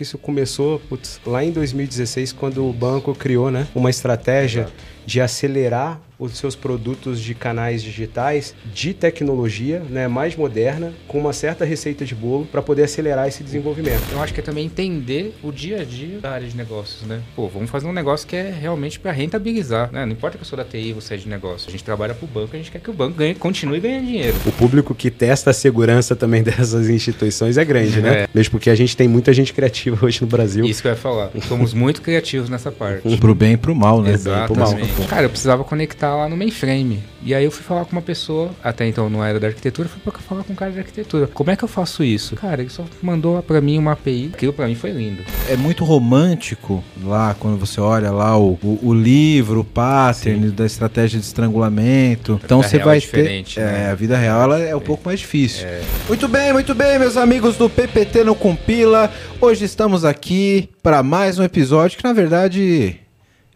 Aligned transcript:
Isso 0.00 0.16
começou 0.16 0.78
putz, 0.78 1.20
lá 1.26 1.42
em 1.42 1.50
2016, 1.50 2.32
quando 2.32 2.64
o 2.64 2.72
banco 2.72 3.12
criou 3.16 3.50
né, 3.50 3.66
uma 3.74 3.90
estratégia 3.90 4.60
Exato. 4.60 4.74
de 5.04 5.20
acelerar 5.20 6.00
os 6.18 6.36
seus 6.36 6.56
produtos 6.56 7.20
de 7.20 7.34
canais 7.34 7.82
digitais 7.82 8.54
de 8.74 8.92
tecnologia 8.92 9.82
né, 9.88 10.08
mais 10.08 10.34
moderna, 10.34 10.92
com 11.06 11.18
uma 11.18 11.32
certa 11.32 11.64
receita 11.64 12.04
de 12.04 12.14
bolo, 12.14 12.44
para 12.46 12.60
poder 12.60 12.84
acelerar 12.84 13.28
esse 13.28 13.44
desenvolvimento. 13.44 14.02
Eu 14.12 14.20
acho 14.20 14.34
que 14.34 14.40
é 14.40 14.42
também 14.42 14.66
entender 14.66 15.34
o 15.42 15.52
dia 15.52 15.80
a 15.80 15.84
dia 15.84 16.18
da 16.18 16.32
área 16.32 16.48
de 16.48 16.56
negócios, 16.56 17.02
né? 17.02 17.22
Pô, 17.36 17.48
vamos 17.48 17.70
fazer 17.70 17.86
um 17.86 17.92
negócio 17.92 18.26
que 18.26 18.34
é 18.34 18.50
realmente 18.50 18.98
para 18.98 19.12
rentabilizar, 19.12 19.90
né? 19.92 20.04
Não 20.04 20.12
importa 20.12 20.36
que 20.36 20.42
eu 20.42 20.46
sou 20.46 20.56
da 20.56 20.64
TI, 20.64 20.92
você 20.92 21.14
é 21.14 21.16
de 21.16 21.28
negócio. 21.28 21.68
A 21.68 21.70
gente 21.70 21.84
trabalha 21.84 22.14
para 22.14 22.24
o 22.24 22.28
banco, 22.28 22.54
a 22.54 22.58
gente 22.58 22.70
quer 22.70 22.80
que 22.80 22.90
o 22.90 22.92
banco 22.94 23.16
ganhe, 23.16 23.34
continue 23.34 23.78
ganhando 23.78 24.06
dinheiro. 24.06 24.36
O 24.44 24.52
público 24.52 24.94
que 24.94 25.10
testa 25.10 25.50
a 25.50 25.54
segurança 25.54 26.16
também 26.16 26.42
dessas 26.44 26.88
instituições 26.88 27.56
é 27.56 27.64
grande, 27.64 28.00
né? 28.00 28.22
É. 28.22 28.28
Mesmo 28.34 28.52
porque 28.52 28.70
a 28.70 28.74
gente 28.74 28.96
tem 28.96 29.06
muita 29.06 29.32
gente 29.32 29.52
criativa 29.52 29.98
hoje 30.04 30.20
no 30.20 30.26
Brasil. 30.26 30.64
Isso 30.64 30.82
que 30.82 30.88
eu 30.88 30.92
ia 30.92 30.96
falar. 30.96 31.30
Somos 31.46 31.72
muito 31.72 32.02
criativos 32.02 32.48
nessa 32.48 32.72
parte. 32.72 33.16
Pro 33.18 33.34
bem 33.34 33.52
e 33.52 33.56
pro 33.56 33.74
mal, 33.74 34.02
né? 34.02 34.12
Exatamente. 34.12 35.06
Cara, 35.08 35.22
eu 35.22 35.30
precisava 35.30 35.62
conectar 35.64 36.07
tá 36.08 36.14
lá 36.14 36.28
no 36.28 36.36
mainframe. 36.36 37.02
E 37.22 37.34
aí 37.34 37.44
eu 37.44 37.50
fui 37.50 37.62
falar 37.62 37.84
com 37.84 37.92
uma 37.92 38.02
pessoa, 38.02 38.50
até 38.62 38.86
então 38.86 39.10
não 39.10 39.24
era 39.24 39.38
da 39.38 39.48
arquitetura, 39.48 39.88
fui 39.88 40.00
pra 40.00 40.12
falar 40.12 40.44
com 40.44 40.52
um 40.52 40.56
cara 40.56 40.70
de 40.70 40.78
arquitetura. 40.78 41.26
Como 41.26 41.50
é 41.50 41.56
que 41.56 41.64
eu 41.64 41.68
faço 41.68 42.02
isso? 42.02 42.36
Cara, 42.36 42.62
ele 42.62 42.70
só 42.70 42.84
mandou 43.02 43.42
para 43.42 43.60
mim 43.60 43.78
uma 43.78 43.92
API, 43.92 44.30
aquilo 44.32 44.52
para 44.52 44.66
mim 44.66 44.74
foi 44.74 44.90
lindo. 44.90 45.22
É 45.48 45.56
muito 45.56 45.84
romântico 45.84 46.82
lá, 47.02 47.36
quando 47.38 47.58
você 47.58 47.80
olha 47.80 48.10
lá 48.10 48.38
o, 48.38 48.58
o, 48.62 48.78
o 48.82 48.94
livro, 48.94 49.60
o 49.60 49.64
pattern 49.64 50.48
Sim. 50.48 50.54
da 50.54 50.64
estratégia 50.64 51.18
de 51.18 51.26
estrangulamento. 51.26 52.40
Então 52.42 52.62
você 52.62 52.78
vai 52.78 52.98
é 52.98 53.00
ter... 53.00 53.24
Né? 53.24 53.44
É, 53.56 53.90
a 53.90 53.94
vida 53.94 54.16
real 54.16 54.42
ela 54.42 54.58
é 54.58 54.74
um 54.74 54.80
é. 54.80 54.82
pouco 54.82 55.02
mais 55.04 55.20
difícil. 55.20 55.66
É. 55.66 55.82
Muito 56.06 56.26
bem, 56.28 56.52
muito 56.52 56.74
bem, 56.74 56.98
meus 56.98 57.16
amigos 57.16 57.56
do 57.56 57.68
PPT 57.68 58.24
no 58.24 58.34
Compila. 58.34 59.12
Hoje 59.40 59.64
estamos 59.64 60.04
aqui 60.04 60.70
para 60.82 61.02
mais 61.02 61.38
um 61.38 61.42
episódio 61.42 61.98
que 61.98 62.04
na 62.04 62.12
verdade 62.12 62.96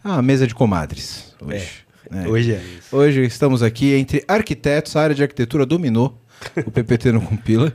é 0.05 0.09
uma 0.09 0.23
mesa 0.23 0.47
de 0.47 0.55
comadres. 0.55 1.33
Hoje. 1.41 1.82
É. 2.13 2.29
Hoje 2.29 2.53
é 2.55 2.63
isso. 2.63 2.95
Hoje 2.95 3.25
estamos 3.25 3.63
aqui 3.63 3.95
entre 3.95 4.25
arquitetos, 4.29 4.95
a 4.97 5.03
área 5.03 5.15
de 5.15 5.23
arquitetura 5.23 5.65
dominou, 5.65 6.21
o 6.67 6.71
PPT 6.71 7.13
não 7.13 7.21
compila. 7.21 7.73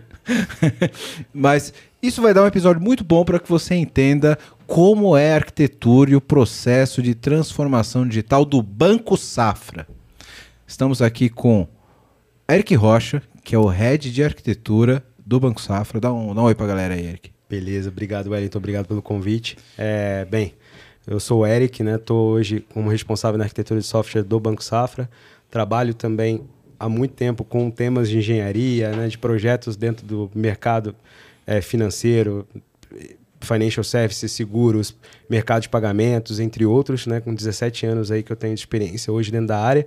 Mas 1.33 1.73
isso 2.01 2.21
vai 2.21 2.33
dar 2.33 2.43
um 2.43 2.47
episódio 2.47 2.81
muito 2.81 3.03
bom 3.03 3.25
para 3.25 3.39
que 3.39 3.49
você 3.49 3.75
entenda 3.75 4.37
como 4.67 5.17
é 5.17 5.33
a 5.33 5.35
arquitetura 5.35 6.11
e 6.11 6.15
o 6.15 6.21
processo 6.21 7.01
de 7.01 7.15
transformação 7.15 8.07
digital 8.07 8.45
do 8.45 8.61
Banco 8.61 9.17
Safra. 9.17 9.87
Estamos 10.67 11.01
aqui 11.01 11.29
com 11.29 11.67
Eric 12.49 12.75
Rocha, 12.75 13.23
que 13.43 13.55
é 13.55 13.57
o 13.57 13.67
head 13.67 14.11
de 14.11 14.23
arquitetura 14.23 15.03
do 15.25 15.39
Banco 15.39 15.61
Safra. 15.61 15.99
Dá 15.99 16.13
um, 16.13 16.35
dá 16.35 16.41
um 16.41 16.45
oi 16.45 16.53
para 16.53 16.65
a 16.65 16.69
galera 16.69 16.93
aí, 16.93 17.05
Eric. 17.05 17.31
Beleza, 17.49 17.89
obrigado, 17.89 18.27
Wellington. 18.27 18.57
Obrigado 18.57 18.85
pelo 18.87 19.01
convite. 19.01 19.57
É, 19.77 20.25
bem, 20.25 20.53
eu 21.07 21.19
sou 21.21 21.39
o 21.39 21.47
Eric, 21.47 21.81
né? 21.81 21.95
Estou 21.95 22.33
hoje 22.33 22.65
como 22.73 22.89
responsável 22.89 23.37
na 23.37 23.45
arquitetura 23.45 23.79
de 23.79 23.85
software 23.85 24.23
do 24.23 24.39
Banco 24.39 24.61
Safra. 24.61 25.09
Trabalho 25.49 25.93
também 25.93 26.43
há 26.77 26.89
muito 26.89 27.13
tempo 27.13 27.45
com 27.45 27.71
temas 27.71 28.09
de 28.09 28.17
engenharia, 28.17 28.91
né? 28.91 29.07
de 29.07 29.17
projetos 29.17 29.77
dentro 29.77 30.05
do 30.05 30.29
mercado 30.35 30.93
é, 31.45 31.61
financeiro, 31.61 32.45
financial 33.39 33.83
services, 33.83 34.31
seguros, 34.31 34.95
mercado 35.29 35.61
de 35.61 35.69
pagamentos, 35.69 36.39
entre 36.39 36.65
outros, 36.65 37.07
né? 37.07 37.19
Com 37.19 37.33
17 37.33 37.85
anos 37.85 38.11
aí 38.11 38.23
que 38.23 38.31
eu 38.31 38.35
tenho 38.35 38.53
de 38.53 38.59
experiência 38.59 39.11
hoje 39.11 39.31
dentro 39.31 39.47
da 39.47 39.59
área 39.59 39.85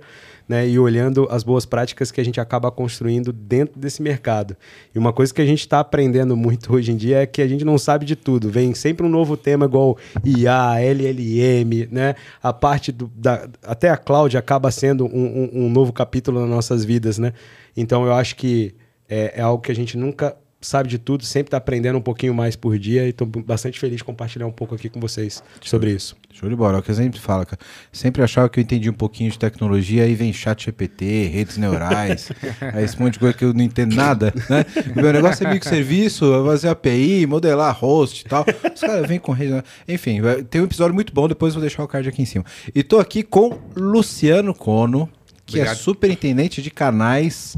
né, 0.51 0.67
e 0.67 0.77
olhando 0.77 1.29
as 1.31 1.43
boas 1.43 1.65
práticas 1.65 2.11
que 2.11 2.19
a 2.19 2.25
gente 2.25 2.37
acaba 2.37 2.69
construindo 2.69 3.31
dentro 3.31 3.79
desse 3.79 4.01
mercado. 4.01 4.57
E 4.93 4.99
uma 4.99 5.13
coisa 5.13 5.33
que 5.33 5.41
a 5.41 5.45
gente 5.45 5.61
está 5.61 5.79
aprendendo 5.79 6.35
muito 6.35 6.73
hoje 6.75 6.91
em 6.91 6.97
dia 6.97 7.21
é 7.21 7.25
que 7.25 7.41
a 7.41 7.47
gente 7.47 7.63
não 7.63 7.77
sabe 7.77 8.05
de 8.05 8.17
tudo. 8.17 8.49
Vem 8.49 8.73
sempre 8.73 9.05
um 9.05 9.09
novo 9.09 9.37
tema 9.37 9.65
igual 9.65 9.97
IA, 10.25 10.81
LLM, 10.81 11.87
né? 11.89 12.15
A 12.43 12.51
parte 12.51 12.91
do, 12.91 13.09
da, 13.15 13.47
até 13.63 13.89
a 13.89 13.95
cloud 13.95 14.37
acaba 14.37 14.69
sendo 14.71 15.05
um, 15.05 15.49
um, 15.53 15.65
um 15.65 15.69
novo 15.69 15.93
capítulo 15.93 16.41
nas 16.41 16.49
nossas 16.49 16.83
vidas, 16.83 17.17
né? 17.17 17.31
Então 17.75 18.05
eu 18.05 18.13
acho 18.13 18.35
que 18.35 18.75
é, 19.07 19.39
é 19.39 19.41
algo 19.41 19.63
que 19.63 19.71
a 19.71 19.75
gente 19.75 19.97
nunca 19.97 20.35
sabe 20.61 20.87
de 20.87 20.99
tudo, 20.99 21.25
sempre 21.25 21.47
está 21.47 21.57
aprendendo 21.57 21.97
um 21.97 22.01
pouquinho 22.01 22.33
mais 22.33 22.55
por 22.55 22.77
dia 22.77 23.05
e 23.05 23.09
estou 23.09 23.27
bastante 23.27 23.79
feliz 23.79 23.97
de 23.97 24.03
compartilhar 24.03 24.45
um 24.45 24.51
pouco 24.51 24.75
aqui 24.75 24.89
com 24.89 24.99
vocês 24.99 25.43
Show. 25.59 25.69
sobre 25.69 25.91
isso. 25.91 26.15
Show 26.31 26.47
de 26.47 26.55
bola, 26.55 26.77
é 26.77 26.79
o 26.79 26.83
que 26.83 26.91
eu 26.91 26.95
sempre 26.95 27.19
falo, 27.19 27.45
cara. 27.45 27.59
Sempre 27.91 28.21
achava 28.21 28.47
que 28.47 28.59
eu 28.59 28.61
entendi 28.61 28.89
um 28.89 28.93
pouquinho 28.93 29.31
de 29.31 29.39
tecnologia, 29.39 30.03
aí 30.03 30.13
vem 30.13 30.31
chat 30.31 30.63
GPT, 30.63 31.27
redes 31.27 31.57
neurais, 31.57 32.31
aí 32.73 32.83
esse 32.83 32.99
monte 33.01 33.13
de 33.13 33.19
coisa 33.19 33.35
que 33.35 33.43
eu 33.43 33.53
não 33.53 33.63
entendo 33.63 33.95
nada, 33.95 34.33
né? 34.49 34.65
Meu 34.95 35.11
negócio 35.11 35.45
é 35.45 35.51
microserviço, 35.51 36.25
fazer 36.45 36.69
API, 36.69 37.25
modelar 37.25 37.75
host 37.77 38.21
e 38.25 38.29
tal. 38.29 38.45
Os 38.73 38.81
caras 38.81 39.07
vêm 39.07 39.19
com 39.19 39.31
rede... 39.31 39.63
Enfim, 39.87 40.19
tem 40.49 40.61
um 40.61 40.65
episódio 40.65 40.93
muito 40.93 41.13
bom, 41.13 41.27
depois 41.27 41.53
vou 41.53 41.61
deixar 41.61 41.83
o 41.83 41.87
card 41.87 42.07
aqui 42.07 42.21
em 42.21 42.25
cima. 42.25 42.45
E 42.73 42.83
tô 42.83 42.99
aqui 42.99 43.23
com 43.23 43.59
Luciano 43.75 44.53
Cono, 44.53 45.09
que 45.45 45.57
é 45.57 45.61
Obrigado. 45.61 45.75
é 45.75 45.79
superintendente 45.79 46.61
de 46.61 46.69
canais 46.69 47.57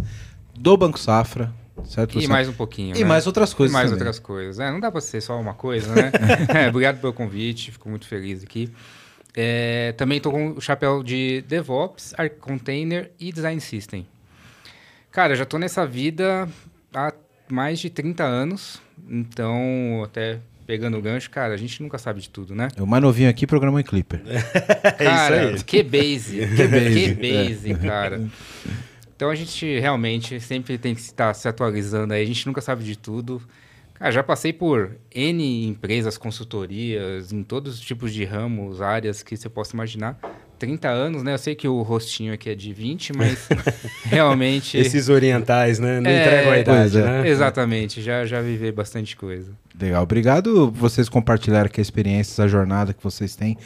do 0.57 0.75
Banco 0.77 0.99
Safra, 0.99 1.53
Certo, 1.85 2.19
e 2.19 2.27
mais 2.27 2.47
um 2.47 2.53
pouquinho. 2.53 2.95
E 2.95 2.99
né? 2.99 3.05
mais 3.05 3.25
outras 3.25 3.53
coisas. 3.53 3.71
E 3.71 3.73
mais 3.73 3.89
também. 3.89 4.01
outras 4.01 4.19
coisas. 4.19 4.59
É, 4.59 4.71
não 4.71 4.79
dá 4.79 4.91
para 4.91 5.01
ser 5.01 5.21
só 5.21 5.39
uma 5.39 5.53
coisa, 5.53 5.93
né? 5.93 6.11
é, 6.65 6.69
obrigado 6.69 6.99
pelo 7.01 7.13
convite, 7.13 7.71
fico 7.71 7.89
muito 7.89 8.07
feliz 8.07 8.43
aqui. 8.43 8.71
É, 9.35 9.93
também 9.97 10.17
estou 10.17 10.31
com 10.31 10.51
o 10.51 10.61
chapéu 10.61 11.01
de 11.01 11.43
DevOps, 11.47 12.13
Arc 12.17 12.37
Container 12.37 13.11
e 13.19 13.31
Design 13.31 13.59
System. 13.59 14.05
Cara, 15.11 15.35
já 15.35 15.43
estou 15.43 15.59
nessa 15.59 15.85
vida 15.85 16.47
há 16.93 17.13
mais 17.49 17.79
de 17.79 17.89
30 17.89 18.23
anos, 18.23 18.79
então 19.09 20.03
até 20.03 20.39
pegando 20.65 20.97
o 20.97 21.01
gancho, 21.01 21.29
cara, 21.29 21.53
a 21.53 21.57
gente 21.57 21.81
nunca 21.81 21.97
sabe 21.97 22.21
de 22.21 22.29
tudo, 22.29 22.55
né? 22.55 22.69
O 22.79 22.85
mais 22.85 23.03
novinho 23.03 23.29
aqui 23.29 23.45
programou 23.45 23.79
em 23.79 23.83
Clipper. 23.83 24.21
cara, 24.97 25.51
é 25.51 25.55
que 25.65 25.83
base. 25.83 26.47
que 26.55 26.67
base, 26.67 27.15
que 27.15 27.33
base, 27.33 27.75
cara. 27.75 28.21
Então 29.15 29.29
a 29.29 29.35
gente 29.35 29.79
realmente 29.79 30.39
sempre 30.39 30.77
tem 30.77 30.93
que 30.95 31.01
estar 31.01 31.33
se 31.33 31.47
atualizando 31.47 32.13
aí, 32.13 32.23
a 32.23 32.25
gente 32.25 32.45
nunca 32.45 32.61
sabe 32.61 32.83
de 32.83 32.97
tudo. 32.97 33.41
Cara, 33.93 34.11
já 34.11 34.23
passei 34.23 34.51
por 34.51 34.97
N 35.13 35.67
empresas, 35.67 36.17
consultorias, 36.17 37.31
em 37.31 37.43
todos 37.43 37.75
os 37.75 37.79
tipos 37.79 38.13
de 38.13 38.25
ramos, 38.25 38.81
áreas 38.81 39.23
que 39.23 39.37
você 39.37 39.47
possa 39.47 39.75
imaginar. 39.75 40.19
30 40.59 40.87
anos, 40.87 41.23
né? 41.23 41.33
Eu 41.33 41.37
sei 41.37 41.55
que 41.55 41.67
o 41.67 41.81
rostinho 41.81 42.33
aqui 42.33 42.49
é 42.49 42.55
de 42.55 42.73
20, 42.73 43.13
mas 43.17 43.49
realmente. 44.05 44.77
Esses 44.77 45.09
orientais, 45.09 45.77
né? 45.77 45.99
Não 45.99 46.09
é, 46.09 46.21
entregam 46.21 46.51
a 46.53 46.59
idade, 46.59 46.97
é. 46.97 47.01
né? 47.01 47.27
Exatamente, 47.27 48.01
já, 48.01 48.25
já 48.25 48.41
vivi 48.41 48.71
bastante 48.71 49.15
coisa. 49.15 49.51
Legal, 49.79 50.03
obrigado 50.03 50.71
vocês 50.71 51.09
compartilharem 51.09 51.67
aqui 51.67 51.79
a 51.79 51.81
experiência, 51.81 52.43
a 52.43 52.47
jornada 52.47 52.93
que 52.93 53.03
vocês 53.03 53.35
têm 53.35 53.57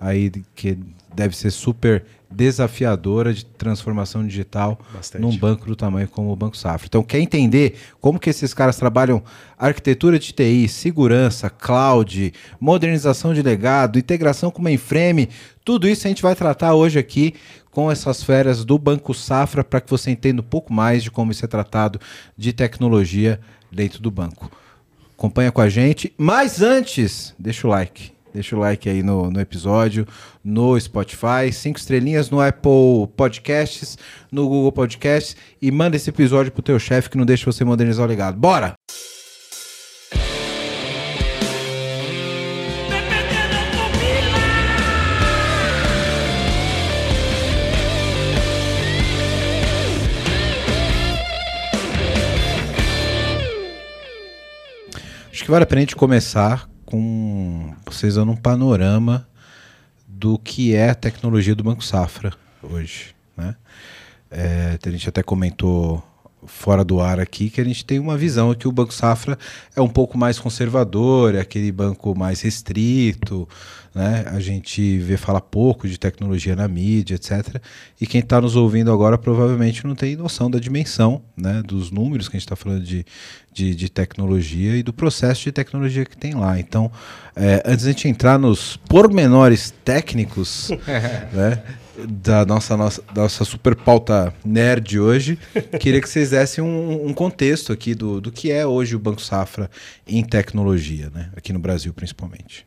aí, 0.00 0.30
que 0.54 0.78
deve 1.14 1.36
ser 1.36 1.50
super 1.50 2.04
desafiadora 2.30 3.32
de 3.32 3.44
transformação 3.44 4.26
digital 4.26 4.78
Bastante. 4.92 5.22
num 5.22 5.36
banco 5.36 5.66
do 5.66 5.76
tamanho 5.76 6.08
como 6.08 6.30
o 6.30 6.36
Banco 6.36 6.56
Safra. 6.56 6.86
Então, 6.86 7.02
quer 7.02 7.20
entender 7.20 7.76
como 8.00 8.18
que 8.18 8.30
esses 8.30 8.52
caras 8.52 8.76
trabalham 8.76 9.22
arquitetura 9.58 10.18
de 10.18 10.32
TI, 10.32 10.68
segurança, 10.68 11.48
cloud, 11.48 12.32
modernização 12.60 13.32
de 13.32 13.42
legado, 13.42 13.98
integração 13.98 14.50
com 14.50 14.60
mainframe, 14.60 15.28
tudo 15.64 15.88
isso 15.88 16.06
a 16.06 16.08
gente 16.08 16.22
vai 16.22 16.34
tratar 16.34 16.74
hoje 16.74 16.98
aqui 16.98 17.34
com 17.70 17.90
essas 17.90 18.22
férias 18.22 18.64
do 18.64 18.78
Banco 18.78 19.12
Safra 19.14 19.62
para 19.62 19.80
que 19.80 19.90
você 19.90 20.10
entenda 20.10 20.40
um 20.40 20.44
pouco 20.44 20.72
mais 20.72 21.02
de 21.02 21.10
como 21.10 21.32
isso 21.32 21.44
é 21.44 21.48
tratado 21.48 22.00
de 22.36 22.52
tecnologia 22.52 23.40
dentro 23.70 24.00
do 24.00 24.10
banco. 24.10 24.50
Acompanha 25.16 25.52
com 25.52 25.60
a 25.60 25.68
gente, 25.68 26.12
mas 26.18 26.60
antes, 26.60 27.34
deixa 27.38 27.66
o 27.66 27.70
like 27.70 28.15
Deixa 28.36 28.54
o 28.54 28.58
like 28.58 28.86
aí 28.86 29.02
no, 29.02 29.30
no 29.30 29.40
episódio, 29.40 30.06
no 30.44 30.78
Spotify, 30.78 31.50
cinco 31.50 31.78
estrelinhas 31.78 32.28
no 32.28 32.38
Apple 32.38 33.08
Podcasts, 33.16 33.96
no 34.30 34.46
Google 34.46 34.70
Podcasts 34.72 35.34
e 35.60 35.70
manda 35.70 35.96
esse 35.96 36.10
episódio 36.10 36.52
pro 36.52 36.60
teu 36.60 36.78
chefe 36.78 37.08
que 37.08 37.16
não 37.16 37.24
deixa 37.24 37.50
você 37.50 37.64
modernizar 37.64 38.04
o 38.04 38.08
legado. 38.08 38.38
Bora! 38.38 38.74
Acho 55.32 55.42
que 55.42 55.50
vale 55.50 55.64
a 55.64 55.66
pena 55.66 55.78
a 55.78 55.84
gente 55.84 55.96
começar 55.96 56.68
com 56.86 57.74
vocês 57.84 58.14
dando 58.14 58.32
um 58.32 58.36
panorama 58.36 59.28
do 60.06 60.38
que 60.38 60.74
é 60.74 60.90
a 60.90 60.94
tecnologia 60.94 61.54
do 61.54 61.64
Banco 61.64 61.84
Safra 61.84 62.32
hoje. 62.62 63.14
Né? 63.36 63.54
É, 64.30 64.78
a 64.82 64.90
gente 64.90 65.08
até 65.08 65.22
comentou 65.22 66.02
fora 66.46 66.84
do 66.84 67.00
ar 67.00 67.20
aqui 67.20 67.50
que 67.50 67.60
a 67.60 67.64
gente 67.64 67.84
tem 67.84 67.98
uma 67.98 68.16
visão 68.16 68.54
que 68.54 68.68
o 68.68 68.72
Banco 68.72 68.92
Safra 68.92 69.38
é 69.74 69.80
um 69.80 69.88
pouco 69.88 70.16
mais 70.16 70.38
conservador, 70.38 71.34
é 71.34 71.40
aquele 71.40 71.70
banco 71.70 72.16
mais 72.16 72.40
restrito, 72.40 73.48
né? 73.96 74.26
A 74.26 74.38
gente 74.40 74.98
vê 74.98 75.16
falar 75.16 75.40
pouco 75.40 75.88
de 75.88 75.98
tecnologia 75.98 76.54
na 76.54 76.68
mídia, 76.68 77.14
etc. 77.14 77.56
E 77.98 78.06
quem 78.06 78.20
está 78.20 78.38
nos 78.38 78.54
ouvindo 78.54 78.92
agora 78.92 79.16
provavelmente 79.16 79.86
não 79.86 79.94
tem 79.94 80.14
noção 80.14 80.50
da 80.50 80.58
dimensão, 80.58 81.22
né? 81.34 81.62
Dos 81.64 81.90
números 81.90 82.28
que 82.28 82.36
a 82.36 82.38
gente 82.38 82.46
está 82.46 82.54
falando 82.54 82.84
de, 82.84 83.06
de, 83.50 83.74
de, 83.74 83.88
tecnologia 83.88 84.76
e 84.76 84.82
do 84.82 84.92
processo 84.92 85.44
de 85.44 85.52
tecnologia 85.52 86.04
que 86.04 86.14
tem 86.14 86.34
lá. 86.34 86.60
Então, 86.60 86.92
é, 87.34 87.62
antes 87.64 87.84
de 87.84 87.88
a 87.88 87.92
gente 87.92 88.06
entrar 88.06 88.38
nos 88.38 88.76
pormenores 88.76 89.72
técnicos, 89.82 90.70
né? 91.32 91.62
Da 92.04 92.44
nossa, 92.44 92.76
nossa, 92.76 93.02
nossa 93.14 93.44
super 93.44 93.74
pauta 93.74 94.34
nerd 94.44 95.00
hoje, 95.00 95.38
queria 95.80 96.00
que 96.00 96.08
vocês 96.08 96.30
dessem 96.30 96.62
um, 96.62 97.06
um 97.06 97.14
contexto 97.14 97.72
aqui 97.72 97.94
do, 97.94 98.20
do 98.20 98.30
que 98.30 98.50
é 98.50 98.66
hoje 98.66 98.94
o 98.94 98.98
Banco 98.98 99.22
Safra 99.22 99.70
em 100.06 100.22
tecnologia, 100.22 101.10
né? 101.10 101.30
aqui 101.34 101.52
no 101.52 101.58
Brasil 101.58 101.94
principalmente. 101.94 102.66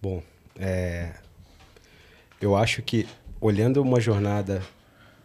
Bom, 0.00 0.22
é, 0.58 1.10
eu 2.40 2.54
acho 2.54 2.82
que 2.82 3.06
olhando 3.40 3.82
uma 3.82 4.00
jornada 4.00 4.62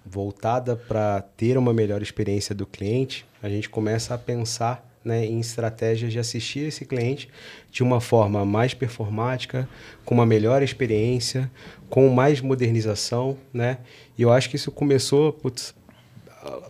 voltada 0.05 0.75
para 0.75 1.21
ter 1.21 1.57
uma 1.57 1.73
melhor 1.73 2.01
experiência 2.01 2.55
do 2.55 2.65
cliente, 2.65 3.25
a 3.41 3.49
gente 3.49 3.69
começa 3.69 4.15
a 4.15 4.17
pensar 4.17 4.87
né, 5.03 5.25
em 5.25 5.39
estratégias 5.39 6.11
de 6.11 6.19
assistir 6.19 6.67
esse 6.67 6.85
cliente 6.85 7.29
de 7.71 7.81
uma 7.83 7.99
forma 7.99 8.45
mais 8.45 8.73
performática, 8.73 9.67
com 10.05 10.15
uma 10.15 10.25
melhor 10.25 10.61
experiência, 10.61 11.49
com 11.91 12.09
mais 12.09 12.41
modernização, 12.41 13.37
né? 13.53 13.77
E 14.17 14.23
eu 14.23 14.31
acho 14.31 14.49
que 14.49 14.55
isso 14.55 14.71
começou, 14.71 15.31
putz, 15.31 15.75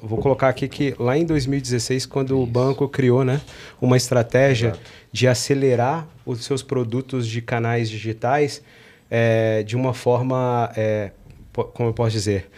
vou 0.04 0.20
colocar 0.20 0.50
aqui 0.50 0.68
que 0.68 0.94
lá 1.00 1.18
em 1.18 1.24
2016, 1.24 2.06
quando 2.06 2.34
isso. 2.34 2.44
o 2.44 2.46
banco 2.46 2.90
criou, 2.90 3.24
né, 3.24 3.40
uma 3.80 3.96
estratégia 3.96 4.72
Exato 4.72 5.02
de 5.12 5.28
acelerar 5.28 6.08
os 6.26 6.44
seus 6.46 6.64
produtos 6.64 7.28
de 7.28 7.42
canais 7.42 7.90
digitais 7.90 8.62
é, 9.10 9.62
de 9.64 9.76
uma 9.76 9.94
forma, 9.94 10.72
é, 10.76 11.12
como 11.74 11.90
eu 11.90 11.94
posso 11.94 12.12
dizer, 12.12 12.50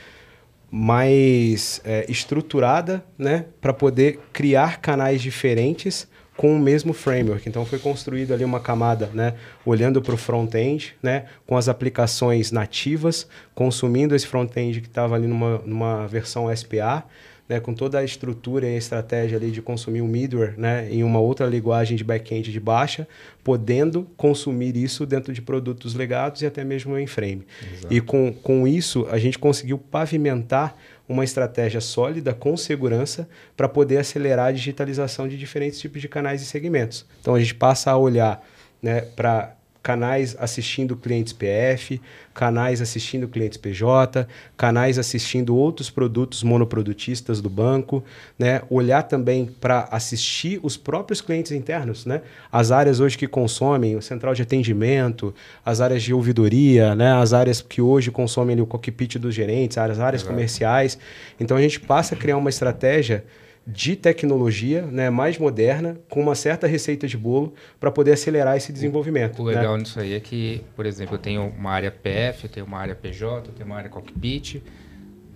mais 0.70 1.82
é, 1.84 2.06
estruturada, 2.10 3.04
né, 3.18 3.46
para 3.60 3.74
poder 3.74 4.20
criar 4.32 4.80
canais 4.80 5.22
diferentes 5.22 6.08
com 6.36 6.56
o 6.56 6.60
mesmo 6.60 6.94
framework. 6.94 7.48
Então 7.48 7.66
foi 7.66 7.80
construído 7.80 8.34
ali 8.34 8.44
uma 8.44 8.60
camada, 8.60 9.10
né, 9.14 9.36
olhando 9.66 10.02
para 10.02 10.14
o 10.14 10.18
front-end, 10.18 10.96
né, 11.02 11.26
com 11.46 11.56
as 11.56 11.70
aplicações 11.70 12.52
nativas, 12.52 13.28
consumindo 13.54 14.16
esse 14.16 14.28
front-end 14.28 14.82
que 14.82 14.88
estava 14.88 15.16
ali 15.16 15.28
numa, 15.28 15.60
numa 15.60 16.08
versão 16.08 16.54
SPA, 16.56 17.06
né, 17.48 17.60
com 17.60 17.74
toda 17.74 18.00
a 18.00 18.04
estrutura 18.04 18.68
e 18.68 18.76
a 18.76 18.78
estratégia 18.78 19.38
ali 19.38 19.52
de 19.52 19.62
consumir 19.62 20.02
um 20.02 20.08
middleware 20.08 20.54
né, 20.58 20.88
em 20.90 21.04
uma 21.04 21.20
outra 21.20 21.46
linguagem 21.46 21.98
de 21.98 22.04
back-end 22.04 22.52
de 22.52 22.60
baixa, 22.60 23.08
podendo 23.44 24.08
consumir 24.16 24.78
isso 24.78 25.06
dentro 25.06 25.34
de 25.34 25.42
produtos 25.42 25.94
legados 25.94 26.42
e 26.42 26.46
até 26.46 26.64
mesmo 26.64 26.98
em 26.98 27.06
frame. 27.06 27.46
Exato. 27.62 27.94
E 27.94 28.00
com, 28.00 28.32
com 28.32 28.68
isso, 28.68 29.06
a 29.12 29.18
gente 29.18 29.38
conseguiu 29.38 29.78
pavimentar 29.78 30.76
uma 31.14 31.24
estratégia 31.24 31.80
sólida, 31.80 32.34
com 32.34 32.58
segurança, 32.58 33.28
para 33.56 33.70
poder 33.70 33.98
acelerar 33.98 34.48
a 34.48 34.52
digitalização 34.52 35.28
de 35.28 35.38
diferentes 35.38 35.80
tipos 35.80 36.02
de 36.02 36.10
canais 36.10 36.42
e 36.42 36.46
segmentos. 36.46 37.06
Então, 37.22 37.36
a 37.36 37.40
gente 37.40 37.56
passa 37.56 37.92
a 37.92 37.98
olhar 37.98 38.46
né, 38.82 39.02
para 39.02 39.56
canais 39.84 40.34
assistindo 40.40 40.96
clientes 40.96 41.34
PF, 41.34 42.00
canais 42.34 42.82
assistindo 42.82 43.28
clientes 43.28 43.58
PJ, 43.58 44.26
canais 44.56 44.98
assistindo 44.98 45.54
outros 45.58 45.90
produtos 45.90 46.42
monoprodutistas 46.42 47.42
do 47.42 47.50
banco, 47.50 48.02
né? 48.40 48.62
Olhar 48.70 49.04
também 49.04 49.46
para 49.46 49.90
assistir 49.92 50.58
os 50.64 50.78
próprios 50.78 51.20
clientes 51.20 51.52
internos, 51.52 52.06
né? 52.06 52.22
As 52.50 52.72
áreas 52.72 53.02
hoje 53.02 53.18
que 53.18 53.28
consomem, 53.28 53.98
o 53.98 54.02
central 54.02 54.34
de 54.34 54.42
atendimento, 54.42 55.36
as 55.66 55.82
áreas 55.82 56.02
de 56.02 56.14
ouvidoria, 56.14 56.96
né? 56.96 57.12
As 57.12 57.34
áreas 57.34 57.62
que 57.62 57.82
hoje 57.82 58.10
consomem 58.10 58.60
o 58.62 58.66
cockpit 58.66 59.18
dos 59.18 59.36
gerentes, 59.36 59.78
as 59.78 60.00
áreas 60.00 60.24
comerciais. 60.24 60.98
Então 61.38 61.58
a 61.58 61.62
gente 61.62 61.82
passa 61.82 62.16
a 62.16 62.18
criar 62.18 62.38
uma 62.38 62.50
estratégia 62.50 63.26
de 63.66 63.96
tecnologia 63.96 64.82
né, 64.82 65.10
mais 65.10 65.38
moderna, 65.38 65.98
com 66.10 66.22
uma 66.22 66.36
certa 66.36 66.68
receita 66.68 67.08
de 67.08 67.18
bolo, 67.18 67.54
para 67.80 67.90
poder 67.90 68.12
acelerar 68.12 68.58
esse 68.58 68.74
desenvolvimento. 68.74 69.42
O 69.42 69.46
legal 69.46 69.74
né? 69.74 69.80
nisso 69.80 70.00
aí 70.00 70.14
é 70.14 70.20
que, 70.20 70.62
por 70.76 70.86
exemplo, 70.86 71.16
eu 71.16 71.20
tenho 71.20 71.48
uma 71.58 71.72
área 71.72 71.90
PF, 71.90 72.44
eu 72.44 72.50
tenho 72.50 72.66
uma 72.66 72.78
área 72.78 72.94
PJ, 72.94 73.50
eu 73.50 73.54
tenho 73.54 73.66
uma 73.66 73.78
área 73.78 73.90
cockpit. 73.90 74.62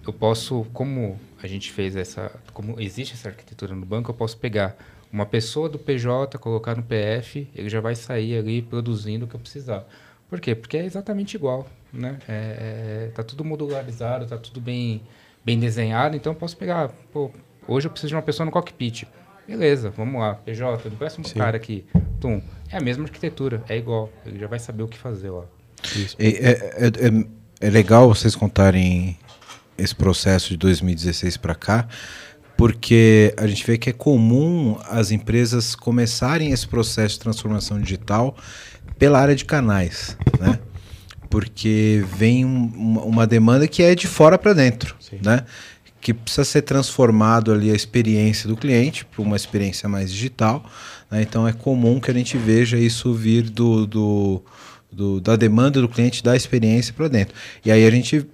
Eu 0.05 0.13
posso, 0.13 0.65
como 0.73 1.19
a 1.41 1.47
gente 1.47 1.71
fez 1.71 1.95
essa, 1.95 2.31
como 2.53 2.79
existe 2.79 3.13
essa 3.13 3.29
arquitetura 3.29 3.73
no 3.73 3.85
banco, 3.85 4.11
eu 4.11 4.15
posso 4.15 4.37
pegar 4.37 4.77
uma 5.11 5.25
pessoa 5.25 5.69
do 5.69 5.79
PJ, 5.79 6.37
colocar 6.37 6.75
no 6.75 6.83
PF, 6.83 7.47
ele 7.55 7.69
já 7.69 7.79
vai 7.79 7.95
sair 7.95 8.37
ali 8.37 8.61
produzindo 8.61 9.25
o 9.25 9.27
que 9.27 9.35
eu 9.35 9.39
precisar. 9.39 9.87
Por 10.29 10.41
quê? 10.41 10.53
Porque 10.53 10.77
é 10.77 10.85
exatamente 10.85 11.35
igual, 11.35 11.65
né? 11.93 12.19
É, 12.27 13.05
é, 13.07 13.11
tá 13.13 13.23
tudo 13.23 13.45
modularizado, 13.45 14.25
tá 14.27 14.37
tudo 14.37 14.59
bem, 14.59 15.01
bem 15.45 15.57
desenhado, 15.57 16.17
então 16.17 16.33
eu 16.33 16.37
posso 16.37 16.57
pegar, 16.57 16.89
pô, 17.13 17.31
Hoje 17.67 17.87
eu 17.87 17.91
preciso 17.91 18.09
de 18.09 18.15
uma 18.15 18.21
pessoa 18.21 18.45
no 18.45 18.51
cockpit. 18.51 19.05
Beleza, 19.47 19.89
vamos 19.89 20.19
lá. 20.19 20.35
PJ, 20.35 20.89
parece 20.97 21.19
um 21.19 21.23
Sim. 21.23 21.39
cara 21.39 21.57
aqui. 21.57 21.85
Tum. 22.19 22.41
É 22.69 22.77
a 22.77 22.81
mesma 22.81 23.05
arquitetura, 23.05 23.63
é 23.69 23.77
igual. 23.77 24.09
Ele 24.25 24.39
já 24.39 24.47
vai 24.47 24.59
saber 24.59 24.83
o 24.83 24.87
que 24.87 24.97
fazer 24.97 25.29
lá. 25.29 25.45
É, 26.17 26.27
é, 26.27 26.51
é, 26.87 27.67
é, 27.67 27.69
legal 27.69 28.07
vocês 28.07 28.35
contarem 28.35 29.17
esse 29.77 29.95
processo 29.95 30.49
de 30.49 30.57
2016 30.57 31.37
para 31.37 31.55
cá, 31.55 31.87
porque 32.57 33.33
a 33.37 33.45
gente 33.47 33.65
vê 33.65 33.77
que 33.77 33.89
é 33.89 33.93
comum 33.93 34.77
as 34.89 35.11
empresas 35.11 35.75
começarem 35.75 36.51
esse 36.51 36.67
processo 36.67 37.15
de 37.15 37.19
transformação 37.19 37.79
digital 37.79 38.35
pela 38.97 39.19
área 39.19 39.35
de 39.35 39.45
canais, 39.45 40.17
né? 40.39 40.59
Porque 41.29 42.03
vem 42.15 42.43
um, 42.43 42.99
uma 42.99 43.27
demanda 43.27 43.67
que 43.67 43.83
é 43.83 43.93
de 43.93 44.07
fora 44.07 44.37
para 44.37 44.53
dentro, 44.53 44.95
Sim. 44.99 45.19
né? 45.23 45.45
Que 46.07 46.13
precisa 46.13 46.45
ser 46.45 46.61
transformado 46.61 47.51
ali 47.51 47.69
a 47.69 47.75
experiência 47.75 48.47
do 48.47 48.55
cliente 48.55 49.03
para 49.03 49.21
uma 49.21 49.35
experiência 49.35 49.89
mais 49.89 50.09
digital. 50.09 50.63
Né? 51.11 51.21
Então 51.21 51.45
é 51.45 51.51
comum 51.51 51.99
que 51.99 52.09
a 52.09 52.13
gente 52.13 52.37
veja 52.37 52.77
isso 52.77 53.13
vir 53.13 53.49
do, 53.49 53.85
do, 53.85 54.41
do 54.89 55.19
da 55.19 55.35
demanda 55.35 55.81
do 55.81 55.89
cliente, 55.89 56.23
da 56.23 56.33
experiência 56.33 56.93
para 56.93 57.09
dentro. 57.09 57.35
E 57.65 57.69
aí 57.69 57.85
a 57.85 57.91
gente 57.91 58.25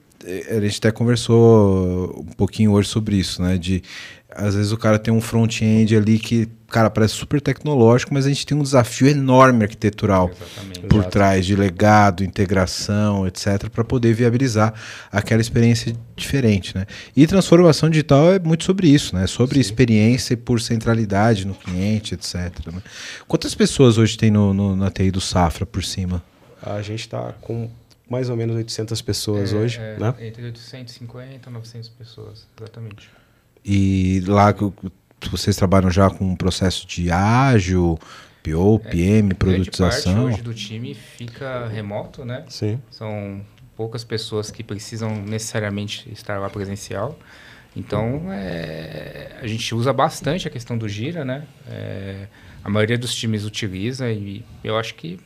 a 0.52 0.60
gente 0.60 0.78
até 0.78 0.92
conversou 0.92 2.20
um 2.20 2.34
pouquinho 2.34 2.74
hoje 2.74 2.90
sobre 2.90 3.16
isso, 3.16 3.42
né? 3.42 3.58
De 3.58 3.82
às 4.36 4.56
vezes 4.56 4.72
o 4.72 4.78
cara 4.78 4.98
tem 4.98 5.14
um 5.14 5.22
front-end 5.22 5.96
ali 5.96 6.18
que, 6.18 6.48
cara, 6.68 6.90
parece 6.90 7.14
super 7.14 7.40
tecnológico, 7.40 8.14
mas 8.14 8.26
a 8.26 8.30
gente 8.30 8.46
tem 8.46 8.58
um 8.58 8.64
desafio 8.64 9.08
enorme 9.08 9.64
arquitetural 9.64 10.30
Exatamente. 10.30 10.80
por 10.82 10.98
Exato. 10.98 11.12
trás 11.12 11.46
de 11.46 11.56
legado, 11.56 12.24
integração, 12.24 13.28
etc, 13.28 13.70
para 13.70 13.84
poder 13.84 14.14
viabilizar 14.14 14.74
aquela 15.12 15.42
experiência 15.42 15.96
diferente, 16.16 16.76
né? 16.76 16.86
E 17.16 17.28
transformação 17.28 17.90
digital 17.90 18.34
é 18.34 18.40
muito 18.40 18.64
sobre 18.64 18.88
isso, 18.88 19.16
né? 19.16 19.28
Sobre 19.28 19.56
Sim. 19.56 19.62
experiência 19.62 20.36
por 20.36 20.60
centralidade 20.60 21.46
no 21.46 21.54
cliente, 21.54 22.14
etc. 22.14 22.36
Né? 22.72 22.82
Quantas 23.28 23.54
pessoas 23.54 23.98
hoje 23.98 24.18
tem 24.18 24.32
no, 24.32 24.54
no, 24.54 24.76
na 24.76 24.90
TI 24.90 25.12
do 25.12 25.22
Safra 25.22 25.66
por 25.66 25.84
cima? 25.84 26.24
A 26.62 26.82
gente 26.82 27.02
está 27.02 27.34
com 27.42 27.70
mais 28.10 28.30
ou 28.30 28.36
menos 28.36 28.56
800 28.56 29.02
pessoas 29.02 29.54
é, 29.54 29.56
hoje, 29.56 29.80
é, 29.80 29.98
né? 29.98 30.14
Entre 30.20 30.44
850 30.44 31.50
e 31.50 31.54
900 31.54 31.90
pessoas, 31.90 32.48
exatamente. 32.58 33.10
E 33.66 34.22
lá 34.28 34.54
vocês 35.32 35.56
trabalham 35.56 35.90
já 35.90 36.10
com 36.10 36.26
um 36.26 36.36
processo 36.36 36.86
de 36.86 37.10
ágil, 37.12 37.98
PO, 38.44 38.80
PM, 38.80 39.32
é, 39.32 39.34
produtização? 39.34 40.14
Parte 40.14 40.34
hoje 40.34 40.42
do 40.42 40.54
time 40.54 40.94
fica 40.94 41.68
remoto, 41.68 42.26
né? 42.26 42.44
Sim. 42.50 42.80
São 42.92 43.42
poucas 43.76 44.04
pessoas 44.04 44.52
que 44.52 44.64
precisam 44.64 45.16
necessariamente 45.16 46.12
estar 46.12 46.40
lá 46.40 46.50
presencial. 46.50 47.18
Então, 47.76 48.32
é, 48.32 49.40
a 49.42 49.48
gente 49.48 49.74
usa 49.74 49.92
bastante 49.92 50.48
a 50.48 50.52
questão 50.52 50.78
do 50.78 50.88
Gira, 50.88 51.26
né? 51.26 51.44
É, 51.68 52.28
a 52.64 52.70
maioria 52.70 52.98
dos 52.98 53.16
times 53.16 53.46
utiliza 53.46 54.12
e 54.12 54.46
eu 54.64 54.78
acho 54.78 54.94
que 54.96 55.20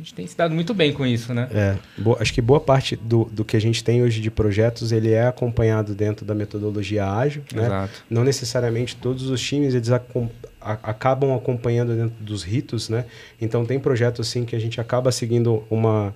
a 0.00 0.02
gente 0.02 0.14
tem 0.14 0.26
se 0.26 0.36
dado 0.36 0.54
muito 0.54 0.72
bem 0.72 0.92
com 0.94 1.04
isso, 1.04 1.34
né? 1.34 1.46
É, 1.52 1.76
boa, 1.98 2.16
acho 2.20 2.32
que 2.32 2.40
boa 2.40 2.58
parte 2.58 2.96
do, 2.96 3.26
do 3.26 3.44
que 3.44 3.54
a 3.54 3.60
gente 3.60 3.84
tem 3.84 4.02
hoje 4.02 4.20
de 4.20 4.30
projetos, 4.30 4.92
ele 4.92 5.10
é 5.12 5.26
acompanhado 5.26 5.94
dentro 5.94 6.24
da 6.24 6.34
metodologia 6.34 7.06
ágil, 7.06 7.42
né? 7.54 7.66
Exato. 7.66 8.04
Não 8.08 8.24
necessariamente 8.24 8.96
todos 8.96 9.28
os 9.28 9.40
times, 9.40 9.74
eles 9.74 9.90
acom 9.90 10.28
acabam 10.60 11.34
acompanhando 11.34 11.94
dentro 11.94 12.22
dos 12.22 12.42
ritos, 12.42 12.88
né? 12.88 13.06
Então, 13.40 13.64
tem 13.64 13.80
projetos, 13.80 14.28
assim, 14.28 14.44
que 14.44 14.54
a 14.54 14.58
gente 14.58 14.78
acaba 14.78 15.10
seguindo 15.10 15.64
uma 15.70 16.14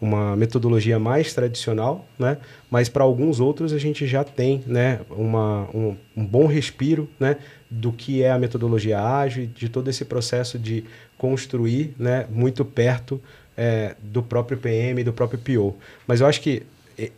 uma 0.00 0.36
metodologia 0.36 0.98
mais 0.98 1.32
tradicional, 1.32 2.06
né? 2.18 2.36
Mas 2.70 2.88
para 2.88 3.04
alguns 3.04 3.40
outros 3.40 3.72
a 3.72 3.78
gente 3.78 4.06
já 4.06 4.22
tem, 4.22 4.62
né, 4.66 5.00
uma, 5.08 5.68
um, 5.72 5.96
um, 6.14 6.26
bom 6.26 6.46
respiro, 6.46 7.08
né, 7.18 7.36
do 7.74 7.92
que 7.92 8.22
é 8.22 8.30
a 8.30 8.38
metodologia 8.38 9.00
ágil, 9.00 9.46
de 9.46 9.68
todo 9.68 9.88
esse 9.90 10.04
processo 10.04 10.58
de 10.58 10.84
construir, 11.18 11.94
né, 11.98 12.26
muito 12.30 12.64
perto 12.64 13.20
é, 13.56 13.96
do 14.00 14.22
próprio 14.22 14.56
PM, 14.58 15.02
do 15.02 15.12
próprio 15.12 15.38
PO. 15.38 15.76
Mas 16.06 16.20
eu 16.20 16.26
acho 16.26 16.40
que 16.40 16.62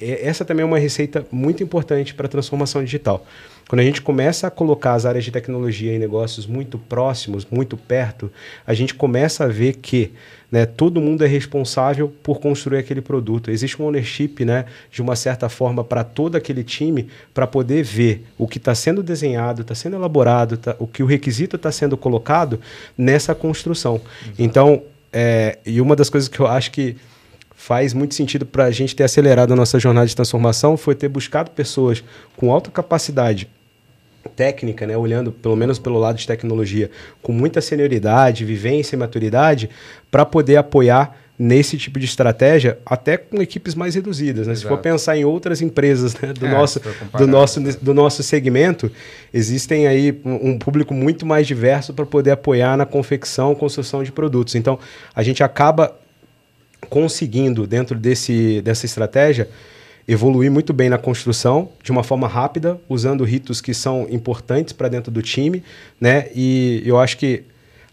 essa 0.00 0.44
também 0.44 0.62
é 0.62 0.66
uma 0.66 0.78
receita 0.78 1.26
muito 1.30 1.62
importante 1.62 2.14
para 2.14 2.26
a 2.26 2.28
transformação 2.28 2.82
digital. 2.82 3.26
Quando 3.68 3.80
a 3.80 3.84
gente 3.84 4.00
começa 4.00 4.46
a 4.46 4.50
colocar 4.50 4.94
as 4.94 5.04
áreas 5.04 5.24
de 5.24 5.32
tecnologia 5.32 5.92
e 5.92 5.98
negócios 5.98 6.46
muito 6.46 6.78
próximos, 6.78 7.46
muito 7.50 7.76
perto, 7.76 8.30
a 8.64 8.72
gente 8.72 8.94
começa 8.94 9.44
a 9.44 9.48
ver 9.48 9.74
que 9.74 10.12
né, 10.50 10.64
todo 10.64 11.00
mundo 11.00 11.24
é 11.24 11.26
responsável 11.26 12.08
por 12.22 12.38
construir 12.38 12.78
aquele 12.78 13.00
produto. 13.00 13.50
Existe 13.50 13.82
um 13.82 13.86
ownership, 13.86 14.44
né, 14.44 14.66
de 14.90 15.02
uma 15.02 15.16
certa 15.16 15.48
forma, 15.48 15.82
para 15.82 16.04
todo 16.04 16.36
aquele 16.36 16.62
time, 16.62 17.08
para 17.34 17.44
poder 17.44 17.82
ver 17.82 18.24
o 18.38 18.46
que 18.46 18.58
está 18.58 18.72
sendo 18.72 19.02
desenhado, 19.02 19.62
está 19.62 19.74
sendo 19.74 19.96
elaborado, 19.96 20.56
tá, 20.56 20.76
o 20.78 20.86
que 20.86 21.02
o 21.02 21.06
requisito 21.06 21.56
está 21.56 21.72
sendo 21.72 21.96
colocado 21.96 22.60
nessa 22.96 23.34
construção. 23.34 23.96
Exato. 23.96 24.34
Então, 24.38 24.82
é, 25.12 25.58
e 25.66 25.80
uma 25.80 25.96
das 25.96 26.08
coisas 26.08 26.28
que 26.28 26.38
eu 26.38 26.46
acho 26.46 26.70
que 26.70 26.96
faz 27.56 27.94
muito 27.94 28.14
sentido 28.14 28.44
para 28.44 28.66
a 28.66 28.70
gente 28.70 28.94
ter 28.94 29.02
acelerado 29.02 29.52
a 29.52 29.56
nossa 29.56 29.80
jornada 29.80 30.06
de 30.06 30.14
transformação 30.14 30.76
foi 30.76 30.94
ter 30.94 31.08
buscado 31.08 31.50
pessoas 31.50 32.04
com 32.36 32.52
alta 32.52 32.70
capacidade 32.70 33.48
técnica, 34.36 34.86
né, 34.86 34.96
olhando 34.96 35.32
pelo 35.32 35.56
menos 35.56 35.78
pelo 35.78 35.98
lado 35.98 36.18
de 36.18 36.26
tecnologia, 36.26 36.90
com 37.22 37.32
muita 37.32 37.60
senioridade, 37.60 38.44
vivência 38.44 38.94
e 38.94 38.98
maturidade, 38.98 39.70
para 40.10 40.24
poder 40.24 40.56
apoiar 40.56 41.16
nesse 41.38 41.76
tipo 41.76 41.98
de 41.98 42.06
estratégia, 42.06 42.78
até 42.84 43.16
com 43.16 43.40
equipes 43.42 43.74
mais 43.74 43.94
reduzidas. 43.94 44.46
Né? 44.46 44.54
Se 44.54 44.64
for 44.64 44.78
pensar 44.78 45.16
em 45.16 45.24
outras 45.24 45.60
empresas 45.60 46.14
né, 46.14 46.32
do, 46.32 46.46
é, 46.46 46.50
nosso, 46.50 46.80
do, 47.16 47.26
nosso, 47.26 47.60
do 47.60 47.94
nosso 47.94 48.22
segmento, 48.22 48.90
existem 49.32 49.86
aí 49.86 50.18
um, 50.24 50.50
um 50.50 50.58
público 50.58 50.94
muito 50.94 51.26
mais 51.26 51.46
diverso 51.46 51.92
para 51.92 52.06
poder 52.06 52.30
apoiar 52.30 52.76
na 52.76 52.86
confecção, 52.86 53.54
construção 53.54 54.02
de 54.02 54.10
produtos. 54.10 54.54
Então, 54.54 54.78
a 55.14 55.22
gente 55.22 55.42
acaba 55.44 55.94
conseguindo, 56.88 57.66
dentro 57.66 57.98
desse, 57.98 58.60
dessa 58.62 58.86
estratégia, 58.86 59.48
evoluir 60.08 60.50
muito 60.50 60.72
bem 60.72 60.88
na 60.88 60.98
construção 60.98 61.70
de 61.82 61.90
uma 61.90 62.04
forma 62.04 62.28
rápida, 62.28 62.80
usando 62.88 63.24
ritos 63.24 63.60
que 63.60 63.74
são 63.74 64.06
importantes 64.08 64.72
para 64.72 64.88
dentro 64.88 65.10
do 65.10 65.20
time, 65.20 65.62
né? 66.00 66.28
E 66.34 66.82
eu 66.84 66.98
acho 66.98 67.16
que 67.16 67.44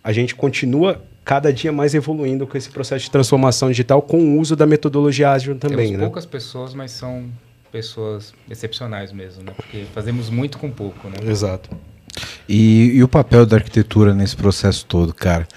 a 0.03 0.11
gente 0.11 0.35
continua 0.35 1.01
cada 1.25 1.51
dia 1.51 1.71
mais 1.71 1.95
evoluindo 1.95 2.45
com 2.45 2.57
esse 2.57 2.69
processo 2.69 3.05
de 3.05 3.11
transformação 3.11 3.69
digital 3.69 4.01
com 4.01 4.17
o 4.19 4.39
uso 4.39 4.55
da 4.55 4.65
metodologia 4.65 5.31
ágil 5.31 5.55
também, 5.55 5.87
Temos 5.87 5.91
né? 5.91 5.99
poucas 5.99 6.25
pessoas, 6.25 6.73
mas 6.73 6.91
são 6.91 7.29
pessoas 7.71 8.33
excepcionais 8.49 9.11
mesmo, 9.11 9.43
né? 9.43 9.53
Porque 9.55 9.85
fazemos 9.93 10.29
muito 10.29 10.59
com 10.59 10.69
pouco, 10.69 11.07
né? 11.07 11.15
Exato. 11.25 11.69
E, 12.47 12.91
e, 12.93 13.03
o 13.03 13.07
papel 13.07 13.45
da 13.45 13.57
arquitetura 13.57 14.13
nesse 14.13 14.35
processo 14.35 14.85
todo, 14.85 15.13
cara? 15.13 15.47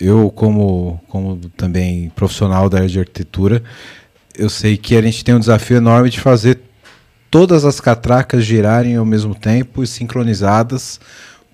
Eu, 0.00 0.30
como, 0.30 1.00
como 1.08 1.36
também 1.56 2.10
profissional 2.10 2.68
da 2.68 2.78
área 2.78 2.88
de 2.88 2.98
arquitetura, 2.98 3.62
eu 4.36 4.50
sei 4.50 4.76
que 4.76 4.96
a 4.96 5.02
gente 5.02 5.24
tem 5.24 5.34
um 5.34 5.40
desafio 5.40 5.78
enorme 5.78 6.10
de 6.10 6.20
fazer 6.20 6.60
todas 7.30 7.64
as 7.64 7.80
catracas 7.80 8.44
girarem 8.44 8.96
ao 8.96 9.04
mesmo 9.04 9.34
tempo 9.34 9.82
e 9.82 9.86
sincronizadas 9.86 11.00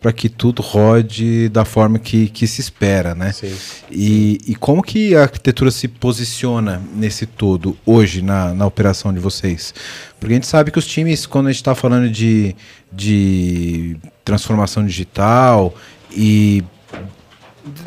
para 0.02 0.12
que 0.12 0.28
tudo 0.28 0.60
rode 0.60 1.48
da 1.48 1.64
forma 1.64 1.96
que, 1.96 2.28
que 2.28 2.44
se 2.48 2.60
espera, 2.60 3.14
né? 3.14 3.30
Sim. 3.30 3.54
E, 3.88 4.40
e 4.48 4.54
como 4.56 4.82
que 4.82 5.14
a 5.14 5.22
arquitetura 5.22 5.70
se 5.70 5.86
posiciona 5.86 6.82
nesse 6.92 7.24
todo 7.24 7.78
hoje 7.86 8.20
na, 8.20 8.52
na 8.52 8.66
operação 8.66 9.14
de 9.14 9.20
vocês? 9.20 9.72
Porque 10.18 10.34
a 10.34 10.36
gente 10.36 10.48
sabe 10.48 10.72
que 10.72 10.78
os 10.78 10.88
times, 10.88 11.24
quando 11.24 11.46
a 11.46 11.52
gente 11.52 11.60
está 11.60 11.76
falando 11.76 12.10
de, 12.10 12.56
de 12.92 13.96
transformação 14.24 14.84
digital 14.84 15.72
e 16.10 16.64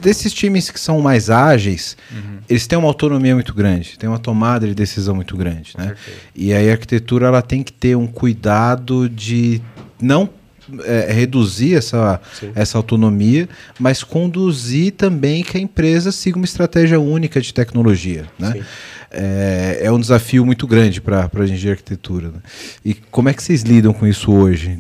desses 0.02 0.34
times 0.34 0.70
que 0.70 0.80
são 0.80 1.02
mais 1.02 1.30
ágeis, 1.30 1.98
uhum. 2.12 2.38
eles 2.50 2.66
têm 2.68 2.78
uma 2.78 2.88
autonomia 2.88 3.34
muito 3.34 3.54
grande, 3.54 3.98
têm 3.98 4.10
uma 4.10 4.20
tomada 4.20 4.68
de 4.68 4.74
decisão 4.74 5.16
muito 5.16 5.36
grande, 5.36 5.74
né? 5.78 5.96
E 6.34 6.54
aí 6.54 6.70
a 6.70 6.74
arquitetura 6.74 7.28
ela 7.28 7.42
tem 7.42 7.62
que 7.64 7.74
ter 7.74 7.96
um 7.96 8.08
cuidado 8.08 9.10
de 9.10 9.62
não 10.02 10.30
é, 10.84 11.12
reduzir 11.12 11.76
essa, 11.76 12.20
essa 12.56 12.78
autonomia, 12.78 13.48
mas 13.80 14.04
conduzir 14.04 14.94
também 14.94 15.44
que 15.44 15.58
a 15.58 15.60
empresa 15.62 16.12
siga 16.12 16.38
uma 16.38 16.46
estratégia 16.46 17.00
única 17.00 17.40
de 17.40 17.54
tecnologia, 17.54 18.26
né? 18.40 18.64
É, 19.12 19.80
é, 19.84 19.92
um 19.92 20.00
desafio 20.00 20.46
muito 20.46 20.68
grande 20.68 21.00
para 21.00 21.30
a 21.32 21.46
gente 21.46 21.60
de 21.60 21.70
arquitetura. 21.70 22.30
Né? 22.30 22.40
E 22.84 22.94
como 22.94 23.30
é 23.30 23.34
que 23.34 23.42
vocês 23.42 23.62
lidam 23.62 23.94
com 23.94 24.06
isso 24.06 24.30
hoje 24.30 24.80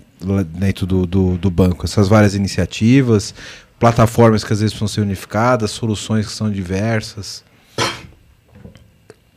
dentro 0.58 0.86
do, 0.86 1.06
do, 1.06 1.38
do 1.38 1.50
banco? 1.50 1.86
Essas 1.86 2.10
várias 2.10 2.36
iniciativas, 2.36 3.34
plataformas 3.80 4.44
que 4.44 4.54
às 4.54 4.60
vezes 4.60 4.74
precisam 4.74 4.88
ser 4.88 5.02
unificadas, 5.02 5.72
soluções 5.72 6.26
que 6.26 6.34
são 6.34 6.50
diversas? 6.50 7.44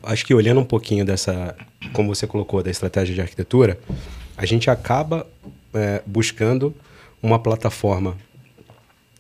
Acho 0.03 0.25
que 0.25 0.35
olhando 0.35 0.61
um 0.61 0.65
pouquinho 0.65 1.05
dessa, 1.05 1.55
como 1.93 2.15
você 2.15 2.27
colocou, 2.27 2.63
da 2.63 2.71
estratégia 2.71 3.15
de 3.15 3.21
arquitetura, 3.21 3.79
a 4.37 4.47
gente 4.47 4.71
acaba 4.71 5.27
é, 5.75 6.03
buscando 6.07 6.75
uma 7.23 7.39
plataforma 7.39 8.17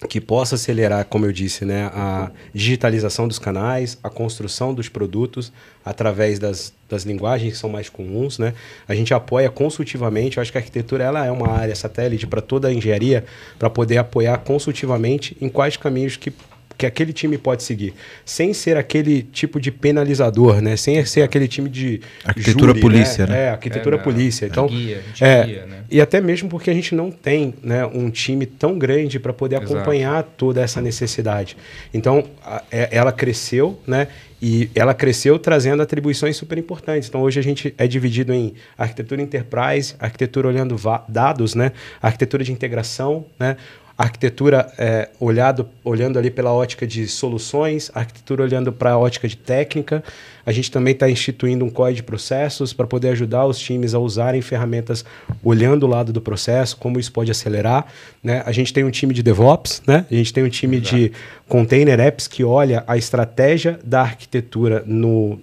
que 0.06 0.20
possa 0.20 0.54
acelerar, 0.54 1.04
como 1.06 1.26
eu 1.26 1.32
disse, 1.32 1.64
né, 1.64 1.90
a 1.92 2.30
digitalização 2.54 3.26
dos 3.26 3.38
canais, 3.38 3.98
a 4.02 4.08
construção 4.08 4.72
dos 4.72 4.88
produtos 4.88 5.52
através 5.84 6.38
das, 6.38 6.72
das 6.88 7.02
linguagens 7.02 7.54
que 7.54 7.58
são 7.58 7.68
mais 7.68 7.88
comuns. 7.88 8.38
Né? 8.38 8.54
A 8.86 8.94
gente 8.94 9.12
apoia 9.12 9.50
consultivamente, 9.50 10.36
eu 10.36 10.40
acho 10.40 10.52
que 10.52 10.58
a 10.58 10.60
arquitetura 10.60 11.02
ela 11.02 11.26
é 11.26 11.32
uma 11.32 11.50
área 11.50 11.74
satélite 11.74 12.28
para 12.28 12.40
toda 12.40 12.68
a 12.68 12.72
engenharia, 12.72 13.24
para 13.58 13.68
poder 13.68 13.98
apoiar 13.98 14.38
consultivamente 14.38 15.36
em 15.40 15.48
quais 15.48 15.76
caminhos 15.76 16.16
que 16.16 16.32
que 16.78 16.86
aquele 16.86 17.12
time 17.12 17.36
pode 17.36 17.64
seguir, 17.64 17.92
sem 18.24 18.54
ser 18.54 18.76
aquele 18.76 19.22
tipo 19.22 19.60
de 19.60 19.72
penalizador, 19.72 20.62
né? 20.62 20.76
Sem 20.76 21.04
ser 21.04 21.22
aquele 21.22 21.48
time 21.48 21.68
de 21.68 22.00
arquitetura 22.24 22.68
júri, 22.68 22.80
polícia, 22.80 23.26
né? 23.26 23.32
né? 23.32 23.44
É, 23.46 23.50
arquitetura 23.50 23.96
é, 23.96 23.98
polícia. 23.98 24.46
Então, 24.46 24.68
guia, 24.68 25.02
é, 25.20 25.44
guia, 25.44 25.66
né? 25.66 25.82
e 25.90 26.00
até 26.00 26.20
mesmo 26.20 26.48
porque 26.48 26.70
a 26.70 26.74
gente 26.74 26.94
não 26.94 27.10
tem, 27.10 27.52
né, 27.60 27.84
um 27.84 28.08
time 28.10 28.46
tão 28.46 28.78
grande 28.78 29.18
para 29.18 29.32
poder 29.32 29.56
Exato. 29.56 29.74
acompanhar 29.74 30.22
toda 30.22 30.62
essa 30.62 30.80
necessidade. 30.80 31.56
Então, 31.92 32.24
a, 32.44 32.62
é, 32.70 32.88
ela 32.92 33.10
cresceu, 33.10 33.76
né? 33.84 34.06
E 34.40 34.70
ela 34.72 34.94
cresceu 34.94 35.36
trazendo 35.36 35.82
atribuições 35.82 36.36
super 36.36 36.56
importantes. 36.56 37.08
Então, 37.08 37.22
hoje 37.22 37.40
a 37.40 37.42
gente 37.42 37.74
é 37.76 37.88
dividido 37.88 38.32
em 38.32 38.54
arquitetura 38.76 39.20
enterprise, 39.20 39.96
arquitetura 39.98 40.46
olhando 40.46 40.76
dados, 41.08 41.56
né? 41.56 41.72
Arquitetura 42.00 42.44
de 42.44 42.52
integração, 42.52 43.26
né? 43.36 43.56
Arquitetura 43.98 44.72
é, 44.78 45.08
olhado, 45.18 45.68
olhando 45.82 46.20
ali 46.20 46.30
pela 46.30 46.52
ótica 46.52 46.86
de 46.86 47.08
soluções, 47.08 47.90
arquitetura 47.92 48.44
olhando 48.44 48.72
para 48.72 48.92
a 48.92 48.98
ótica 48.98 49.26
de 49.26 49.36
técnica, 49.36 50.04
a 50.48 50.52
gente 50.52 50.70
também 50.70 50.94
está 50.94 51.10
instituindo 51.10 51.62
um 51.62 51.68
código 51.68 51.96
de 51.96 52.02
processos 52.02 52.72
para 52.72 52.86
poder 52.86 53.10
ajudar 53.10 53.44
os 53.44 53.58
times 53.58 53.92
a 53.92 53.98
usarem 53.98 54.40
ferramentas 54.40 55.04
olhando 55.44 55.82
o 55.82 55.86
lado 55.86 56.10
do 56.10 56.22
processo, 56.22 56.74
como 56.78 56.98
isso 56.98 57.12
pode 57.12 57.30
acelerar. 57.30 57.84
Né? 58.24 58.42
A 58.46 58.50
gente 58.50 58.72
tem 58.72 58.82
um 58.82 58.90
time 58.90 59.12
de 59.12 59.22
DevOps, 59.22 59.82
né? 59.86 60.06
a 60.10 60.14
gente 60.14 60.32
tem 60.32 60.42
um 60.42 60.48
time 60.48 60.78
Exato. 60.78 60.96
de 60.96 61.12
Container 61.46 62.00
Apps 62.00 62.26
que 62.26 62.42
olha 62.42 62.82
a 62.86 62.96
estratégia 62.96 63.78
da 63.84 64.00
arquitetura 64.00 64.82
no, 64.86 65.38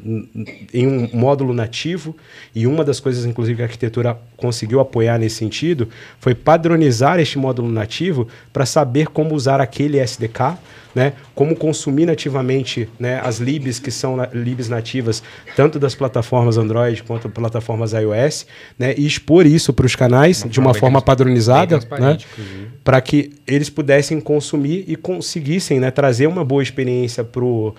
em 0.74 0.88
um 0.88 1.08
módulo 1.14 1.54
nativo. 1.54 2.16
E 2.56 2.66
uma 2.66 2.84
das 2.84 3.00
coisas, 3.00 3.26
inclusive, 3.26 3.58
que 3.58 3.62
a 3.62 3.66
arquitetura 3.66 4.18
conseguiu 4.36 4.80
apoiar 4.80 5.20
nesse 5.20 5.36
sentido 5.36 5.88
foi 6.20 6.34
padronizar 6.34 7.20
este 7.20 7.38
módulo 7.38 7.70
nativo 7.70 8.28
para 8.52 8.66
saber 8.66 9.10
como 9.10 9.36
usar 9.36 9.62
aquele 9.62 10.00
SDK 10.00 10.58
né? 10.96 11.14
Como 11.36 11.56
consumir 11.56 12.06
nativamente 12.06 12.88
né, 12.98 13.20
as 13.22 13.40
libs 13.40 13.78
que 13.78 13.92
são 13.92 14.18
libs 14.34 14.70
nativas, 14.70 15.22
tanto 15.56 15.78
das 15.78 15.94
plataformas 15.94 16.58
Android 16.58 17.04
quanto 17.04 17.30
plataformas 17.30 17.92
iOS, 17.92 18.48
né? 18.80 18.96
E 18.98 19.06
expor 19.06 19.46
isso 19.46 19.74
para 19.74 19.86
os 19.86 19.96
canais 19.96 20.44
uma 20.44 20.50
de 20.50 20.60
uma 20.60 20.74
forma 20.74 21.02
padronizada, 21.02 21.80
né? 22.00 22.18
Para 22.84 23.02
que 23.02 23.32
eles 23.46 23.70
pudessem 23.70 24.22
consumir 24.22 24.86
e 24.88 24.96
conseguissem 24.96 25.80
né, 25.80 25.92
trazer 25.92 26.28
uma 26.28 26.46
boa 26.46 26.64
experiência 26.64 27.24
para 27.24 27.44
o 27.44 27.74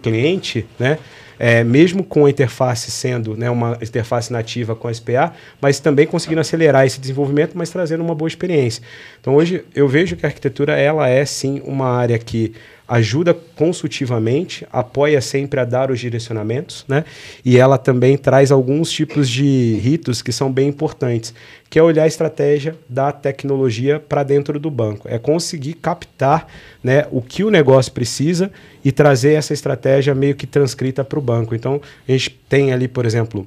cliente, 0.00 0.64
né? 0.78 0.98
É, 1.42 1.64
mesmo 1.64 2.04
com 2.04 2.26
a 2.26 2.30
interface 2.30 2.90
sendo 2.90 3.34
né, 3.34 3.48
uma 3.48 3.78
interface 3.80 4.30
nativa 4.30 4.76
com 4.76 4.86
a 4.86 4.92
SPA, 4.92 5.32
mas 5.58 5.80
também 5.80 6.06
conseguindo 6.06 6.38
acelerar 6.38 6.84
esse 6.84 7.00
desenvolvimento, 7.00 7.56
mas 7.56 7.70
trazendo 7.70 8.04
uma 8.04 8.14
boa 8.14 8.28
experiência. 8.28 8.82
Então 9.18 9.34
hoje 9.34 9.64
eu 9.74 9.88
vejo 9.88 10.16
que 10.16 10.26
a 10.26 10.28
arquitetura 10.28 10.78
ela 10.78 11.08
é 11.08 11.24
sim 11.24 11.62
uma 11.64 11.88
área 11.88 12.18
que 12.18 12.52
ajuda 12.90 13.32
consultivamente, 13.54 14.66
apoia 14.72 15.20
sempre 15.20 15.60
a 15.60 15.64
dar 15.64 15.92
os 15.92 16.00
direcionamentos, 16.00 16.84
né? 16.88 17.04
E 17.44 17.56
ela 17.56 17.78
também 17.78 18.18
traz 18.18 18.50
alguns 18.50 18.90
tipos 18.90 19.30
de 19.30 19.78
ritos 19.80 20.20
que 20.20 20.32
são 20.32 20.50
bem 20.52 20.68
importantes, 20.68 21.32
que 21.70 21.78
é 21.78 21.82
olhar 21.82 22.02
a 22.02 22.08
estratégia 22.08 22.76
da 22.88 23.12
tecnologia 23.12 24.00
para 24.00 24.24
dentro 24.24 24.58
do 24.58 24.68
banco, 24.68 25.08
é 25.08 25.20
conseguir 25.20 25.74
captar, 25.74 26.48
né, 26.82 27.06
o 27.12 27.22
que 27.22 27.44
o 27.44 27.50
negócio 27.50 27.92
precisa 27.92 28.50
e 28.84 28.90
trazer 28.90 29.34
essa 29.34 29.52
estratégia 29.52 30.12
meio 30.12 30.34
que 30.34 30.46
transcrita 30.46 31.04
para 31.04 31.18
o 31.18 31.22
banco. 31.22 31.54
Então, 31.54 31.80
a 32.08 32.10
gente 32.10 32.30
tem 32.48 32.72
ali, 32.72 32.88
por 32.88 33.06
exemplo, 33.06 33.46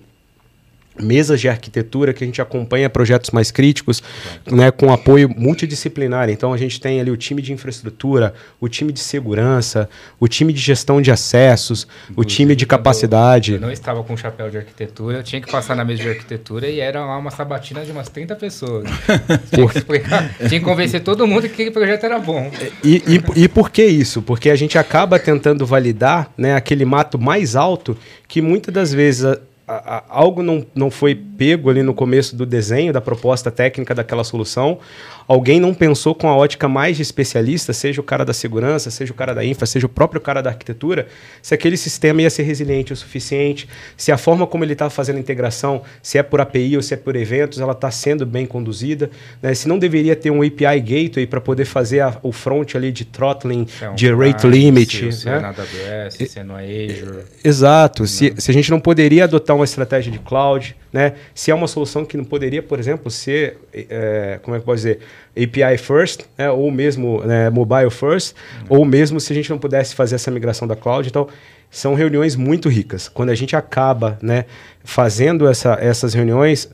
mesas 1.00 1.42
de 1.42 1.50
arquitetura 1.50 2.14
que 2.14 2.24
a 2.24 2.28
gente 2.28 2.42
acompanha 2.42 2.90
projetos 2.90 3.32
mais 3.32 3.52
críticos, 3.52 4.04
né, 4.50 4.72
com 4.72 4.92
apoio 4.92 5.30
multidisciplinar. 5.30 6.30
Então 6.30 6.54
a 6.54 6.58
gente 6.58 6.80
tem 6.80 7.00
ali 7.00 7.10
o 7.10 7.18
time 7.18 7.42
de 7.42 7.52
infraestrutura, 7.52 8.34
o 8.60 8.68
time 8.68 8.92
de 8.92 9.00
segurança, 9.00 9.90
o 10.20 10.28
time 10.28 10.54
de 10.54 10.60
gestão 10.60 11.02
de 11.02 11.12
acessos, 11.12 11.88
Inclusive, 12.04 12.22
o 12.22 12.24
time 12.24 12.56
de 12.56 12.66
capacidade. 12.66 13.54
Eu 13.54 13.62
não 13.62 13.72
estava 13.72 14.04
com 14.04 14.16
chapéu 14.16 14.50
de 14.50 14.58
arquitetura, 14.58 15.18
eu 15.18 15.24
tinha 15.24 15.42
que 15.42 15.52
passar 15.52 15.76
na 15.76 15.84
mesa 15.84 16.04
de 16.04 16.10
arquitetura 16.10 16.68
e 16.68 16.80
era 16.80 17.04
lá 17.06 17.18
uma 17.18 17.32
sabatina 17.32 17.84
de 17.84 17.92
umas 17.92 18.10
30 18.10 18.36
pessoas. 18.36 18.88
tinha, 19.54 19.68
que 19.68 19.78
explicar, 19.78 20.36
tinha 20.38 20.60
que 20.60 20.62
convencer 20.62 21.02
todo 21.02 21.26
mundo 21.26 21.42
que 21.42 21.54
aquele 21.54 21.72
projeto 21.72 22.06
era 22.06 22.20
bom. 22.20 22.52
E, 22.84 23.04
e, 23.08 23.44
e 23.44 23.48
por 23.48 23.70
que 23.70 23.84
isso? 23.84 24.22
Porque 24.22 24.50
a 24.50 24.56
gente 24.56 24.78
acaba 24.78 25.20
tentando 25.20 25.66
validar 25.66 26.32
né, 26.38 26.56
aquele 26.56 26.86
mato 26.86 27.20
mais 27.20 27.56
alto 27.56 27.98
que 28.28 28.42
muitas 28.42 28.74
das 28.74 28.94
vezes 28.94 29.38
a, 29.68 29.98
a, 29.98 30.04
algo 30.10 30.44
não, 30.44 30.66
não 30.76 30.92
foi 30.92 31.16
pego 31.16 31.70
ali 31.70 31.82
no 31.82 31.94
começo 31.94 32.36
do 32.36 32.46
desenho, 32.46 32.92
da 32.92 33.02
proposta 33.02 33.50
técnica 33.50 33.96
daquela 33.96 34.24
solução, 34.24 34.80
alguém 35.28 35.60
não 35.60 35.74
pensou 35.74 36.14
com 36.14 36.28
a 36.28 36.36
ótica 36.36 36.68
mais 36.68 36.98
de 36.98 37.04
especialista, 37.04 37.74
seja 37.74 38.02
o 38.02 38.04
cara 38.04 38.26
da 38.26 38.34
segurança, 38.34 38.90
seja 38.92 39.12
o 39.12 39.16
cara 39.16 39.34
da 39.34 39.44
infra, 39.44 39.66
seja 39.66 39.86
o 39.86 39.90
próprio 39.90 40.22
cara 40.22 40.42
da 40.42 40.50
arquitetura, 40.50 41.08
se 41.42 41.54
aquele 41.54 41.78
sistema 41.78 42.22
ia 42.22 42.30
ser 42.30 42.44
resiliente 42.44 42.94
o 42.94 42.96
suficiente, 42.96 43.68
se 43.98 44.12
a 44.12 44.18
forma 44.18 44.46
como 44.48 44.64
ele 44.64 44.74
está 44.74 44.90
fazendo 44.90 45.18
a 45.18 45.20
integração, 45.20 45.82
se 46.02 46.18
é 46.18 46.24
por 46.24 46.42
API 46.42 46.76
ou 46.76 46.82
se 46.82 46.94
é 46.94 46.98
por 46.98 47.16
eventos, 47.16 47.60
ela 47.60 47.74
está 47.74 47.92
sendo 47.92 48.26
bem 48.26 48.46
conduzida, 48.46 49.10
né? 49.42 49.54
se 49.54 49.68
não 49.68 49.78
deveria 49.78 50.16
ter 50.16 50.32
um 50.32 50.42
API 50.42 50.80
gateway 50.80 51.28
para 51.28 51.42
poder 51.42 51.66
fazer 51.66 52.02
a, 52.02 52.18
o 52.22 52.32
front 52.32 52.76
ali 52.76 52.92
de 52.92 53.06
throttling, 53.06 53.68
um 53.92 53.96
de 53.96 54.14
rate 54.14 54.48
limit. 54.48 55.12
Se, 55.12 55.26
né? 55.26 55.38
é 55.38 55.40
na 55.40 55.50
AWS, 55.50 56.14
se 56.14 56.40
é 56.40 56.44
no 56.44 56.56
Azure. 56.56 57.24
Exato. 57.44 58.08
Se, 58.08 58.34
se 58.38 58.52
a 58.52 58.54
gente 58.54 58.70
não 58.72 58.80
poderia 58.80 59.26
adotar 59.26 59.56
uma 59.56 59.66
estratégia 59.66 60.12
de 60.12 60.20
cloud, 60.20 60.76
né? 60.92 61.14
Se 61.34 61.50
é 61.50 61.56
uma 61.56 61.68
solução 61.68 62.06
que 62.06 62.16
não 62.16 62.24
poderia, 62.24 62.62
por 62.62 62.80
exemplo, 62.80 63.10
ser, 63.10 63.58
é, 63.74 64.40
como 64.44 64.56
é 64.56 64.60
que 64.60 64.62
eu 64.62 64.66
posso 64.66 64.78
dizer, 64.78 65.00
API 65.36 65.78
first, 65.78 66.22
né? 66.38 66.50
ou 66.50 66.70
mesmo 66.72 67.22
né, 67.24 67.50
mobile 67.50 67.90
first, 67.90 68.36
uhum. 68.70 68.78
ou 68.78 68.86
mesmo 68.86 69.20
se 69.20 69.32
a 69.34 69.36
gente 69.36 69.50
não 69.50 69.58
pudesse 69.58 69.96
fazer 69.96 70.16
essa 70.16 70.30
migração 70.30 70.68
da 70.68 70.76
cloud. 70.76 71.08
Então, 71.08 71.28
são 71.70 71.96
reuniões 71.96 72.36
muito 72.36 72.70
ricas. 72.70 73.10
Quando 73.10 73.30
a 73.30 73.36
gente 73.36 73.56
acaba 73.56 74.20
né, 74.22 74.46
fazendo 74.84 75.48
essa, 75.48 75.74
essas 75.82 76.14
reuniões, 76.14 76.70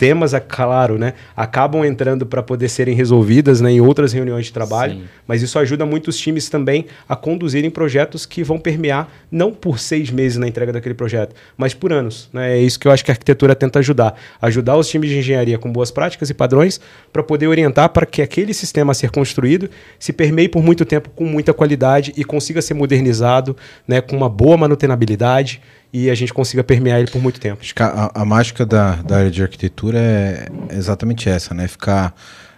temas, 0.00 0.32
é 0.32 0.40
claro, 0.40 0.96
né, 0.96 1.12
acabam 1.36 1.84
entrando 1.84 2.24
para 2.24 2.42
poder 2.42 2.70
serem 2.70 2.94
resolvidas 2.94 3.60
né, 3.60 3.70
em 3.70 3.82
outras 3.82 4.14
reuniões 4.14 4.46
de 4.46 4.52
trabalho, 4.52 4.94
Sim. 4.94 5.02
mas 5.28 5.42
isso 5.42 5.58
ajuda 5.58 5.84
muito 5.84 6.08
os 6.08 6.16
times 6.16 6.48
também 6.48 6.86
a 7.06 7.14
conduzirem 7.14 7.68
projetos 7.68 8.24
que 8.24 8.42
vão 8.42 8.58
permear 8.58 9.12
não 9.30 9.52
por 9.52 9.78
seis 9.78 10.10
meses 10.10 10.38
na 10.38 10.48
entrega 10.48 10.72
daquele 10.72 10.94
projeto, 10.94 11.36
mas 11.54 11.74
por 11.74 11.92
anos. 11.92 12.30
Né? 12.32 12.56
É 12.56 12.58
isso 12.62 12.80
que 12.80 12.88
eu 12.88 12.92
acho 12.92 13.04
que 13.04 13.10
a 13.10 13.12
arquitetura 13.12 13.54
tenta 13.54 13.78
ajudar. 13.80 14.14
Ajudar 14.40 14.78
os 14.78 14.88
times 14.88 15.10
de 15.10 15.18
engenharia 15.18 15.58
com 15.58 15.70
boas 15.70 15.90
práticas 15.90 16.30
e 16.30 16.34
padrões 16.34 16.80
para 17.12 17.22
poder 17.22 17.48
orientar 17.48 17.90
para 17.90 18.06
que 18.06 18.22
aquele 18.22 18.54
sistema 18.54 18.92
a 18.92 18.94
ser 18.94 19.10
construído 19.10 19.68
se 19.98 20.14
permeie 20.14 20.48
por 20.48 20.62
muito 20.62 20.86
tempo 20.86 21.10
com 21.10 21.26
muita 21.26 21.52
qualidade 21.52 22.14
e 22.16 22.24
consiga 22.24 22.62
ser 22.62 22.72
modernizado 22.72 23.54
né, 23.86 24.00
com 24.00 24.16
uma 24.16 24.30
boa 24.30 24.56
manutenabilidade 24.56 25.60
e 25.92 26.10
a 26.10 26.14
gente 26.14 26.32
consiga 26.32 26.62
permear 26.62 27.00
ele 27.00 27.10
por 27.10 27.20
muito 27.20 27.40
tempo. 27.40 27.62
A, 27.78 28.22
a 28.22 28.24
mágica 28.24 28.64
da, 28.64 28.96
da 28.96 29.18
área 29.18 29.30
de 29.30 29.42
arquitetura 29.42 29.98
é 29.98 30.48
exatamente 30.70 31.28
essa, 31.28 31.52
né? 31.52 31.66
Ficar 31.66 32.14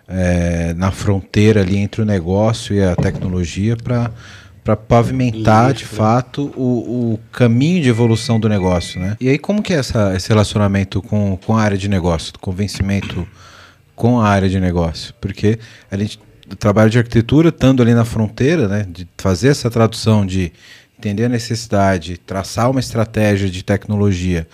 é, 0.08 0.74
na 0.74 0.90
fronteira 0.90 1.60
ali 1.60 1.78
entre 1.78 2.02
o 2.02 2.04
negócio 2.04 2.74
e 2.74 2.82
a 2.82 2.94
tecnologia 2.96 3.76
para 3.76 4.10
para 4.64 4.76
pavimentar 4.76 5.74
Isso, 5.74 5.78
de 5.78 5.84
fato 5.86 6.52
o, 6.56 7.14
o, 7.14 7.20
caminho 7.32 7.82
de 7.82 7.88
evolução 7.88 8.38
do 8.38 8.48
negócio, 8.48 9.00
né? 9.00 9.16
E 9.20 9.28
aí 9.28 9.36
como 9.36 9.60
que 9.60 9.74
é 9.74 9.78
essa, 9.78 10.14
esse 10.14 10.28
relacionamento 10.28 11.02
com, 11.02 11.36
com 11.44 11.56
a 11.56 11.60
área 11.60 11.76
de 11.76 11.88
negócio, 11.88 12.32
convencimento 12.40 13.26
com 13.96 14.20
a 14.20 14.28
área 14.28 14.48
de 14.48 14.60
negócio? 14.60 15.12
Porque 15.20 15.58
a 15.90 15.96
gente 15.96 16.20
o 16.52 16.56
trabalho 16.56 16.90
de 16.90 16.98
arquitetura 16.98 17.48
estando 17.48 17.82
ali 17.82 17.94
na 17.94 18.04
fronteira, 18.04 18.68
né, 18.68 18.86
de 18.88 19.08
fazer 19.16 19.48
essa 19.48 19.70
tradução 19.70 20.24
de 20.24 20.52
entender 21.02 21.25
a 21.25 21.28
necessidade, 21.28 22.16
traçar 22.16 22.71
uma 22.71 22.78
estratégia 22.78 23.50
de 23.50 23.64
tecnologia 23.64 24.47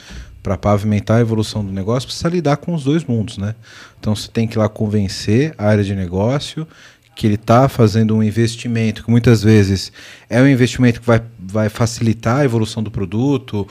para 0.42 0.56
pavimentar 0.56 1.18
a 1.18 1.20
evolução 1.20 1.62
do 1.62 1.70
negócio, 1.70 2.06
precisa 2.06 2.28
lidar 2.28 2.56
com 2.56 2.72
os 2.72 2.84
dois 2.84 3.04
mundos, 3.04 3.36
né? 3.36 3.54
Então 4.00 4.16
você 4.16 4.28
tem 4.28 4.48
que 4.48 4.56
ir 4.56 4.58
lá 4.58 4.68
convencer 4.68 5.54
a 5.58 5.66
área 5.66 5.84
de 5.84 5.94
negócio 5.94 6.66
que 7.14 7.26
ele 7.26 7.34
está 7.34 7.68
fazendo 7.68 8.16
um 8.16 8.22
investimento 8.22 9.04
que 9.04 9.10
muitas 9.10 9.42
vezes 9.42 9.92
é 10.30 10.40
um 10.40 10.46
investimento 10.46 11.00
que 11.00 11.06
vai, 11.06 11.20
vai 11.38 11.68
facilitar 11.68 12.38
a 12.38 12.44
evolução 12.44 12.80
do 12.80 12.92
produto, 12.92 13.66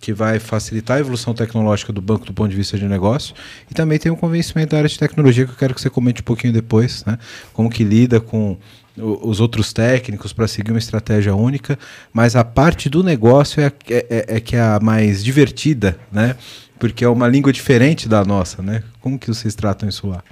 que 0.00 0.12
vai 0.12 0.38
facilitar 0.38 0.96
a 0.96 1.00
evolução 1.00 1.34
tecnológica 1.34 1.92
do 1.92 2.00
banco 2.00 2.24
do 2.24 2.32
ponto 2.32 2.50
de 2.50 2.56
vista 2.56 2.78
de 2.78 2.86
negócio, 2.86 3.34
e 3.70 3.74
também 3.74 3.98
tem 3.98 4.10
um 4.10 4.16
convencimento 4.16 4.70
da 4.70 4.78
área 4.78 4.88
de 4.88 4.98
tecnologia 4.98 5.44
que 5.44 5.50
eu 5.50 5.56
quero 5.56 5.74
que 5.74 5.80
você 5.80 5.90
comente 5.90 6.22
um 6.22 6.24
pouquinho 6.24 6.52
depois, 6.52 7.04
né? 7.04 7.18
Como 7.52 7.68
que 7.68 7.84
lida 7.84 8.20
com 8.20 8.56
os 8.96 9.40
outros 9.40 9.72
técnicos 9.72 10.32
para 10.32 10.46
seguir 10.46 10.70
uma 10.70 10.78
estratégia 10.78 11.34
única, 11.34 11.78
mas 12.12 12.36
a 12.36 12.44
parte 12.44 12.88
do 12.88 13.02
negócio 13.02 13.62
é, 13.62 13.66
é, 13.88 14.06
é, 14.10 14.36
é, 14.36 14.40
que 14.40 14.56
é 14.56 14.60
a 14.60 14.78
mais 14.80 15.24
divertida, 15.24 15.98
né? 16.10 16.36
Porque 16.78 17.04
é 17.04 17.08
uma 17.08 17.28
língua 17.28 17.52
diferente 17.52 18.08
da 18.08 18.24
nossa, 18.24 18.62
né? 18.62 18.82
Como 19.00 19.18
que 19.18 19.28
vocês 19.28 19.54
tratam 19.54 19.88
isso 19.88 20.06
lá? 20.06 20.22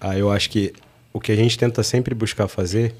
Ah, 0.00 0.18
eu 0.18 0.30
acho 0.30 0.50
que 0.50 0.72
o 1.12 1.20
que 1.20 1.32
a 1.32 1.36
gente 1.36 1.56
tenta 1.56 1.82
sempre 1.82 2.14
buscar 2.14 2.48
fazer 2.48 2.94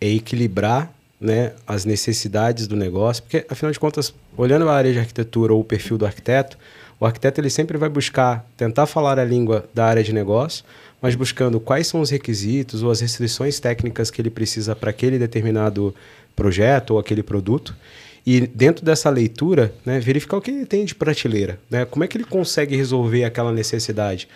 é 0.00 0.08
equilibrar 0.08 0.92
né, 1.20 1.52
as 1.66 1.84
necessidades 1.84 2.66
do 2.66 2.76
negócio, 2.76 3.22
porque 3.22 3.46
afinal 3.48 3.72
de 3.72 3.80
contas, 3.80 4.14
olhando 4.36 4.68
a 4.68 4.74
área 4.74 4.92
de 4.92 4.98
arquitetura 4.98 5.54
ou 5.54 5.60
o 5.60 5.64
perfil 5.64 5.96
do 5.96 6.06
arquiteto, 6.06 6.58
o 6.98 7.06
arquiteto 7.06 7.40
ele 7.40 7.50
sempre 7.50 7.76
vai 7.76 7.88
buscar 7.88 8.46
tentar 8.56 8.86
falar 8.86 9.18
a 9.18 9.24
língua 9.24 9.68
da 9.74 9.86
área 9.86 10.02
de 10.02 10.12
negócio, 10.12 10.64
mas 11.00 11.14
buscando 11.14 11.60
quais 11.60 11.86
são 11.86 12.00
os 12.00 12.10
requisitos 12.10 12.82
ou 12.82 12.90
as 12.90 13.00
restrições 13.00 13.60
técnicas 13.60 14.10
que 14.10 14.20
ele 14.20 14.30
precisa 14.30 14.74
para 14.74 14.90
aquele 14.90 15.18
determinado 15.18 15.94
projeto 16.34 16.92
ou 16.92 16.98
aquele 16.98 17.22
produto. 17.22 17.76
E 18.26 18.40
dentro 18.40 18.84
dessa 18.84 19.08
leitura, 19.08 19.72
né, 19.84 20.00
verificar 20.00 20.36
o 20.36 20.40
que 20.40 20.50
ele 20.50 20.66
tem 20.66 20.84
de 20.84 20.94
prateleira, 20.94 21.60
né? 21.70 21.84
como 21.84 22.02
é 22.02 22.08
que 22.08 22.16
ele 22.16 22.24
consegue 22.24 22.74
resolver 22.74 23.24
aquela 23.24 23.52
necessidade. 23.52 24.28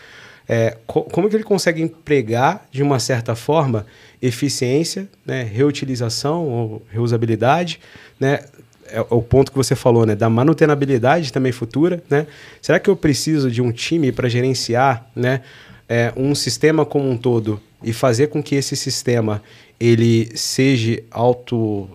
É, 0.53 0.77
co 0.85 1.03
como 1.03 1.29
é 1.29 1.31
que 1.31 1.37
ele 1.37 1.45
consegue 1.45 1.81
empregar, 1.81 2.67
de 2.73 2.83
uma 2.83 2.99
certa 2.99 3.37
forma, 3.37 3.87
eficiência, 4.21 5.09
né, 5.25 5.45
reutilização 5.45 6.45
ou 6.49 6.83
reusabilidade, 6.91 7.79
né, 8.19 8.41
é 8.89 9.01
o 9.11 9.23
ponto 9.23 9.53
que 9.53 9.57
você 9.57 9.77
falou, 9.77 10.05
né, 10.05 10.17
da 10.17 10.29
manutenabilidade 10.29 11.33
também 11.33 11.53
futura, 11.53 12.03
né? 12.11 12.27
Será 12.61 12.81
que 12.81 12.91
eu 12.91 12.97
preciso 12.97 13.49
de 13.49 13.63
um 13.63 13.71
time 13.71 14.11
para 14.11 14.29
gerenciar, 14.29 15.09
né, 15.15 15.43
é, 15.89 16.13
um 16.17 16.35
sistema 16.35 16.85
como 16.85 17.09
um 17.09 17.17
todo 17.17 17.61
e 17.81 17.93
fazer 17.93 18.27
com 18.27 18.43
que 18.43 18.57
esse 18.57 18.75
sistema 18.75 19.41
ele 19.79 20.37
seja 20.37 21.01
auto, 21.13 21.89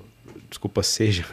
desculpa, 0.49 0.81
seja 0.81 1.25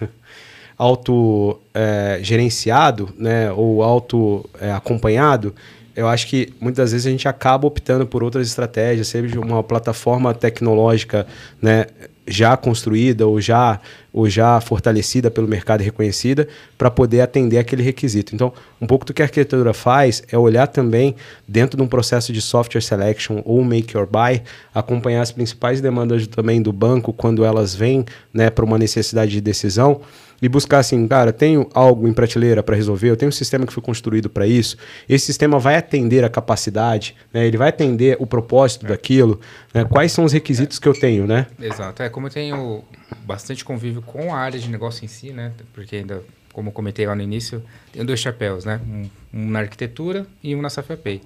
auto 0.77 1.61
é, 1.73 2.19
gerenciado, 2.21 3.15
né, 3.17 3.53
ou 3.53 3.81
auto 3.85 4.45
é, 4.61 4.73
acompanhado, 4.73 5.55
eu 5.95 6.09
acho 6.09 6.27
que 6.27 6.53
muitas 6.61 6.93
vezes 6.93 7.07
a 7.07 7.11
gente 7.11 7.29
acaba 7.29 7.67
optando 7.67 8.07
por 8.07 8.23
outras 8.23 8.47
estratégias, 8.47 9.09
seja 9.09 9.39
uma 9.41 9.63
plataforma 9.63 10.33
tecnológica, 10.35 11.27
né, 11.61 11.87
já 12.27 12.57
construída 12.57 13.27
ou 13.27 13.41
já, 13.41 13.81
ou 14.13 14.29
já 14.29 14.61
fortalecida 14.61 15.31
pelo 15.31 15.49
mercado 15.49 15.81
e 15.81 15.85
reconhecida 15.85 16.47
para 16.79 16.91
poder 16.91 17.21
atender 17.21 17.59
aquele 17.59 17.83
requisito. 17.83 18.35
Então, 18.35 18.53
um 18.81 18.87
pouco 18.87 19.05
do 19.05 19.13
que 19.13 19.23
a 19.23 19.25
arquitetura 19.25 19.75
faz 19.75 20.23
é 20.31 20.39
olhar 20.39 20.69
também 20.69 21.17
dentro 21.47 21.77
de 21.77 21.83
um 21.83 21.89
processo 21.89 22.33
de 22.33 22.41
software 22.41 22.81
selection 22.81 23.43
ou 23.45 23.63
make 23.65 23.97
or 23.97 24.07
buy, 24.07 24.41
acompanhar 24.75 25.23
as 25.23 25.33
principais 25.33 25.81
demandas 25.81 26.27
também 26.27 26.63
do 26.63 26.73
banco 26.73 27.13
quando 27.13 27.45
elas 27.45 27.75
vêm 27.75 28.05
né, 28.33 28.51
para 28.51 28.65
uma 28.65 28.79
necessidade 28.79 29.33
de 29.33 29.41
decisão 29.41 30.01
e 30.43 30.49
buscar 30.49 30.81
assim, 30.81 31.07
cara, 31.07 31.33
tenho 31.33 31.69
algo 31.73 32.09
em 32.09 32.13
prateleira 32.13 32.65
para 32.65 32.75
resolver, 32.75 33.09
eu 33.09 33.17
tenho 33.17 33.29
um 33.29 33.33
sistema 33.33 33.65
que 33.65 33.73
foi 33.73 33.83
construído 33.83 34.29
para 34.29 34.45
isso, 34.45 34.77
esse 35.09 35.25
sistema 35.25 35.57
vai 35.61 35.77
atender 35.77 36.25
a 36.25 36.29
capacidade, 36.29 37.15
né? 37.33 37.47
ele 37.47 37.57
vai 37.57 37.69
atender 37.69 38.17
o 38.19 38.27
propósito 38.27 38.85
é. 38.87 38.89
daquilo, 38.89 39.41
né? 39.73 39.85
quais 39.85 40.11
são 40.11 40.25
os 40.25 40.33
requisitos 40.33 40.79
é. 40.79 40.81
que 40.81 40.89
eu 40.89 40.95
tenho, 40.95 41.29
né? 41.29 41.47
Exato, 41.61 42.03
é 42.03 42.09
como 42.09 42.27
eu 42.27 42.31
tenho 42.33 42.83
bastante 43.25 43.65
convívio 43.65 44.03
com 44.03 44.35
a 44.35 44.39
área 44.39 44.59
de 44.59 44.69
negócio 44.69 45.05
em 45.05 45.09
si, 45.09 45.31
né? 45.31 45.53
Porque 45.73 45.97
ainda, 45.97 46.25
como 46.53 46.71
eu 46.71 46.73
comentei 46.73 47.07
lá 47.07 47.15
no 47.15 47.23
início, 47.23 47.63
tenho 47.93 48.05
dois 48.05 48.19
chapéus, 48.19 48.65
né? 48.65 48.81
Um, 48.85 49.09
um 49.33 49.49
na 49.49 49.61
arquitetura 49.61 50.27
e 50.43 50.57
um 50.57 50.61
na 50.61 50.71
SafePay. 50.71 51.23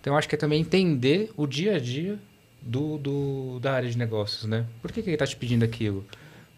Então, 0.00 0.16
acho 0.16 0.28
que 0.28 0.34
é 0.34 0.38
também 0.38 0.60
entender 0.60 1.30
o 1.36 1.46
dia 1.46 1.76
a 1.76 1.78
dia 1.78 2.18
do, 2.60 2.98
do, 2.98 3.60
da 3.60 3.72
área 3.72 3.88
de 3.88 3.96
negócios, 3.96 4.44
né? 4.44 4.64
Por 4.82 4.90
que, 4.90 5.02
que 5.02 5.08
ele 5.08 5.14
está 5.14 5.26
te 5.26 5.36
pedindo 5.36 5.64
aquilo? 5.64 6.04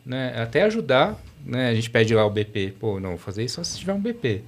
Né? 0.04 0.34
Até 0.40 0.62
ajudar 0.62 1.20
né, 1.44 1.70
a 1.70 1.74
gente 1.74 1.90
pede 1.90 2.14
lá 2.14 2.24
o 2.24 2.30
BP. 2.30 2.74
Pô, 2.78 3.00
não, 3.00 3.10
vou 3.10 3.18
fazer 3.18 3.44
isso 3.44 3.56
só 3.56 3.64
se 3.64 3.78
tiver 3.78 3.92
um 3.92 4.00
BP. 4.00 4.42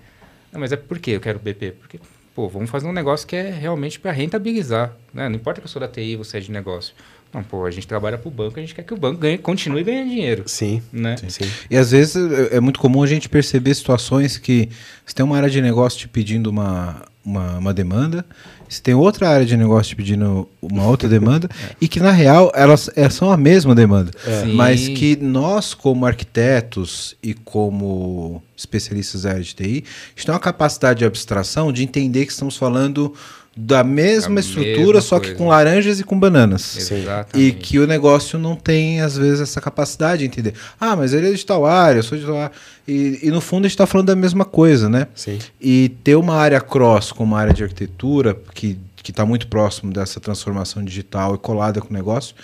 Não, 0.53 0.61
mas 0.61 0.73
é 0.73 0.77
por 0.77 0.99
que 0.99 1.13
eu 1.13 1.21
quero 1.21 1.39
BP? 1.39 1.73
Porque, 1.73 1.99
pô, 2.35 2.49
vamos 2.49 2.71
fazer 2.71 2.87
um 2.87 2.93
negócio 2.93 3.27
que 3.27 3.35
é 3.35 3.51
realmente 3.51 3.99
para 3.99 4.13
rentabilizar. 4.13 4.95
Né? 5.13 5.29
Não 5.29 5.37
importa 5.37 5.61
que 5.61 5.67
eu 5.67 5.71
sou 5.71 5.81
da 5.81 5.89
TI, 5.89 6.17
você 6.17 6.39
é 6.39 6.41
de 6.41 6.51
negócio. 6.51 6.95
Não, 7.33 7.43
pô, 7.43 7.65
a 7.65 7.71
gente 7.71 7.87
trabalha 7.87 8.19
para 8.19 8.29
o 8.29 8.31
banco, 8.31 8.59
a 8.59 8.61
gente 8.61 8.75
quer 8.75 8.83
que 8.83 8.93
o 8.93 8.97
banco 8.97 9.19
ganhe, 9.19 9.39
continue 9.39 9.83
ganhando 9.83 10.11
dinheiro. 10.11 10.43
Sim, 10.47 10.83
né? 10.93 11.17
Sim. 11.17 11.31
sim. 11.31 11.51
E 11.71 11.77
às 11.79 11.91
vezes 11.91 12.15
é, 12.15 12.57
é 12.57 12.61
muito 12.61 12.79
comum 12.79 13.03
a 13.03 13.07
gente 13.07 13.27
perceber 13.27 13.75
situações 13.75 14.37
que 14.37 14.69
você 15.07 15.15
tem 15.15 15.25
uma 15.25 15.37
área 15.37 15.49
de 15.49 15.63
negócio 15.63 15.99
te 15.99 16.09
pedindo 16.09 16.51
uma, 16.51 17.07
uma, 17.25 17.59
uma 17.59 17.73
demanda, 17.73 18.27
você 18.73 18.81
tem 18.81 18.95
outra 18.95 19.29
área 19.29 19.45
de 19.45 19.55
negócio 19.55 19.91
te 19.91 19.97
pedindo 19.97 20.49
uma 20.63 20.87
outra 20.87 21.07
demanda, 21.09 21.49
é. 21.69 21.77
e 21.79 21.87
que 21.87 22.01
na 22.01 22.11
real 22.11 22.51
elas, 22.55 22.89
elas 22.97 23.13
são 23.13 23.31
a 23.31 23.37
mesma 23.37 23.75
demanda. 23.75 24.11
É. 24.27 24.45
Mas 24.47 24.89
que 24.89 25.17
nós, 25.17 25.75
como 25.75 26.07
arquitetos 26.07 27.15
e 27.23 27.35
como 27.35 28.43
especialistas 28.57 29.23
da 29.23 29.31
área 29.31 29.43
de 29.43 29.55
TI, 29.55 29.65
a 29.65 30.09
gente 30.17 30.27
tem 30.27 30.35
uma 30.35 30.41
capacidade 30.41 31.01
de 31.01 31.05
abstração 31.05 31.71
de 31.71 31.83
entender 31.83 32.25
que 32.25 32.33
estamos 32.33 32.57
falando 32.57 33.13
da 33.57 33.85
mesma 33.85 34.39
a 34.39 34.41
estrutura, 34.41 34.77
mesma 34.77 35.01
só 35.03 35.19
coisa. 35.19 35.33
que 35.33 35.39
com 35.39 35.49
laranjas 35.49 36.01
e 36.01 36.05
com 36.05 36.19
bananas. 36.19 36.77
Exatamente. 36.77 37.39
E 37.39 37.53
que 37.53 37.79
o 37.79 37.87
negócio 37.87 38.39
não 38.39 38.57
tem, 38.57 39.01
às 39.01 39.17
vezes, 39.17 39.41
essa 39.41 39.61
capacidade 39.61 40.21
de 40.21 40.27
entender. 40.27 40.55
Ah, 40.81 40.97
mas 40.97 41.13
ele 41.13 41.31
é 41.31 41.33
de 41.33 41.45
tal 41.45 41.67
área, 41.67 41.99
eu 41.99 42.03
sou 42.03 42.17
de 42.17 42.25
tal 42.25 42.37
área. 42.37 42.53
E, 42.89 43.21
e 43.23 43.31
no 43.31 43.41
fundo 43.41 43.67
a 43.67 43.69
gente 43.69 43.75
está 43.75 43.87
falando 43.87 44.07
da 44.07 44.17
mesma 44.17 44.45
coisa, 44.45 44.89
né? 44.89 45.07
Sim. 45.15 45.39
E 45.61 45.91
ter 46.03 46.17
uma 46.17 46.35
área 46.35 46.61
cross 46.61 47.13
como 47.13 47.33
uma 47.33 47.41
área 47.41 47.53
de 47.53 47.63
arquitetura, 47.63 48.37
que 48.55 48.79
está 49.07 49.27
muito 49.27 49.47
próximo 49.49 49.93
dessa 49.93 50.19
transformação 50.19 50.83
digital 50.83 51.35
e 51.35 51.39
colada 51.39 51.81
com 51.81 51.91
o 51.91 51.93
negócio, 51.93 52.35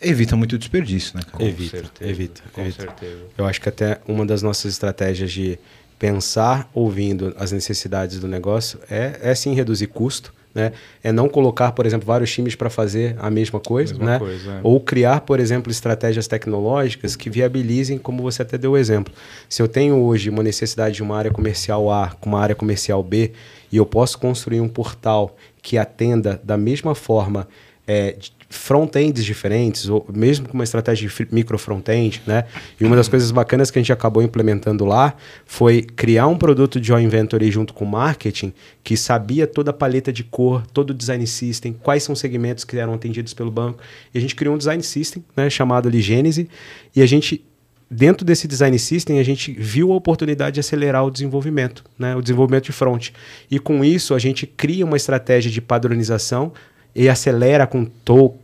evita 0.00 0.36
muito 0.36 0.56
desperdício, 0.56 1.16
né? 1.16 1.22
Cara? 1.30 1.44
Evita, 1.44 1.78
certeza, 1.78 2.10
evita. 2.10 2.42
Com 2.52 2.60
evita. 2.60 2.82
certeza. 2.82 3.22
Eu 3.36 3.46
acho 3.46 3.60
que 3.60 3.68
até 3.68 4.00
uma 4.06 4.24
das 4.24 4.42
nossas 4.42 4.72
estratégias 4.72 5.32
de 5.32 5.58
pensar 5.98 6.68
ouvindo 6.74 7.34
as 7.38 7.50
necessidades 7.50 8.20
do 8.20 8.28
negócio 8.28 8.78
é, 8.90 9.18
é 9.22 9.34
sim 9.34 9.54
reduzir 9.54 9.86
custo 9.86 10.32
né? 10.54 10.72
É 11.02 11.10
não 11.10 11.28
colocar, 11.28 11.72
por 11.72 11.84
exemplo, 11.84 12.06
vários 12.06 12.32
times 12.32 12.54
para 12.54 12.70
fazer 12.70 13.16
a 13.18 13.30
mesma 13.30 13.58
coisa, 13.58 13.94
mesma 13.94 14.10
né? 14.12 14.18
Coisa, 14.18 14.52
é. 14.52 14.60
Ou 14.62 14.80
criar, 14.80 15.22
por 15.22 15.40
exemplo, 15.40 15.70
estratégias 15.70 16.26
tecnológicas 16.26 17.16
que 17.16 17.28
viabilizem, 17.28 17.98
como 17.98 18.22
você 18.22 18.42
até 18.42 18.56
deu 18.56 18.72
o 18.72 18.76
exemplo. 18.76 19.12
Se 19.48 19.60
eu 19.60 19.68
tenho 19.68 19.96
hoje 19.96 20.30
uma 20.30 20.42
necessidade 20.42 20.94
de 20.94 21.02
uma 21.02 21.16
área 21.16 21.30
comercial 21.30 21.90
A 21.90 22.10
com 22.20 22.30
uma 22.30 22.40
área 22.40 22.54
comercial 22.54 23.02
B 23.02 23.32
e 23.72 23.76
eu 23.76 23.84
posso 23.84 24.18
construir 24.18 24.60
um 24.60 24.68
portal 24.68 25.36
que 25.60 25.76
atenda 25.76 26.40
da 26.44 26.56
mesma 26.56 26.94
forma 26.94 27.48
é, 27.86 28.16
front-ends 28.54 29.24
diferentes, 29.24 29.88
ou 29.88 30.06
mesmo 30.12 30.48
com 30.48 30.54
uma 30.54 30.64
estratégia 30.64 31.08
de 31.08 31.28
micro 31.30 31.58
front-end, 31.58 32.22
né? 32.26 32.44
E 32.80 32.84
uma 32.84 32.96
das 32.96 33.08
coisas 33.08 33.30
bacanas 33.30 33.70
que 33.70 33.78
a 33.78 33.82
gente 33.82 33.92
acabou 33.92 34.22
implementando 34.22 34.84
lá 34.84 35.14
foi 35.44 35.82
criar 35.82 36.26
um 36.28 36.36
produto 36.36 36.80
de 36.80 36.88
Joy 36.88 37.02
Inventory 37.02 37.50
junto 37.50 37.74
com 37.74 37.84
marketing 37.84 38.52
que 38.82 38.96
sabia 38.96 39.46
toda 39.46 39.70
a 39.70 39.74
paleta 39.74 40.12
de 40.12 40.22
cor, 40.22 40.66
todo 40.72 40.90
o 40.90 40.94
design 40.94 41.26
system, 41.26 41.72
quais 41.72 42.02
são 42.02 42.12
os 42.12 42.20
segmentos 42.20 42.64
que 42.64 42.76
eram 42.76 42.94
atendidos 42.94 43.34
pelo 43.34 43.50
banco. 43.50 43.78
E 44.14 44.18
a 44.18 44.20
gente 44.20 44.34
criou 44.34 44.54
um 44.54 44.58
design 44.58 44.82
system, 44.82 45.24
né, 45.36 45.50
chamado 45.50 45.88
ali 45.88 46.00
Gênese, 46.00 46.48
e 46.94 47.02
a 47.02 47.06
gente 47.06 47.44
dentro 47.90 48.24
desse 48.24 48.48
design 48.48 48.76
system, 48.78 49.20
a 49.20 49.22
gente 49.22 49.52
viu 49.52 49.92
a 49.92 49.94
oportunidade 49.94 50.54
de 50.54 50.60
acelerar 50.60 51.04
o 51.04 51.10
desenvolvimento, 51.10 51.84
né? 51.98 52.16
o 52.16 52.22
desenvolvimento 52.22 52.64
de 52.64 52.72
front. 52.72 53.10
E 53.50 53.58
com 53.58 53.84
isso, 53.84 54.14
a 54.14 54.18
gente 54.18 54.46
cria 54.46 54.84
uma 54.84 54.96
estratégia 54.96 55.50
de 55.50 55.60
padronização 55.60 56.52
e 56.94 57.08
acelera 57.08 57.66
com 57.66 57.84
to 57.84 58.34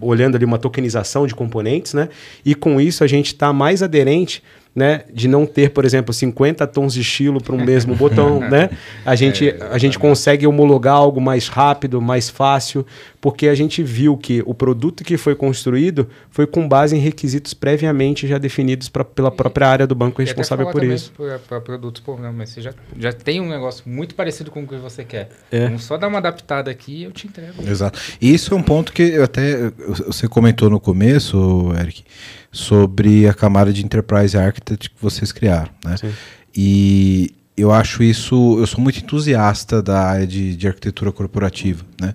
olhando 0.00 0.36
ali 0.36 0.44
uma 0.44 0.58
tokenização 0.58 1.26
de 1.26 1.34
componentes, 1.34 1.94
né? 1.94 2.08
E 2.44 2.54
com 2.54 2.80
isso 2.80 3.04
a 3.04 3.06
gente 3.06 3.28
está 3.28 3.52
mais 3.52 3.82
aderente 3.82 4.42
né, 4.74 5.04
de 5.12 5.28
não 5.28 5.46
ter, 5.46 5.70
por 5.70 5.84
exemplo, 5.84 6.12
50 6.12 6.66
tons 6.66 6.94
de 6.94 7.00
estilo 7.00 7.40
para 7.40 7.54
um 7.54 7.64
mesmo 7.64 7.94
botão, 7.94 8.40
né? 8.50 8.70
A 9.06 9.14
gente, 9.14 9.48
é, 9.48 9.68
a 9.70 9.78
gente 9.78 9.98
consegue 9.98 10.46
homologar 10.46 10.96
algo 10.96 11.20
mais 11.20 11.46
rápido, 11.46 12.02
mais 12.02 12.28
fácil, 12.28 12.84
porque 13.24 13.48
a 13.48 13.54
gente 13.54 13.82
viu 13.82 14.18
que 14.18 14.42
o 14.44 14.52
produto 14.52 15.02
que 15.02 15.16
foi 15.16 15.34
construído 15.34 16.06
foi 16.28 16.46
com 16.46 16.68
base 16.68 16.94
em 16.94 16.98
requisitos 16.98 17.54
previamente 17.54 18.28
já 18.28 18.36
definidos 18.36 18.90
pra, 18.90 19.02
pela 19.02 19.30
própria 19.30 19.66
área 19.66 19.86
do 19.86 19.94
banco 19.94 20.20
responsável 20.20 20.70
por 20.70 20.84
isso. 20.84 21.10
Para 21.48 21.58
produtos, 21.58 22.02
pô, 22.02 22.18
não, 22.18 22.34
mas 22.34 22.50
você 22.50 22.60
já, 22.60 22.74
já 22.98 23.14
tem 23.14 23.40
um 23.40 23.48
negócio 23.48 23.82
muito 23.86 24.14
parecido 24.14 24.50
com 24.50 24.64
o 24.64 24.66
que 24.66 24.76
você 24.76 25.04
quer. 25.04 25.30
É. 25.50 25.64
Vamos 25.64 25.84
só 25.84 25.96
dar 25.96 26.08
uma 26.08 26.18
adaptada 26.18 26.70
aqui 26.70 26.96
e 26.96 27.04
eu 27.04 27.12
te 27.12 27.26
entrego. 27.26 27.66
Exato. 27.66 27.98
E 28.20 28.34
isso 28.34 28.52
é 28.52 28.56
um 28.58 28.62
ponto 28.62 28.92
que 28.92 29.16
até 29.16 29.70
você 30.06 30.28
comentou 30.28 30.68
no 30.68 30.78
começo, 30.78 31.72
Eric, 31.80 32.04
sobre 32.52 33.26
a 33.26 33.32
camada 33.32 33.72
de 33.72 33.82
Enterprise 33.82 34.36
Architect 34.36 34.90
que 34.90 34.96
vocês 35.00 35.32
criaram. 35.32 35.70
Né? 35.82 35.96
Sim. 35.96 36.12
E 36.54 37.34
eu 37.56 37.70
acho 37.70 38.02
isso, 38.02 38.56
eu 38.58 38.66
sou 38.66 38.80
muito 38.80 38.98
entusiasta 38.98 39.80
da 39.80 40.00
área 40.00 40.26
de, 40.26 40.56
de, 40.56 40.66
arquitetura 40.66 41.12
corporativa. 41.12 41.84
Né? 42.00 42.14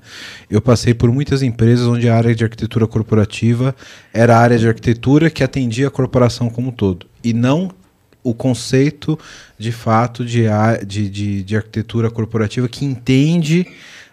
Eu 0.49 0.61
passei 0.61 0.93
por 0.93 1.09
muitas 1.11 1.41
empresas 1.41 1.87
onde 1.87 2.09
a 2.09 2.15
área 2.15 2.35
de 2.35 2.43
arquitetura 2.43 2.85
corporativa 2.85 3.73
era 4.13 4.35
a 4.35 4.39
área 4.39 4.59
de 4.59 4.67
arquitetura 4.67 5.29
que 5.29 5.43
atendia 5.43 5.87
a 5.87 5.91
corporação 5.91 6.49
como 6.49 6.69
um 6.69 6.71
todo, 6.71 7.07
e 7.23 7.33
não 7.33 7.71
o 8.21 8.33
conceito 8.33 9.17
de 9.57 9.71
fato 9.71 10.25
de, 10.25 10.43
de, 10.85 11.09
de, 11.09 11.43
de 11.43 11.55
arquitetura 11.55 12.11
corporativa 12.11 12.67
que 12.67 12.83
entende 12.83 13.65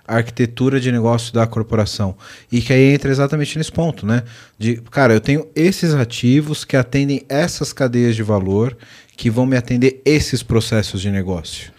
a 0.06 0.16
arquitetura 0.16 0.78
de 0.78 0.92
negócio 0.92 1.34
da 1.34 1.46
corporação. 1.46 2.16
E 2.50 2.60
que 2.60 2.72
aí 2.72 2.94
entra 2.94 3.10
exatamente 3.10 3.58
nesse 3.58 3.72
ponto, 3.72 4.06
né? 4.06 4.22
De, 4.56 4.76
cara, 4.90 5.12
eu 5.12 5.20
tenho 5.20 5.48
esses 5.54 5.92
ativos 5.94 6.64
que 6.64 6.76
atendem 6.76 7.24
essas 7.28 7.72
cadeias 7.72 8.14
de 8.14 8.22
valor 8.22 8.76
que 9.16 9.30
vão 9.30 9.46
me 9.46 9.56
atender 9.56 10.00
esses 10.04 10.42
processos 10.42 11.00
de 11.00 11.10
negócio. 11.10 11.72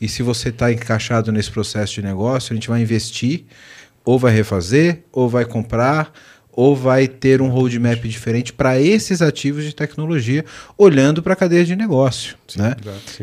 E 0.00 0.08
se 0.08 0.22
você 0.22 0.50
está 0.50 0.72
encaixado 0.72 1.32
nesse 1.32 1.50
processo 1.50 1.94
de 1.94 2.02
negócio, 2.02 2.52
a 2.52 2.54
gente 2.54 2.68
vai 2.68 2.80
investir, 2.80 3.44
ou 4.04 4.18
vai 4.18 4.32
refazer, 4.32 5.02
ou 5.12 5.28
vai 5.28 5.44
comprar, 5.44 6.12
ou 6.56 6.74
vai 6.74 7.08
ter 7.08 7.42
um 7.42 7.48
roadmap 7.48 8.02
diferente 8.04 8.52
para 8.52 8.80
esses 8.80 9.20
ativos 9.20 9.64
de 9.64 9.74
tecnologia, 9.74 10.44
olhando 10.78 11.22
para 11.22 11.32
a 11.32 11.36
cadeia 11.36 11.64
de 11.64 11.74
negócio. 11.74 12.36
Sim, 12.46 12.60
né? 12.60 12.76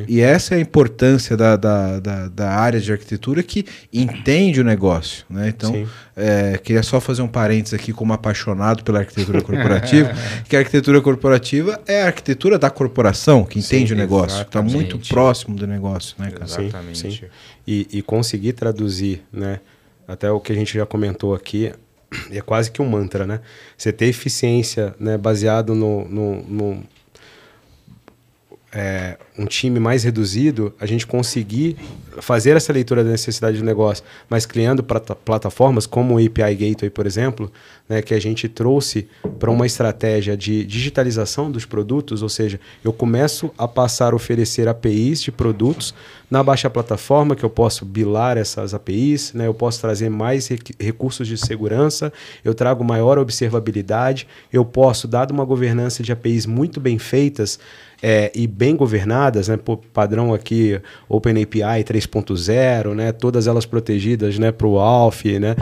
E 0.08 0.20
essa 0.20 0.56
é 0.56 0.58
a 0.58 0.62
importância 0.62 1.38
da, 1.38 1.56
da, 1.56 2.00
da, 2.00 2.28
da, 2.28 2.50
área 2.50 2.80
de 2.80 2.92
arquitetura 2.92 3.42
que 3.44 3.66
entende 3.94 4.60
o 4.60 4.64
negócio. 4.64 5.26
Né? 5.30 5.50
Então, 5.50 5.88
é, 6.16 6.58
queria 6.58 6.84
só 6.84 7.00
fazer 7.00 7.22
um 7.22 7.28
parênteses 7.28 7.74
aqui 7.74 7.94
como 7.94 8.14
apaixonado 8.14 8.84
pela 8.84 9.00
arquitetura 9.00 9.42
corporativa, 9.42 10.12
que 10.50 10.56
a 10.56 10.60
arquitetura 10.60 11.00
corporativa 11.02 11.80
é 11.88 12.02
a 12.02 12.08
arquitetura 12.08 12.58
da 12.58 12.70
corporação, 12.70 13.46
que 13.46 13.60
entende 13.60 13.90
sim, 13.90 13.94
o 13.94 13.98
negócio, 13.98 14.40
que 14.40 14.50
está 14.50 14.62
muito 14.62 14.98
próximo 15.08 15.56
do 15.56 15.68
negócio. 15.68 16.16
Né, 16.18 16.32
cara? 16.32 16.46
Exatamente. 16.46 16.98
Sim, 16.98 17.12
sim. 17.12 17.26
E, 17.66 17.88
e 17.92 18.02
conseguir 18.02 18.54
traduzir, 18.54 19.22
né? 19.32 19.60
até 20.12 20.30
o 20.30 20.40
que 20.40 20.52
a 20.52 20.56
gente 20.56 20.74
já 20.74 20.86
comentou 20.86 21.34
aqui, 21.34 21.72
é 22.32 22.42
quase 22.42 22.72
que 22.72 22.82
um 22.82 22.90
mantra, 22.90 23.26
né? 23.26 23.40
Você 23.78 23.92
ter 23.92 24.06
eficiência 24.06 24.94
né, 25.00 25.18
baseado 25.18 25.74
no, 25.74 26.08
no, 26.08 26.44
no 26.44 26.84
é, 28.74 29.18
um 29.38 29.46
time 29.46 29.80
mais 29.80 30.04
reduzido, 30.04 30.74
a 30.80 30.86
gente 30.86 31.06
conseguir 31.06 31.76
fazer 32.20 32.56
essa 32.56 32.72
leitura 32.72 33.04
da 33.04 33.10
necessidade 33.10 33.58
do 33.58 33.64
negócio, 33.64 34.04
mas 34.30 34.46
criando 34.46 34.84
plataformas 34.84 35.86
como 35.86 36.16
o 36.16 36.18
API 36.18 36.56
Gateway, 36.56 36.90
por 36.90 37.06
exemplo, 37.06 37.52
né, 37.88 38.02
que 38.02 38.14
a 38.14 38.20
gente 38.20 38.48
trouxe 38.48 39.08
para 39.40 39.52
uma 39.52 39.66
estratégia 39.66 40.38
de 40.38 40.64
digitalização 40.66 41.52
dos 41.52 41.66
produtos, 41.66 42.22
ou 42.22 42.30
seja, 42.30 42.60
eu 42.84 42.94
começo 42.94 43.52
a 43.58 43.68
passar 43.68 44.14
a 44.14 44.16
oferecer 44.16 44.68
APIs 44.68 45.22
de 45.22 45.32
produtos 45.32 45.94
na 46.30 46.42
baixa 46.42 46.70
plataforma, 46.70 47.36
que 47.36 47.44
eu 47.44 47.50
posso 47.50 47.84
bilar 47.84 48.38
essas 48.38 48.74
APIs, 48.74 49.34
né, 49.34 49.48
eu 49.48 49.54
posso 49.54 49.82
trazer 49.82 50.10
mais 50.10 50.50
recursos 50.80 51.28
de 51.28 51.38
segurança, 51.38 52.14
eu 52.44 52.54
trago 52.54 52.84
maior 52.84 53.18
observabilidade, 53.18 54.28
eu 54.52 54.64
posso, 54.64 55.08
dado 55.08 55.32
uma 55.32 55.44
governança 55.44 56.02
de 56.02 56.12
APIs 56.12 56.46
muito 56.46 56.80
bem 56.80 56.98
feitas, 56.98 57.60
é, 58.02 58.32
e 58.34 58.48
bem 58.48 58.76
governadas, 58.76 59.48
né, 59.48 59.58
por 59.58 59.78
padrão 59.78 60.34
aqui 60.34 60.80
OpenAPI 61.08 61.84
3.0, 61.84 62.96
né, 62.96 63.12
todas 63.12 63.48
elas 63.48 63.66
protegidas 63.66 64.40
né, 64.40 64.52
para 64.52 64.68
o 64.68 64.80
ALF, 64.80 65.40
né, 65.40 65.56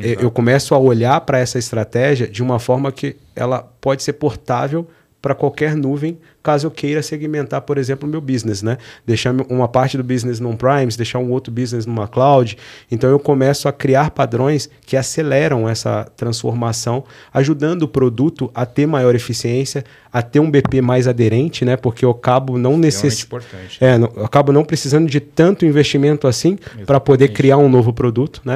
eu 0.00 0.30
começo 0.30 0.74
a 0.74 0.78
olhar 0.78 1.20
para 1.22 1.38
essa 1.38 1.58
estratégia 1.58 2.28
de 2.28 2.42
uma 2.42 2.58
forma 2.58 2.92
que 2.92 3.16
ela 3.34 3.62
pode 3.80 4.02
ser 4.02 4.14
portável 4.14 4.86
para 5.20 5.34
qualquer 5.34 5.74
nuvem, 5.74 6.18
caso 6.42 6.66
eu 6.66 6.70
queira 6.70 7.02
segmentar, 7.02 7.62
por 7.62 7.78
exemplo, 7.78 8.08
o 8.08 8.10
meu 8.10 8.20
business, 8.20 8.62
né? 8.62 8.78
Deixar 9.04 9.34
uma 9.50 9.66
parte 9.66 9.96
do 9.96 10.04
business 10.04 10.38
num 10.38 10.54
Primes, 10.54 10.96
deixar 10.96 11.18
um 11.18 11.30
outro 11.30 11.52
business 11.52 11.84
numa 11.84 12.06
cloud. 12.06 12.56
Então 12.90 13.10
eu 13.10 13.18
começo 13.18 13.66
a 13.66 13.72
criar 13.72 14.10
padrões 14.10 14.70
que 14.86 14.96
aceleram 14.96 15.68
essa 15.68 16.04
transformação, 16.16 17.04
ajudando 17.34 17.82
o 17.82 17.88
produto 17.88 18.50
a 18.54 18.64
ter 18.64 18.86
maior 18.86 19.14
eficiência, 19.14 19.84
a 20.12 20.22
ter 20.22 20.38
um 20.38 20.50
BP 20.50 20.80
mais 20.80 21.08
aderente, 21.08 21.64
né? 21.64 21.76
Porque 21.76 22.04
eu 22.04 22.10
acabo 22.10 22.56
não 22.56 22.76
necessitando, 22.76 23.44
é, 23.80 23.96
eu 23.96 24.24
acabo 24.24 24.52
não 24.52 24.64
precisando 24.64 25.08
de 25.08 25.18
tanto 25.18 25.66
investimento 25.66 26.28
assim 26.28 26.56
para 26.86 27.00
poder 27.00 27.28
criar 27.28 27.56
um 27.56 27.68
novo 27.68 27.92
produto, 27.92 28.42
né? 28.44 28.54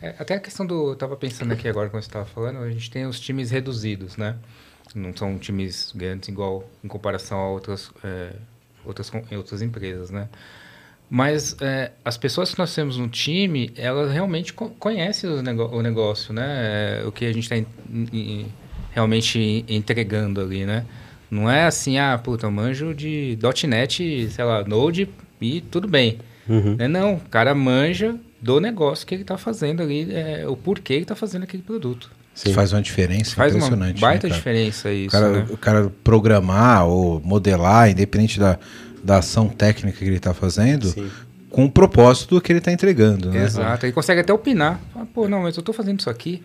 É, 0.00 0.14
até 0.18 0.34
a 0.34 0.40
questão 0.40 0.64
do. 0.64 0.88
Eu 0.88 0.92
estava 0.92 1.16
pensando 1.16 1.52
aqui 1.52 1.68
agora, 1.68 1.88
quando 1.88 2.02
você 2.02 2.08
estava 2.08 2.24
falando, 2.24 2.58
a 2.58 2.70
gente 2.70 2.90
tem 2.90 3.06
os 3.06 3.18
times 3.18 3.50
reduzidos, 3.50 4.16
né? 4.16 4.36
Não 4.98 5.16
são 5.16 5.38
times 5.38 5.92
grandes 5.94 6.28
igual 6.28 6.68
em 6.82 6.88
comparação 6.88 7.38
a 7.38 7.48
outras, 7.48 7.90
é, 8.04 8.32
outras, 8.84 9.10
outras 9.32 9.62
empresas, 9.62 10.10
né? 10.10 10.28
Mas 11.10 11.56
é, 11.60 11.92
as 12.04 12.18
pessoas 12.18 12.52
que 12.52 12.58
nós 12.58 12.74
temos 12.74 12.98
no 12.98 13.08
time, 13.08 13.72
elas 13.76 14.12
realmente 14.12 14.52
co 14.52 14.68
conhecem 14.70 15.30
o, 15.30 15.38
o, 15.38 15.82
negócio, 15.82 16.34
né? 16.34 17.00
É, 17.02 17.06
o 17.06 17.12
que 17.12 17.24
a 17.24 17.32
gente 17.32 17.50
está 17.50 17.70
realmente 18.90 19.64
entregando 19.68 20.40
ali, 20.40 20.66
né? 20.66 20.84
Não 21.30 21.50
é 21.50 21.64
assim, 21.64 21.98
ah, 21.98 22.18
puta, 22.18 22.46
eu 22.46 22.50
manjo 22.50 22.94
de 22.94 23.38
.NET, 23.66 24.30
sei 24.30 24.44
lá, 24.44 24.64
Node 24.64 25.08
e 25.40 25.60
tudo 25.60 25.88
bem. 25.88 26.18
Uhum. 26.48 26.76
É, 26.78 26.88
não, 26.88 27.14
o 27.14 27.20
cara 27.20 27.54
manja 27.54 28.18
do 28.40 28.60
negócio 28.60 29.06
que 29.06 29.14
ele 29.14 29.22
está 29.22 29.36
fazendo 29.36 29.82
ali, 29.82 30.08
é, 30.12 30.46
o 30.46 30.56
porquê 30.56 30.94
ele 30.94 31.02
está 31.02 31.14
fazendo 31.14 31.42
aquele 31.42 31.62
produto. 31.62 32.10
Sim. 32.38 32.52
Faz 32.52 32.72
uma 32.72 32.80
diferença 32.80 33.34
Faz 33.34 33.52
impressionante. 33.52 33.98
Uma 33.98 34.10
baita 34.10 34.28
né, 34.28 34.34
diferença 34.34 34.92
isso. 34.92 35.08
O 35.08 35.10
cara, 35.10 35.32
né? 35.32 35.46
o 35.50 35.56
cara 35.56 35.92
programar 36.04 36.86
ou 36.86 37.20
modelar, 37.20 37.90
independente 37.90 38.38
da, 38.38 38.56
da 39.02 39.18
ação 39.18 39.48
técnica 39.48 39.98
que 39.98 40.04
ele 40.04 40.18
está 40.18 40.32
fazendo, 40.32 40.86
Sim. 40.86 41.10
com 41.50 41.64
o 41.64 41.70
propósito 41.70 42.40
que 42.40 42.52
ele 42.52 42.60
está 42.60 42.70
entregando. 42.70 43.32
Né? 43.32 43.42
Exato. 43.42 43.86
Ele 43.86 43.92
consegue 43.92 44.20
até 44.20 44.32
opinar. 44.32 44.80
Pô, 45.12 45.28
não, 45.28 45.42
mas 45.42 45.56
eu 45.56 45.60
estou 45.62 45.74
fazendo 45.74 45.98
isso 45.98 46.08
aqui 46.08 46.40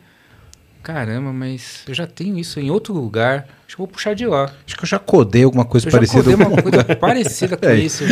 caramba, 0.84 1.32
mas 1.32 1.82
eu 1.88 1.94
já 1.94 2.06
tenho 2.06 2.38
isso 2.38 2.60
em 2.60 2.70
outro 2.70 2.94
lugar, 2.94 3.48
acho 3.66 3.76
que 3.76 3.78
vou 3.78 3.88
puxar 3.88 4.14
de 4.14 4.26
lá. 4.26 4.52
Acho 4.68 4.76
que 4.76 4.84
eu 4.84 4.88
já 4.88 5.00
codei 5.00 5.44
alguma 5.44 5.64
coisa 5.64 5.88
eu 5.88 5.92
parecida. 5.92 6.24
Já 6.24 6.38
codei 6.38 6.48
uma 6.48 6.62
coisa 6.62 6.84
parecida 7.00 7.58
com 7.58 7.66
é. 7.66 7.76
isso. 7.78 8.04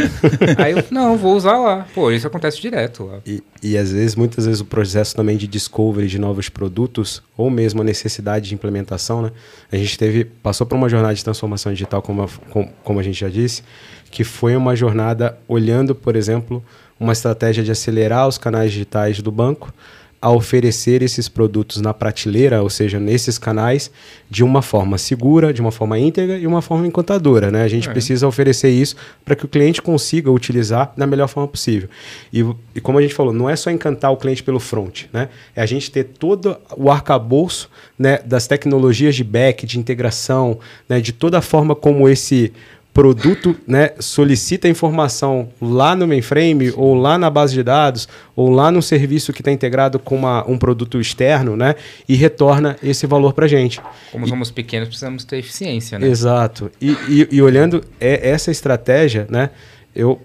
Aí 0.57 0.71
eu, 0.71 0.83
não, 0.89 1.17
vou 1.17 1.35
usar 1.35 1.57
lá. 1.57 1.85
Pô, 1.93 2.09
isso 2.11 2.25
acontece 2.25 2.61
direto 2.61 3.03
lá. 3.03 3.19
E, 3.25 3.43
e 3.61 3.77
às 3.77 3.91
vezes, 3.91 4.15
muitas 4.15 4.45
vezes 4.45 4.61
o 4.61 4.65
processo 4.65 5.13
também 5.13 5.35
de 5.35 5.47
discovery 5.47 6.07
de 6.07 6.17
novos 6.17 6.47
produtos, 6.47 7.21
ou 7.35 7.49
mesmo 7.49 7.81
a 7.81 7.83
necessidade 7.83 8.47
de 8.47 8.55
implementação, 8.55 9.21
né? 9.21 9.31
A 9.69 9.75
gente 9.75 9.97
teve, 9.97 10.23
passou 10.23 10.65
por 10.65 10.75
uma 10.75 10.87
jornada 10.87 11.13
de 11.13 11.23
transformação 11.23 11.73
digital, 11.73 12.01
como 12.01 12.23
a, 12.23 12.29
como, 12.49 12.71
como 12.83 12.99
a 12.99 13.03
gente 13.03 13.19
já 13.19 13.29
disse, 13.29 13.63
que 14.09 14.23
foi 14.23 14.55
uma 14.55 14.75
jornada 14.75 15.37
olhando, 15.47 15.93
por 15.93 16.15
exemplo, 16.15 16.63
uma 16.99 17.13
estratégia 17.13 17.63
de 17.63 17.71
acelerar 17.71 18.27
os 18.27 18.37
canais 18.37 18.71
digitais 18.71 19.21
do 19.21 19.31
banco, 19.31 19.73
a 20.21 20.29
oferecer 20.29 21.01
esses 21.01 21.27
produtos 21.27 21.81
na 21.81 21.95
prateleira, 21.95 22.61
ou 22.61 22.69
seja, 22.69 22.99
nesses 22.99 23.39
canais, 23.39 23.89
de 24.29 24.43
uma 24.43 24.61
forma 24.61 24.97
segura, 24.99 25.51
de 25.51 25.59
uma 25.61 25.71
forma 25.71 25.97
íntegra 25.97 26.37
e 26.37 26.45
uma 26.45 26.61
forma 26.61 26.85
encantadora. 26.85 27.49
Né? 27.49 27.63
A 27.63 27.67
gente 27.67 27.89
é. 27.89 27.91
precisa 27.91 28.27
oferecer 28.27 28.69
isso 28.69 28.95
para 29.25 29.35
que 29.35 29.45
o 29.45 29.47
cliente 29.47 29.81
consiga 29.81 30.29
utilizar 30.29 30.93
da 30.95 31.07
melhor 31.07 31.27
forma 31.27 31.47
possível. 31.47 31.89
E, 32.31 32.45
e, 32.75 32.79
como 32.79 32.99
a 32.99 33.01
gente 33.01 33.15
falou, 33.15 33.33
não 33.33 33.49
é 33.49 33.55
só 33.55 33.71
encantar 33.71 34.11
o 34.11 34.17
cliente 34.17 34.43
pelo 34.43 34.59
front, 34.59 35.05
né? 35.11 35.29
é 35.55 35.61
a 35.61 35.65
gente 35.65 35.89
ter 35.89 36.03
todo 36.03 36.55
o 36.77 36.91
arcabouço 36.91 37.67
né, 37.97 38.19
das 38.23 38.45
tecnologias 38.45 39.15
de 39.15 39.23
back, 39.23 39.65
de 39.65 39.79
integração, 39.79 40.59
né, 40.87 41.01
de 41.01 41.13
toda 41.13 41.39
a 41.39 41.41
forma 41.41 41.75
como 41.75 42.07
esse 42.07 42.53
produto 42.93 43.55
né, 43.65 43.91
solicita 43.99 44.67
informação 44.67 45.49
lá 45.61 45.95
no 45.95 46.07
mainframe 46.07 46.71
ou 46.75 46.93
lá 46.93 47.17
na 47.17 47.29
base 47.29 47.53
de 47.53 47.63
dados 47.63 48.07
ou 48.35 48.49
lá 48.49 48.69
no 48.69 48.81
serviço 48.81 49.31
que 49.31 49.41
está 49.41 49.51
integrado 49.51 49.97
com 49.97 50.15
uma, 50.15 50.47
um 50.49 50.57
produto 50.57 50.99
externo 50.99 51.55
né, 51.55 51.75
e 52.07 52.15
retorna 52.15 52.77
esse 52.83 53.07
valor 53.07 53.33
para 53.33 53.45
a 53.45 53.47
gente. 53.47 53.81
Como 54.11 54.25
e, 54.25 54.29
somos 54.29 54.51
pequenos, 54.51 54.89
precisamos 54.89 55.23
ter 55.23 55.37
eficiência. 55.37 55.97
Né? 55.97 56.07
Exato. 56.07 56.69
E, 56.81 56.91
e, 57.07 57.27
e 57.31 57.41
olhando 57.41 57.83
é, 57.99 58.29
essa 58.29 58.51
estratégia, 58.51 59.25
né, 59.29 59.51
eu 59.95 60.19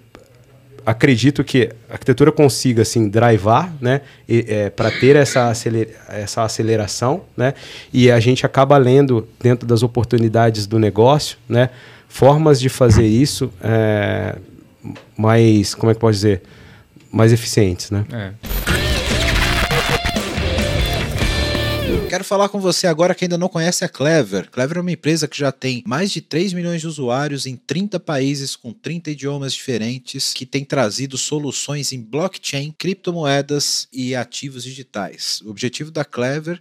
acredito 0.85 1.43
que 1.43 1.71
a 1.89 1.95
arquitetura 1.95 2.31
consiga 2.31 2.83
assim 2.83 3.09
drivar, 3.09 3.73
né, 3.81 4.01
é, 4.29 4.71
para 4.71 4.91
ter 4.91 5.17
essa, 5.17 5.49
acelera 5.51 5.91
essa 6.09 6.43
aceleração, 6.43 7.23
né, 7.37 7.55
e 7.93 8.11
a 8.11 8.19
gente 8.19 8.47
acaba 8.47 8.77
lendo 8.77 9.27
dentro 9.41 9.67
das 9.67 9.83
oportunidades 9.83 10.67
do 10.67 10.79
negócio, 10.79 11.39
né, 11.49 11.71
formas 12.09 12.61
de 12.61 12.69
fazer 12.69 13.07
isso 13.07 13.53
é, 13.61 14.37
mais, 15.17 15.75
como 15.75 15.91
é 15.91 15.95
que 15.95 16.01
pode 16.01 16.17
dizer, 16.17 16.43
mais 17.11 17.33
eficientes, 17.33 17.91
né? 17.91 18.05
É. 18.13 18.67
Quero 22.09 22.25
falar 22.25 22.49
com 22.49 22.61
você 22.61 22.87
agora 22.87 23.15
que 23.15 23.25
ainda 23.25 23.37
não 23.37 23.49
conhece 23.49 23.85
a 23.85 23.89
Clever. 23.89 24.49
Clever 24.51 24.79
é 24.79 24.81
uma 24.81 24.93
empresa 24.93 25.27
que 25.29 25.37
já 25.37 25.51
tem 25.51 25.83
mais 25.87 26.11
de 26.11 26.21
3 26.21 26.53
milhões 26.53 26.81
de 26.81 26.87
usuários 26.87 27.47
em 27.47 27.57
30 27.57 27.99
países 28.01 28.55
com 28.55 28.73
30 28.73 29.11
idiomas 29.11 29.53
diferentes, 29.53 30.33
que 30.33 30.47
tem 30.47 30.65
trazido 30.65 31.19
soluções 31.19 31.93
em 31.93 32.01
blockchain, 32.01 32.73
criptomoedas 32.79 33.89
e 33.93 34.15
ativos 34.15 34.63
digitais. 34.63 35.43
O 35.45 35.51
objetivo 35.51 35.91
da 35.91 36.05
Clever 36.05 36.61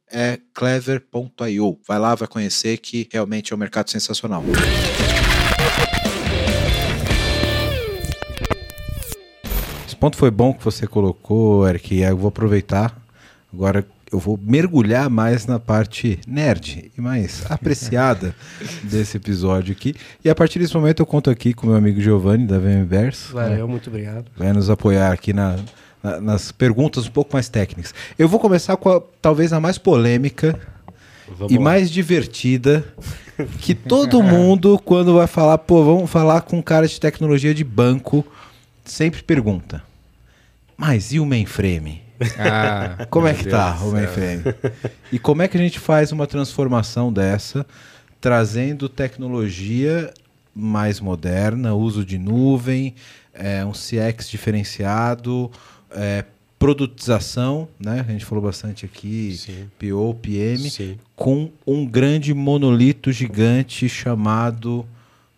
é 0.11 0.39
clever.io. 0.53 1.79
Vai 1.87 1.99
lá, 1.99 2.15
vai 2.15 2.27
conhecer 2.27 2.77
que 2.77 3.07
realmente 3.11 3.53
é 3.53 3.55
um 3.55 3.59
mercado 3.59 3.89
sensacional. 3.89 4.43
Esse 9.85 9.95
ponto 9.95 10.17
foi 10.17 10.31
bom 10.31 10.53
que 10.53 10.63
você 10.63 10.85
colocou, 10.85 11.67
Eric, 11.67 11.95
e 11.95 12.01
eu 12.01 12.17
vou 12.17 12.29
aproveitar 12.29 13.01
agora 13.53 13.85
eu 14.11 14.19
vou 14.19 14.37
mergulhar 14.41 15.09
mais 15.09 15.45
na 15.45 15.57
parte 15.57 16.19
nerd 16.27 16.91
e 16.95 17.01
mais 17.01 17.45
apreciada 17.49 18.35
desse 18.83 19.15
episódio 19.15 19.71
aqui. 19.71 19.95
E 20.23 20.29
a 20.29 20.35
partir 20.35 20.59
desse 20.59 20.75
momento 20.75 21.01
eu 21.01 21.05
conto 21.05 21.29
aqui 21.29 21.53
com 21.53 21.67
meu 21.67 21.75
amigo 21.77 22.01
Giovanni 22.01 22.45
da 22.45 22.59
VMverso. 22.59 23.33
Valeu, 23.33 23.65
né? 23.65 23.71
muito 23.71 23.89
obrigado. 23.89 24.25
Vai 24.35 24.51
nos 24.51 24.69
apoiar 24.69 25.13
aqui 25.13 25.31
na, 25.31 25.55
na, 26.03 26.19
nas 26.19 26.51
perguntas 26.51 27.07
um 27.07 27.11
pouco 27.11 27.31
mais 27.33 27.49
técnicas. 27.49 27.93
Eu 28.17 28.27
vou 28.27 28.39
começar 28.39 28.77
com 28.77 28.89
a, 28.89 29.01
talvez 29.21 29.53
a 29.53 29.59
mais 29.59 29.77
polêmica 29.77 30.59
Vamos 31.27 31.51
e 31.51 31.57
lá. 31.57 31.63
mais 31.63 31.89
divertida 31.89 32.85
que 33.59 33.73
todo 33.73 34.21
mundo 34.23 34.79
quando 34.83 35.15
vai 35.15 35.27
falar, 35.27 35.57
pô, 35.59 35.83
vamos 35.83 36.09
falar 36.09 36.41
com 36.41 36.57
um 36.57 36.61
cara 36.61 36.87
de 36.87 36.99
tecnologia 36.99 37.53
de 37.53 37.63
banco, 37.63 38.25
sempre 38.83 39.23
pergunta. 39.23 39.83
Mas 40.77 41.13
e 41.13 41.19
o 41.19 41.25
mainframe? 41.25 42.01
Ah, 42.37 43.05
como 43.09 43.27
é 43.27 43.33
que 43.33 43.43
Deus 43.43 43.55
tá 43.55 43.77
o 43.83 43.91
mainframe? 43.91 44.43
E 45.11 45.19
como 45.19 45.41
é 45.41 45.47
que 45.47 45.57
a 45.57 45.59
gente 45.59 45.79
faz 45.79 46.11
uma 46.11 46.27
transformação 46.27 47.11
dessa, 47.11 47.65
trazendo 48.19 48.87
tecnologia 48.87 50.13
mais 50.53 50.99
moderna, 50.99 51.73
uso 51.73 52.05
de 52.05 52.17
nuvem, 52.17 52.93
é, 53.33 53.65
um 53.65 53.71
CX 53.71 54.29
diferenciado, 54.29 55.49
é, 55.93 56.25
produtização, 56.57 57.67
né? 57.79 58.05
A 58.07 58.11
gente 58.11 58.25
falou 58.25 58.43
bastante 58.43 58.85
aqui, 58.85 59.35
Sim. 59.37 59.69
PO, 59.79 60.13
PM, 60.21 60.69
Sim. 60.69 60.97
com 61.15 61.51
um 61.65 61.85
grande 61.85 62.33
monolito 62.33 63.11
gigante 63.11 63.89
chamado 63.89 64.85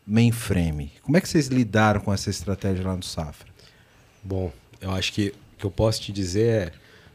mainframe. 0.05 0.91
Como 1.01 1.15
é 1.15 1.21
que 1.21 1.29
vocês 1.29 1.47
lidaram 1.47 2.01
com 2.01 2.13
essa 2.13 2.29
estratégia 2.29 2.85
lá 2.85 2.95
no 2.95 3.03
Safra? 3.03 3.47
Bom, 4.23 4.51
eu 4.81 4.91
acho 4.91 5.13
que 5.13 5.33
que 5.63 5.65
eu 5.65 5.71
posso 5.71 6.01
te 6.01 6.11
dizer 6.11 6.49
é 6.49 6.71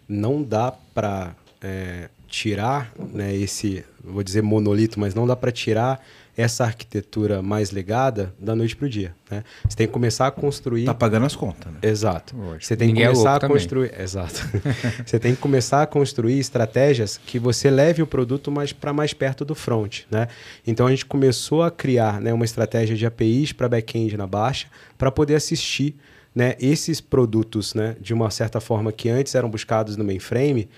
não 0.08 0.42
dá 0.42 0.72
para 0.72 1.34
é, 1.60 2.08
tirar 2.28 2.92
né, 3.12 3.34
esse, 3.34 3.84
vou 4.04 4.22
dizer 4.22 4.42
monolito, 4.42 5.00
mas 5.00 5.14
não 5.14 5.26
dá 5.26 5.34
para 5.34 5.50
tirar 5.50 6.00
essa 6.36 6.64
arquitetura 6.64 7.42
mais 7.42 7.72
legada 7.72 8.32
da 8.38 8.54
noite 8.54 8.76
para 8.76 8.86
o 8.86 8.88
dia. 8.88 9.12
Né? 9.28 9.42
Você 9.68 9.76
tem 9.76 9.86
que 9.88 9.92
começar 9.92 10.28
a 10.28 10.30
construir. 10.30 10.84
Tá 10.84 10.94
pagando 10.94 11.26
as 11.26 11.34
contas, 11.34 11.72
né? 11.72 11.80
Exato. 11.82 12.36
Você 12.60 12.76
tem 12.76 12.88
Ninguém 12.88 13.02
que 13.02 13.08
é 13.08 13.12
começar 13.12 13.32
é 13.32 13.44
a 13.44 13.48
construir. 13.48 13.88
Também. 13.88 14.04
Exato. 14.04 14.48
você 15.04 15.18
tem 15.18 15.34
que 15.34 15.40
começar 15.40 15.82
a 15.82 15.86
construir 15.86 16.38
estratégias 16.38 17.18
que 17.26 17.40
você 17.40 17.68
leve 17.70 18.02
o 18.02 18.06
produto 18.06 18.52
mais 18.52 18.72
para 18.72 18.92
mais 18.92 19.12
perto 19.12 19.44
do 19.44 19.56
front. 19.56 20.02
Né? 20.08 20.28
Então 20.64 20.86
a 20.86 20.90
gente 20.90 21.04
começou 21.06 21.64
a 21.64 21.72
criar 21.72 22.20
né, 22.20 22.32
uma 22.32 22.44
estratégia 22.44 22.94
de 22.94 23.04
APIs 23.04 23.52
para 23.52 23.68
back-end 23.68 24.16
na 24.16 24.26
baixa 24.26 24.68
para 24.96 25.10
poder 25.10 25.34
assistir 25.34 25.96
né, 26.32 26.54
esses 26.60 27.00
produtos, 27.00 27.74
né, 27.74 27.96
de 28.00 28.14
uma 28.14 28.30
certa 28.30 28.60
forma 28.60 28.92
que 28.92 29.08
antes 29.08 29.34
eram 29.34 29.50
buscados 29.50 29.96
no 29.96 30.04
mainframe 30.04 30.68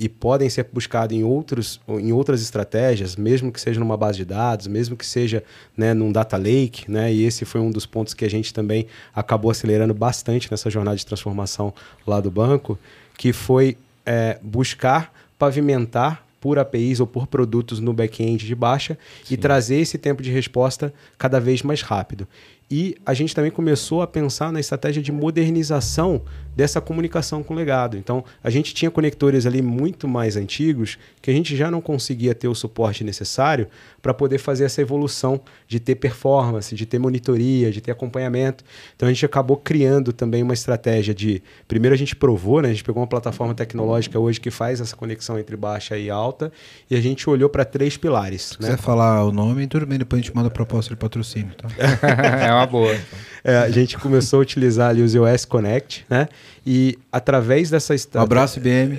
e 0.00 0.08
podem 0.08 0.48
ser 0.48 0.66
buscados 0.72 1.14
em, 1.14 1.22
outros, 1.22 1.78
em 1.86 2.10
outras 2.10 2.40
estratégias, 2.40 3.16
mesmo 3.16 3.52
que 3.52 3.60
seja 3.60 3.78
numa 3.78 3.98
base 3.98 4.16
de 4.16 4.24
dados, 4.24 4.66
mesmo 4.66 4.96
que 4.96 5.04
seja 5.04 5.44
né, 5.76 5.92
num 5.92 6.10
data 6.10 6.38
lake, 6.38 6.90
né, 6.90 7.12
e 7.12 7.22
esse 7.22 7.44
foi 7.44 7.60
um 7.60 7.70
dos 7.70 7.84
pontos 7.84 8.14
que 8.14 8.24
a 8.24 8.30
gente 8.30 8.54
também 8.54 8.86
acabou 9.14 9.50
acelerando 9.50 9.92
bastante 9.92 10.50
nessa 10.50 10.70
jornada 10.70 10.96
de 10.96 11.04
transformação 11.04 11.74
lá 12.06 12.18
do 12.18 12.30
banco, 12.30 12.78
que 13.18 13.30
foi 13.30 13.76
é, 14.06 14.38
buscar 14.42 15.12
pavimentar 15.38 16.24
por 16.40 16.58
APIs 16.58 16.98
ou 17.00 17.06
por 17.06 17.26
produtos 17.26 17.78
no 17.78 17.92
back-end 17.92 18.46
de 18.46 18.54
baixa 18.54 18.96
Sim. 19.22 19.34
e 19.34 19.36
trazer 19.36 19.76
esse 19.76 19.98
tempo 19.98 20.22
de 20.22 20.30
resposta 20.30 20.94
cada 21.18 21.38
vez 21.38 21.62
mais 21.62 21.82
rápido. 21.82 22.26
e 22.70 22.96
a 23.04 23.12
gente 23.12 23.34
também 23.34 23.50
começou 23.50 24.00
a 24.00 24.06
pensar 24.06 24.50
na 24.50 24.60
estratégia 24.60 25.02
de 25.02 25.12
modernização 25.12 26.22
dessa 26.54 26.80
comunicação 26.80 27.42
com 27.42 27.54
o 27.54 27.56
legado. 27.56 27.96
Então, 27.96 28.24
a 28.42 28.50
gente 28.50 28.74
tinha 28.74 28.90
conectores 28.90 29.46
ali 29.46 29.62
muito 29.62 30.06
mais 30.08 30.36
antigos 30.36 30.98
que 31.22 31.30
a 31.30 31.34
gente 31.34 31.56
já 31.56 31.70
não 31.70 31.80
conseguia 31.80 32.34
ter 32.34 32.48
o 32.48 32.54
suporte 32.54 33.04
necessário 33.04 33.68
para 34.02 34.12
poder 34.12 34.38
fazer 34.38 34.64
essa 34.64 34.80
evolução 34.80 35.40
de 35.68 35.78
ter 35.78 35.94
performance, 35.94 36.74
de 36.74 36.86
ter 36.86 36.98
monitoria, 36.98 37.70
de 37.70 37.80
ter 37.80 37.92
acompanhamento. 37.92 38.64
Então, 38.96 39.08
a 39.08 39.12
gente 39.12 39.24
acabou 39.24 39.56
criando 39.56 40.12
também 40.12 40.42
uma 40.42 40.54
estratégia 40.54 41.14
de. 41.14 41.42
Primeiro, 41.68 41.94
a 41.94 41.98
gente 41.98 42.16
provou, 42.16 42.60
né? 42.62 42.68
a 42.68 42.72
gente 42.72 42.84
pegou 42.84 43.00
uma 43.00 43.08
plataforma 43.08 43.54
tecnológica 43.54 44.18
hoje 44.18 44.40
que 44.40 44.50
faz 44.50 44.80
essa 44.80 44.96
conexão 44.96 45.38
entre 45.38 45.56
baixa 45.56 45.96
e 45.96 46.10
alta 46.10 46.52
e 46.90 46.96
a 46.96 47.00
gente 47.00 47.28
olhou 47.28 47.48
para 47.48 47.64
três 47.64 47.96
pilares. 47.96 48.42
Se 48.42 48.52
né? 48.54 48.70
quiser 48.70 48.78
falar 48.78 49.24
o 49.24 49.32
nome, 49.32 49.66
tudo 49.66 49.86
bem, 49.86 49.98
depois 49.98 50.20
a 50.20 50.24
gente 50.24 50.34
manda 50.34 50.48
a 50.48 50.50
proposta 50.50 50.90
de 50.90 50.96
patrocínio. 50.96 51.52
Tá? 51.54 51.68
é 52.46 52.52
uma 52.52 52.66
boa. 52.66 52.96
É, 53.44 53.56
a 53.56 53.70
gente 53.70 53.96
começou 53.98 54.40
a 54.40 54.42
utilizar 54.42 54.90
ali 54.90 55.02
os 55.02 55.14
iOS 55.14 55.44
Connect, 55.44 56.04
né? 56.08 56.28
E 56.66 56.98
através 57.10 57.70
dessa 57.70 57.94
estratégia. 57.94 58.20
Um 58.20 58.24
abraço, 58.24 58.58
IBM. 58.58 58.98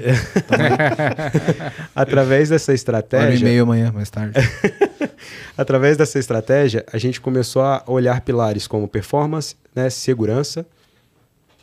através 1.96 2.50
dessa 2.50 2.74
estratégia. 2.74 3.28
Hora 3.28 3.36
e 3.36 3.44
meio 3.44 3.64
amanhã, 3.64 3.92
mais 3.92 4.10
tarde. 4.10 4.40
através 5.58 5.98
dessa 5.98 6.18
estratégia, 6.18 6.86
a 6.92 6.98
gente 6.98 7.22
começou 7.22 7.62
a 7.62 7.84
olhar 7.88 8.20
pilares 8.22 8.68
como 8.68 8.88
performance, 8.88 9.56
né, 9.76 9.90
segurança 9.90 10.66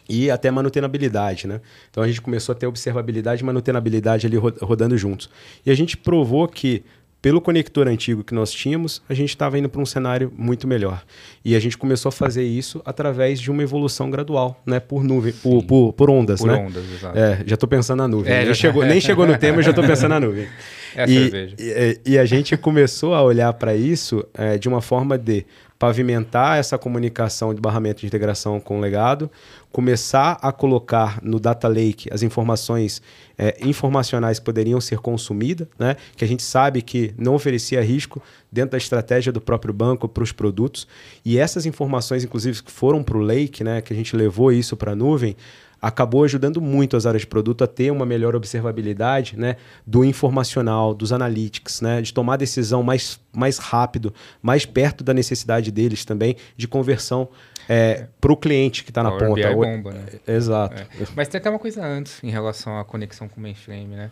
e 0.08 0.30
até 0.30 0.50
manutenabilidade, 0.50 1.46
né? 1.46 1.60
Então 1.90 2.02
a 2.02 2.08
gente 2.08 2.22
começou 2.22 2.54
a 2.54 2.56
ter 2.56 2.66
observabilidade 2.66 3.42
e 3.42 3.44
manutenabilidade 3.44 4.26
ali 4.26 4.36
rodando 4.36 4.96
juntos. 4.96 5.28
E 5.66 5.70
a 5.70 5.74
gente 5.74 5.96
provou 5.96 6.48
que 6.48 6.82
pelo 7.20 7.40
conector 7.40 7.88
antigo 7.88 8.22
que 8.22 8.32
nós 8.32 8.52
tínhamos, 8.52 9.02
a 9.08 9.14
gente 9.14 9.30
estava 9.30 9.58
indo 9.58 9.68
para 9.68 9.80
um 9.80 9.86
cenário 9.86 10.32
muito 10.36 10.68
melhor. 10.68 11.02
E 11.44 11.56
a 11.56 11.60
gente 11.60 11.76
começou 11.76 12.10
a 12.10 12.12
fazer 12.12 12.44
isso 12.44 12.80
através 12.84 13.40
de 13.40 13.50
uma 13.50 13.62
evolução 13.62 14.10
gradual, 14.10 14.62
né? 14.64 14.78
Por 14.78 15.02
nuvem, 15.02 15.32
por, 15.32 15.64
por, 15.64 15.92
por, 15.92 16.10
ondas, 16.10 16.40
por 16.40 16.48
né? 16.48 16.54
ondas, 16.54 16.84
exato. 16.92 17.18
É, 17.18 17.42
já 17.44 17.54
estou 17.54 17.68
pensando 17.68 17.98
na 17.98 18.08
nuvem. 18.08 18.32
É, 18.32 18.44
nem, 18.44 18.54
chegou, 18.54 18.84
nem 18.86 19.00
chegou 19.00 19.26
no 19.26 19.36
tema, 19.36 19.58
eu 19.58 19.62
já 19.62 19.70
estou 19.70 19.84
pensando 19.84 20.10
na 20.10 20.20
nuvem. 20.20 20.46
É 20.94 21.02
a 21.02 21.06
e, 21.06 21.14
cerveja. 21.14 21.56
E, 21.58 22.00
e, 22.04 22.18
a 22.18 22.24
gente 22.24 22.56
começou 22.56 23.14
a 23.14 23.22
olhar 23.22 23.52
para 23.54 23.74
isso 23.74 24.24
é, 24.34 24.58
de 24.58 24.68
uma 24.68 24.80
forma 24.80 25.18
de 25.18 25.44
pavimentar 25.78 26.58
essa 26.58 26.76
comunicação 26.76 27.54
de 27.54 27.60
barramento 27.60 28.00
de 28.00 28.06
integração 28.06 28.58
com 28.58 28.78
o 28.78 28.80
legado, 28.80 29.30
começar 29.70 30.36
a 30.42 30.50
colocar 30.50 31.20
no 31.22 31.38
data 31.38 31.68
lake 31.68 32.08
as 32.12 32.22
informações 32.22 33.00
é, 33.38 33.56
informacionais 33.60 34.40
que 34.40 34.44
poderiam 34.44 34.80
ser 34.80 34.98
consumidas, 34.98 35.68
né? 35.78 35.96
que 36.16 36.24
a 36.24 36.28
gente 36.28 36.42
sabe 36.42 36.82
que 36.82 37.14
não 37.16 37.34
oferecia 37.34 37.80
risco 37.80 38.20
dentro 38.50 38.72
da 38.72 38.78
estratégia 38.78 39.30
do 39.30 39.40
próprio 39.40 39.72
banco 39.72 40.08
para 40.08 40.24
os 40.24 40.32
produtos. 40.32 40.88
E 41.24 41.38
essas 41.38 41.64
informações, 41.64 42.24
inclusive, 42.24 42.60
que 42.60 42.72
foram 42.72 43.04
para 43.04 43.16
o 43.16 43.20
lake, 43.20 43.62
né? 43.62 43.80
que 43.80 43.92
a 43.92 43.96
gente 43.96 44.16
levou 44.16 44.50
isso 44.50 44.76
para 44.76 44.92
a 44.92 44.96
nuvem, 44.96 45.36
acabou 45.80 46.24
ajudando 46.24 46.60
muito 46.60 46.96
as 46.96 47.06
áreas 47.06 47.22
de 47.22 47.26
produto 47.26 47.62
a 47.64 47.66
ter 47.66 47.90
uma 47.90 48.04
melhor 48.04 48.34
observabilidade 48.34 49.38
né, 49.38 49.56
do 49.86 50.04
informacional, 50.04 50.94
dos 50.94 51.12
analytics, 51.12 51.80
né, 51.80 52.02
de 52.02 52.12
tomar 52.12 52.36
decisão 52.36 52.82
mais, 52.82 53.20
mais 53.32 53.58
rápido, 53.58 54.12
mais 54.42 54.66
perto 54.66 55.04
da 55.04 55.14
necessidade 55.14 55.70
deles 55.70 56.04
também, 56.04 56.36
de 56.56 56.66
conversão 56.66 57.28
é, 57.68 58.06
para 58.20 58.32
o 58.32 58.36
cliente 58.36 58.82
que 58.82 58.90
está 58.90 59.02
na 59.02 59.12
ponta. 59.12 59.40
É 59.40 59.54
bomba, 59.54 59.92
né? 59.92 60.06
Exato. 60.26 60.82
É. 60.82 61.06
Mas 61.14 61.28
tem 61.28 61.38
até 61.38 61.50
uma 61.50 61.58
coisa 61.58 61.84
antes 61.84 62.22
em 62.24 62.30
relação 62.30 62.78
à 62.78 62.84
conexão 62.84 63.28
com 63.28 63.38
o 63.38 63.42
mainframe. 63.42 63.94
Né? 63.94 64.10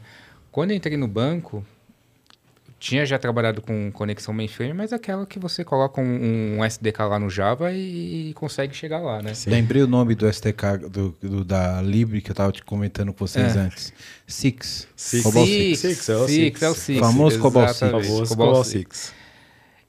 Quando 0.52 0.70
eu 0.70 0.76
entrei 0.76 0.96
no 0.96 1.08
banco, 1.08 1.64
tinha 2.86 3.04
já 3.04 3.18
trabalhado 3.18 3.60
com 3.60 3.90
conexão 3.90 4.32
mainframe, 4.32 4.72
mas 4.72 4.92
aquela 4.92 5.26
que 5.26 5.40
você 5.40 5.64
coloca 5.64 6.00
um, 6.00 6.58
um 6.58 6.64
SDK 6.64 7.00
lá 7.00 7.18
no 7.18 7.28
Java 7.28 7.72
e, 7.72 8.30
e 8.30 8.34
consegue 8.34 8.76
chegar 8.76 9.00
lá, 9.00 9.20
né? 9.20 9.34
Sim. 9.34 9.50
Lembrei 9.50 9.82
o 9.82 9.88
nome 9.88 10.14
do 10.14 10.24
SDK 10.28 10.88
do, 10.88 11.16
do 11.20 11.44
da 11.44 11.82
Libre 11.82 12.20
que 12.20 12.30
eu 12.30 12.32
estava 12.32 12.52
te 12.52 12.62
comentando 12.62 13.12
com 13.12 13.26
vocês 13.26 13.56
é. 13.56 13.58
antes. 13.58 13.92
Six. 14.24 14.86
Six. 14.94 15.24
Cobol 15.24 15.44
Six. 15.44 15.78
Six. 15.80 15.96
Six. 15.96 16.08
É 16.08 16.16
o 16.16 16.28
Six. 16.28 16.62
É 16.62 16.68
o 16.68 16.74
Six. 16.74 17.00
Famoso 17.00 17.38
Cobol 17.40 17.68
Six. 17.68 17.78
Famoso 17.80 18.28
Cobol 18.28 18.64
Six. 18.64 19.12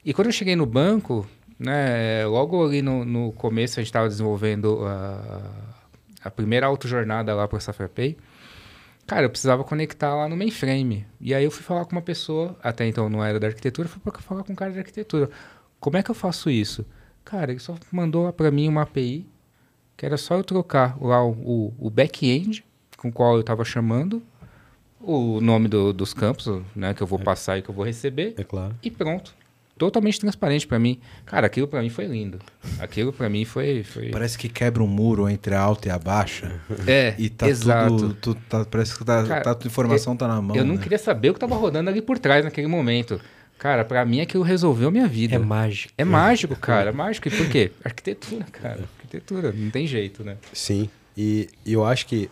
E 0.04 0.12
quando 0.12 0.28
eu 0.28 0.34
cheguei 0.34 0.56
no 0.56 0.66
banco, 0.66 1.28
né, 1.60 2.26
logo 2.26 2.66
ali 2.66 2.82
no, 2.82 3.06
no 3.06 3.32
começo 3.34 3.80
a 3.80 3.84
gente 3.84 3.90
estava 3.90 4.08
desenvolvendo 4.08 4.84
a, 4.88 5.52
a 6.24 6.32
primeira 6.32 6.66
autojornada 6.66 7.36
lá 7.36 7.48
para 7.48 7.60
a 7.60 7.62
SafraPay. 7.62 8.14
Pay 8.14 8.37
Cara, 9.08 9.26
eu 9.26 9.30
precisava 9.30 9.64
conectar 9.64 10.14
lá 10.14 10.28
no 10.28 10.36
mainframe. 10.36 11.06
E 11.20 11.34
aí 11.34 11.46
eu 11.46 11.50
fui 11.50 11.64
falar 11.64 11.86
com 11.86 11.94
uma 11.94 12.02
pessoa, 12.02 12.58
até 12.62 12.86
então 12.86 13.10
não 13.10 13.24
era 13.24 13.40
da 13.40 13.48
arquitetura, 13.48 13.88
fui 13.88 14.02
falar 14.20 14.44
com 14.44 14.52
um 14.52 14.56
cara 14.56 14.72
da 14.72 14.80
arquitetura. 14.80 15.30
Como 15.80 15.96
é 15.96 16.04
que 16.04 16.12
eu 16.12 16.16
faço 16.16 16.50
isso? 16.50 16.86
Cara, 17.24 17.52
ele 17.52 17.60
só 17.60 17.76
mandou 17.90 18.32
para 18.34 18.52
mim 18.52 18.68
uma 18.68 18.82
API, 18.82 19.26
que 19.96 20.06
era 20.06 20.18
só 20.18 20.36
eu 20.36 20.44
trocar 20.44 20.98
lá 21.02 21.24
o, 21.24 21.32
o, 21.32 21.74
o 21.80 21.90
back-end 21.90 22.66
com 22.98 23.08
o 23.08 23.12
qual 23.12 23.36
eu 23.36 23.42
estava 23.42 23.64
chamando, 23.64 24.22
o 25.00 25.40
nome 25.40 25.68
do, 25.68 25.94
dos 25.94 26.14
campos, 26.14 26.62
né, 26.76 26.94
que 26.94 27.02
eu 27.02 27.08
vou 27.08 27.20
é. 27.20 27.24
passar 27.24 27.58
e 27.58 27.62
que 27.62 27.70
eu 27.70 27.76
vou 27.76 27.86
receber. 27.86 28.34
É 28.38 28.44
claro. 28.44 28.76
E 28.84 28.92
pronto 28.92 29.34
totalmente 29.78 30.20
transparente 30.20 30.66
para 30.66 30.80
mim. 30.80 31.00
Cara, 31.26 31.48
aquilo 31.48 31.68
para 31.68 31.82
mim 31.82 31.90
foi 31.90 32.06
lindo. 32.06 32.40
Aquilo 32.80 33.14
para 33.14 33.30
mim 33.30 33.46
foi, 33.46 33.84
foi, 33.84 34.10
Parece 34.10 34.38
que 34.38 34.50
quebra 34.50 34.84
um 34.84 34.88
muro 34.88 35.30
entre 35.30 35.54
a 35.56 35.60
alta 35.60 35.88
e 35.88 35.92
a 35.92 36.00
baixa. 36.00 36.60
É, 36.88 37.16
e 37.18 37.30
tá 37.30 37.48
exato. 37.48 37.96
tudo, 37.96 38.14
tu, 38.16 38.36
tá, 38.36 38.66
parece 38.66 38.98
que 38.98 39.06
tá, 39.06 39.24
Cara, 39.24 39.42
tá, 39.42 39.58
a 39.64 39.68
informação 39.68 40.14
eu, 40.14 40.18
tá 40.18 40.28
na 40.28 40.42
mão. 40.42 40.56
Eu 40.56 40.66
não 40.66 40.76
né? 40.76 40.82
queria 40.82 40.98
saber 40.98 41.30
o 41.30 41.34
que 41.34 41.40
tava 41.40 41.56
rodando 41.56 41.90
ali 41.90 42.02
por 42.02 42.18
trás 42.18 42.44
naquele 42.44 42.68
momento. 42.68 43.20
Cara, 43.58 43.84
para 43.84 44.06
mim 44.06 44.22
aquilo 44.22 44.44
resolveu 44.44 44.92
minha 44.92 45.08
vida. 45.08 45.36
É 45.36 45.40
mágico. 45.40 45.94
É 45.98 46.06
mágico, 46.06 46.56
cara. 46.56 46.90
É 46.90 46.94
mágico. 46.94 47.28
E 47.28 47.32
por 47.32 47.50
quê? 47.50 47.72
Arquitetura, 47.84 48.46
cara. 48.52 48.82
Arquitetura. 49.00 49.52
Não 49.52 49.72
tem 49.72 49.88
jeito, 49.88 50.24
né? 50.24 50.38
Sim. 50.54 50.90
E, 51.18 51.50
e 51.66 51.74
eu 51.74 51.84
acho 51.84 52.06
que 52.06 52.30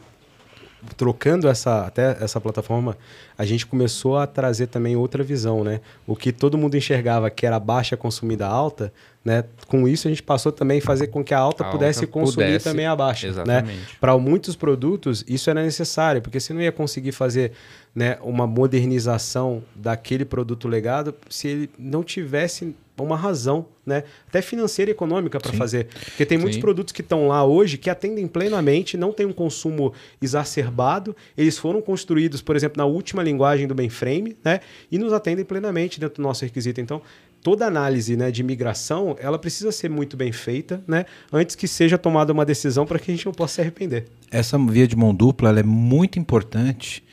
trocando 0.95 1.47
essa 1.47 1.86
até 1.86 2.15
essa 2.23 2.39
plataforma, 2.39 2.95
a 3.38 3.45
gente 3.45 3.65
começou 3.65 4.17
a 4.17 4.26
trazer 4.28 4.67
também 4.67 4.95
outra 4.95 5.24
visão, 5.24 5.63
né? 5.63 5.82
O 6.08 6.15
que 6.15 6.32
todo 6.32 6.58
mundo 6.58 6.76
enxergava 6.76 7.30
que 7.30 7.45
era 7.45 7.60
baixa 7.60 7.98
consumida 7.98 8.48
alta, 8.48 8.93
né? 9.24 9.43
Com 9.67 9.88
isso 9.88 10.08
a 10.08 10.12
gente 10.12 10.24
passou 10.24 10.52
também 10.52 10.80
a 10.80 10.82
fazer 10.82 11.08
com 11.08 11.24
que 11.24 11.34
a 11.34 11.39
alta 11.39 11.65
a 11.65 11.71
pudesse 11.71 12.02
alta 12.02 12.12
consumir 12.12 12.45
pudesse, 12.45 12.65
também 12.65 12.86
a 12.86 12.95
baixa, 12.95 13.28
né? 13.28 13.34
exatamente. 13.34 13.78
né? 13.78 13.86
Para 14.00 14.17
muitos 14.17 14.56
produtos 14.56 15.26
isso 15.28 15.50
era 15.50 15.63
necessário, 15.63 16.21
porque 16.21 16.39
você 16.39 16.54
não 16.54 16.62
ia 16.62 16.71
conseguir 16.71 17.12
fazer, 17.12 17.52
né, 17.93 18.17
uma 18.21 18.45
modernização 18.45 19.63
daquele 19.76 20.26
produto 20.26 20.67
legado 20.67 21.15
se 21.30 21.48
ele 21.48 21.69
não 21.78 22.04
tivesse 22.04 22.76
uma 23.04 23.17
razão, 23.17 23.65
né? 23.86 24.04
Até 24.28 24.41
financeira 24.41 24.89
e 24.89 24.93
econômica 24.93 25.39
para 25.39 25.52
fazer. 25.54 25.88
Porque 26.06 26.26
tem 26.26 26.38
muitos 26.38 26.56
Sim. 26.56 26.62
produtos 26.62 26.93
que 26.93 27.02
estão 27.02 27.28
lá 27.28 27.43
hoje 27.43 27.78
que 27.78 27.89
atendem 27.89 28.28
plenamente, 28.28 28.95
não 28.95 29.12
tem 29.12 29.26
um 29.26 29.34
consumo 29.34 29.93
exacerbado. 30.21 31.15
Eles 31.38 31.58
foram 31.58 31.82
construídos, 31.82 32.41
por 32.41 32.56
exemplo, 32.56 32.78
na 32.78 32.86
última 32.86 33.21
linguagem 33.26 33.68
do 33.68 33.76
mainframe, 33.76 34.38
né? 34.44 34.62
E 34.92 34.98
nos 34.98 35.12
atendem 35.12 35.44
plenamente 35.44 36.00
dentro 36.00 36.16
do 36.16 36.22
nosso 36.22 36.46
requisito. 36.46 36.80
Então, 36.80 37.02
toda 37.46 37.68
análise 37.68 38.16
né, 38.16 38.32
de 38.32 38.42
migração, 38.42 39.16
ela 39.20 39.38
precisa 39.38 39.72
ser 39.72 39.90
muito 39.90 40.18
bem 40.18 40.32
feita, 40.32 40.84
né? 40.88 41.06
Antes 41.32 41.56
que 41.56 41.68
seja 41.68 41.98
tomada 41.98 42.34
uma 42.34 42.44
decisão 42.44 42.86
para 42.86 42.98
que 42.98 43.12
a 43.12 43.14
gente 43.14 43.26
não 43.26 43.34
possa 43.34 43.56
se 43.56 43.62
arrepender. 43.62 44.06
Essa 44.32 44.58
via 44.58 44.88
de 44.88 44.96
mão 44.96 45.14
dupla 45.14 45.60
é 45.60 45.62
muito 45.62 46.18
importante 46.18 47.04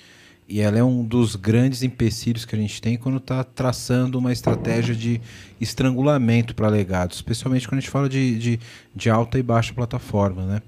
e 0.48 0.61
ela 0.61 0.79
é 0.79 0.83
um 0.83 1.05
dos 1.05 1.37
grandes 1.37 1.83
empecilhos 1.83 2.44
que 2.44 2.55
a 2.55 2.59
gente 2.59 2.81
tem 2.81 2.96
quando 2.96 3.18
está 3.18 3.44
traçando 3.44 4.18
uma 4.18 4.33
estratégia 4.33 4.94
de 4.94 5.20
estrangulamento 5.61 6.55
para 6.55 6.68
legados, 6.68 7.16
especialmente 7.16 7.68
quando 7.68 7.79
a 7.79 7.81
gente 7.81 7.90
fala 7.90 8.09
de, 8.09 8.38
de, 8.38 8.61
de, 8.94 9.11
alta 9.11 9.38
e 9.38 9.42
baixa 9.42 9.72
plataforma, 9.72 10.44
né? 10.46 10.62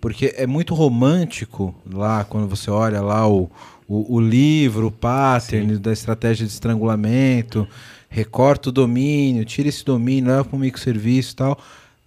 Porque 0.00 0.34
é 0.36 0.46
muito 0.46 0.74
romântico 0.74 1.74
lá, 1.90 2.24
quando 2.24 2.46
você 2.46 2.70
olha 2.70 3.00
lá 3.00 3.28
o, 3.28 3.50
o, 3.88 4.16
o 4.16 4.20
livro, 4.20 4.88
o 4.88 4.92
pattern 4.92 5.74
Sim. 5.74 5.80
da 5.80 5.92
estratégia 5.92 6.46
de 6.46 6.52
estrangulamento, 6.52 7.66
recorta 8.08 8.68
o 8.68 8.72
domínio, 8.72 9.44
tira 9.44 9.68
esse 9.68 9.84
domínio, 9.84 10.30
leva 10.30 10.44
para 10.44 10.56
um 10.56 10.60
microserviço 10.60 11.32
e 11.32 11.36
tal. 11.36 11.58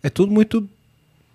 É 0.04 0.10
tudo 0.10 0.32
muito 0.32 0.67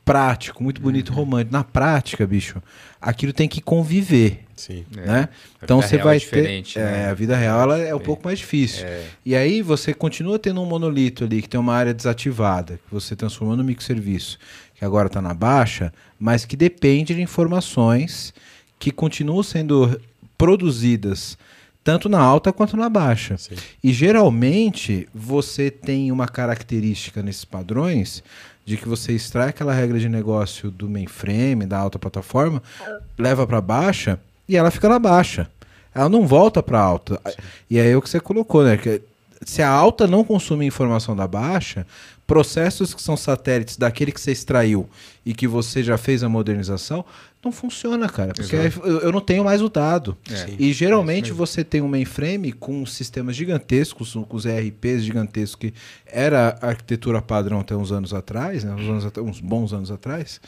prático, 0.05 0.63
muito 0.63 0.81
bonito, 0.81 1.11
uhum. 1.11 1.17
romântico. 1.17 1.53
Na 1.53 1.65
prática, 1.65 2.25
bicho, 2.25 2.63
aquilo 3.01 3.33
tem 3.33 3.49
que 3.49 3.61
conviver. 3.61 4.45
Sim. 4.55 4.87
Né? 4.95 5.29
É. 5.31 5.65
Então 5.65 5.83
você 5.83 5.99
vai 5.99 6.17
é 6.17 6.21
ter. 6.21 6.65
É, 6.77 6.81
né? 6.81 7.11
a 7.11 7.15
vida 7.15 7.37
real 7.37 7.63
ela 7.63 7.79
é 7.79 7.95
um 7.95 8.01
pouco 8.01 8.25
mais 8.25 8.39
difícil. 8.39 8.87
É. 8.87 9.05
E 9.25 9.35
aí 9.35 9.61
você 9.61 9.93
continua 9.93 10.39
tendo 10.39 10.63
um 10.63 10.67
monolito 10.67 11.25
ali 11.25 11.43
que 11.43 11.49
tem 11.49 11.59
uma 11.59 11.75
área 11.75 11.93
desativada, 11.93 12.79
que 12.87 12.95
você 12.95 13.17
transformou 13.17 13.57
no 13.57 13.65
microserviço, 13.65 14.39
que 14.77 14.85
agora 14.85 15.09
está 15.09 15.21
na 15.21 15.35
baixa, 15.35 15.93
mas 16.19 16.45
que 16.45 16.57
depende 16.57 17.15
de 17.15 17.21
informações 17.21 18.33
que 18.79 18.93
continuam 18.93 19.43
sendo 19.43 20.01
produzidas 20.37 21.38
tanto 21.87 22.09
na 22.09 22.18
alta 22.18 22.53
quanto 22.53 22.77
na 22.77 22.88
baixa. 22.88 23.38
Sim. 23.38 23.55
E 23.83 23.92
geralmente 23.92 25.09
você 25.14 25.70
tem 25.70 26.11
uma 26.11 26.27
característica 26.27 27.22
nesses 27.22 27.44
padrões 27.44 28.25
de 28.64 28.77
que 28.77 28.88
você 28.88 29.12
extrai 29.12 29.51
aquela 29.51 29.72
regra 29.72 29.96
de 29.96 30.09
negócio 30.09 30.68
do 30.68 30.90
mainframe, 30.90 31.64
da 31.64 31.79
alta 31.79 31.96
plataforma, 31.96 32.61
leva 33.16 33.46
para 33.46 33.61
baixa 33.61 34.18
e 34.49 34.57
ela 34.57 34.72
fica 34.72 34.88
na 34.88 34.99
baixa. 34.99 35.49
Ela 35.94 36.09
não 36.09 36.27
volta 36.27 36.61
para 36.61 36.81
alta. 36.81 37.20
Sim. 37.25 37.37
E 37.70 37.79
aí 37.79 37.90
é 37.92 37.96
o 37.96 38.03
que 38.03 38.11
você 38.11 38.18
colocou, 38.18 38.64
né? 38.64 38.77
Que 38.77 39.01
se 39.42 39.62
a 39.62 39.70
alta 39.70 40.09
não 40.09 40.25
consome 40.25 40.66
informação 40.66 41.14
da 41.14 41.29
baixa, 41.29 41.87
processos 42.27 42.92
que 42.92 43.01
são 43.01 43.16
satélites 43.16 43.77
daquele 43.77 44.11
que 44.11 44.20
você 44.20 44.33
extraiu 44.33 44.88
e 45.25 45.33
que 45.33 45.46
você 45.46 45.85
já 45.85 45.96
fez 45.96 46.25
a 46.25 46.29
modernização, 46.29 47.05
não 47.47 47.53
funciona, 47.53 48.09
cara. 48.09 48.35
Porque 48.35 48.57
eu, 48.57 48.99
eu, 49.01 49.13
não 49.13 49.21
tenho 49.21 49.45
mais 49.45 49.63
o 49.63 49.69
dado. 49.69 50.17
É. 50.31 50.55
E 50.59 50.73
geralmente 50.73 51.31
é 51.31 51.35
você 51.35 51.63
tem 51.63 51.81
um 51.81 51.89
mainframe 51.89 52.53
com 52.53 52.85
sistemas 52.85 53.37
gigantescos, 53.37 54.13
com 54.13 54.37
os 54.37 54.45
ERPs 54.45 55.05
gigantescos, 55.05 55.57
que 55.57 55.75
era 56.05 56.59
a 56.61 56.69
arquitetura 56.69 57.23
padrão 57.23 57.61
até 57.61 57.75
uns 57.75 57.92
anos 57.92 58.13
atrás, 58.13 58.65
né? 58.65 58.75
uns, 58.75 58.88
anos, 58.88 59.13
uns 59.19 59.40
bons 59.40 59.73
anos 59.73 59.90
atrás, 59.90 60.40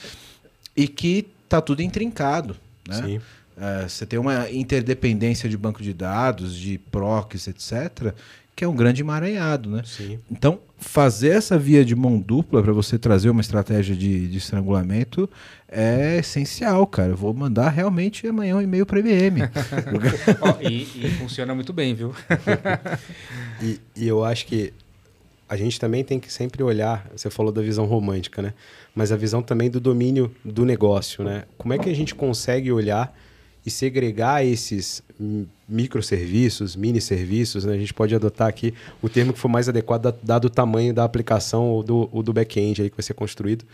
e 0.76 0.88
que 0.88 1.28
tá 1.48 1.60
tudo 1.60 1.82
intrincado. 1.82 2.56
Né? 2.86 3.02
Sim. 3.02 3.20
É, 3.60 3.88
você 3.88 4.06
tem 4.06 4.18
uma 4.18 4.50
interdependência 4.50 5.48
de 5.48 5.56
banco 5.56 5.82
de 5.82 5.92
dados, 5.92 6.54
de 6.54 6.78
proxies, 6.78 7.48
etc., 7.48 8.14
que 8.58 8.64
é 8.64 8.68
um 8.68 8.74
grande 8.74 9.02
emaranhado, 9.02 9.70
né? 9.70 9.82
Sim. 9.84 10.18
Então, 10.28 10.58
fazer 10.76 11.28
essa 11.28 11.56
via 11.56 11.84
de 11.84 11.94
mão 11.94 12.18
dupla 12.18 12.60
para 12.60 12.72
você 12.72 12.98
trazer 12.98 13.30
uma 13.30 13.40
estratégia 13.40 13.94
de, 13.94 14.26
de, 14.26 14.36
estrangulamento 14.36 15.30
é 15.68 16.18
essencial, 16.18 16.84
cara. 16.84 17.12
Eu 17.12 17.16
vou 17.16 17.32
mandar 17.32 17.68
realmente 17.68 18.26
amanhã 18.26 18.56
um 18.56 18.60
e-mail 18.60 18.84
para 18.84 18.98
a 18.98 19.00
IBM. 19.00 19.42
oh, 20.42 20.68
e, 20.68 20.88
e, 21.06 21.10
funciona 21.20 21.54
muito 21.54 21.72
bem, 21.72 21.94
viu? 21.94 22.12
e, 23.62 23.78
e 23.94 24.08
eu 24.08 24.24
acho 24.24 24.44
que 24.44 24.72
a 25.48 25.56
gente 25.56 25.78
também 25.78 26.02
tem 26.02 26.18
que 26.18 26.32
sempre 26.32 26.60
olhar, 26.60 27.08
você 27.14 27.30
falou 27.30 27.52
da 27.52 27.62
visão 27.62 27.86
romântica, 27.86 28.42
né? 28.42 28.54
Mas 28.92 29.12
a 29.12 29.16
visão 29.16 29.40
também 29.40 29.70
do 29.70 29.78
domínio 29.78 30.34
do 30.44 30.64
negócio, 30.64 31.22
né? 31.22 31.44
Como 31.56 31.72
é 31.74 31.78
que 31.78 31.88
a 31.88 31.94
gente 31.94 32.12
consegue 32.12 32.72
olhar 32.72 33.16
e 33.64 33.70
segregar 33.70 34.44
esses 34.44 35.00
microserviços, 35.68 36.74
mini 36.74 37.00
serviços, 37.00 37.64
né? 37.64 37.74
a 37.74 37.78
gente 37.78 37.92
pode 37.92 38.14
adotar 38.14 38.48
aqui 38.48 38.72
o 39.02 39.08
termo 39.08 39.32
que 39.32 39.38
for 39.38 39.48
mais 39.48 39.68
adequado 39.68 40.14
dado 40.22 40.46
o 40.46 40.50
tamanho 40.50 40.94
da 40.94 41.04
aplicação 41.04 41.66
ou 41.68 41.82
do, 41.82 42.08
ou 42.10 42.22
do 42.22 42.32
back-end 42.32 42.82
aí 42.82 42.90
que 42.90 42.96
vai 42.96 43.02
ser 43.02 43.14
construído. 43.14 43.64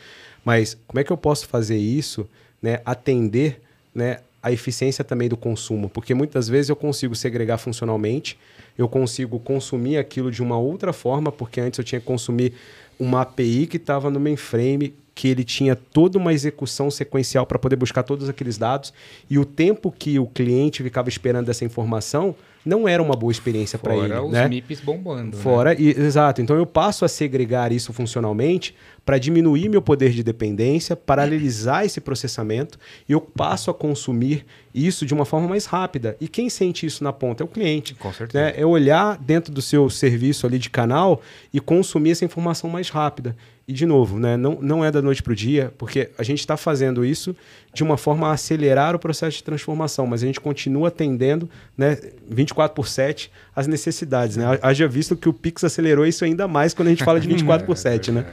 Mas 0.45 0.76
como 0.86 0.99
é 0.99 1.05
que 1.05 1.12
eu 1.12 1.16
posso 1.16 1.47
fazer 1.47 1.76
isso, 1.76 2.28
né? 2.61 2.80
atender 2.84 3.61
né, 3.95 4.18
a 4.42 4.51
eficiência 4.51 5.05
também 5.05 5.28
do 5.28 5.36
consumo? 5.36 5.88
Porque 5.88 6.14
muitas 6.14 6.49
vezes 6.49 6.68
eu 6.68 6.76
consigo 6.76 7.14
segregar 7.14 7.59
funcionalmente, 7.59 8.36
eu 8.76 8.88
consigo 8.88 9.38
consumir 9.38 9.97
aquilo 9.97 10.30
de 10.30 10.42
uma 10.42 10.59
outra 10.59 10.92
forma, 10.92 11.30
porque 11.30 11.61
antes 11.61 11.78
eu 11.78 11.84
tinha 11.84 12.01
que 12.01 12.07
consumir 12.07 12.55
uma 12.99 13.22
API 13.22 13.66
que 13.66 13.76
estava 13.76 14.11
no 14.11 14.18
mainframe 14.18 14.95
que 15.15 15.29
ele 15.29 15.45
tinha 15.45 15.77
toda 15.77 16.19
uma 16.19 16.33
execução 16.33 16.91
sequencial 16.91 17.47
para 17.47 17.59
poder 17.59 17.77
buscar 17.77 18.03
todos 18.03 18.29
aqueles 18.29 18.59
dados 18.59 18.93
e 19.31 19.39
o 19.39 19.45
tempo 19.45 19.93
que 19.93 20.19
o 20.19 20.27
cliente 20.27 20.83
ficava 20.83 21.09
esperando 21.09 21.49
essa 21.49 21.65
informação 21.65 22.35
não 22.65 22.89
era 22.89 23.03
uma 23.03 23.15
boa 23.15 23.31
experiência 23.31 23.79
para 23.79 23.95
ele. 23.95 24.09
Fora 24.09 24.25
os 24.25 24.33
né? 24.33 24.49
MIPs 24.49 24.81
bombando. 24.81 25.37
Né? 25.37 25.43
Fora, 25.43 25.75
né? 25.75 25.77
e, 25.79 25.91
exato. 25.91 26.41
Então 26.41 26.57
eu 26.57 26.65
passo 26.65 27.05
a 27.05 27.09
segregar 27.09 27.71
isso 27.71 27.93
funcionalmente 27.93 28.75
para 29.05 29.19
diminuir 29.19 29.69
meu 29.69 29.83
poder 29.83 30.11
de 30.11 30.23
dependência, 30.23 30.97
paralelizar 30.97 31.85
esse 31.85 32.01
processamento 32.01 32.79
e 33.07 33.12
eu 33.12 33.21
passo 33.21 33.71
a 33.71 33.75
consumir 33.75 34.47
isso 34.75 35.05
de 35.05 35.12
uma 35.12 35.27
forma 35.27 35.47
mais 35.47 35.67
rápida. 35.67 36.17
E 36.21 36.27
quem 36.27 36.49
sente 36.49 36.87
isso 36.87 37.05
na 37.05 37.12
ponta 37.12 37.43
é 37.43 37.45
o 37.45 37.49
cliente. 37.49 37.95
Com 37.95 38.12
certeza. 38.12 38.45
Né? 38.45 38.55
É 38.57 38.65
olhar 38.65 39.19
dentro 39.19 39.53
do 39.53 39.61
seu 39.61 39.91
serviço 39.91 40.47
ali 40.47 40.59
de 40.59 40.71
canal 40.71 41.21
e 41.53 41.61
consumir 41.61 42.12
essa 42.12 42.25
informação 42.25 42.71
mais 42.71 42.89
rápida. 42.89 43.37
E, 43.67 43.73
de 43.73 43.87
novo, 43.87 44.19
né, 44.19 44.37
não, 44.37 44.59
não 44.61 44.85
é 44.85 44.91
da 44.91 45.01
noite 45.01 45.23
para 45.23 45.33
o 45.33 45.37
dia, 45.37 45.73
porque 45.79 46.11
a 46.19 46.23
gente 46.23 46.41
está 46.41 46.55
fazendo 46.57 47.05
isso 47.05 47.35
de 47.73 47.83
uma 47.83 47.97
forma 47.97 48.29
a 48.29 48.33
acelerar 48.33 48.95
o 48.95 48.99
processo 48.99 49.39
de 49.39 49.43
transformação, 49.43 50.07
mas 50.07 50.23
a 50.23 50.27
gente 50.27 50.39
continua 50.39 50.89
atendendo 50.89 51.49
né, 51.77 51.99
24 52.29 52.75
por 52.75 52.87
7 52.87 53.31
as 53.57 53.67
necessidades. 53.67 54.37
Né? 54.37 54.45
Haja 54.61 54.87
visto 54.87 55.17
que 55.17 55.29
o 55.29 55.33
Pix 55.33 55.65
acelerou 55.65 56.05
isso 56.05 56.25
ainda 56.25 56.47
mais 56.47 56.75
quando 56.75 56.89
a 56.89 56.91
gente 56.91 57.05
fala 57.05 57.19
de 57.19 57.27
24 57.29 57.67
por 57.67 57.77
7, 57.77 58.12
né? 58.12 58.27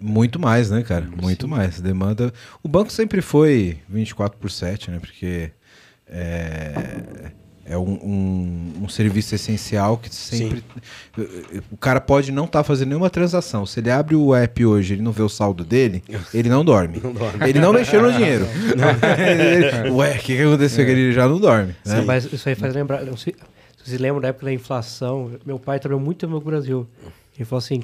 Muito 0.00 0.38
mais, 0.38 0.70
né, 0.70 0.82
cara? 0.82 1.06
Muito 1.20 1.46
Sim. 1.46 1.50
mais. 1.50 1.80
Demanda. 1.80 2.32
O 2.62 2.68
banco 2.68 2.90
sempre 2.92 3.20
foi 3.20 3.78
24 3.88 4.38
por 4.38 4.50
7, 4.50 4.90
né? 4.90 4.98
Porque 5.00 5.50
é, 6.06 7.32
é 7.68 7.76
um, 7.76 7.98
um, 8.02 8.72
um, 8.84 8.88
serviço 8.88 9.34
essencial 9.34 9.98
que 9.98 10.12
sempre. 10.14 10.64
Sim. 11.16 11.60
O 11.70 11.76
cara 11.76 12.00
pode 12.00 12.32
não 12.32 12.44
estar 12.46 12.60
tá 12.60 12.64
fazendo 12.64 12.88
nenhuma 12.88 13.10
transação. 13.10 13.66
Se 13.66 13.80
ele 13.80 13.90
abre 13.90 14.16
o 14.16 14.34
app 14.34 14.64
hoje 14.64 14.94
ele 14.94 15.02
não 15.02 15.12
vê 15.12 15.22
o 15.22 15.28
saldo 15.28 15.64
dele, 15.64 16.02
ele 16.32 16.48
não 16.48 16.64
dorme. 16.64 16.98
Não 17.02 17.12
dorme. 17.12 17.46
Ele 17.46 17.60
não 17.60 17.72
mexeu 17.72 18.02
no 18.02 18.10
dinheiro. 18.10 18.46
ele, 19.84 19.90
ué, 19.92 20.16
o 20.16 20.18
que, 20.18 20.36
que 20.36 20.42
aconteceu? 20.42 20.86
É. 20.86 20.90
Ele 20.90 21.12
já 21.12 21.28
não 21.28 21.38
dorme. 21.38 21.76
Né? 21.84 22.00
Mas 22.00 22.32
isso 22.32 22.48
aí 22.48 22.54
faz 22.54 22.74
lembrar. 22.74 23.04
Se, 23.18 23.34
vocês 23.84 24.00
lembram 24.00 24.22
da 24.22 24.28
época 24.28 24.46
da 24.46 24.52
inflação? 24.52 25.32
Meu 25.44 25.58
pai 25.58 25.78
trabalhou 25.78 26.02
muito 26.02 26.26
no 26.26 26.40
Brasil. 26.40 26.88
Ele 27.36 27.44
falou 27.44 27.58
assim: 27.58 27.82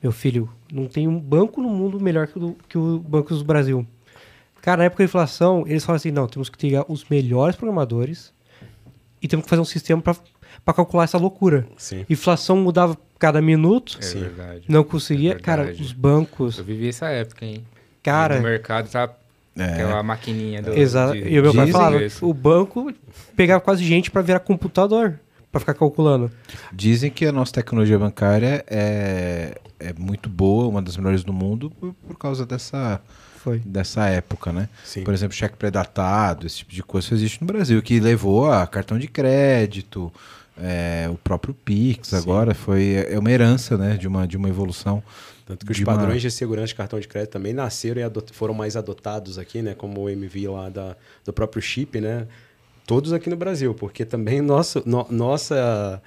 Meu 0.00 0.12
filho, 0.12 0.48
não 0.72 0.86
tem 0.86 1.08
um 1.08 1.18
banco 1.18 1.60
no 1.60 1.68
mundo 1.68 2.00
melhor 2.00 2.28
que 2.28 2.38
o, 2.38 2.56
que 2.68 2.78
o 2.78 3.00
Banco 3.00 3.34
do 3.34 3.44
Brasil. 3.44 3.84
Cara, 4.62 4.78
na 4.78 4.84
época 4.84 5.02
da 5.02 5.06
inflação, 5.06 5.64
eles 5.66 5.84
falaram 5.84 5.96
assim: 5.96 6.12
não, 6.12 6.28
temos 6.28 6.48
que 6.48 6.56
ter 6.56 6.84
os 6.88 7.04
melhores 7.08 7.56
programadores 7.56 8.32
e 9.24 9.28
temos 9.28 9.44
que 9.44 9.50
fazer 9.50 9.62
um 9.62 9.64
sistema 9.64 10.02
para 10.02 10.74
calcular 10.74 11.04
essa 11.04 11.16
loucura. 11.16 11.66
Sim. 11.78 12.04
Inflação 12.10 12.58
mudava 12.58 12.94
cada 13.18 13.40
minuto. 13.40 13.96
É 13.98 14.02
Sim. 14.02 14.20
verdade. 14.20 14.64
Não 14.68 14.84
conseguia. 14.84 15.32
É 15.32 15.38
cara, 15.38 15.74
os 15.80 15.92
bancos. 15.92 16.58
Eu 16.58 16.64
vivi 16.64 16.90
essa 16.90 17.06
época, 17.06 17.46
hein? 17.46 17.64
Cara. 18.02 18.36
No 18.36 18.42
mercado 18.42 18.90
tá. 18.90 19.10
É. 19.56 19.64
Aquela 19.64 20.02
maquininha 20.02 20.60
do. 20.60 20.74
Exato. 20.74 21.16
E 21.16 21.40
o 21.40 21.42
meu 21.42 21.54
pai 21.54 21.70
falava: 21.70 22.04
isso. 22.04 22.28
o 22.28 22.34
banco 22.34 22.92
pegava 23.34 23.62
quase 23.62 23.82
gente 23.82 24.10
para 24.10 24.20
virar 24.20 24.40
computador 24.40 25.18
para 25.50 25.60
ficar 25.60 25.74
calculando. 25.74 26.30
Dizem 26.72 27.10
que 27.12 27.24
a 27.24 27.30
nossa 27.30 27.52
tecnologia 27.52 27.96
bancária 27.96 28.64
é, 28.68 29.56
é 29.78 29.92
muito 29.96 30.28
boa, 30.28 30.66
uma 30.66 30.82
das 30.82 30.96
melhores 30.96 31.22
do 31.22 31.32
mundo, 31.32 31.70
por, 31.70 31.94
por 31.94 32.18
causa 32.18 32.44
dessa 32.44 33.00
foi. 33.44 33.58
dessa 33.58 34.06
época, 34.06 34.52
né? 34.52 34.68
Sim. 34.84 35.04
Por 35.04 35.12
exemplo, 35.12 35.36
cheque 35.36 35.56
predatado, 35.56 36.46
esse 36.46 36.58
tipo 36.58 36.72
de 36.72 36.82
coisa 36.82 37.12
existe 37.12 37.40
no 37.42 37.46
Brasil, 37.46 37.80
que 37.82 38.00
levou 38.00 38.50
a 38.50 38.66
cartão 38.66 38.98
de 38.98 39.06
crédito, 39.06 40.10
é, 40.56 41.08
o 41.10 41.16
próprio 41.16 41.52
Pix 41.52 42.08
Sim. 42.08 42.16
agora 42.16 42.54
foi 42.54 43.06
é 43.08 43.18
uma 43.18 43.30
herança, 43.30 43.76
né, 43.76 43.96
de 43.96 44.08
uma 44.08 44.26
de 44.26 44.36
uma 44.36 44.48
evolução. 44.48 45.02
Tanto 45.46 45.66
que 45.66 45.72
os 45.72 45.80
padrões 45.80 46.14
uma... 46.14 46.20
de 46.20 46.30
segurança 46.30 46.68
de 46.68 46.74
cartão 46.74 46.98
de 46.98 47.06
crédito 47.06 47.32
também 47.32 47.52
nasceram 47.52 48.00
e 48.00 48.32
foram 48.32 48.54
mais 48.54 48.76
adotados 48.76 49.38
aqui, 49.38 49.60
né, 49.60 49.74
como 49.74 50.00
o 50.02 50.08
MV 50.08 50.48
lá 50.48 50.70
da, 50.70 50.96
do 51.22 51.32
próprio 51.32 51.60
chip, 51.60 52.00
né? 52.00 52.26
Todos 52.86 53.12
aqui 53.12 53.28
no 53.28 53.36
Brasil, 53.36 53.74
porque 53.74 54.04
também 54.04 54.40
nosso, 54.40 54.82
no, 54.86 55.06
nossa 55.10 56.00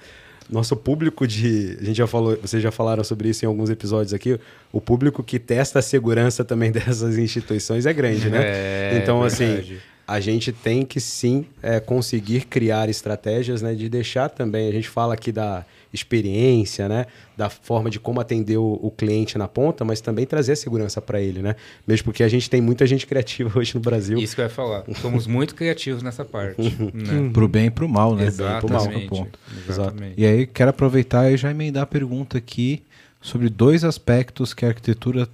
nosso 0.50 0.76
público 0.76 1.26
de. 1.26 1.76
A 1.80 1.84
gente 1.84 1.96
já 1.96 2.06
falou, 2.06 2.36
vocês 2.40 2.62
já 2.62 2.70
falaram 2.70 3.04
sobre 3.04 3.28
isso 3.28 3.44
em 3.44 3.48
alguns 3.48 3.70
episódios 3.70 4.14
aqui. 4.14 4.38
O 4.72 4.80
público 4.80 5.22
que 5.22 5.38
testa 5.38 5.80
a 5.80 5.82
segurança 5.82 6.44
também 6.44 6.70
dessas 6.72 7.18
instituições 7.18 7.86
é 7.86 7.92
grande, 7.92 8.30
né? 8.30 8.40
É, 8.42 9.00
então, 9.02 9.22
assim, 9.22 9.78
a 10.06 10.20
gente 10.20 10.52
tem 10.52 10.84
que 10.84 11.00
sim 11.00 11.46
é, 11.62 11.80
conseguir 11.80 12.46
criar 12.46 12.88
estratégias 12.88 13.60
né, 13.60 13.74
de 13.74 13.88
deixar 13.88 14.30
também. 14.30 14.68
A 14.68 14.72
gente 14.72 14.88
fala 14.88 15.14
aqui 15.14 15.30
da 15.30 15.66
experiência, 15.92 16.88
né? 16.88 17.06
Da 17.36 17.48
forma 17.48 17.90
de 17.90 17.98
como 17.98 18.20
atender 18.20 18.56
o, 18.58 18.78
o 18.82 18.90
cliente 18.90 19.38
na 19.38 19.48
ponta, 19.48 19.84
mas 19.84 20.00
também 20.00 20.26
trazer 20.26 20.52
a 20.52 20.56
segurança 20.56 21.00
para 21.00 21.20
ele, 21.20 21.40
né? 21.40 21.56
Mesmo 21.86 22.04
porque 22.04 22.22
a 22.22 22.28
gente 22.28 22.48
tem 22.50 22.60
muita 22.60 22.86
gente 22.86 23.06
criativa 23.06 23.50
hoje 23.58 23.74
no 23.74 23.80
Brasil. 23.80 24.18
Isso 24.18 24.34
que 24.34 24.40
eu 24.40 24.44
ia 24.44 24.50
falar. 24.50 24.84
Somos 25.00 25.26
muito 25.26 25.54
criativos 25.54 26.02
nessa 26.02 26.24
parte. 26.24 26.60
né? 26.92 27.30
Pro 27.32 27.48
bem 27.48 27.66
e 27.66 27.70
pro 27.70 27.88
mal, 27.88 28.14
né? 28.14 28.26
Exatamente. 28.26 28.66
Pro 28.66 28.74
mal, 28.74 28.88
pro 28.88 29.06
ponto. 29.06 29.38
Exatamente. 29.68 30.14
E 30.16 30.26
aí, 30.26 30.46
quero 30.46 30.70
aproveitar 30.70 31.32
e 31.32 31.36
já 31.36 31.50
emendar 31.50 31.84
a 31.84 31.86
pergunta 31.86 32.38
aqui 32.38 32.82
sobre 33.20 33.48
dois 33.48 33.84
aspectos 33.84 34.54
que 34.54 34.64
a 34.64 34.68
arquitetura, 34.68 35.28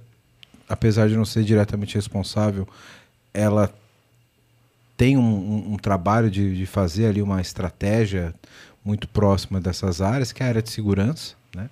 apesar 0.67 1.07
de 1.07 1.15
não 1.15 1.25
ser 1.25 1.43
diretamente 1.43 1.95
responsável, 1.95 2.67
ela 3.33 3.73
tem 4.97 5.17
um, 5.17 5.21
um, 5.21 5.73
um 5.73 5.77
trabalho 5.77 6.31
de, 6.31 6.55
de 6.55 6.65
fazer 6.65 7.07
ali 7.07 7.21
uma 7.21 7.41
estratégia 7.41 8.33
muito 8.85 9.07
próxima 9.07 9.59
dessas 9.59 9.99
áreas, 9.99 10.31
que 10.31 10.43
é 10.43 10.45
a 10.45 10.49
área 10.49 10.61
de 10.61 10.69
segurança, 10.69 11.35
né? 11.55 11.69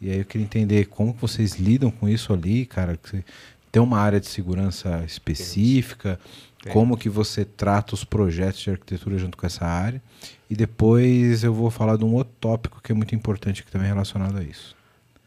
E 0.00 0.10
aí 0.10 0.18
eu 0.18 0.24
queria 0.24 0.44
entender 0.44 0.86
como 0.86 1.12
vocês 1.12 1.56
lidam 1.56 1.90
com 1.90 2.08
isso 2.08 2.32
ali, 2.32 2.64
cara. 2.64 2.96
Que 2.96 3.24
tem 3.70 3.82
uma 3.82 3.98
área 3.98 4.20
de 4.20 4.26
segurança 4.26 5.02
específica, 5.04 6.18
Tem. 6.62 6.72
como 6.72 6.96
que 6.96 7.08
você 7.08 7.44
trata 7.44 7.94
os 7.94 8.04
projetos 8.04 8.60
de 8.60 8.70
arquitetura 8.70 9.18
junto 9.18 9.36
com 9.36 9.46
essa 9.46 9.64
área. 9.64 10.02
E 10.50 10.54
depois 10.54 11.42
eu 11.42 11.54
vou 11.54 11.70
falar 11.70 11.96
de 11.96 12.04
um 12.04 12.14
outro 12.14 12.32
tópico 12.40 12.80
que 12.82 12.92
é 12.92 12.94
muito 12.94 13.14
importante 13.14 13.64
que 13.64 13.70
também 13.70 13.88
é 13.88 13.92
relacionado 13.92 14.38
a 14.38 14.42
isso. 14.42 14.76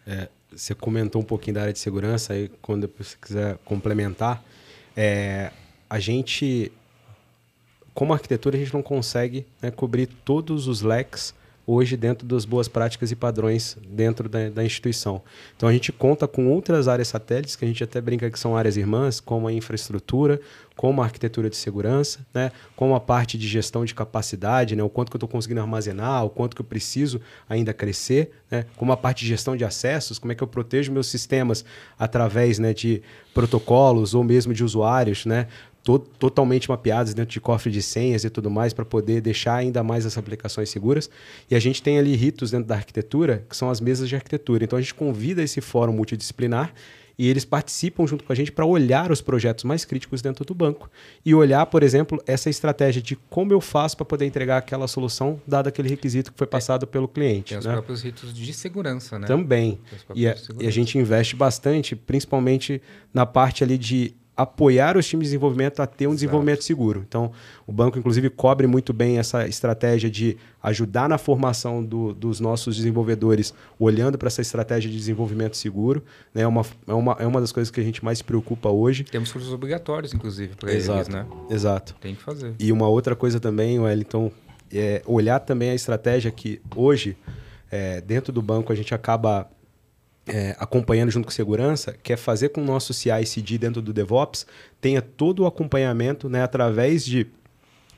É, 0.05 0.29
você 0.53 0.75
comentou 0.75 1.21
um 1.21 1.25
pouquinho 1.25 1.55
da 1.55 1.61
área 1.61 1.73
de 1.73 1.79
segurança, 1.79 2.33
aí 2.33 2.49
quando 2.61 2.89
você 2.97 3.17
quiser 3.19 3.57
complementar, 3.65 4.43
é, 4.95 5.51
a 5.89 5.99
gente 5.99 6.71
como 7.96 8.14
arquitetura, 8.14 8.58
a 8.58 8.60
gente 8.60 8.74
não 8.74 8.84
consegue 8.84 9.48
né, 9.62 9.72
cobrir 9.72 10.06
todos 10.06 10.68
os 10.68 10.82
leques 10.82 11.34
hoje 11.68 11.98
dentro 11.98 12.28
das 12.28 12.46
boas 12.46 12.68
práticas 12.68 13.10
e 13.10 13.16
padrões 13.16 13.76
dentro 13.89 14.30
da, 14.30 14.50
da, 14.50 14.64
instituição. 14.64 15.22
Então 15.56 15.68
a 15.68 15.74
gente 15.74 15.91
conta 15.91 16.28
com 16.28 16.48
outras 16.48 16.88
áreas 16.88 17.08
satélites, 17.08 17.56
que 17.56 17.66
a 17.66 17.68
gente 17.68 17.84
até 17.84 18.00
brinca 18.00 18.30
que 18.30 18.38
são 18.38 18.56
áreas 18.56 18.78
irmãs, 18.78 19.20
como 19.20 19.48
a 19.48 19.54
infraestrutura, 19.54 20.39
como 20.76 21.02
a 21.02 21.06
arquitetura 21.06 21.50
de 21.50 21.56
segurança, 21.56 22.20
né, 22.34 22.52
como 22.76 22.93
a 22.93 23.00
parte 23.00 23.38
de 23.38 23.48
gestão 23.48 23.84
de 23.84 23.96
capacidade, 23.96 24.76
né, 24.76 24.84
o 24.84 24.89
quanto 24.89 25.10
que 25.10 25.16
eu 25.16 25.20
estou 25.20 25.30
conseguindo 25.30 25.62
armazenar, 25.62 26.26
o 26.26 26.30
quanto 26.30 26.56
que 26.56 26.62
eu 26.62 26.66
preciso 26.66 27.20
ainda 27.50 27.74
crescer, 27.74 28.32
né, 28.52 28.66
como 28.76 28.91
a 28.91 28.98
parte 28.98 29.22
de 29.22 29.30
gestão 29.30 29.56
de 29.56 29.64
acessos, 29.64 30.20
como 30.20 30.34
é 30.34 30.36
que 30.36 30.43
eu 30.43 30.48
protejo 30.48 30.91
meus 30.91 31.08
sistemas 31.08 31.66
através 31.98 32.60
né, 32.60 32.74
de 32.74 33.02
protocolos 33.34 34.14
ou 34.14 34.24
mesmo 34.24 34.54
de 34.54 34.64
usuários, 34.64 35.26
né, 35.26 35.48
to 35.86 35.99
totalmente 35.99 36.67
mapeados 36.67 37.13
dentro 37.13 37.31
de 37.31 37.39
cofre 37.39 37.71
de 37.71 37.81
senhas 37.81 38.23
e 38.23 38.29
tudo 38.29 38.49
mais 38.49 38.73
para 38.73 38.83
poder 38.83 39.21
deixar 39.21 39.55
ainda 39.55 39.83
mais 39.83 40.03
as 40.03 40.17
aplicações 40.17 40.69
seguras. 40.69 41.09
E 41.49 41.55
a 41.55 41.59
gente 41.59 41.81
tem 41.81 41.99
ali 41.99 42.15
ritos 42.15 42.49
dentro 42.49 42.67
da 42.67 42.75
arquitetura, 42.75 43.45
que 43.47 43.55
são 43.55 43.69
as 43.69 43.79
mesas 43.79 44.09
de 44.09 44.15
arquitetura. 44.15 44.63
Então 44.63 44.79
a 44.79 44.81
gente 44.81 44.95
convida 44.95 45.43
esse 45.43 45.61
fórum 45.61 45.93
multidisciplinar 45.93 46.73
e 47.17 47.29
eles 47.29 47.45
participam 47.45 48.05
junto 48.07 48.23
com 48.23 48.33
a 48.33 48.36
gente 48.36 48.51
para 48.51 48.65
olhar 48.65 49.11
os 49.11 49.21
projetos 49.21 49.63
mais 49.63 49.86
críticos 49.86 50.23
dentro 50.23 50.43
do 50.43 50.55
banco 50.55 50.89
e 51.23 51.36
olhar, 51.36 51.65
por 51.67 51.83
exemplo, 51.83 52.21
essa 52.25 52.49
estratégia 52.49 53.01
de 53.01 53.15
como 53.29 53.53
eu 53.53 53.61
faço 53.61 53.95
para 53.95 54.05
poder 54.05 54.25
entregar 54.25 54.57
aquela 54.57 54.88
solução, 54.88 55.39
dado 55.47 55.67
aquele 55.67 55.88
requisito 55.88 56.31
que 56.31 56.38
foi 56.38 56.47
passado 56.47 56.83
é, 56.83 56.86
pelo 56.88 57.07
cliente. 57.07 57.49
Tem 57.49 57.59
os 57.59 57.65
né? 57.65 57.73
próprios 57.73 58.01
ritos 58.01 58.33
de 58.33 58.51
segurança, 58.51 59.19
né? 59.19 59.27
Também. 59.27 59.79
E 60.15 60.27
a, 60.27 60.36
e 60.59 60.67
a 60.67 60.71
gente 60.71 60.97
investe 60.97 61.36
bastante, 61.36 61.95
principalmente 61.95 62.81
na 63.13 63.25
parte 63.25 63.63
ali 63.63 63.77
de 63.77 64.15
apoiar 64.36 64.97
os 64.97 65.07
times 65.07 65.27
de 65.27 65.31
desenvolvimento 65.31 65.81
a 65.81 65.88
ter 65.88 66.07
um 66.07 66.09
Exato. 66.09 66.15
desenvolvimento 66.15 66.63
seguro. 66.63 67.05
Então, 67.07 67.31
o 67.65 67.71
banco, 67.71 67.97
inclusive, 67.97 68.29
cobre 68.29 68.67
muito 68.67 68.91
bem 68.91 69.17
essa 69.17 69.47
estratégia 69.47 70.09
de 70.09 70.38
ajudar 70.61 71.07
na 71.07 71.17
formação 71.17 71.83
do, 71.83 72.13
dos 72.13 72.39
nossos 72.39 72.75
desenvolvedores, 72.75 73.53
olhando 73.79 74.17
para 74.17 74.27
essa 74.27 74.41
estratégia 74.41 74.89
de 74.89 74.97
desenvolvimento 74.97 75.55
seguro. 75.55 76.03
Né? 76.33 76.41
É, 76.41 76.47
uma, 76.47 76.65
é, 76.88 76.93
uma, 76.93 77.17
é 77.19 77.25
uma 77.25 77.39
das 77.39 77.51
coisas 77.51 77.71
que 77.71 77.79
a 77.79 77.83
gente 77.83 78.03
mais 78.03 78.17
se 78.17 78.23
preocupa 78.23 78.69
hoje. 78.69 79.05
Temos 79.05 79.31
cursos 79.31 79.53
obrigatórios, 79.53 80.13
inclusive, 80.13 80.55
para 80.55 80.71
eles, 80.71 81.07
né? 81.07 81.25
Exato. 81.49 81.95
Tem 82.01 82.13
que 82.13 82.21
fazer. 82.21 82.53
E 82.59 82.71
uma 82.71 82.88
outra 82.88 83.15
coisa 83.15 83.39
também, 83.39 83.79
Wellington, 83.79 84.31
é 84.73 85.01
olhar 85.05 85.39
também 85.39 85.69
a 85.69 85.75
estratégia 85.75 86.29
que 86.31 86.61
hoje, 86.75 87.15
é, 87.71 88.01
dentro 88.01 88.33
do 88.33 88.41
banco, 88.41 88.73
a 88.73 88.75
gente 88.75 88.93
acaba 88.93 89.49
é, 90.28 90.55
acompanhando 90.59 91.11
junto 91.11 91.26
com 91.26 91.32
segurança, 91.32 91.95
que 92.01 92.11
é 92.11 92.17
fazer 92.17 92.49
com 92.49 92.61
o 92.61 92.65
nosso 92.65 92.93
CI/CD 92.93 93.57
dentro 93.57 93.82
do 93.82 93.93
DevOps 93.93 94.45
tenha 94.82 95.01
todo 95.01 95.43
o 95.43 95.45
acompanhamento, 95.45 96.30
né, 96.30 96.43
através 96.43 97.05
de, 97.05 97.28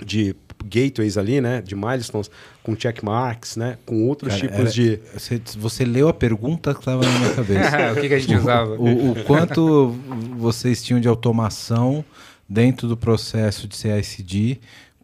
de 0.03 0.35
gateways 0.65 1.17
ali, 1.17 1.39
né, 1.39 1.61
de 1.61 1.75
milestones, 1.75 2.29
com 2.63 2.75
checkmarks, 2.75 3.55
né, 3.55 3.77
com 3.85 4.07
outros 4.07 4.33
Cara, 4.33 4.41
tipos 4.41 4.59
era, 4.59 4.69
de. 4.69 4.99
Você, 5.13 5.41
você, 5.57 5.85
leu 5.85 6.09
a 6.09 6.13
pergunta 6.13 6.73
que 6.73 6.79
estava 6.81 7.03
na 7.03 7.19
minha 7.19 7.33
cabeça. 7.33 7.91
o 7.93 8.01
que, 8.01 8.07
que, 8.09 8.13
a 8.13 8.19
gente 8.19 8.35
usava? 8.35 8.75
O, 8.75 9.11
o, 9.11 9.23
quanto 9.23 9.95
vocês 10.37 10.83
tinham 10.83 10.99
de 10.99 11.07
automação 11.07 12.03
dentro 12.47 12.87
do 12.87 12.97
processo 12.97 13.67
de 13.67 13.75
CI/CD 13.75 14.59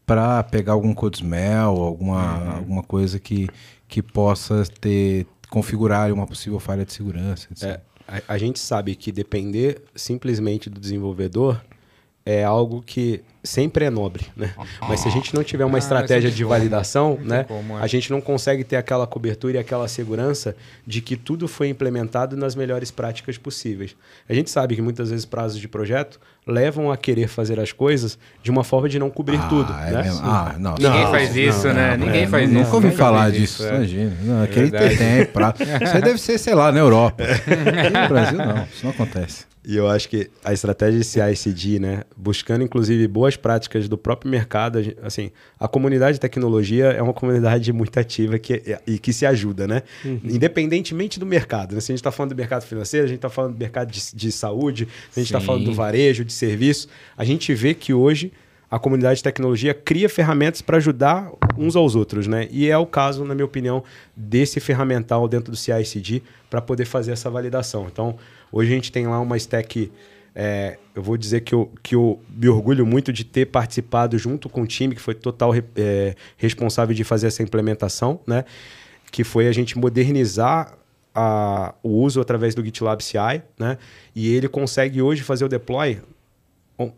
para 0.06 0.44
pegar 0.44 0.74
algum 0.74 0.94
code 0.94 1.18
smell, 1.18 1.70
alguma, 1.70 2.38
uhum. 2.38 2.52
alguma 2.58 2.84
coisa 2.84 3.18
que, 3.20 3.48
que 3.88 4.02
possa 4.02 4.66
ter 4.82 5.26
configurar 5.54 6.12
uma 6.12 6.26
possível 6.26 6.60
falha 6.60 6.84
de 6.84 6.92
segurança. 6.92 7.48
É, 7.62 7.80
a, 8.08 8.34
a, 8.34 8.38
gente 8.40 8.58
sabe 8.58 8.96
que 8.96 9.12
depender 9.12 9.84
simplesmente 9.94 10.68
do 10.68 10.82
desenvolvedor 10.82 11.64
é 12.26 12.44
algo 12.44 12.82
que 12.82 13.24
sempre 13.44 13.86
é 13.86 13.90
nobre, 13.90 14.26
né? 14.38 14.54
Mas 14.82 15.02
se 15.02 15.08
a 15.08 15.12
gente 15.12 15.36
não 15.36 15.44
tiver 15.44 15.66
uma 15.66 15.78
ah, 15.78 15.80
estratégia 15.80 16.32
de 16.32 16.44
validação, 16.44 17.20
né, 17.22 17.44
como, 17.44 17.78
é. 17.78 17.82
a 17.82 17.88
gente 17.88 18.10
não 18.10 18.22
consegue 18.22 18.64
ter 18.64 18.78
aquela 18.78 19.06
cobertura 19.06 19.58
e 19.58 19.60
aquela 19.60 19.88
segurança 19.88 20.56
de 20.88 21.02
que 21.02 21.18
tudo 21.18 21.48
foi 21.48 21.68
implementado 21.68 22.38
nas 22.38 22.56
melhores 22.56 22.90
práticas 22.90 23.38
possíveis. 23.38 23.96
A 24.30 24.34
gente 24.34 24.50
sabe 24.50 24.76
que 24.76 24.82
muitas 24.82 25.10
vezes 25.10 25.26
prazos 25.26 25.60
de 25.60 25.68
projeto 25.68 26.20
levam 26.48 26.92
a 26.92 26.98
querer 26.98 27.28
fazer 27.28 27.60
as 27.60 27.72
coisas 27.72 28.18
de 28.42 28.50
uma 28.50 28.64
forma 28.64 28.88
de 28.88 28.98
não 28.98 29.10
cobrir 29.10 29.38
ah, 29.38 29.48
tudo, 29.48 29.74
é 29.74 29.92
né? 29.92 30.20
Ah, 30.22 30.56
não, 30.58 30.76
Ninguém 30.76 31.04
não, 31.04 31.12
faz 31.12 31.36
isso, 31.36 31.68
não, 31.68 31.74
né? 31.74 31.98
Não, 31.98 32.06
Ninguém 32.06 32.24
é, 32.24 32.28
faz 32.28 32.50
isso. 32.50 32.60
Nunca 32.60 32.76
ouvi 32.76 32.92
falar 32.92 33.32
disso, 33.32 33.66
é. 33.66 33.76
imagina. 33.76 34.18
Não, 34.22 34.44
aquele 34.44 34.72
tem 34.72 34.98
tempo. 34.98 35.34
Pra... 35.34 35.54
Isso 35.58 35.96
aí 35.96 36.02
deve 36.02 36.18
ser, 36.20 36.38
sei 36.38 36.56
lá, 36.56 36.72
na 36.72 36.80
Europa. 36.80 37.24
Aqui 37.24 37.90
no 37.90 38.10
Brasil 38.10 38.38
não, 38.38 38.64
isso 38.64 38.84
não 38.84 38.92
acontece. 38.92 39.54
E 39.66 39.78
eu 39.78 39.88
acho 39.88 40.10
que 40.10 40.30
a 40.44 40.52
estratégia 40.52 41.00
de 41.00 41.06
CI/CD, 41.06 41.80
né, 41.80 42.02
buscando 42.18 42.64
inclusive 42.64 43.08
boas 43.08 43.33
práticas 43.38 43.88
do 43.88 43.98
próprio 43.98 44.30
mercado, 44.30 44.80
assim, 45.02 45.32
a 45.60 45.68
comunidade 45.68 46.14
de 46.16 46.20
tecnologia 46.20 46.86
é 46.88 47.02
uma 47.02 47.14
comunidade 47.14 47.72
muito 47.74 47.98
ativa 48.00 48.38
que, 48.40 48.78
e 48.88 48.98
que 49.00 49.12
se 49.12 49.26
ajuda, 49.26 49.68
né? 49.68 49.84
Uhum. 50.04 50.22
Independentemente 50.24 51.20
do 51.20 51.26
mercado. 51.26 51.76
Né? 51.76 51.82
Se 51.82 51.92
a 51.92 51.94
gente 51.94 52.00
está 52.00 52.12
falando 52.12 52.32
do 52.32 52.36
mercado 52.36 52.64
financeiro, 52.64 53.06
a 53.06 53.08
gente 53.08 53.18
está 53.18 53.30
falando 53.30 53.54
do 53.54 53.60
mercado 53.60 53.92
de, 53.92 54.02
de 54.14 54.32
saúde, 54.32 54.88
a 55.16 55.20
gente 55.20 55.28
está 55.28 55.40
falando 55.40 55.66
do 55.66 55.74
varejo, 55.74 56.24
de 56.26 56.34
serviço, 56.34 56.88
a 57.18 57.24
gente 57.24 57.54
vê 57.54 57.74
que 57.74 57.94
hoje 57.94 58.32
a 58.70 58.80
comunidade 58.80 59.18
de 59.18 59.24
tecnologia 59.24 59.74
cria 59.74 60.10
ferramentas 60.10 60.62
para 60.62 60.78
ajudar 60.78 61.32
uns 61.58 61.76
aos 61.76 61.96
outros, 61.96 62.26
né? 62.26 62.48
E 62.50 62.70
é 62.70 62.78
o 62.78 62.88
caso, 62.88 63.24
na 63.24 63.36
minha 63.36 63.46
opinião, 63.46 63.84
desse 64.16 64.60
ferramental 64.60 65.28
dentro 65.28 65.52
do 65.52 65.58
CI/CD 65.58 66.24
para 66.50 66.60
poder 66.60 66.86
fazer 66.86 67.12
essa 67.12 67.30
validação. 67.30 67.88
Então, 67.92 68.18
Hoje 68.54 68.72
a 68.72 68.76
gente 68.76 68.92
tem 68.92 69.08
lá 69.08 69.20
uma 69.20 69.36
stack. 69.36 69.92
É, 70.36 70.78
eu 70.96 71.02
vou 71.02 71.16
dizer 71.16 71.42
que 71.42 71.54
eu, 71.54 71.72
que 71.84 71.96
eu 71.96 72.20
me 72.30 72.50
orgulho 72.50 72.86
muito 72.86 73.14
de 73.14 73.24
ter 73.24 73.46
participado 73.46 74.18
junto 74.18 74.50
com 74.50 74.62
o 74.62 74.68
time 74.68 74.96
que 74.96 75.02
foi 75.02 75.14
total 75.14 75.54
é, 75.76 76.16
responsável 76.38 76.96
de 76.96 77.04
fazer 77.04 77.28
essa 77.28 77.44
implementação, 77.44 78.20
né? 78.26 78.44
Que 79.12 79.24
foi 79.24 79.48
a 79.48 79.52
gente 79.52 79.78
modernizar 79.78 80.76
a, 81.14 81.76
o 81.84 81.90
uso 81.90 82.20
através 82.20 82.56
do 82.56 82.64
GitLab 82.64 83.04
CI, 83.04 83.44
né? 83.60 83.78
E 84.16 84.34
ele 84.34 84.48
consegue 84.48 85.02
hoje 85.02 85.22
fazer 85.22 85.46
o 85.46 85.50
deploy 85.50 86.02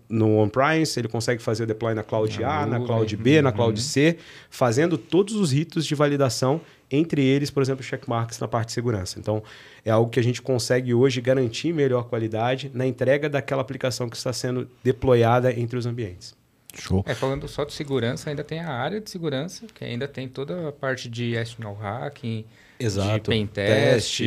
no 0.08 0.38
on-premise, 0.38 0.98
ele 0.98 1.10
consegue 1.10 1.42
fazer 1.42 1.64
o 1.64 1.68
deploy 1.68 1.94
na 1.94 2.04
Cloud 2.04 2.44
A, 2.44 2.66
na 2.66 2.80
Cloud 2.80 3.18
B, 3.18 3.42
na 3.42 3.52
Cloud 3.52 3.78
uhum. 3.78 3.86
C, 3.86 4.18
fazendo 4.50 4.98
todos 4.98 5.36
os 5.36 5.52
ritos 5.52 5.86
de 5.86 5.94
validação 5.94 6.62
entre 6.90 7.24
eles, 7.24 7.50
por 7.50 7.62
exemplo, 7.62 7.84
checkmarks 7.84 8.40
na 8.40 8.48
parte 8.48 8.68
de 8.68 8.74
segurança. 8.74 9.20
Então, 9.20 9.44
é 9.84 9.92
algo 9.92 10.10
que 10.10 10.20
a 10.20 10.24
gente 10.24 10.42
consegue 10.42 10.94
hoje 10.94 11.22
garantir 11.22 11.74
melhor 11.74 12.04
qualidade 12.04 12.72
na 12.74 12.86
entrega 12.86 13.30
daquela 13.30 13.62
aplicação 13.62 14.10
que 14.10 14.18
está 14.18 14.32
sendo 14.32 14.70
deployada 14.84 15.52
entre 15.52 15.78
os 15.78 15.86
ambientes. 15.86 16.36
Show. 16.78 17.04
É, 17.08 17.14
falando 17.14 17.48
só 17.48 17.64
de 17.64 17.74
segurança, 17.74 18.30
ainda 18.30 18.44
tem 18.44 18.60
a 18.60 18.70
área 18.70 19.00
de 19.00 19.10
segurança, 19.10 19.66
que 19.74 19.84
ainda 19.86 20.08
tem 20.08 20.28
toda 20.28 20.70
a 20.70 20.72
parte 20.74 21.08
de 21.08 21.34
external 21.34 21.74
hacking, 21.74 22.44
Exato. 22.78 23.32
de 23.32 23.38
pentest, 23.38 24.22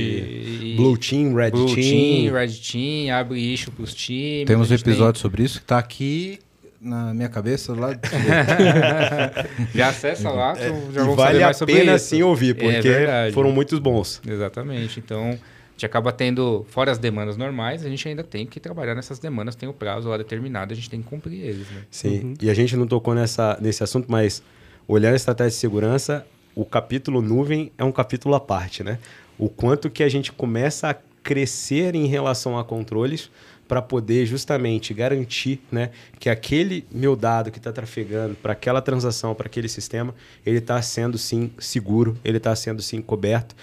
Blue 0.76 0.96
Team, 0.96 1.34
Red 1.34 1.50
Blue 1.50 1.66
Team. 1.66 1.76
Team, 1.76 2.32
Red 2.32 2.52
Team, 2.54 3.14
abre 3.14 3.38
issue 3.38 3.70
para 3.70 3.82
os 3.82 3.94
times. 3.94 4.46
Temos 4.46 4.70
um 4.70 4.74
episódio 4.74 5.12
tem... 5.12 5.20
sobre 5.20 5.42
isso 5.42 5.58
que 5.58 5.64
está 5.64 5.78
aqui 5.78 6.38
na 6.80 7.12
minha 7.12 7.28
cabeça 7.28 7.74
lá. 7.74 7.90
já 9.74 9.88
acessa 9.88 10.30
lá, 10.30 10.54
que 10.54 10.64
eu 10.64 10.92
já 10.92 11.04
vou 11.04 11.16
vale 11.16 11.40
mais 11.40 11.56
sobre 11.56 11.74
pena 11.74 11.98
sim 11.98 12.22
ouvir, 12.22 12.50
é 12.50 12.54
porque 12.54 12.88
é 12.88 13.30
foram 13.32 13.50
muitos 13.52 13.78
bons. 13.78 14.20
Exatamente. 14.26 15.00
Então, 15.00 15.30
a 15.30 15.72
gente 15.72 15.86
acaba 15.86 16.12
tendo, 16.12 16.64
fora 16.70 16.90
as 16.90 16.98
demandas 16.98 17.36
normais, 17.36 17.84
a 17.84 17.88
gente 17.88 18.08
ainda 18.08 18.22
tem 18.22 18.46
que 18.46 18.60
trabalhar 18.60 18.94
nessas 18.94 19.18
demandas, 19.18 19.54
tem 19.54 19.68
o 19.68 19.72
prazo 19.72 20.08
lá 20.08 20.16
determinado, 20.16 20.72
a 20.72 20.76
gente 20.76 20.90
tem 20.90 21.02
que 21.02 21.08
cumprir 21.08 21.40
eles. 21.40 21.68
Né? 21.70 21.82
Sim, 21.90 22.20
uhum. 22.20 22.34
e 22.40 22.50
a 22.50 22.54
gente 22.54 22.76
não 22.76 22.86
tocou 22.86 23.14
nessa, 23.14 23.58
nesse 23.60 23.82
assunto, 23.82 24.06
mas 24.08 24.42
olhando 24.86 25.12
a 25.12 25.16
estratégia 25.16 25.50
de 25.50 25.56
segurança, 25.56 26.26
o 26.54 26.64
capítulo 26.64 27.20
nuvem 27.20 27.70
é 27.78 27.84
um 27.84 27.92
capítulo 27.92 28.34
à 28.34 28.40
parte, 28.40 28.82
né? 28.82 28.98
O 29.38 29.48
quanto 29.48 29.88
que 29.88 30.02
a 30.02 30.08
gente 30.08 30.32
começa 30.32 30.90
a 30.90 30.96
crescer 31.22 31.94
em 31.94 32.06
relação 32.06 32.58
a 32.58 32.64
controles, 32.64 33.30
para 33.68 33.82
poder 33.82 34.24
justamente 34.24 34.94
garantir 34.94 35.60
né, 35.70 35.90
que 36.18 36.30
aquele 36.30 36.86
meu 36.90 37.14
dado 37.14 37.50
que 37.50 37.58
está 37.58 37.70
trafegando 37.70 38.34
para 38.34 38.54
aquela 38.54 38.80
transação, 38.80 39.34
para 39.34 39.46
aquele 39.46 39.68
sistema, 39.68 40.14
ele 40.44 40.58
está 40.58 40.80
sendo 40.80 41.18
sim 41.18 41.52
seguro, 41.58 42.16
ele 42.24 42.38
está 42.38 42.56
sendo 42.56 42.80
sim 42.80 43.02
coberto. 43.02 43.54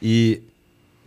E 0.00 0.40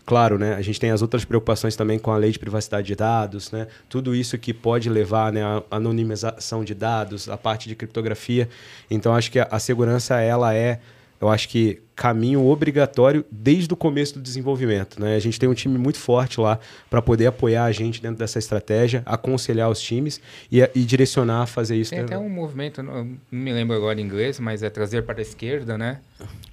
claro, 0.05 0.37
né, 0.37 0.55
a 0.55 0.61
gente 0.61 0.79
tem 0.79 0.91
as 0.91 1.01
outras 1.01 1.23
preocupações 1.23 1.77
também 1.77 1.97
com 1.97 2.11
a 2.11 2.17
lei 2.17 2.31
de 2.31 2.37
privacidade 2.37 2.87
de 2.87 2.95
dados, 2.95 3.49
né, 3.51 3.67
tudo 3.87 4.13
isso 4.13 4.37
que 4.37 4.53
pode 4.53 4.89
levar 4.89 5.31
né, 5.31 5.41
a 5.41 5.63
anonimização 5.71 6.65
de 6.65 6.75
dados, 6.75 7.29
a 7.29 7.37
parte 7.37 7.69
de 7.69 7.75
criptografia. 7.75 8.49
Então, 8.89 9.15
acho 9.15 9.31
que 9.31 9.39
a, 9.39 9.47
a 9.49 9.59
segurança 9.59 10.19
ela 10.19 10.53
é 10.53 10.79
eu 11.21 11.29
acho 11.29 11.47
que 11.49 11.79
caminho 12.01 12.43
obrigatório 12.47 13.23
desde 13.31 13.71
o 13.71 13.77
começo 13.77 14.15
do 14.15 14.21
desenvolvimento. 14.21 14.99
Né? 14.99 15.15
A 15.15 15.19
gente 15.19 15.39
tem 15.39 15.47
um 15.47 15.53
time 15.53 15.77
muito 15.77 15.99
forte 15.99 16.41
lá 16.41 16.59
para 16.89 16.99
poder 16.99 17.27
apoiar 17.27 17.65
a 17.65 17.71
gente 17.71 18.01
dentro 18.01 18.17
dessa 18.17 18.39
estratégia, 18.39 19.03
aconselhar 19.05 19.69
os 19.69 19.79
times 19.79 20.19
e, 20.51 20.61
e 20.73 20.83
direcionar 20.83 21.43
a 21.43 21.45
fazer 21.45 21.75
isso. 21.75 21.91
Tem 21.91 21.99
até 21.99 22.17
um 22.17 22.27
movimento, 22.27 22.81
não, 22.81 23.05
não, 23.05 23.17
me 23.31 23.53
lembro 23.53 23.75
agora 23.75 24.01
em 24.01 24.03
inglês, 24.03 24.39
mas 24.39 24.63
é 24.63 24.69
trazer 24.71 25.03
para 25.03 25.19
a 25.19 25.21
esquerda, 25.21 25.77
né? 25.77 25.99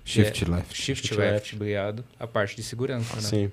Shift 0.04 0.44
é, 0.44 0.48
left. 0.50 0.76
Shift, 0.76 1.08
Shift 1.08 1.14
left, 1.18 1.32
left, 1.32 1.56
obrigado. 1.56 2.04
A 2.20 2.26
parte 2.26 2.54
de 2.54 2.62
segurança, 2.62 3.16
né? 3.16 3.22
Sim. 3.22 3.50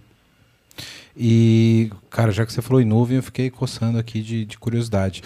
E, 1.16 1.89
cara, 2.10 2.34
já 2.34 2.46
que 2.46 2.52
você 2.52 2.62
falou 2.62 2.82
em 2.82 2.86
nuvem, 2.86 3.16
eu 3.16 3.24
fiquei 3.24 3.50
coçando 3.50 3.98
aqui 3.98 4.22
de, 4.22 4.43
de 4.43 4.58
curiosidade. 4.58 5.24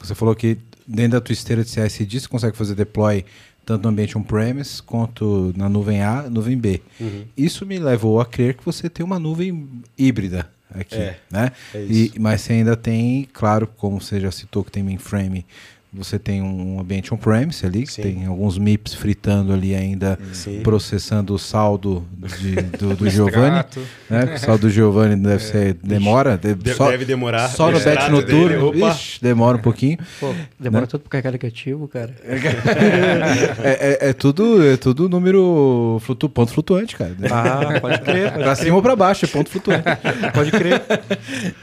Você 0.00 0.16
falou 0.16 0.34
que 0.34 0.58
dentro 0.84 1.12
da 1.12 1.20
tua 1.20 1.32
esteira 1.32 1.62
de 1.62 1.70
CSD 1.70 2.20
você 2.20 2.26
consegue 2.26 2.56
fazer 2.56 2.74
deploy 2.74 3.24
tanto 3.68 3.82
no 3.82 3.90
ambiente 3.90 4.16
on-premise 4.16 4.82
quanto 4.82 5.52
na 5.54 5.68
nuvem 5.68 6.00
A, 6.02 6.22
nuvem 6.30 6.56
B. 6.56 6.80
Uhum. 6.98 7.24
Isso 7.36 7.66
me 7.66 7.78
levou 7.78 8.18
a 8.18 8.24
crer 8.24 8.54
que 8.54 8.64
você 8.64 8.88
tem 8.88 9.04
uma 9.04 9.18
nuvem 9.18 9.68
híbrida 9.96 10.48
aqui, 10.70 10.94
é, 10.94 11.18
né? 11.30 11.52
É 11.74 11.82
e, 11.82 12.12
mas 12.18 12.40
você 12.40 12.54
ainda 12.54 12.74
tem, 12.74 13.28
claro, 13.30 13.66
como 13.66 14.00
você 14.00 14.18
já 14.18 14.32
citou 14.32 14.64
que 14.64 14.72
tem 14.72 14.82
mainframe 14.82 15.44
você 15.90 16.18
tem 16.18 16.42
um 16.42 16.78
ambiente 16.78 17.14
on-premise 17.14 17.64
ali, 17.64 17.84
que 17.84 18.02
tem 18.02 18.26
alguns 18.26 18.58
MIPS 18.58 18.92
fritando 18.92 19.54
ali 19.54 19.74
ainda, 19.74 20.18
Sim. 20.34 20.60
processando 20.60 21.32
o 21.32 21.38
saldo 21.38 22.06
de, 22.38 22.56
do, 22.56 22.94
do 22.94 23.08
Giovanni. 23.10 23.64
Né? 24.10 24.34
O 24.34 24.38
saldo 24.38 24.66
do 24.66 24.70
Giovanni 24.70 25.16
deve 25.16 25.36
é. 25.36 25.38
ser. 25.38 25.74
Demora. 25.82 26.36
Deve, 26.36 26.74
só, 26.74 26.90
deve 26.90 27.06
demorar. 27.06 27.48
Só 27.48 27.70
no 27.70 27.80
bet 27.80 28.10
noturno. 28.10 28.74
Ixi, 28.90 29.22
demora 29.22 29.56
um 29.56 29.62
pouquinho. 29.62 29.96
Pô, 30.20 30.34
demora 30.60 30.82
né? 30.82 30.86
tudo 30.88 31.00
para 31.00 31.10
carregar 31.10 31.32
negativo, 31.32 31.88
cara. 31.88 32.14
é, 33.62 33.98
é, 34.04 34.08
é, 34.10 34.12
tudo, 34.12 34.62
é 34.62 34.76
tudo 34.76 35.08
número 35.08 35.98
flutu, 36.04 36.28
ponto 36.28 36.52
flutuante, 36.52 36.96
cara. 36.96 37.16
Ah, 37.30 37.80
pode 37.80 38.00
crer. 38.02 38.32
Crer. 38.34 38.56
cima 38.56 38.76
ou 38.76 38.82
pra 38.82 38.94
baixo, 38.94 39.24
é 39.24 39.28
ponto 39.28 39.48
flutuante. 39.48 39.84
pode 40.34 40.50
crer. 40.50 40.82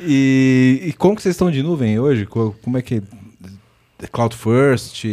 E, 0.02 0.82
e 0.88 0.94
como 0.94 1.16
que 1.16 1.22
vocês 1.22 1.36
estão 1.36 1.52
de 1.52 1.62
nuvem 1.62 2.00
hoje? 2.00 2.26
Como 2.26 2.78
é 2.78 2.82
que 2.82 3.04
Cloud 4.12 4.36
First, 4.36 5.06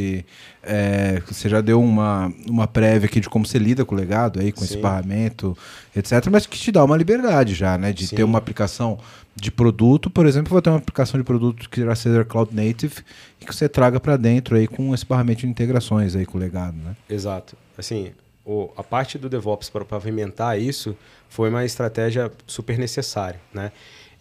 é, 0.63 1.23
você 1.27 1.49
já 1.49 1.61
deu 1.61 1.81
uma, 1.81 2.33
uma 2.49 2.67
prévia 2.67 3.07
aqui 3.07 3.21
de 3.21 3.29
como 3.29 3.47
você 3.47 3.59
lida 3.59 3.85
com 3.85 3.95
o 3.95 3.99
legado 3.99 4.41
aí, 4.41 4.51
com 4.51 4.61
Sim. 4.61 4.65
esse 4.65 4.77
barramento, 4.79 5.57
etc. 5.95 6.27
Mas 6.31 6.47
que 6.47 6.59
te 6.59 6.73
dá 6.73 6.85
uma 6.85 6.97
liberdade 6.97 7.55
já, 7.55 7.79
né? 7.79 7.93
De 7.93 8.07
Sim. 8.07 8.17
ter 8.17 8.25
uma 8.25 8.39
aplicação 8.39 8.99
de 9.35 9.51
produto, 9.51 10.11
por 10.11 10.27
exemplo, 10.27 10.51
vou 10.51 10.61
ter 10.61 10.71
uma 10.71 10.79
aplicação 10.79 11.19
de 11.19 11.25
produto 11.25 11.71
que 11.71 11.81
irá 11.81 11.95
ser 11.95 12.25
Cloud 12.27 12.55
Native 12.55 13.03
e 13.41 13.45
que 13.45 13.55
você 13.55 13.69
traga 13.69 13.99
para 13.99 14.17
dentro 14.17 14.57
aí 14.57 14.67
com 14.67 14.95
esse 14.95 15.07
barramento 15.07 15.41
de 15.41 15.47
integrações 15.47 16.15
aí 16.15 16.27
com 16.27 16.37
o 16.37 16.41
legado, 16.41 16.77
né? 16.77 16.95
Exato. 17.09 17.57
Assim, 17.79 18.13
o, 18.45 18.71
a 18.77 18.83
parte 18.83 19.17
do 19.17 19.29
DevOps 19.29 19.71
para 19.71 19.85
pavimentar 19.85 20.61
isso 20.61 20.97
foi 21.29 21.49
uma 21.49 21.65
estratégia 21.65 22.31
super 22.47 22.77
necessária, 22.77 23.41
né? 23.55 23.73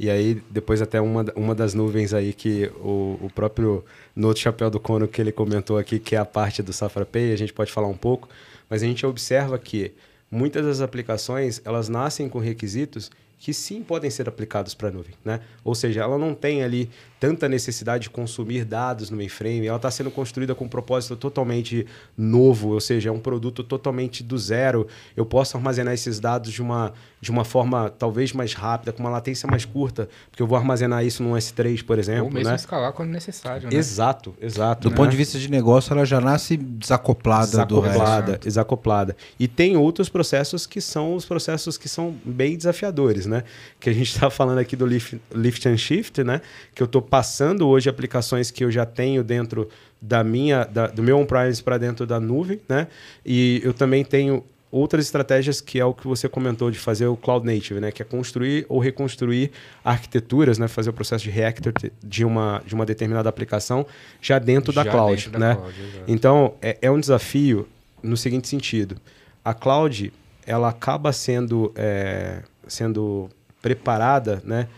E 0.02 0.10
aí, 0.10 0.41
depois 0.49 0.82
até 0.82 0.99
uma, 0.99 1.24
uma 1.36 1.54
das 1.54 1.76
nuvens 1.76 2.12
aí 2.12 2.34
que 2.34 2.72
o, 2.80 3.20
o 3.22 3.32
próprio 3.36 3.86
no 4.16 4.30
outro 4.30 4.41
chapéu 4.41 4.68
do 4.68 4.80
Cono 4.80 5.08
que 5.08 5.22
ele 5.22 5.32
comentou 5.32 5.78
aqui, 5.78 5.99
que 5.99 6.16
é 6.16 6.18
a 6.18 6.26
parte 6.26 6.64
do 6.64 6.74
Safra 6.74 7.06
Pay, 7.06 7.32
a 7.32 7.36
gente 7.36 7.54
pode 7.54 7.72
falar 7.72 7.88
um 7.88 7.95
pouco, 7.95 8.28
mas 8.68 8.82
a 8.82 8.88
gente 8.88 9.06
observa 9.06 9.60
que 9.60 9.91
muitas 10.32 10.66
das 10.66 10.82
aplicações, 10.82 11.62
elas 11.64 11.88
nascem 11.88 12.28
com 12.28 12.39
requisitos 12.39 13.12
que 13.38 13.54
sim 13.54 13.84
podem 13.84 14.10
ser 14.10 14.28
aplicados 14.28 14.74
para 14.74 14.88
a 14.88 14.91
nuvem, 14.91 15.14
né? 15.24 15.39
Ou 15.64 15.76
seja, 15.76 16.02
ela 16.02 16.18
não 16.18 16.34
tem 16.34 16.64
ali 16.64 16.89
tanta 17.22 17.48
necessidade 17.48 18.06
de 18.06 18.10
consumir 18.10 18.66
dados 18.66 19.12
no 19.12 19.18
mainframe, 19.18 19.68
ela 19.68 19.76
está 19.76 19.92
sendo 19.92 20.10
construída 20.10 20.56
com 20.56 20.66
um 20.66 20.68
propósito 20.68 21.16
totalmente 21.16 21.86
novo, 22.18 22.70
ou 22.70 22.82
seja, 22.82 23.10
é 23.10 23.12
um 23.12 23.20
produto 23.20 23.64
totalmente 23.64 24.24
do 24.24 24.40
zero. 24.40 24.88
Eu 25.16 25.24
posso 25.24 25.56
armazenar 25.56 25.94
esses 25.94 26.20
dados 26.20 26.52
de 26.52 26.64
uma, 26.64 26.94
de 27.22 27.30
uma 27.30 27.46
forma 27.46 27.92
talvez 27.92 28.34
mais 28.34 28.56
rápida, 28.56 28.92
com 28.92 29.04
uma 29.04 29.10
latência 29.12 29.48
mais 29.48 29.66
curta, 29.66 30.10
porque 30.32 30.42
eu 30.42 30.48
vou 30.48 30.58
armazenar 30.58 31.06
isso 31.06 31.22
num 31.22 31.34
S3, 31.34 31.86
por 31.86 32.00
exemplo. 32.00 32.26
Ou 32.26 32.32
mesmo 32.32 32.50
né? 32.50 32.56
escalar 32.56 32.92
quando 32.92 33.12
necessário. 33.12 33.70
Né? 33.70 33.78
Exato, 33.78 34.34
exato. 34.42 34.90
Do 34.90 34.90
né? 34.90 34.96
ponto 34.98 35.12
de 35.12 35.18
vista 35.18 35.38
de 35.38 35.48
negócio, 35.48 35.94
ela 35.94 36.04
já 36.04 36.20
nasce 36.20 36.58
desacoplada, 36.58 37.46
desacoplada 37.46 38.22
do 38.24 38.32
resto. 38.32 38.44
Desacoplada. 38.46 39.16
E 39.40 39.48
tem 39.48 39.78
outros 39.78 40.10
processos 40.10 40.66
que 40.66 40.82
são 40.82 41.14
os 41.14 41.24
processos 41.24 41.78
que 41.78 41.88
são 41.88 42.16
bem 42.26 42.58
desafiadores, 42.58 43.28
né? 43.28 43.44
Que 43.80 43.92
a 43.92 43.94
gente 43.94 44.12
está 44.12 44.32
falando 44.32 44.58
aqui 44.58 44.76
do 44.76 44.88
lift, 44.88 45.22
lift 45.36 45.70
and 45.70 45.78
shift, 45.78 46.24
né? 46.24 46.42
Que 46.74 46.82
eu 46.82 46.86
estou 46.86 47.11
passando 47.12 47.68
hoje 47.68 47.89
aplicações 47.89 48.49
que 48.49 48.64
eu 48.64 48.72
já 48.72 48.86
tenho 48.86 49.22
dentro 49.22 49.68
da 50.01 50.24
minha, 50.24 50.64
da, 50.64 50.88
do 50.88 51.03
meu 51.03 51.20
on-premise 51.20 51.62
para 51.62 51.78
dentro 51.78 52.07
da 52.07 52.22
nuvem, 52.22 52.62
né? 52.70 52.88
E 53.26 53.62
eu 53.66 53.74
também 53.74 54.05
tenho 54.05 54.41
outras 54.72 55.03
estratégias 55.03 55.59
que 55.59 55.78
é 55.78 55.84
o 55.84 55.93
que 55.93 56.07
você 56.07 56.30
comentou 56.30 56.72
de 56.72 56.80
fazer 56.80 57.05
o 57.07 57.18
cloud 57.18 57.45
native, 57.45 57.82
né, 57.82 57.91
que 57.91 58.01
é 58.01 58.05
construir 58.05 58.66
ou 58.70 58.80
reconstruir 58.80 59.51
arquiteturas, 59.84 60.57
né, 60.57 60.70
fazer 60.70 60.89
o 60.89 60.93
processo 60.93 61.26
de 61.26 61.30
reactor 61.30 61.74
de 62.01 62.24
uma 62.24 62.64
de 62.66 62.74
uma 62.74 62.86
determinada 62.86 63.28
aplicação 63.28 63.86
já 64.22 64.39
dentro 64.39 64.72
já 64.72 64.82
da 64.82 64.89
cloud, 64.89 65.26
dentro 65.26 65.38
né? 65.38 65.49
Da 65.49 65.55
cloud, 65.55 66.03
então 66.07 66.53
é, 66.62 66.78
é, 66.82 66.89
um 66.89 67.01
desafio 67.01 67.68
no 68.01 68.16
seguinte 68.16 68.47
sentido: 68.47 68.95
a 69.43 69.53
cloud 69.53 70.14
ela 70.47 70.70
acaba 70.70 71.12
sendo 71.12 71.74
é, 71.76 72.41
sendo 72.66 73.30
preparada, 73.62 74.41
né, 74.45 74.70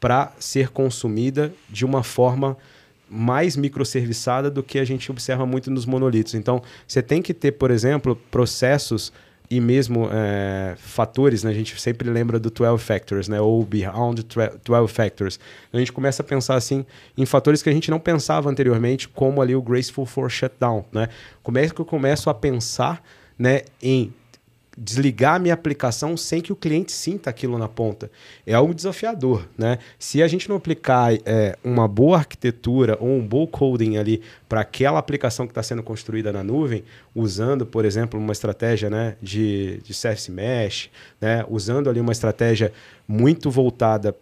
para 0.00 0.32
ser 0.38 0.70
consumida 0.70 1.52
de 1.68 1.84
uma 1.84 2.02
forma 2.02 2.56
mais 3.08 3.56
microserviçada 3.56 4.50
do 4.50 4.62
que 4.62 4.78
a 4.78 4.84
gente 4.84 5.10
observa 5.10 5.44
muito 5.44 5.70
nos 5.70 5.84
monolitos. 5.84 6.34
Então, 6.34 6.62
você 6.86 7.02
tem 7.02 7.20
que 7.20 7.34
ter, 7.34 7.52
por 7.52 7.70
exemplo, 7.70 8.16
processos 8.30 9.12
e 9.50 9.60
mesmo 9.60 10.08
é, 10.12 10.76
fatores, 10.78 11.42
né? 11.42 11.50
a 11.50 11.54
gente 11.54 11.78
sempre 11.80 12.08
lembra 12.08 12.38
do 12.38 12.50
12 12.50 12.84
factors, 12.84 13.26
né? 13.26 13.40
ou 13.40 13.64
beyond 13.64 14.24
12 14.64 14.92
factors. 14.92 15.40
A 15.72 15.78
gente 15.78 15.90
começa 15.90 16.22
a 16.22 16.24
pensar 16.24 16.54
assim 16.54 16.86
em 17.18 17.26
fatores 17.26 17.60
que 17.60 17.68
a 17.68 17.72
gente 17.72 17.90
não 17.90 17.98
pensava 17.98 18.48
anteriormente, 18.48 19.08
como 19.08 19.42
ali 19.42 19.56
o 19.56 19.60
graceful 19.60 20.06
for 20.06 20.30
shutdown. 20.30 20.84
Né? 20.92 21.08
Como 21.42 21.58
é 21.58 21.68
que 21.68 21.80
eu 21.80 21.84
começo 21.84 22.30
a 22.30 22.34
pensar 22.34 23.02
né, 23.36 23.62
em 23.82 24.12
desligar 24.76 25.34
a 25.34 25.38
minha 25.38 25.54
aplicação 25.54 26.16
sem 26.16 26.40
que 26.40 26.52
o 26.52 26.56
cliente 26.56 26.92
sinta 26.92 27.28
aquilo 27.28 27.58
na 27.58 27.68
ponta. 27.68 28.10
É 28.46 28.54
algo 28.54 28.72
desafiador, 28.72 29.48
né? 29.58 29.78
Se 29.98 30.22
a 30.22 30.28
gente 30.28 30.48
não 30.48 30.56
aplicar 30.56 31.12
é, 31.24 31.56
uma 31.62 31.88
boa 31.88 32.18
arquitetura 32.18 32.96
ou 33.00 33.08
um 33.08 33.26
bom 33.26 33.46
coding 33.46 33.96
ali 33.96 34.22
para 34.48 34.60
aquela 34.60 34.98
aplicação 34.98 35.46
que 35.46 35.50
está 35.50 35.62
sendo 35.62 35.82
construída 35.82 36.32
na 36.32 36.42
nuvem, 36.42 36.84
usando, 37.14 37.66
por 37.66 37.84
exemplo, 37.84 38.18
uma 38.18 38.32
estratégia 38.32 38.88
né, 38.88 39.16
de, 39.20 39.80
de 39.84 39.92
Service 39.92 40.30
Mesh, 40.30 40.90
né, 41.20 41.44
usando 41.48 41.90
ali 41.90 42.00
uma 42.00 42.12
estratégia 42.12 42.72
muito 43.06 43.50
voltada 43.50 44.14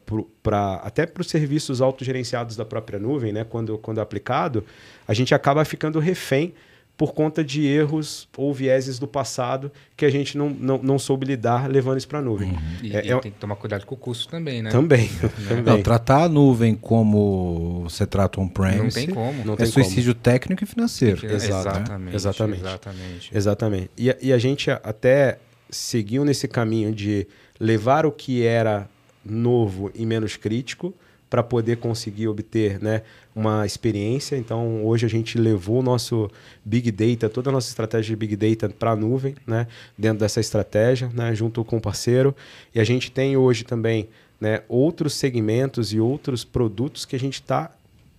para 0.43 0.77
até 0.77 1.07
para 1.07 1.21
os 1.21 1.29
serviços 1.29 1.81
autogerenciados 1.81 2.57
da 2.57 2.65
própria 2.65 2.99
nuvem, 2.99 3.33
né, 3.33 3.45
quando, 3.45 3.79
quando 3.79 4.01
aplicado, 4.01 4.65
a 5.07 5.15
gente 5.15 5.35
acaba 5.35 5.65
ficando 5.65 5.99
refém 5.99 6.55
por 6.99 7.15
conta 7.15 7.45
de 7.45 7.65
erros 7.65 8.29
ou 8.37 8.53
vieses 8.53 8.99
do 8.99 9.07
passado 9.07 9.71
que 9.97 10.05
a 10.05 10.11
gente 10.11 10.37
não, 10.37 10.51
não, 10.51 10.79
não 10.79 10.99
soube 10.99 11.25
lidar 11.25 11.71
levando 11.71 11.97
isso 11.97 12.09
para 12.09 12.19
a 12.19 12.23
nuvem. 12.23 12.51
Uhum. 12.51 12.59
E, 12.83 12.97
é, 12.97 13.07
e 13.07 13.11
é... 13.13 13.21
tem 13.21 13.31
que 13.31 13.39
tomar 13.39 13.55
cuidado 13.55 13.87
com 13.87 13.95
o 13.95 13.99
custo 13.99 14.29
também, 14.29 14.63
né? 14.63 14.71
Também. 14.71 15.09
também. 15.49 15.63
Não, 15.63 15.81
tratar 15.81 16.25
a 16.25 16.29
nuvem 16.29 16.75
como 16.75 17.85
você 17.85 18.05
trata 18.05 18.41
on-premise 18.41 18.83
não 18.83 18.91
tem 18.91 19.15
como. 19.15 19.45
Não 19.45 19.55
é 19.55 19.59
tem 19.59 19.67
suicídio 19.67 20.13
como. 20.13 20.25
técnico 20.25 20.65
e 20.65 20.67
financeiro. 20.67 21.25
Exato, 21.25 21.99
né? 21.99 22.11
exatamente. 22.13 22.61
Exatamente. 22.61 23.31
Exatamente. 23.33 23.91
E, 23.97 24.17
e 24.21 24.33
a 24.33 24.39
gente 24.39 24.69
até 24.69 25.39
seguiu 25.71 26.25
nesse 26.25 26.49
caminho 26.49 26.93
de 26.93 27.29
levar 27.61 28.07
o 28.07 28.11
que 28.11 28.45
era 28.45 28.89
novo 29.25 29.93
e 29.95 30.05
menos 30.05 30.37
crítico 30.37 30.93
para 31.29 31.43
poder 31.43 31.77
conseguir 31.77 32.29
obter 32.29 32.83
né, 32.83 33.03
uma 33.35 33.67
experiência. 33.67 34.37
Então, 34.37 34.85
hoje 34.85 35.07
a 35.07 35.09
gente 35.09 35.39
levou 35.39 35.81
o 35.81 35.83
nosso 35.83 36.31
Big 36.65 36.91
Data, 36.91 37.29
toda 37.29 37.51
a 37.51 37.53
nossa 37.53 37.69
estratégia 37.69 38.11
de 38.11 38.17
Big 38.17 38.37
Data 38.37 38.69
para 38.69 38.93
a 38.93 38.97
nuvem, 38.97 39.35
né, 39.47 39.67
dentro 39.97 40.21
dessa 40.21 40.41
estratégia, 40.41 41.11
né, 41.15 41.35
junto 41.35 41.65
com 41.65 41.77
o 41.77 41.81
parceiro. 41.81 42.35
E 42.75 42.81
a 42.81 42.85
gente 42.85 43.11
tem 43.11 43.37
hoje 43.37 43.65
também 43.65 44.09
né, 44.41 44.63
outros 44.69 45.15
segmentos 45.15 45.93
e 45.93 46.01
outros 46.01 46.45
produtos 46.45 47.05
que 47.05 47.17
a 47.17 47.21
gente 47.21 47.35
está 47.35 47.71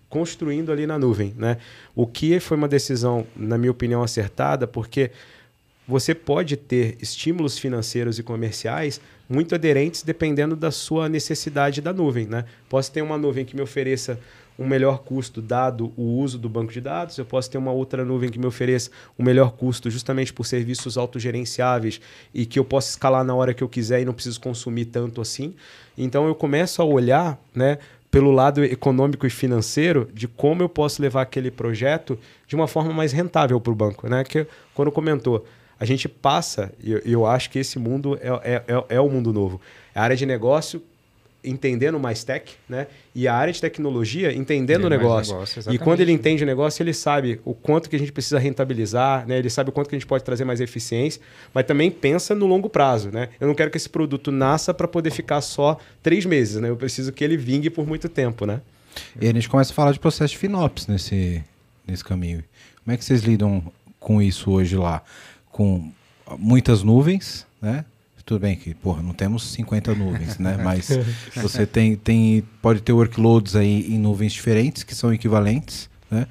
construindo 0.10 0.72
ali 0.72 0.86
na 0.88 0.98
nuvem. 0.98 1.34
Né? 1.38 1.58
O 1.96 2.06
que 2.06 2.40
foi 2.40 2.58
uma 2.58 2.68
decisão, 2.68 3.26
na 3.36 3.58
minha 3.58 3.72
opinião, 3.72 4.04
acertada, 4.04 4.68
porque 4.68 5.12
você 5.88 6.14
pode 6.14 6.56
ter 6.58 6.98
estímulos 7.02 7.58
financeiros 7.58 8.20
e 8.20 8.24
comerciais 8.24 9.00
muito 9.30 9.54
aderentes 9.54 10.02
dependendo 10.02 10.56
da 10.56 10.72
sua 10.72 11.08
necessidade 11.08 11.80
da 11.82 11.94
nuvem. 11.94 12.26
Né? 12.26 12.46
Posso 12.68 12.92
ter 12.92 13.02
uma 13.02 13.18
nuvem 13.18 13.46
que 13.46 13.56
me 13.56 13.62
ofereça 13.62 14.20
um 14.58 14.68
melhor 14.68 15.00
custo 15.00 15.42
dado 15.42 15.94
o 15.96 16.04
uso 16.20 16.38
do 16.38 16.50
banco 16.50 16.74
de 16.74 16.82
dados, 16.82 17.18
eu 17.18 17.24
posso 17.24 17.50
ter 17.50 17.58
uma 17.58 17.72
outra 17.72 18.04
nuvem 18.04 18.30
que 18.30 18.38
me 18.38 18.46
ofereça 18.46 18.92
um 19.18 19.24
melhor 19.24 19.54
custo 19.54 19.90
justamente 19.90 20.34
por 20.34 20.46
serviços 20.46 20.98
autogerenciáveis 20.98 22.02
e 22.34 22.46
que 22.46 22.60
eu 22.60 22.66
possa 22.66 22.90
escalar 22.90 23.24
na 23.24 23.34
hora 23.34 23.54
que 23.54 23.64
eu 23.64 23.70
quiser 23.70 24.02
e 24.02 24.06
não 24.06 24.14
preciso 24.14 24.42
consumir 24.42 24.86
tanto 24.86 25.22
assim. 25.22 25.56
Então 25.98 26.28
eu 26.28 26.36
começo 26.36 26.82
a 26.82 26.86
olhar 26.86 27.40
né, 27.56 27.78
pelo 28.12 28.32
lado 28.32 28.62
econômico 28.62 29.26
e 29.26 29.30
financeiro 29.30 30.10
de 30.14 30.28
como 30.28 30.62
eu 30.62 30.68
posso 30.68 31.02
levar 31.02 31.22
aquele 31.22 31.50
projeto 31.50 32.20
de 32.46 32.54
uma 32.54 32.68
forma 32.68 32.92
mais 32.92 33.14
rentável 33.14 33.62
para 33.62 33.72
o 33.72 33.76
banco. 33.76 34.10
Né? 34.10 34.26
Que 34.26 34.46
quando 34.74 34.92
comentou, 34.92 35.46
a 35.80 35.86
gente 35.86 36.10
passa, 36.10 36.72
e 36.84 36.92
eu, 36.92 37.00
eu, 37.06 37.26
acho 37.26 37.50
que 37.50 37.58
esse 37.58 37.80
mundo 37.80 38.20
é, 38.22 38.28
é, 38.28 38.64
é, 38.68 38.96
é, 38.96 39.00
o 39.00 39.10
mundo 39.10 39.32
novo. 39.32 39.62
A 39.96 40.02
área 40.02 40.16
de 40.16 40.26
negócio 40.26 40.84
entendendo 41.42 41.98
mais 41.98 42.24
tech, 42.24 42.54
né? 42.68 42.88
E 43.16 43.26
a 43.26 43.34
área 43.34 43.54
de 43.54 43.62
tecnologia 43.62 44.34
entendendo 44.34 44.86
o 44.86 44.90
negócio. 44.90 45.34
negócio 45.34 45.74
e 45.74 45.78
quando 45.78 46.02
ele 46.02 46.12
entende 46.12 46.44
o 46.44 46.46
negócio, 46.46 46.84
ele 46.84 46.94
sabe 46.94 47.40
o 47.46 47.54
quanto 47.54 47.90
que 47.90 47.96
a 47.96 48.00
gente 48.00 48.12
precisa 48.12 48.38
rentabilizar, 48.38 49.26
né? 49.26 49.38
Ele 49.38 49.50
sabe 49.50 49.70
o 49.70 49.72
quanto 49.72 49.90
que 49.90 49.96
a 49.96 50.00
gente 50.00 50.08
pode 50.08 50.24
trazer 50.24 50.44
mais 50.44 50.60
eficiência, 50.60 51.22
mas 51.54 51.66
também 51.66 51.90
pensa 51.90 52.36
no 52.36 52.46
longo 52.46 52.70
prazo, 52.70 53.10
né? 53.10 53.30
Eu 53.40 53.48
não 53.48 53.56
quero 53.56 53.72
que 53.72 53.78
esse 53.78 53.90
produto 53.90 54.32
nasça 54.32 54.74
para 54.74 54.88
poder 54.88 55.12
ficar 55.12 55.40
só 55.40 55.78
três 56.04 56.26
meses, 56.26 56.62
né? 56.62 56.70
Eu 56.70 56.76
preciso 56.76 57.14
que 57.14 57.24
ele 57.24 57.38
vingue 57.38 57.70
por 57.70 57.88
muito 57.88 58.10
tempo, 58.10 58.46
né? 58.46 58.62
E 59.20 59.28
a 59.28 59.34
gente 59.34 59.48
começa 59.48 59.72
a 59.72 59.76
falar 59.76 59.94
de 59.94 60.00
processo 60.00 60.34
de 60.34 60.38
FinOps 60.38 60.88
nesse, 60.88 61.42
nesse 61.88 62.04
caminho. 62.04 62.44
Como 62.84 62.94
é 62.94 62.98
que 62.98 63.06
vocês 63.06 63.22
lidam 63.22 63.64
com 63.98 64.22
isso 64.22 64.52
hoje 64.52 64.76
lá? 64.76 65.04
Com 65.60 65.92
muitas 66.38 66.84
nuvens, 66.84 67.46
né? 67.62 67.84
Tudo 68.26 68.42
bem 68.42 68.56
que, 68.56 68.74
porra, 68.76 69.02
não 69.02 69.12
temos 69.12 69.52
50 69.52 69.94
nuvens, 69.94 70.38
né? 70.38 70.56
Mas 70.64 70.88
você 71.36 71.66
tem, 71.66 71.98
tem, 71.98 72.44
pode 72.62 72.80
ter 72.80 72.94
workloads 72.94 73.58
aí 73.58 73.92
em 73.92 73.98
nuvens 73.98 74.32
diferentes 74.32 74.84
que 74.84 74.96
são 74.96 75.12
equivalentes, 75.12 75.90
né? 76.10 76.28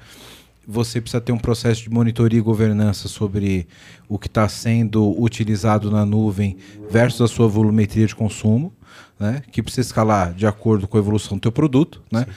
Você 0.65 0.99
precisa 0.99 1.21
ter 1.21 1.31
um 1.31 1.37
processo 1.37 1.83
de 1.83 1.89
monitoria 1.91 2.39
e 2.39 2.41
governança 2.41 3.07
sobre 3.07 3.67
o 4.07 4.17
que 4.17 4.25
está 4.25 4.47
sendo 4.49 5.13
utilizado 5.21 5.91
na 5.91 6.05
nuvem 6.05 6.57
versus 6.89 7.21
a 7.21 7.27
sua 7.27 7.47
volumetria 7.47 8.07
de 8.07 8.15
consumo, 8.15 8.73
né? 9.19 9.43
Que 9.51 9.61
precisa 9.61 9.81
escalar 9.81 10.33
de 10.33 10.47
acordo 10.47 10.87
com 10.87 10.97
a 10.97 11.01
evolução 11.01 11.37
do 11.37 11.41
teu 11.41 11.51
produto, 11.51 12.01
né? 12.11 12.25
Sim. 12.25 12.31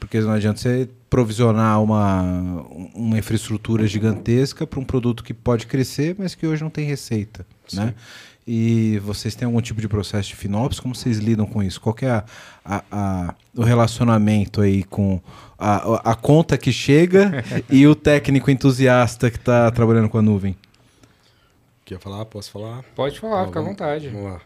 Porque 0.00 0.20
não 0.20 0.30
adianta 0.30 0.58
você 0.58 0.88
provisionar 1.12 1.82
uma, 1.82 2.22
uma 2.94 3.18
infraestrutura 3.18 3.86
gigantesca 3.86 4.66
para 4.66 4.80
um 4.80 4.84
produto 4.84 5.22
que 5.22 5.34
pode 5.34 5.66
crescer, 5.66 6.16
mas 6.18 6.34
que 6.34 6.46
hoje 6.46 6.62
não 6.62 6.70
tem 6.70 6.86
receita, 6.86 7.44
Sim. 7.68 7.80
né? 7.80 7.94
E 8.46 8.98
vocês 9.00 9.34
têm 9.34 9.44
algum 9.44 9.60
tipo 9.60 9.78
de 9.78 9.86
processo 9.86 10.30
de 10.30 10.36
FinOps? 10.36 10.80
Como 10.80 10.94
vocês 10.94 11.18
lidam 11.18 11.44
com 11.44 11.62
isso? 11.62 11.78
Qual 11.82 11.94
é 12.00 12.06
a, 12.06 12.24
a, 12.64 12.84
a, 12.90 13.34
o 13.54 13.62
relacionamento 13.62 14.62
aí 14.62 14.84
com 14.84 15.20
a, 15.58 16.12
a 16.12 16.14
conta 16.14 16.56
que 16.56 16.72
chega 16.72 17.44
e 17.68 17.86
o 17.86 17.94
técnico 17.94 18.50
entusiasta 18.50 19.30
que 19.30 19.36
está 19.36 19.70
trabalhando 19.70 20.08
com 20.08 20.16
a 20.16 20.22
nuvem? 20.22 20.56
Quer 21.84 22.00
falar? 22.00 22.24
Posso 22.24 22.50
falar? 22.50 22.82
Pode 22.96 23.20
falar, 23.20 23.48
fica 23.48 23.60
à 23.60 23.62
vontade. 23.62 24.08
Vamos 24.08 24.32
lá. 24.32 24.40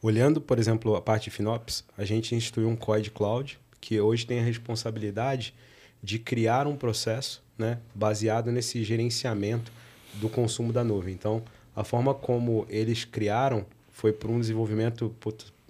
Olhando, 0.00 0.40
por 0.40 0.60
exemplo, 0.60 0.94
a 0.94 1.02
parte 1.02 1.24
de 1.24 1.30
FinOps, 1.30 1.84
a 1.98 2.04
gente 2.04 2.36
instituiu 2.36 2.68
um 2.68 2.76
COI 2.76 3.10
Cloud 3.10 3.58
que 3.82 4.00
hoje 4.00 4.24
tem 4.24 4.38
a 4.38 4.44
responsabilidade 4.44 5.52
de 6.00 6.18
criar 6.18 6.68
um 6.68 6.76
processo 6.76 7.42
né, 7.58 7.78
baseado 7.92 8.52
nesse 8.52 8.82
gerenciamento 8.84 9.72
do 10.14 10.28
consumo 10.28 10.72
da 10.72 10.84
nuvem. 10.84 11.12
Então, 11.12 11.42
a 11.74 11.82
forma 11.82 12.14
como 12.14 12.64
eles 12.70 13.04
criaram 13.04 13.66
foi 13.90 14.12
por 14.12 14.30
um 14.30 14.38
desenvolvimento 14.40 15.14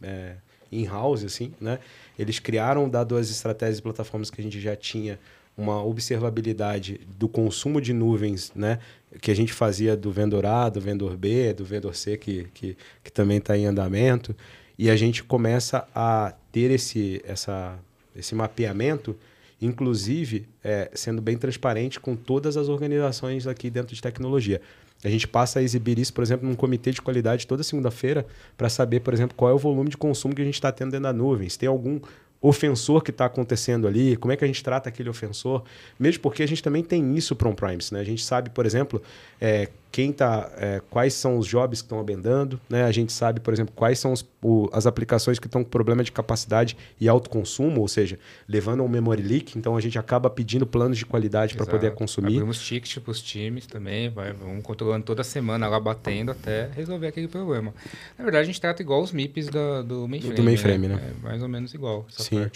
é, 0.02 0.34
in-house, 0.70 1.24
assim, 1.24 1.54
né? 1.60 1.78
Eles 2.18 2.38
criaram, 2.38 2.88
dado 2.88 3.16
as 3.16 3.30
estratégias 3.30 3.78
e 3.78 3.82
plataformas 3.82 4.30
que 4.30 4.40
a 4.40 4.44
gente 4.44 4.60
já 4.60 4.76
tinha, 4.76 5.18
uma 5.56 5.82
observabilidade 5.84 7.00
do 7.18 7.28
consumo 7.28 7.80
de 7.80 7.92
nuvens, 7.92 8.52
né? 8.54 8.78
Que 9.20 9.30
a 9.30 9.36
gente 9.36 9.52
fazia 9.52 9.96
do 9.96 10.10
vendedor 10.10 10.46
A, 10.46 10.68
do 10.68 10.80
vendedor 10.80 11.16
B, 11.16 11.52
do 11.52 11.64
vendedor 11.64 11.94
C, 11.94 12.16
que, 12.16 12.44
que, 12.54 12.76
que 13.02 13.12
também 13.12 13.38
está 13.38 13.56
em 13.56 13.66
andamento. 13.66 14.34
E 14.78 14.90
a 14.90 14.96
gente 14.96 15.22
começa 15.22 15.86
a 15.94 16.34
ter 16.50 16.70
esse, 16.70 17.22
essa, 17.24 17.78
esse 18.14 18.34
mapeamento, 18.34 19.16
inclusive 19.60 20.46
é, 20.62 20.90
sendo 20.94 21.22
bem 21.22 21.36
transparente 21.36 22.00
com 22.00 22.16
todas 22.16 22.56
as 22.56 22.68
organizações 22.68 23.46
aqui 23.46 23.70
dentro 23.70 23.94
de 23.94 24.02
tecnologia. 24.02 24.60
A 25.04 25.08
gente 25.08 25.26
passa 25.26 25.58
a 25.58 25.62
exibir 25.62 25.98
isso, 25.98 26.12
por 26.12 26.22
exemplo, 26.22 26.48
num 26.48 26.54
comitê 26.54 26.92
de 26.92 27.02
qualidade 27.02 27.46
toda 27.46 27.62
segunda-feira 27.62 28.24
para 28.56 28.68
saber, 28.68 29.00
por 29.00 29.12
exemplo, 29.12 29.36
qual 29.36 29.50
é 29.50 29.54
o 29.54 29.58
volume 29.58 29.90
de 29.90 29.96
consumo 29.96 30.34
que 30.34 30.42
a 30.42 30.44
gente 30.44 30.54
está 30.54 30.70
tendo 30.70 30.92
dentro 30.92 31.04
da 31.04 31.12
nuvem. 31.12 31.48
Se 31.48 31.58
tem 31.58 31.68
algum 31.68 32.00
ofensor 32.40 33.02
que 33.02 33.10
está 33.10 33.26
acontecendo 33.26 33.86
ali, 33.86 34.16
como 34.16 34.32
é 34.32 34.36
que 34.36 34.44
a 34.44 34.46
gente 34.46 34.62
trata 34.62 34.88
aquele 34.88 35.08
ofensor, 35.08 35.62
mesmo 35.98 36.20
porque 36.22 36.42
a 36.42 36.46
gente 36.46 36.62
também 36.62 36.82
tem 36.82 37.16
isso 37.16 37.36
para 37.36 37.48
on-premise, 37.48 37.94
né? 37.94 38.00
A 38.00 38.04
gente 38.04 38.24
sabe, 38.24 38.50
por 38.50 38.66
exemplo, 38.66 39.00
é, 39.40 39.68
quem 39.92 40.10
tá, 40.10 40.50
é, 40.56 40.80
quais 40.88 41.12
são 41.12 41.36
os 41.36 41.46
jobs 41.46 41.82
que 41.82 41.84
estão 41.84 42.00
abendando, 42.00 42.58
né? 42.68 42.84
A 42.84 42.90
gente 42.90 43.12
sabe, 43.12 43.40
por 43.40 43.52
exemplo, 43.52 43.74
quais 43.76 43.98
são 43.98 44.10
os, 44.10 44.26
o, 44.42 44.68
as 44.72 44.86
aplicações 44.86 45.38
que 45.38 45.46
estão 45.46 45.62
com 45.62 45.68
problema 45.68 46.02
de 46.02 46.10
capacidade 46.10 46.78
e 46.98 47.06
autoconsumo, 47.06 47.82
ou 47.82 47.86
seja, 47.86 48.18
levando 48.48 48.80
a 48.80 48.84
um 48.84 48.88
memory 48.88 49.22
leak. 49.22 49.58
Então 49.58 49.76
a 49.76 49.80
gente 49.82 49.98
acaba 49.98 50.30
pedindo 50.30 50.66
planos 50.66 50.96
de 50.96 51.04
qualidade 51.04 51.54
para 51.54 51.66
poder 51.66 51.92
consumir. 51.92 52.36
Abrimos 52.36 52.58
tickets 52.58 52.96
para 53.02 53.10
os 53.10 53.20
times 53.20 53.66
também, 53.66 54.08
vai, 54.08 54.32
vamos 54.32 54.64
controlando 54.64 55.04
toda 55.04 55.22
semana 55.22 55.68
lá 55.68 55.78
batendo 55.78 56.30
até 56.30 56.70
resolver 56.74 57.08
aquele 57.08 57.28
problema. 57.28 57.74
Na 58.16 58.24
verdade, 58.24 58.44
a 58.44 58.46
gente 58.46 58.60
trata 58.60 58.80
igual 58.80 59.02
os 59.02 59.12
MIPs 59.12 59.48
do, 59.48 59.82
do 59.84 60.08
mainframe. 60.08 60.34
Do 60.34 60.42
mainframe, 60.42 60.88
né? 60.88 60.94
né? 60.94 61.12
É 61.20 61.22
mais 61.22 61.42
ou 61.42 61.48
menos 61.48 61.74
igual. 61.74 62.06
Sim. 62.08 62.50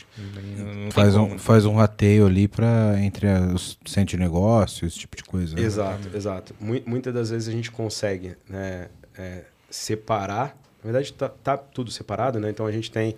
Não, 0.56 0.74
não 0.74 0.90
faz, 0.90 1.14
um, 1.14 1.38
faz 1.38 1.66
um 1.66 1.74
rateio 1.74 2.24
ali 2.24 2.48
para 2.48 2.94
entre 2.98 3.26
os 3.54 3.78
centros 3.84 4.16
de 4.18 4.24
negócio, 4.24 4.86
esse 4.86 4.98
tipo 4.98 5.14
de 5.14 5.22
coisa. 5.22 5.54
Né? 5.54 5.62
Exato, 5.62 6.08
exato. 6.14 6.54
Muitas 6.60 7.12
das 7.12 7.25
vezes 7.30 7.48
a 7.48 7.52
gente 7.52 7.70
consegue 7.70 8.36
né, 8.48 8.88
é, 9.16 9.44
separar. 9.70 10.56
Na 10.82 10.92
verdade, 10.92 11.12
tá, 11.12 11.28
tá, 11.28 11.56
tudo 11.56 11.90
separado, 11.90 12.38
né? 12.38 12.50
Então 12.50 12.66
a 12.66 12.72
gente 12.72 12.90
tem, 12.90 13.16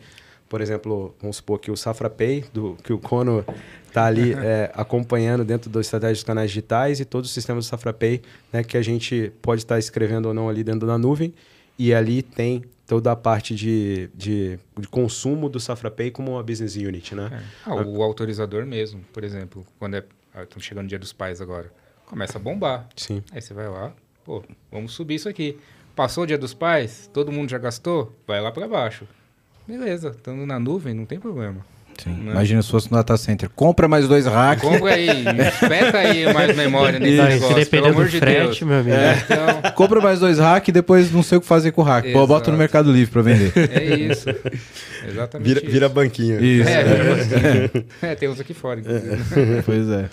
por 0.48 0.60
exemplo, 0.60 1.14
vamos 1.20 1.36
supor 1.36 1.58
que 1.58 1.70
o 1.70 1.76
Safra 1.76 2.08
Pay, 2.08 2.44
do, 2.52 2.76
que 2.82 2.92
o 2.92 2.98
Cono 2.98 3.44
está 3.86 4.06
ali 4.06 4.32
é, 4.38 4.70
acompanhando 4.74 5.44
dentro 5.44 5.68
da 5.68 5.80
estratégia 5.80 6.14
dos 6.14 6.24
canais 6.24 6.50
digitais 6.50 7.00
e 7.00 7.04
todos 7.04 7.28
os 7.28 7.34
sistemas 7.34 7.66
do 7.66 7.68
Safra 7.68 7.92
Pay, 7.92 8.22
né, 8.52 8.62
que 8.64 8.76
a 8.76 8.82
gente 8.82 9.32
pode 9.42 9.62
estar 9.62 9.78
escrevendo 9.78 10.26
ou 10.26 10.34
não 10.34 10.48
ali 10.48 10.64
dentro 10.64 10.86
da 10.86 10.96
nuvem. 10.96 11.34
E 11.78 11.94
ali 11.94 12.22
tem 12.22 12.64
toda 12.88 13.12
a 13.12 13.16
parte 13.16 13.54
de, 13.54 14.10
de, 14.14 14.58
de 14.78 14.88
consumo 14.88 15.48
do 15.48 15.60
Safra 15.60 15.90
Pay 15.90 16.10
como 16.10 16.32
uma 16.32 16.42
business 16.42 16.74
unit, 16.74 17.14
né? 17.14 17.30
É. 17.32 17.70
Ah, 17.70 17.74
o 17.74 18.02
autorizador 18.02 18.64
mesmo, 18.64 19.04
por 19.12 19.22
exemplo, 19.22 19.64
quando 19.78 19.94
é, 19.94 20.04
estamos 20.34 20.64
ah, 20.64 20.68
chegando 20.68 20.86
o 20.86 20.88
dia 20.88 20.98
dos 20.98 21.12
pais 21.12 21.40
agora, 21.40 21.70
começa 22.08 22.38
a 22.38 22.40
bombar. 22.40 22.88
Sim. 22.96 23.22
Aí 23.32 23.40
você 23.40 23.54
vai 23.54 23.68
lá, 23.68 23.92
pô, 24.24 24.42
vamos 24.72 24.92
subir 24.92 25.16
isso 25.16 25.28
aqui. 25.28 25.58
Passou 25.94 26.24
o 26.24 26.26
dia 26.26 26.38
dos 26.38 26.54
pais, 26.54 27.10
todo 27.12 27.32
mundo 27.32 27.50
já 27.50 27.58
gastou, 27.58 28.16
vai 28.26 28.40
lá 28.40 28.50
para 28.50 28.66
baixo. 28.66 29.06
Beleza, 29.66 30.10
estando 30.10 30.46
na 30.46 30.58
nuvem, 30.58 30.94
não 30.94 31.04
tem 31.04 31.20
problema. 31.20 31.64
Sim. 31.98 32.10
Né? 32.10 32.30
Imagina 32.30 32.62
se 32.62 32.70
fosse 32.70 32.90
no 32.90 32.96
data 32.96 33.16
center. 33.16 33.50
Compra 33.50 33.88
mais 33.88 34.06
dois 34.06 34.24
racks. 34.24 34.62
Compra 34.62 34.94
aí, 34.94 35.08
espeta 35.52 35.98
aí 35.98 36.32
mais 36.32 36.56
memória 36.56 36.98
nesse 36.98 37.14
Isso. 37.14 37.24
negócio, 37.24 37.66
pelo 37.66 37.86
amor 37.88 38.08
de 38.08 38.18
frete, 38.18 38.40
Deus. 38.40 38.62
Meu 38.62 38.78
amigo. 38.78 38.96
É. 38.96 39.24
Então... 39.24 39.72
Compra 39.74 40.00
mais 40.00 40.20
dois 40.20 40.38
racks 40.38 40.68
e 40.68 40.72
depois 40.72 41.10
não 41.10 41.22
sei 41.22 41.38
o 41.38 41.40
que 41.40 41.46
fazer 41.46 41.72
com 41.72 41.82
o 41.82 41.84
rack. 41.84 42.12
Pô, 42.12 42.26
bota 42.26 42.52
no 42.52 42.56
Mercado 42.56 42.92
Livre 42.92 43.12
para 43.12 43.22
vender. 43.22 43.52
É 43.68 43.94
isso. 43.96 44.28
Exatamente 45.06 45.46
vira, 45.46 45.60
isso. 45.60 45.70
Vira 45.70 45.88
banquinho. 45.88 46.42
Isso. 46.42 46.68
É, 46.68 47.70
é. 48.02 48.12
é, 48.12 48.14
tem 48.14 48.28
uns 48.28 48.40
aqui 48.40 48.54
fora. 48.54 48.80
É. 48.80 48.82
Pois, 48.84 49.32
é, 49.36 49.62
pois 49.62 49.90
é. 49.90 50.08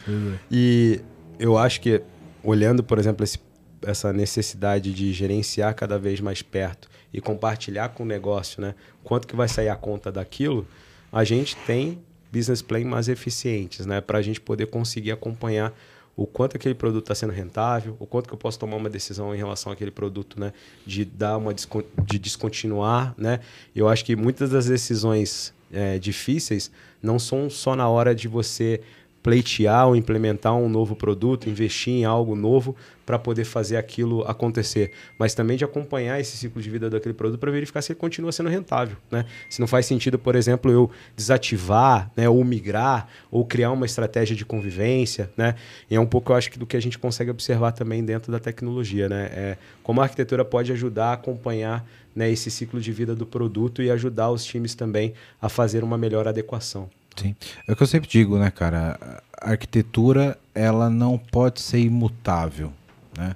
E 0.51 0.99
eu 1.39 1.57
acho 1.57 1.81
que 1.81 2.01
olhando, 2.43 2.83
por 2.83 2.99
exemplo, 2.99 3.23
esse, 3.23 3.39
essa 3.81 4.13
necessidade 4.13 4.93
de 4.93 5.11
gerenciar 5.13 5.73
cada 5.75 5.97
vez 5.97 6.19
mais 6.19 6.41
perto 6.41 6.89
e 7.13 7.19
compartilhar 7.19 7.89
com 7.89 8.03
o 8.03 8.05
negócio, 8.05 8.61
né? 8.61 8.75
Quanto 9.03 9.27
que 9.27 9.35
vai 9.35 9.47
sair 9.47 9.69
a 9.69 9.75
conta 9.75 10.11
daquilo, 10.11 10.67
a 11.11 11.23
gente 11.23 11.55
tem 11.65 11.99
business 12.31 12.61
plan 12.61 12.83
mais 12.83 13.07
eficientes, 13.07 13.85
né? 13.85 14.01
Para 14.01 14.19
a 14.19 14.21
gente 14.21 14.41
poder 14.41 14.67
conseguir 14.67 15.11
acompanhar 15.11 15.73
o 16.17 16.25
quanto 16.25 16.55
aquele 16.55 16.75
produto 16.75 17.03
está 17.03 17.15
sendo 17.15 17.33
rentável, 17.33 17.95
o 17.99 18.05
quanto 18.05 18.27
que 18.27 18.33
eu 18.33 18.37
posso 18.37 18.57
tomar 18.57 18.77
uma 18.77 18.89
decisão 18.89 19.35
em 19.35 19.37
relação 19.37 19.71
àquele 19.71 19.91
produto, 19.91 20.39
né? 20.39 20.53
De 20.85 21.03
dar 21.03 21.37
uma 21.37 21.53
de 21.53 22.19
descontinuar, 22.19 23.13
né? 23.17 23.39
Eu 23.75 23.87
acho 23.87 24.03
que 24.05 24.15
muitas 24.15 24.49
das 24.49 24.67
decisões 24.67 25.53
é, 25.71 25.99
difíceis 25.99 26.71
não 27.01 27.19
são 27.19 27.49
só 27.49 27.75
na 27.75 27.87
hora 27.89 28.15
de 28.15 28.27
você 28.27 28.81
pleitear 29.25 29.87
ou 29.87 29.95
implementar 29.95 30.55
um 30.55 30.69
novo 30.69 30.95
produto, 30.95 31.49
investir 31.49 31.91
em 31.91 32.05
algo 32.05 32.35
novo 32.35 32.75
para 33.03 33.17
poder 33.17 33.43
fazer 33.43 33.75
aquilo 33.75 34.21
acontecer, 34.21 34.91
mas 35.17 35.33
também 35.33 35.57
de 35.57 35.65
acompanhar 35.65 36.19
esse 36.19 36.37
ciclo 36.37 36.61
de 36.61 36.69
vida 36.69 36.91
daquele 36.91 37.15
produto 37.15 37.39
para 37.39 37.49
verificar 37.49 37.81
se 37.81 37.91
ele 37.91 37.99
continua 37.99 38.31
sendo 38.31 38.49
rentável, 38.49 38.97
né? 39.09 39.25
Se 39.49 39.59
não 39.59 39.65
faz 39.65 39.87
sentido, 39.87 40.19
por 40.19 40.35
exemplo, 40.35 40.71
eu 40.71 40.91
desativar, 41.17 42.11
né, 42.15 42.29
ou 42.29 42.43
migrar, 42.43 43.09
ou 43.31 43.43
criar 43.43 43.71
uma 43.71 43.87
estratégia 43.87 44.35
de 44.35 44.45
convivência, 44.45 45.31
né? 45.35 45.55
E 45.89 45.95
é 45.95 45.99
um 45.99 46.05
pouco, 46.05 46.31
eu 46.31 46.35
acho, 46.35 46.59
do 46.59 46.67
que 46.67 46.77
a 46.77 46.81
gente 46.81 46.99
consegue 46.99 47.31
observar 47.31 47.71
também 47.71 48.05
dentro 48.05 48.31
da 48.31 48.39
tecnologia, 48.39 49.09
né? 49.09 49.31
É, 49.33 49.57
como 49.81 50.01
a 50.01 50.03
arquitetura 50.03 50.45
pode 50.45 50.71
ajudar 50.71 51.07
a 51.07 51.13
acompanhar 51.13 51.83
né, 52.15 52.29
esse 52.29 52.51
ciclo 52.51 52.79
de 52.79 52.91
vida 52.91 53.15
do 53.15 53.25
produto 53.25 53.81
e 53.81 53.89
ajudar 53.89 54.29
os 54.29 54.45
times 54.45 54.75
também 54.75 55.15
a 55.41 55.49
fazer 55.49 55.83
uma 55.83 55.97
melhor 55.97 56.27
adequação. 56.27 56.87
Sim. 57.15 57.35
É 57.67 57.73
o 57.73 57.75
que 57.75 57.83
eu 57.83 57.87
sempre 57.87 58.09
digo, 58.09 58.37
né, 58.37 58.51
cara? 58.51 59.21
A 59.41 59.51
arquitetura, 59.51 60.37
ela 60.53 60.89
não 60.89 61.17
pode 61.17 61.61
ser 61.61 61.79
imutável, 61.79 62.71
né? 63.17 63.35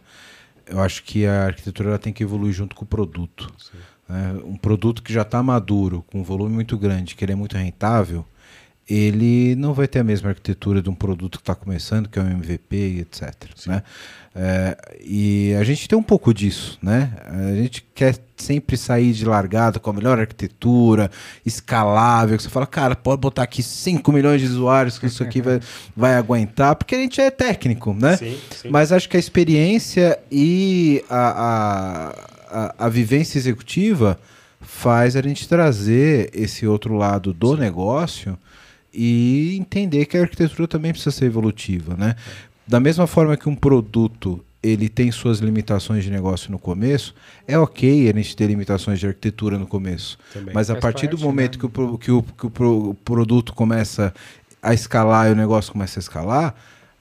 Eu 0.65 0.79
acho 0.81 1.03
que 1.03 1.25
a 1.25 1.45
arquitetura 1.45 1.89
ela 1.89 1.99
tem 1.99 2.13
que 2.13 2.21
evoluir 2.21 2.53
junto 2.53 2.75
com 2.75 2.85
o 2.85 2.87
produto. 2.87 3.51
Né? 4.07 4.39
Um 4.43 4.55
produto 4.55 5.01
que 5.01 5.11
já 5.11 5.23
está 5.23 5.41
maduro, 5.41 6.05
com 6.11 6.19
um 6.19 6.23
volume 6.23 6.53
muito 6.53 6.77
grande, 6.77 7.15
que 7.15 7.25
ele 7.25 7.31
é 7.31 7.35
muito 7.35 7.57
rentável, 7.57 8.23
ele 8.87 9.55
não 9.55 9.73
vai 9.73 9.87
ter 9.87 9.99
a 9.99 10.03
mesma 10.03 10.29
arquitetura 10.29 10.81
de 10.81 10.89
um 10.89 10.95
produto 10.95 11.37
que 11.37 11.43
está 11.43 11.55
começando, 11.55 12.09
que 12.09 12.17
é 12.17 12.21
um 12.21 12.29
MVP, 12.29 12.99
etc. 12.99 13.33
Né? 13.67 13.83
É, 14.41 14.77
e 15.03 15.53
a 15.59 15.65
gente 15.65 15.85
tem 15.85 15.99
um 15.99 16.03
pouco 16.03 16.33
disso, 16.33 16.79
né? 16.81 17.11
A 17.25 17.55
gente 17.55 17.85
quer 17.93 18.15
sempre 18.37 18.77
sair 18.77 19.11
de 19.11 19.25
largada 19.25 19.81
com 19.81 19.89
a 19.89 19.93
melhor 19.93 20.17
arquitetura, 20.17 21.11
escalável, 21.45 22.37
que 22.37 22.43
você 22.43 22.47
fala, 22.47 22.65
cara, 22.65 22.95
pode 22.95 23.19
botar 23.19 23.43
aqui 23.43 23.61
5 23.61 24.09
milhões 24.13 24.39
de 24.39 24.47
usuários 24.47 24.97
que 24.97 25.07
isso 25.07 25.21
aqui 25.21 25.41
vai, 25.41 25.59
vai 25.93 26.15
aguentar, 26.15 26.77
porque 26.77 26.95
a 26.95 26.99
gente 26.99 27.19
é 27.19 27.29
técnico, 27.29 27.93
né? 27.93 28.15
Sim, 28.15 28.37
sim. 28.49 28.69
Mas 28.69 28.93
acho 28.93 29.09
que 29.09 29.17
a 29.17 29.19
experiência 29.19 30.17
e 30.31 31.03
a, 31.09 31.17
a, 31.19 32.09
a, 32.49 32.85
a 32.85 32.87
vivência 32.87 33.37
executiva 33.37 34.17
faz 34.61 35.17
a 35.17 35.21
gente 35.21 35.49
trazer 35.49 36.29
esse 36.33 36.65
outro 36.65 36.95
lado 36.95 37.33
do 37.33 37.55
sim. 37.55 37.59
negócio 37.59 38.37
e 38.93 39.57
entender 39.59 40.05
que 40.05 40.17
a 40.17 40.21
arquitetura 40.21 40.67
também 40.67 40.91
precisa 40.91 41.11
ser 41.11 41.25
evolutiva, 41.25 41.95
né? 41.95 42.15
Da 42.69 42.79
mesma 42.79 43.07
forma 43.07 43.35
que 43.35 43.49
um 43.49 43.55
produto 43.55 44.45
ele 44.61 44.87
tem 44.89 45.11
suas 45.11 45.39
limitações 45.39 46.03
de 46.03 46.11
negócio 46.11 46.51
no 46.51 46.59
começo, 46.59 47.15
é 47.47 47.57
ok 47.57 48.07
a 48.07 48.13
gente 48.13 48.35
ter 48.35 48.45
limitações 48.45 48.99
de 48.99 49.07
arquitetura 49.07 49.57
no 49.57 49.65
começo. 49.65 50.19
Também. 50.31 50.53
Mas 50.53 50.69
a 50.69 50.75
partir 50.75 51.07
parte, 51.07 51.19
do 51.19 51.25
momento 51.25 51.55
né? 51.55 51.59
que, 51.59 51.81
o, 51.81 51.97
que, 51.97 52.11
o, 52.11 52.21
que 52.21 52.45
o, 52.45 52.49
pro, 52.51 52.89
o 52.89 52.93
produto 52.93 53.55
começa 53.55 54.13
a 54.61 54.71
escalar 54.71 55.29
e 55.29 55.31
o 55.31 55.35
negócio 55.35 55.71
começa 55.71 55.97
a 55.97 56.01
escalar, 56.01 56.53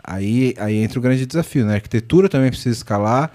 aí, 0.03 0.55
aí 0.57 0.77
entra 0.77 0.99
o 0.99 1.03
grande 1.03 1.27
desafio. 1.27 1.67
Né? 1.67 1.73
A 1.73 1.75
arquitetura 1.75 2.31
também 2.31 2.49
precisa 2.49 2.75
escalar 2.75 3.31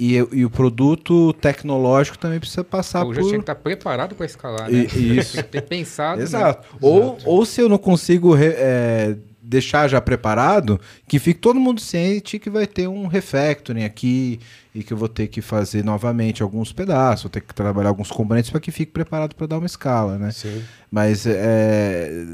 e, 0.00 0.14
e 0.32 0.42
o 0.42 0.48
produto 0.48 1.34
tecnológico 1.34 2.16
também 2.16 2.40
precisa 2.40 2.64
passar 2.64 3.04
por... 3.04 3.14
já 3.14 3.20
tinha 3.20 3.34
que 3.34 3.40
estar 3.40 3.56
preparado 3.56 4.14
para 4.14 4.24
escalar, 4.24 4.70
né? 4.70 4.88
E, 4.96 5.18
isso. 5.18 5.34
tem 5.36 5.44
que 5.44 5.50
ter 5.50 5.60
pensado. 5.60 6.22
Exato. 6.22 6.66
Né? 6.72 6.78
Ou, 6.80 7.02
Exato. 7.02 7.22
ou 7.26 7.44
se 7.44 7.60
eu 7.60 7.68
não 7.68 7.76
consigo... 7.76 8.34
É, 8.38 9.18
deixar 9.54 9.86
já 9.86 10.00
preparado, 10.00 10.80
que 11.06 11.20
fique 11.20 11.38
todo 11.38 11.60
mundo 11.60 11.80
ciente 11.80 12.40
que 12.40 12.50
vai 12.50 12.66
ter 12.66 12.88
um 12.88 13.06
refactoring 13.06 13.84
aqui 13.84 14.40
e 14.74 14.82
que 14.82 14.92
eu 14.92 14.96
vou 14.96 15.08
ter 15.08 15.28
que 15.28 15.40
fazer 15.40 15.84
novamente 15.84 16.42
alguns 16.42 16.72
pedaços, 16.72 17.22
vou 17.22 17.30
ter 17.30 17.40
que 17.40 17.54
trabalhar 17.54 17.90
alguns 17.90 18.10
componentes 18.10 18.50
para 18.50 18.58
que 18.58 18.72
fique 18.72 18.90
preparado 18.90 19.36
para 19.36 19.46
dar 19.46 19.58
uma 19.58 19.66
escala, 19.66 20.18
né? 20.18 20.32
Sim. 20.32 20.60
Mas 20.90 21.24
é, 21.26 22.24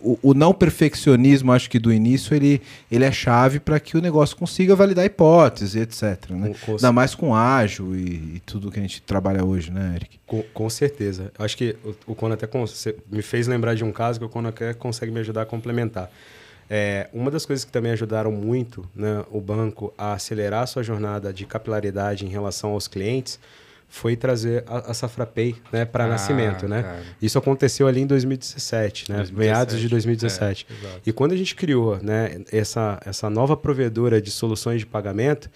o, 0.00 0.18
o, 0.20 0.34
não 0.34 0.52
perfeccionismo, 0.52 1.52
acho 1.52 1.70
que 1.70 1.78
do 1.78 1.92
início, 1.92 2.34
ele, 2.34 2.60
ele 2.90 3.04
é 3.04 3.12
chave 3.12 3.60
para 3.60 3.78
que 3.78 3.96
o 3.96 4.00
negócio 4.00 4.36
consiga 4.36 4.74
validar 4.74 5.04
hipóteses, 5.04 5.76
etc. 5.76 6.30
Né? 6.30 6.48
Com, 6.48 6.54
com 6.54 6.72
Ainda 6.72 6.92
mais 6.92 7.14
com 7.14 7.34
ágil 7.34 7.94
e, 7.94 8.36
e, 8.36 8.42
tudo 8.44 8.72
que 8.72 8.80
a 8.80 8.82
gente 8.82 9.00
trabalha 9.02 9.44
hoje, 9.44 9.70
né, 9.70 9.92
Eric? 9.94 10.18
Com, 10.26 10.42
com 10.52 10.68
certeza. 10.68 11.32
Acho 11.38 11.56
que 11.56 11.76
o, 11.84 12.12
o 12.12 12.14
Cono 12.16 12.34
até 12.34 12.48
me 13.10 13.22
fez 13.22 13.46
lembrar 13.46 13.74
de 13.74 13.84
um 13.84 13.92
caso 13.92 14.18
que 14.18 14.26
o 14.26 14.28
Cono 14.28 14.48
até 14.48 14.74
consegue 14.74 15.12
me 15.12 15.20
ajudar 15.20 15.42
a 15.42 15.46
complementar. 15.46 16.10
É, 16.68 17.08
uma 17.12 17.30
das 17.30 17.44
coisas 17.44 17.64
que 17.64 17.72
também 17.72 17.92
ajudaram 17.92 18.32
muito 18.32 18.88
né, 18.94 19.24
o 19.30 19.40
banco 19.40 19.92
a 19.96 20.14
acelerar 20.14 20.62
a 20.62 20.66
sua 20.66 20.82
jornada 20.82 21.32
de 21.32 21.44
capilaridade 21.44 22.24
em 22.24 22.28
relação 22.28 22.72
aos 22.72 22.88
clientes 22.88 23.38
foi 23.88 24.16
trazer 24.16 24.64
a, 24.66 24.90
a 24.90 24.94
Safrapay 24.94 25.54
né, 25.70 25.84
para 25.84 26.04
ah, 26.04 26.08
nascimento. 26.08 26.66
Né? 26.66 27.02
Isso 27.22 27.38
aconteceu 27.38 27.86
ali 27.86 28.00
em 28.00 28.06
2017, 28.06 29.10
né, 29.10 29.18
2017, 29.18 29.38
meados 29.38 29.78
de 29.78 29.88
2017. 29.88 30.66
É, 30.68 31.00
e 31.06 31.12
quando 31.12 31.32
a 31.32 31.36
gente 31.36 31.54
criou 31.54 31.98
né, 32.02 32.40
essa, 32.50 33.00
essa 33.04 33.30
nova 33.30 33.56
provedora 33.56 34.20
de 34.20 34.30
soluções 34.30 34.80
de 34.80 34.86
pagamento, 34.86 35.48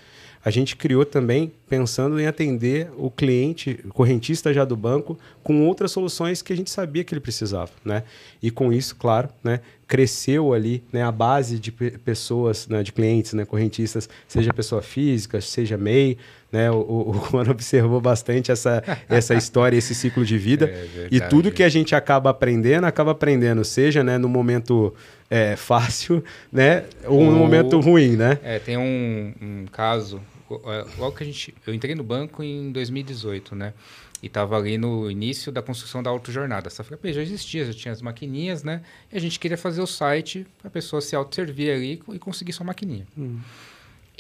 a 0.45 0.51
gente 0.51 0.77
criou 0.77 1.05
também 1.05 1.53
pensando 1.69 2.19
em 2.21 2.27
atender 2.27 2.91
o 2.97 3.11
cliente, 3.11 3.81
o 3.85 3.89
correntista 3.89 4.53
já 4.53 4.65
do 4.65 4.77
banco, 4.77 5.19
com 5.43 5.67
outras 5.67 5.91
soluções 5.91 6.43
que 6.43 6.53
a 6.53 6.57
gente 6.57 6.71
sabia 6.71 7.05
que 7.05 7.13
ele 7.13 7.21
precisava, 7.21 7.71
né? 7.85 8.05
E 8.43 8.51
com 8.51 8.73
isso, 8.73 8.97
claro, 8.97 9.29
né, 9.43 9.61
cresceu 9.87 10.53
ali 10.53 10.85
né, 10.93 11.03
a 11.03 11.11
base 11.11 11.59
de 11.59 11.73
pessoas, 11.73 12.69
né, 12.69 12.83
de 12.83 12.93
clientes, 12.93 13.33
né, 13.33 13.45
correntistas, 13.45 14.09
seja 14.27 14.53
pessoa 14.53 14.83
física, 14.83 15.41
seja 15.41 15.77
MEI, 15.77 16.19
né? 16.51 16.71
O, 16.71 16.77
o, 16.77 17.37
observou 17.51 18.01
bastante 18.01 18.51
essa, 18.51 18.83
essa 19.09 19.35
história, 19.35 19.77
esse 19.77 19.95
ciclo 19.95 20.25
de 20.25 20.39
vida. 20.39 20.67
É 20.67 21.09
e 21.11 21.21
tudo 21.21 21.53
que 21.53 21.63
a 21.63 21.69
gente 21.69 21.95
acaba 21.95 22.31
aprendendo, 22.31 22.85
acaba 22.85 23.13
aprendendo, 23.13 23.65
seja 23.65 24.03
né, 24.03 24.19
no 24.19 24.29
momento 24.29 24.95
é, 25.31 25.57
fácil, 25.57 26.25
né? 26.53 26.85
Ou 27.05 27.25
no 27.25 27.33
momento 27.33 27.79
ruim, 27.81 28.17
né? 28.17 28.39
É, 28.43 28.59
tem 28.59 28.77
um, 28.77 29.35
um 29.41 29.67
caso, 29.71 30.21
é, 30.51 30.85
logo 30.99 31.17
que 31.17 31.23
a 31.23 31.27
gente... 31.27 31.55
Eu 31.67 31.75
entrei 31.75 31.95
no 31.95 32.03
banco 32.03 32.43
em 32.43 32.73
2018, 32.73 33.55
né? 33.55 33.75
E 34.21 34.27
estava 34.27 34.57
ali 34.57 34.77
no 34.77 35.09
início 35.09 35.53
da 35.53 35.63
construção 35.63 36.03
da 36.03 36.11
autojornada. 36.11 36.67
Essa 36.67 36.83
FAP 36.83 37.13
já 37.13 37.23
existia, 37.23 37.65
já 37.65 37.73
tinha 37.73 37.93
as 37.93 38.03
maquininhas, 38.03 38.65
né? 38.65 38.83
E 39.13 39.17
a 39.17 39.21
gente 39.21 39.39
queria 39.39 39.57
fazer 39.57 39.81
o 39.81 39.87
site 39.87 40.45
para 40.59 40.67
a 40.67 40.71
pessoa 40.71 41.01
se 41.01 41.15
autosservir 41.15 41.73
ali 41.73 42.03
e 42.13 42.19
conseguir 42.19 42.53
sua 42.53 42.67
maquininha. 42.67 43.07
Hum. 43.17 43.39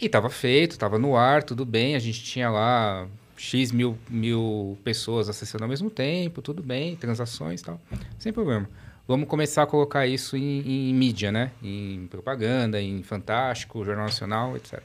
E 0.00 0.06
estava 0.06 0.30
feito, 0.30 0.72
estava 0.72 0.96
no 0.96 1.16
ar, 1.16 1.42
tudo 1.42 1.66
bem. 1.66 1.96
A 1.96 1.98
gente 1.98 2.22
tinha 2.22 2.48
lá 2.48 3.08
X 3.36 3.72
mil, 3.72 3.98
mil 4.08 4.78
pessoas 4.84 5.28
acessando 5.28 5.64
ao 5.64 5.68
mesmo 5.68 5.90
tempo, 5.90 6.40
tudo 6.40 6.62
bem, 6.62 6.94
transações 6.94 7.60
e 7.60 7.64
tal. 7.64 7.80
Sem 8.16 8.32
problema. 8.32 8.68
Vamos 9.08 9.26
começar 9.26 9.64
a 9.64 9.66
colocar 9.66 10.06
isso 10.06 10.36
em, 10.36 10.90
em 10.90 10.94
mídia, 10.94 11.32
né? 11.32 11.50
Em 11.60 12.06
propaganda, 12.08 12.80
em 12.80 13.02
Fantástico, 13.02 13.84
Jornal 13.84 14.04
Nacional, 14.04 14.56
etc. 14.56 14.80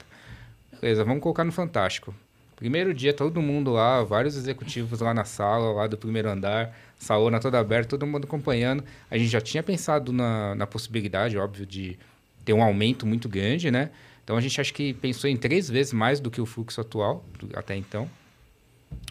Beleza, 0.82 1.04
vamos 1.04 1.22
colocar 1.22 1.44
no 1.44 1.52
Fantástico. 1.52 2.16
Primeiro 2.56 2.92
dia, 2.92 3.14
todo 3.14 3.40
mundo 3.40 3.72
lá, 3.72 4.02
vários 4.04 4.36
executivos 4.36 5.00
lá 5.00 5.14
na 5.14 5.26
sala, 5.26 5.74
lá 5.74 5.86
do 5.86 5.98
primeiro 5.98 6.30
andar, 6.30 6.76
salona 6.98 7.40
toda 7.40 7.60
aberta, 7.60 7.90
todo 7.90 8.08
mundo 8.08 8.26
acompanhando. 8.26 8.84
A 9.12 9.18
gente 9.18 9.30
já 9.30 9.42
tinha 9.42 9.62
pensado 9.62 10.12
na, 10.12 10.56
na 10.56 10.66
possibilidade, 10.66 11.38
óbvio, 11.38 11.68
de 11.68 12.00
ter 12.44 12.54
um 12.54 12.64
aumento 12.64 13.06
muito 13.06 13.30
grande, 13.30 13.70
né? 13.70 13.92
Então 14.24 14.38
a 14.38 14.42
gente 14.42 14.60
acho 14.60 14.74
que 14.74 14.94
pensou 14.94 15.30
em 15.30 15.36
três 15.36 15.70
vezes 15.70 15.94
mais 15.94 16.20
do 16.20 16.32
que 16.32 16.40
o 16.40 16.46
fluxo 16.46 16.80
atual, 16.80 17.24
do, 17.38 17.50
até 17.58 17.76
então. 17.76 18.10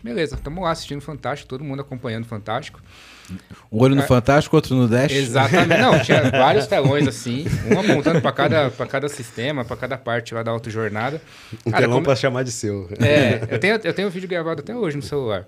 Beleza, 0.02 0.36
estamos 0.36 0.62
lá 0.62 0.70
assistindo 0.70 1.00
Fantástico, 1.00 1.48
todo 1.48 1.64
mundo 1.64 1.80
acompanhando 1.80 2.24
Fantástico. 2.24 2.80
Um 3.70 3.80
olho 3.80 3.94
no 3.94 4.02
é, 4.02 4.06
Fantástico, 4.06 4.56
outro 4.56 4.74
no 4.74 4.88
Dash. 4.88 5.12
Exatamente. 5.12 5.78
Não, 5.80 5.98
tinha 6.00 6.30
vários 6.30 6.66
telões 6.66 7.06
assim, 7.06 7.46
um 7.70 7.78
apontando 7.78 8.20
para 8.20 8.32
cada, 8.32 8.70
cada 8.70 9.08
sistema, 9.08 9.64
para 9.64 9.76
cada 9.76 9.96
parte 9.96 10.34
lá 10.34 10.42
da 10.42 10.50
autojornada. 10.50 11.20
Um 11.64 11.70
Cara, 11.70 11.82
telão 11.82 11.96
como... 11.96 12.06
para 12.06 12.16
chamar 12.16 12.42
de 12.42 12.52
seu. 12.52 12.88
É, 13.00 13.46
eu 13.54 13.58
tenho, 13.58 13.80
eu 13.82 13.94
tenho 13.94 14.08
um 14.08 14.10
vídeo 14.10 14.28
gravado 14.28 14.60
até 14.60 14.74
hoje 14.74 14.96
no 14.96 15.02
celular. 15.02 15.46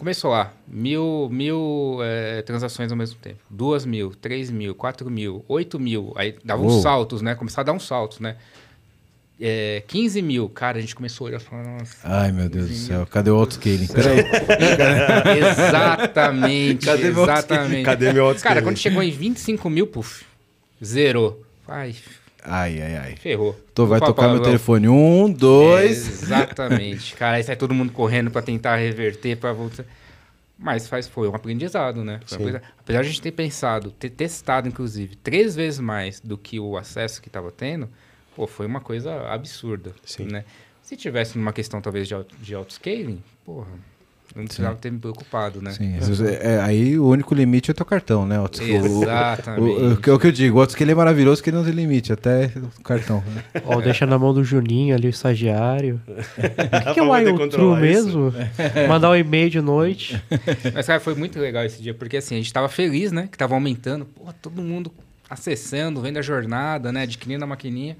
Começou 0.00 0.30
lá, 0.30 0.50
mil, 0.66 1.28
mil 1.30 1.98
é, 2.02 2.40
transações 2.40 2.90
ao 2.90 2.96
mesmo 2.96 3.18
tempo. 3.20 3.38
Duas 3.50 3.84
mil, 3.84 4.14
três 4.14 4.50
mil, 4.50 4.74
quatro 4.74 5.10
mil, 5.10 5.44
oito 5.46 5.78
mil. 5.78 6.14
Aí 6.16 6.38
dava 6.42 6.62
uns 6.62 6.80
saltos, 6.80 7.20
né? 7.20 7.34
Começava 7.34 7.60
a 7.60 7.64
dar 7.64 7.72
uns 7.74 7.86
saltos, 7.86 8.18
né? 8.18 8.36
é, 9.38 9.82
15 9.86 10.22
mil. 10.22 10.48
Cara, 10.48 10.78
a 10.78 10.80
gente 10.80 10.94
começou 10.94 11.26
a 11.26 11.28
olhar 11.28 11.36
e 11.38 11.44
falar, 11.44 11.64
nossa. 11.64 11.96
Ai, 12.02 12.32
meu 12.32 12.48
Deus 12.48 12.68
do 12.68 12.74
céu. 12.74 13.06
Cadê 13.06 13.28
o 13.28 13.36
autoscaling? 13.36 13.86
Peraí. 13.88 14.24
exatamente. 15.38 16.86
Cadê 16.86 17.08
exatamente. 17.08 17.74
Meu 17.74 17.84
Cadê 17.84 18.12
meu 18.12 18.24
autoscaling? 18.24 18.54
Cara, 18.54 18.62
quando 18.62 18.78
chegou 18.78 19.02
em 19.02 19.10
25 19.10 19.68
mil, 19.68 19.86
puf, 19.86 20.24
zerou. 20.82 21.42
Ai. 21.68 21.94
Ai, 22.42 22.80
ai, 22.80 22.96
ai. 22.96 23.16
Ferrou. 23.16 23.58
Tô, 23.74 23.86
vai 23.86 24.00
tocar 24.00 24.28
meu 24.28 24.40
telefone. 24.40 24.88
Um, 24.88 25.30
dois. 25.30 26.22
Exatamente. 26.22 27.14
Cara, 27.14 27.36
aí 27.36 27.42
sai 27.42 27.56
todo 27.56 27.74
mundo 27.74 27.92
correndo 27.92 28.30
para 28.30 28.42
tentar 28.42 28.76
reverter, 28.76 29.36
para 29.36 29.52
voltar. 29.52 29.84
Mas 30.58 30.86
faz, 30.86 31.08
foi 31.08 31.28
um 31.28 31.34
aprendizado, 31.34 32.04
né? 32.04 32.20
Um 32.32 32.56
Apesar 32.78 33.00
de 33.02 33.08
a 33.08 33.10
gente 33.10 33.22
ter 33.22 33.32
pensado, 33.32 33.90
ter 33.92 34.10
testado, 34.10 34.68
inclusive, 34.68 35.16
três 35.16 35.56
vezes 35.56 35.80
mais 35.80 36.20
do 36.20 36.36
que 36.36 36.60
o 36.60 36.76
acesso 36.76 37.22
que 37.22 37.28
estava 37.28 37.50
tendo, 37.50 37.88
pô, 38.36 38.46
foi 38.46 38.66
uma 38.66 38.80
coisa 38.80 39.26
absurda, 39.28 39.94
Sim. 40.04 40.24
né? 40.24 40.44
Se 40.82 40.96
tivesse 40.96 41.36
uma 41.36 41.52
questão, 41.52 41.80
talvez, 41.80 42.06
de, 42.06 42.14
de 42.40 42.54
auto-scaling, 42.54 43.22
porra, 43.44 43.68
não 44.34 44.44
precisava 44.44 44.76
ter 44.76 44.92
me 44.92 44.98
preocupado, 44.98 45.60
né? 45.60 45.72
Sim, 45.72 45.94
é, 45.94 46.54
é, 46.54 46.60
aí 46.60 46.98
o 46.98 47.06
único 47.06 47.34
limite 47.34 47.70
é 47.70 47.72
o 47.72 47.74
teu 47.74 47.84
cartão, 47.84 48.24
né? 48.24 48.36
Exatamente. 48.60 49.60
O, 49.60 49.64
o, 49.64 49.88
o, 49.88 49.92
o, 50.14 50.18
que 50.18 50.26
eu 50.26 50.32
digo, 50.32 50.58
o 50.58 50.60
autoscaling 50.60 50.92
é 50.92 50.94
maravilhoso 50.94 51.42
que 51.42 51.50
ele 51.50 51.56
não 51.56 51.64
tem 51.64 51.72
limite, 51.72 52.12
até 52.12 52.52
o 52.78 52.82
cartão. 52.82 53.22
Né? 53.26 53.44
Ó, 53.66 53.80
deixa 53.80 54.06
na 54.06 54.18
mão 54.18 54.32
do 54.32 54.44
Juninho 54.44 54.94
ali, 54.94 55.08
o 55.08 55.10
estagiário. 55.10 56.00
o 56.06 56.94
que, 56.94 57.00
é 57.00 57.02
o 57.02 57.18
iTrue 57.18 57.80
mesmo? 57.80 58.32
Mandar 58.88 59.10
um 59.10 59.16
e-mail 59.16 59.50
de 59.50 59.60
noite. 59.60 60.22
Mas, 60.72 60.86
cara, 60.86 61.00
foi 61.00 61.14
muito 61.14 61.38
legal 61.38 61.64
esse 61.64 61.82
dia, 61.82 61.92
porque 61.92 62.18
assim, 62.18 62.36
a 62.36 62.38
gente 62.38 62.52
tava 62.52 62.68
feliz, 62.68 63.10
né? 63.10 63.28
Que 63.30 63.36
tava 63.36 63.54
aumentando, 63.54 64.04
pô, 64.04 64.32
todo 64.40 64.62
mundo 64.62 64.92
acessando, 65.28 66.00
vendo 66.00 66.18
a 66.18 66.22
jornada, 66.22 66.92
né? 66.92 67.02
Adquirindo 67.02 67.44
a 67.44 67.46
maquininha. 67.46 67.96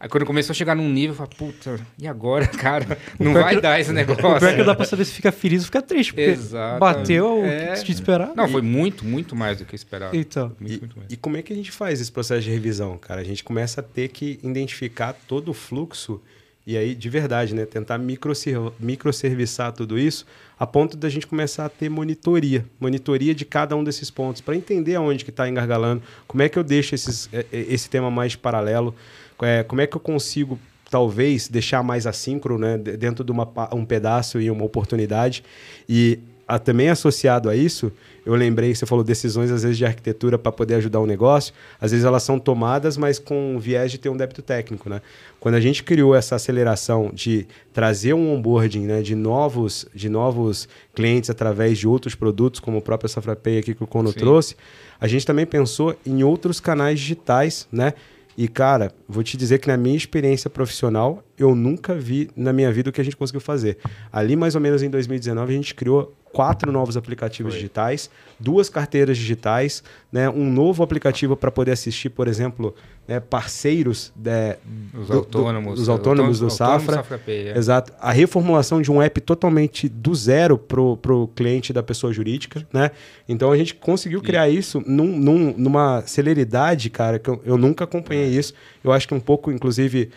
Aí 0.00 0.08
quando 0.08 0.24
começou 0.24 0.52
a 0.52 0.54
chegar 0.54 0.74
num 0.74 0.88
nível, 0.88 1.10
eu 1.10 1.14
falei, 1.14 1.32
puta, 1.36 1.78
e 1.98 2.08
agora, 2.08 2.46
cara? 2.56 2.96
Não 3.18 3.34
vai 3.34 3.56
que, 3.56 3.60
dar 3.60 3.78
esse 3.78 3.92
negócio. 3.94 4.26
O 4.26 4.38
pior 4.38 4.56
que 4.56 4.64
dá 4.64 4.74
pra 4.74 4.86
saber 4.86 5.04
se 5.04 5.12
fica 5.12 5.30
feliz 5.30 5.60
ou 5.60 5.66
fica 5.66 5.82
triste, 5.82 6.14
porque 6.14 6.30
Exatamente. 6.30 6.80
bateu 6.80 7.44
é... 7.44 7.74
o 7.78 7.84
que 7.84 7.92
esperar. 7.92 8.32
Não, 8.34 8.48
foi 8.48 8.62
muito, 8.62 9.04
muito 9.04 9.36
mais 9.36 9.58
do 9.58 9.66
que 9.66 9.76
esperava. 9.76 10.16
Então. 10.16 10.56
Muito, 10.58 10.74
e, 10.74 10.80
muito 10.80 11.12
e, 11.12 11.16
como 11.18 11.36
é 11.36 11.42
que 11.42 11.52
a 11.52 11.56
gente 11.56 11.70
faz 11.70 12.00
esse 12.00 12.10
processo 12.10 12.40
de 12.40 12.50
revisão, 12.50 12.96
cara? 12.96 13.20
A 13.20 13.24
gente 13.24 13.44
começa 13.44 13.82
a 13.82 13.84
ter 13.84 14.08
que 14.08 14.40
identificar 14.42 15.12
todo 15.28 15.50
o 15.50 15.54
fluxo 15.54 16.18
e 16.66 16.76
aí, 16.76 16.94
de 16.94 17.08
verdade, 17.08 17.54
né? 17.54 17.66
Tentar 17.66 17.98
microserviçar 17.98 19.72
tudo 19.72 19.98
isso 19.98 20.26
a 20.58 20.66
ponto 20.66 20.96
da 20.96 21.08
gente 21.08 21.26
começar 21.26 21.64
a 21.64 21.68
ter 21.68 21.88
monitoria. 21.88 22.64
Monitoria 22.78 23.34
de 23.34 23.44
cada 23.44 23.74
um 23.74 23.82
desses 23.82 24.10
pontos, 24.10 24.42
para 24.42 24.54
entender 24.54 24.94
aonde 24.94 25.24
que 25.24 25.30
está 25.30 25.48
engargalando, 25.48 26.02
como 26.26 26.42
é 26.42 26.48
que 26.48 26.58
eu 26.58 26.62
deixo 26.62 26.94
esses, 26.94 27.28
é, 27.32 27.46
é, 27.50 27.60
esse 27.68 27.88
tema 27.88 28.10
mais 28.10 28.36
paralelo, 28.36 28.94
é, 29.42 29.62
como 29.62 29.80
é 29.80 29.86
que 29.86 29.96
eu 29.96 30.00
consigo 30.00 30.58
talvez 30.90 31.48
deixar 31.48 31.82
mais 31.82 32.06
assíncrono 32.06 32.66
né, 32.66 32.76
dentro 32.76 33.24
de 33.24 33.30
uma, 33.30 33.48
um 33.72 33.84
pedaço 33.84 34.40
e 34.40 34.50
uma 34.50 34.64
oportunidade. 34.64 35.44
E 35.88 36.18
a, 36.48 36.58
também 36.58 36.88
associado 36.88 37.48
a 37.48 37.54
isso, 37.54 37.92
eu 38.26 38.34
lembrei, 38.34 38.74
você 38.74 38.84
falou 38.84 39.04
decisões 39.04 39.52
às 39.52 39.62
vezes 39.62 39.78
de 39.78 39.86
arquitetura 39.86 40.36
para 40.36 40.50
poder 40.50 40.74
ajudar 40.74 40.98
o 40.98 41.04
um 41.04 41.06
negócio, 41.06 41.54
às 41.80 41.92
vezes 41.92 42.04
elas 42.04 42.24
são 42.24 42.40
tomadas, 42.40 42.96
mas 42.96 43.20
com 43.20 43.56
viés 43.60 43.92
de 43.92 43.98
ter 43.98 44.08
um 44.08 44.16
débito 44.16 44.42
técnico, 44.42 44.90
né? 44.90 45.00
Quando 45.38 45.54
a 45.54 45.60
gente 45.60 45.84
criou 45.84 46.12
essa 46.12 46.34
aceleração 46.34 47.12
de 47.14 47.46
trazer 47.72 48.14
um 48.14 48.34
onboarding, 48.34 48.84
né, 48.84 49.00
de 49.00 49.14
novos, 49.14 49.86
de 49.94 50.08
novos 50.08 50.68
clientes 50.92 51.30
através 51.30 51.78
de 51.78 51.86
outros 51.86 52.16
produtos, 52.16 52.58
como 52.58 52.78
o 52.78 52.82
próprio 52.82 53.08
SafraPay 53.08 53.58
aqui 53.58 53.74
que 53.74 53.84
o 53.84 53.86
Cono 53.86 54.10
Sim. 54.10 54.18
trouxe, 54.18 54.56
a 55.00 55.06
gente 55.06 55.24
também 55.24 55.46
pensou 55.46 55.96
em 56.04 56.24
outros 56.24 56.58
canais 56.58 56.98
digitais, 56.98 57.68
né? 57.70 57.94
E, 58.36 58.48
cara, 58.48 58.92
vou 59.08 59.22
te 59.22 59.36
dizer 59.36 59.58
que 59.58 59.68
na 59.68 59.76
minha 59.76 59.96
experiência 59.96 60.48
profissional, 60.48 61.22
eu 61.36 61.54
nunca 61.54 61.94
vi 61.94 62.30
na 62.36 62.52
minha 62.52 62.72
vida 62.72 62.90
o 62.90 62.92
que 62.92 63.00
a 63.00 63.04
gente 63.04 63.16
conseguiu 63.16 63.40
fazer. 63.40 63.78
Ali, 64.12 64.36
mais 64.36 64.54
ou 64.54 64.60
menos 64.60 64.82
em 64.82 64.90
2019, 64.90 65.52
a 65.52 65.56
gente 65.56 65.74
criou 65.74 66.14
quatro 66.32 66.70
novos 66.70 66.96
aplicativos 66.96 67.52
Foi. 67.52 67.60
digitais, 67.60 68.10
duas 68.38 68.68
carteiras 68.68 69.16
digitais, 69.16 69.82
né, 70.12 70.28
um 70.28 70.50
novo 70.50 70.82
aplicativo 70.82 71.36
para 71.36 71.50
poder 71.50 71.72
assistir, 71.72 72.10
por 72.10 72.28
exemplo, 72.28 72.74
né, 73.06 73.18
parceiros 73.18 74.12
de, 74.14 74.56
os 74.94 75.08
do, 75.08 75.14
autônomos, 75.14 75.74
do, 75.74 75.82
os 75.82 75.88
autônomos 75.88 76.38
do 76.38 76.48
Safra. 76.48 76.96
Safra 76.96 77.18
Pay, 77.18 77.48
é. 77.48 77.58
Exato. 77.58 77.92
A 78.00 78.12
reformulação 78.12 78.80
de 78.80 78.90
um 78.90 79.02
app 79.02 79.20
totalmente 79.20 79.88
do 79.88 80.14
zero 80.14 80.56
para 80.56 80.80
o 80.80 81.28
cliente 81.28 81.72
da 81.72 81.82
pessoa 81.82 82.12
jurídica. 82.12 82.66
Né? 82.72 82.92
Então 83.28 83.50
a 83.50 83.56
gente 83.56 83.74
conseguiu 83.74 84.22
criar 84.22 84.48
e... 84.48 84.56
isso 84.56 84.82
num, 84.86 85.18
num, 85.18 85.54
numa 85.56 86.02
celeridade, 86.06 86.88
cara, 86.88 87.18
que 87.18 87.28
eu, 87.28 87.40
eu 87.44 87.58
nunca 87.58 87.84
acompanhei 87.84 88.26
é. 88.26 88.38
isso. 88.38 88.54
Eu 88.84 88.92
acho 88.92 89.08
que 89.08 89.14
um 89.14 89.20
pouco, 89.20 89.50
inclusive 89.50 90.10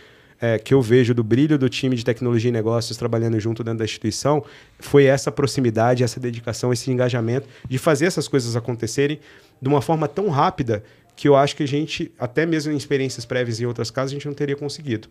é, 0.44 0.60
que 0.60 0.74
eu 0.74 0.82
vejo 0.82 1.14
do 1.14 1.24
brilho 1.24 1.58
do 1.58 1.70
time 1.70 1.96
de 1.96 2.04
tecnologia 2.04 2.50
e 2.50 2.52
negócios 2.52 2.98
trabalhando 2.98 3.40
junto 3.40 3.64
dentro 3.64 3.80
da 3.80 3.86
instituição 3.86 4.44
foi 4.78 5.06
essa 5.06 5.32
proximidade, 5.32 6.04
essa 6.04 6.20
dedicação, 6.20 6.74
esse 6.74 6.92
engajamento 6.92 7.48
de 7.66 7.78
fazer 7.78 8.08
essas 8.08 8.28
coisas 8.28 8.54
acontecerem 8.54 9.22
de 9.62 9.70
uma 9.70 9.82
forma 9.82 10.06
tão 10.06 10.28
rápida 10.28 10.84
que 11.16 11.30
eu 11.30 11.36
acho 11.38 11.56
que 11.56 11.64
a 11.64 11.66
gente, 11.66 12.12
até 12.20 12.46
mesmo 12.46 12.74
em 12.74 12.76
experiências 12.76 13.24
prévias 13.24 13.62
em 13.62 13.66
outras 13.66 13.90
casas, 13.90 14.12
a 14.12 14.16
gente 14.16 14.26
não 14.26 14.34
teria 14.34 14.58
conseguido. 14.58 15.08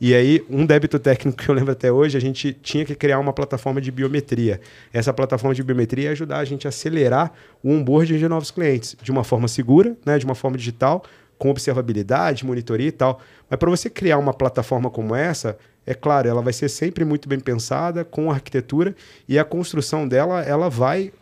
E 0.00 0.14
aí, 0.14 0.44
um 0.48 0.64
débito 0.64 1.00
técnico 1.00 1.36
que 1.42 1.48
eu 1.48 1.54
lembro 1.54 1.72
até 1.72 1.90
hoje, 1.90 2.16
a 2.16 2.20
gente 2.20 2.52
tinha 2.52 2.84
que 2.84 2.94
criar 2.94 3.18
uma 3.18 3.32
plataforma 3.32 3.80
de 3.80 3.90
biometria. 3.90 4.60
Essa 4.92 5.12
plataforma 5.12 5.52
de 5.52 5.64
biometria 5.64 6.04
ia 6.04 6.10
ajudar 6.12 6.38
a 6.38 6.44
gente 6.44 6.68
a 6.68 6.68
acelerar 6.68 7.32
o 7.60 7.72
onboarding 7.72 8.18
de 8.18 8.28
novos 8.28 8.52
clientes 8.52 8.96
de 9.02 9.10
uma 9.10 9.24
forma 9.24 9.48
segura, 9.48 9.96
né, 10.06 10.16
de 10.16 10.24
uma 10.24 10.36
forma 10.36 10.56
digital, 10.56 11.02
com 11.38 11.50
observabilidade, 11.50 12.44
monitoria 12.44 12.88
e 12.88 12.92
tal. 12.92 13.20
Mas 13.48 13.58
para 13.58 13.70
você 13.70 13.90
criar 13.90 14.18
uma 14.18 14.32
plataforma 14.32 14.90
como 14.90 15.14
essa, 15.14 15.56
é 15.86 15.94
claro, 15.94 16.28
ela 16.28 16.42
vai 16.42 16.52
ser 16.52 16.68
sempre 16.68 17.04
muito 17.04 17.28
bem 17.28 17.38
pensada, 17.38 18.04
com 18.04 18.30
arquitetura, 18.30 18.94
e 19.28 19.38
a 19.38 19.44
construção 19.44 20.06
dela, 20.08 20.42
ela 20.42 20.68
vai 20.68 21.12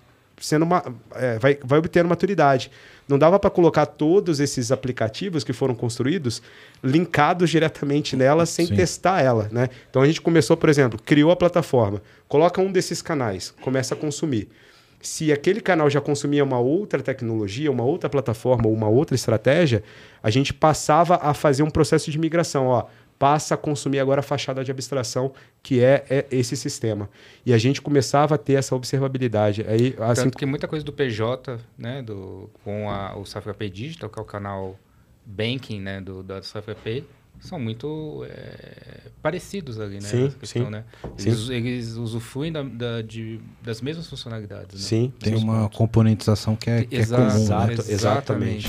sendo 0.41 0.65
uma. 0.65 0.83
É, 1.15 1.39
vai, 1.39 1.59
vai 1.63 1.79
obtendo 1.79 2.09
maturidade. 2.09 2.71
Não 3.07 3.19
dava 3.19 3.39
para 3.39 3.51
colocar 3.51 3.85
todos 3.85 4.41
esses 4.41 4.73
aplicativos 4.73 5.45
que 5.45 5.53
foram 5.53 5.75
construídos 5.75 6.41
linkados 6.83 7.51
diretamente 7.51 8.17
nela 8.17 8.47
sem 8.47 8.67
Sim. 8.67 8.77
testar 8.77 9.21
ela. 9.21 9.49
Né? 9.53 9.69
Então 9.91 10.01
a 10.01 10.07
gente 10.07 10.23
começou, 10.23 10.57
por 10.57 10.71
exemplo, 10.71 10.99
criou 11.05 11.31
a 11.31 11.37
plataforma, 11.37 12.01
coloca 12.27 12.63
um 12.63 12.73
desses 12.73 13.03
canais, 13.03 13.55
começa 13.61 13.95
a 13.95 13.97
consumir 13.97 14.49
se 15.07 15.33
aquele 15.33 15.61
canal 15.61 15.89
já 15.91 16.01
consumia 16.01 16.43
uma 16.43 16.59
outra 16.59 17.03
tecnologia, 17.03 17.71
uma 17.71 17.85
outra 17.85 18.09
plataforma 18.09 18.67
ou 18.67 18.73
uma 18.73 18.89
outra 18.89 19.15
estratégia, 19.15 19.83
a 20.23 20.31
gente 20.31 20.53
passava 20.53 21.17
a 21.17 21.35
fazer 21.35 21.63
um 21.63 21.71
processo 21.71 22.11
de 22.11 22.19
migração. 22.19 22.67
Ó, 22.67 22.87
passa 23.19 23.55
a 23.55 23.57
consumir 23.57 24.01
agora 24.01 24.21
a 24.21 24.23
fachada 24.23 24.65
de 24.65 24.71
abstração, 24.71 25.33
que 25.63 25.83
é, 25.83 26.05
é 26.11 26.27
esse 26.31 26.57
sistema. 26.57 27.09
E 27.45 27.53
a 27.53 27.59
gente 27.59 27.81
começava 27.81 28.35
a 28.35 28.39
ter 28.39 28.55
essa 28.55 28.75
observabilidade. 28.75 29.65
Aí, 29.69 29.95
assim... 29.99 30.25
Tanto 30.25 30.39
que 30.39 30.47
muita 30.47 30.67
coisa 30.67 30.85
do 30.85 30.93
PJ, 30.93 31.59
né, 31.79 32.03
do, 32.03 32.51
com 32.65 32.91
a, 32.91 33.17
o 33.17 33.25
SafraPay 33.25 33.71
Digital, 33.71 34.11
que 34.11 34.19
é 34.19 34.23
o 34.23 34.25
canal 34.25 34.79
banking 35.25 35.81
né, 35.81 36.01
do, 36.01 36.23
da 36.23 36.43
SafraPay, 36.43 37.05
são 37.41 37.59
muito 37.59 38.25
é, 38.29 39.11
parecidos 39.23 39.79
ali, 39.79 39.97
né? 39.97 40.09
Sim, 40.09 40.33
questão, 40.41 40.65
sim, 40.65 40.71
né? 40.71 40.85
Eles, 41.19 41.39
sim. 41.41 41.55
eles 41.55 41.93
usufruem 41.97 42.51
da, 42.51 42.63
da, 42.63 43.03
de, 43.03 43.41
das 43.63 43.81
mesmas 43.81 44.07
funcionalidades. 44.07 44.81
Né? 44.81 44.87
Sim, 44.89 45.13
tem 45.19 45.35
uma 45.37 45.63
pontos. 45.63 45.79
componentização 45.79 46.57
que 46.57 46.71
é, 46.71 46.85
que 46.85 46.97
é 46.97 47.07
comum. 47.07 47.27
Exato, 47.27 47.67
né? 47.67 47.85
Exatamente. 47.89 48.69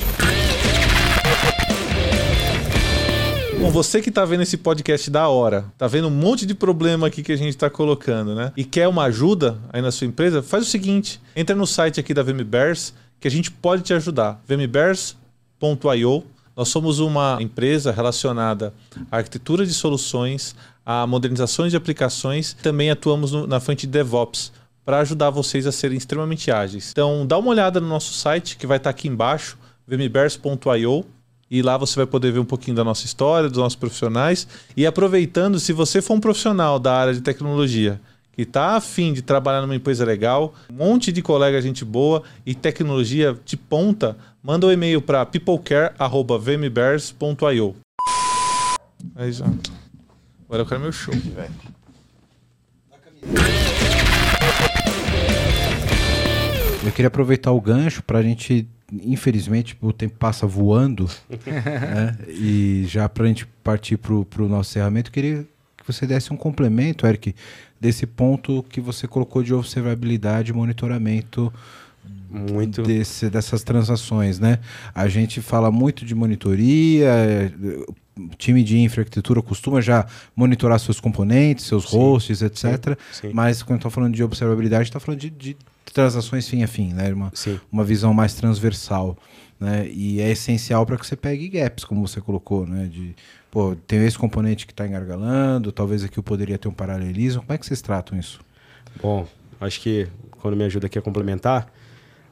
Bom, 3.60 3.72
você 3.72 4.02
que 4.02 4.10
está 4.10 4.26
vendo 4.26 4.44
esse 4.44 4.58
podcast 4.58 5.10
da 5.10 5.28
hora, 5.28 5.66
tá 5.78 5.88
vendo 5.88 6.08
um 6.08 6.12
monte 6.12 6.46
de 6.46 6.54
problema 6.54 7.08
aqui 7.08 7.24
que 7.24 7.32
a 7.32 7.38
gente 7.38 7.50
está 7.50 7.70
colocando, 7.70 8.36
né? 8.36 8.52
E 8.56 8.64
quer 8.64 8.88
uma 8.88 9.06
ajuda 9.06 9.58
aí 9.72 9.82
na 9.82 9.92
sua 9.92 10.06
empresa, 10.06 10.44
faz 10.44 10.68
o 10.68 10.70
seguinte: 10.70 11.22
entra 11.36 11.56
no 11.56 11.66
site 11.66 12.00
aqui 12.00 12.14
da 12.14 12.22
VMBears 12.22 12.94
que 13.20 13.28
a 13.28 13.32
gente 13.32 13.50
pode 13.50 13.82
te 13.82 13.94
ajudar. 13.94 14.42
vmbears.io 14.48 16.24
nós 16.56 16.70
somos 16.70 17.00
uma 17.00 17.38
empresa 17.42 17.92
relacionada 17.92 18.74
à 19.12 19.18
arquitetura 19.18 19.66
de 19.66 19.74
soluções, 19.74 20.56
a 20.86 21.06
modernizações 21.06 21.72
de 21.72 21.78
aplicações, 21.78 22.54
também 22.54 22.90
atuamos 22.90 23.32
no, 23.32 23.46
na 23.46 23.60
frente 23.60 23.82
de 23.82 23.92
DevOps 23.92 24.54
para 24.86 25.00
ajudar 25.00 25.32
vocês 25.32 25.66
a 25.66 25.72
serem 25.72 25.98
extremamente 25.98 26.52
ágeis. 26.52 26.92
Então, 26.92 27.26
dá 27.26 27.38
uma 27.38 27.50
olhada 27.50 27.82
no 27.82 27.88
nosso 27.88 28.14
site 28.14 28.56
que 28.56 28.68
vai 28.68 28.78
estar 28.78 28.92
aqui 28.92 29.08
embaixo, 29.08 29.58
vmbears.io, 29.88 31.06
e 31.50 31.62
lá 31.62 31.78
você 31.78 31.96
vai 31.96 32.06
poder 32.06 32.32
ver 32.32 32.40
um 32.40 32.46
pouquinho 32.46 32.78
da 32.78 32.84
nossa 32.84 33.06
história, 33.06 33.50
dos 33.50 33.60
nossos 33.60 33.76
profissionais. 33.76 34.48
E 34.76 34.86
aproveitando, 34.86 35.60
se 35.60 35.74
você 35.74 36.02
for 36.02 36.14
um 36.14 36.20
profissional 36.20 36.80
da 36.80 36.94
área 36.94 37.14
de 37.14 37.22
tecnologia 37.22 38.00
que 38.36 38.44
está 38.44 38.76
afim 38.76 39.14
de 39.14 39.22
trabalhar 39.22 39.62
numa 39.62 39.76
empresa 39.76 40.04
legal, 40.04 40.54
um 40.70 40.76
monte 40.76 41.10
de 41.12 41.22
colega 41.22 41.62
gente 41.62 41.86
boa 41.86 42.24
e 42.46 42.54
tecnologia 42.54 43.38
de 43.46 43.56
ponta, 43.56 44.18
manda 44.44 44.68
um 44.68 44.72
e-mail 44.72 45.02
para 45.02 45.26
peoplecare.vmbears.io. 45.26 47.76
Aí 49.16 49.32
já. 49.32 49.46
Agora 50.46 50.62
eu 50.62 50.66
quero 50.66 50.82
meu 50.82 50.92
show, 50.92 51.14
velho. 51.14 51.54
Eu 56.86 56.92
queria 56.92 57.08
aproveitar 57.08 57.52
o 57.52 57.60
gancho 57.60 58.04
para 58.04 58.20
a 58.20 58.22
gente, 58.22 58.68
infelizmente, 58.92 59.76
o 59.82 59.92
tempo 59.92 60.16
passa 60.20 60.46
voando, 60.46 61.10
né? 61.30 62.16
e 62.28 62.86
já 62.88 63.10
para 63.10 63.24
a 63.24 63.28
gente 63.28 63.48
partir 63.64 63.98
para 63.98 64.14
o 64.14 64.48
nosso 64.48 64.70
encerramento, 64.72 65.10
eu 65.10 65.14
queria 65.14 65.48
que 65.86 65.94
você 65.94 66.06
desse 66.06 66.32
um 66.32 66.38
complemento, 66.38 67.08
Eric, 67.08 67.34
desse 67.80 68.06
ponto 68.06 68.64
que 68.70 68.80
você 68.80 69.08
colocou 69.08 69.44
de 69.44 69.54
observabilidade 69.54 70.52
e 70.52 70.54
monitoramento 70.54 71.52
muito 72.30 72.82
desse, 72.82 73.30
dessas 73.30 73.64
transações, 73.64 74.40
né? 74.40 74.60
A 74.94 75.08
gente 75.08 75.42
fala 75.42 75.72
muito 75.72 76.06
de 76.06 76.14
monitoria, 76.14 77.54
time 78.38 78.64
de 78.64 78.80
infraestrutura 78.80 79.42
costuma 79.42 79.82
já 79.82 80.06
monitorar 80.36 80.80
seus 80.80 81.00
componentes, 81.00 81.66
seus 81.66 81.90
sim, 81.90 81.98
hosts, 81.98 82.42
etc. 82.42 82.98
Sim, 83.12 83.28
sim. 83.28 83.32
Mas 83.34 83.64
quando 83.64 83.80
está 83.80 83.90
falando 83.90 84.14
de 84.14 84.24
observabilidade, 84.24 84.90
está 84.90 85.00
falando 85.00 85.20
de, 85.20 85.30
de, 85.30 85.58
transações 85.94 86.48
fim 86.48 86.64
a 86.64 86.68
fim, 86.68 86.94
né? 86.94 87.14
Uma, 87.14 87.32
uma 87.72 87.84
visão 87.84 88.14
mais 88.14 88.34
transversal. 88.34 89.18
Né? 89.60 89.88
E 89.90 90.20
é 90.20 90.32
essencial 90.32 90.86
para 90.86 90.98
que 90.98 91.08
você 91.08 91.16
pegue 91.16 91.48
gaps, 91.48 91.86
como 91.86 92.06
você 92.06 92.20
colocou, 92.20 92.68
né? 92.68 92.88
De, 92.88 93.16
pô, 93.56 93.74
tem 93.88 94.06
esse 94.06 94.18
componente 94.18 94.68
que 94.68 94.74
está 94.74 94.86
engargalando, 94.86 95.72
talvez 95.72 96.04
aqui 96.04 96.20
eu 96.20 96.24
poderia 96.24 96.58
ter 96.58 96.68
um 96.68 96.74
paralelismo. 96.74 97.42
Como 97.42 97.54
é 97.54 97.58
que 97.58 97.66
vocês 97.66 97.82
tratam 97.82 98.20
isso? 98.20 98.42
Bom, 99.02 99.26
acho 99.62 99.80
que 99.80 100.10
quando 100.42 100.58
me 100.58 100.66
ajuda 100.66 100.88
aqui 100.88 101.00
a 101.00 101.02
complementar, 101.02 101.72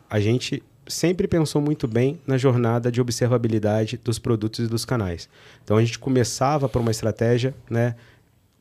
a 0.10 0.20
gente 0.20 0.62
sempre 0.86 1.26
pensou 1.26 1.62
muito 1.62 1.88
bem 1.88 2.20
na 2.28 2.38
jornada 2.38 2.92
de 2.92 3.00
observabilidade 3.00 3.98
dos 4.04 4.20
produtos 4.20 4.66
e 4.66 4.68
dos 4.68 4.84
canais. 4.84 5.30
Então 5.64 5.78
a 5.78 5.82
gente 5.82 5.98
começava 5.98 6.68
por 6.68 6.82
uma 6.82 6.92
estratégia, 6.92 7.56
né, 7.70 7.96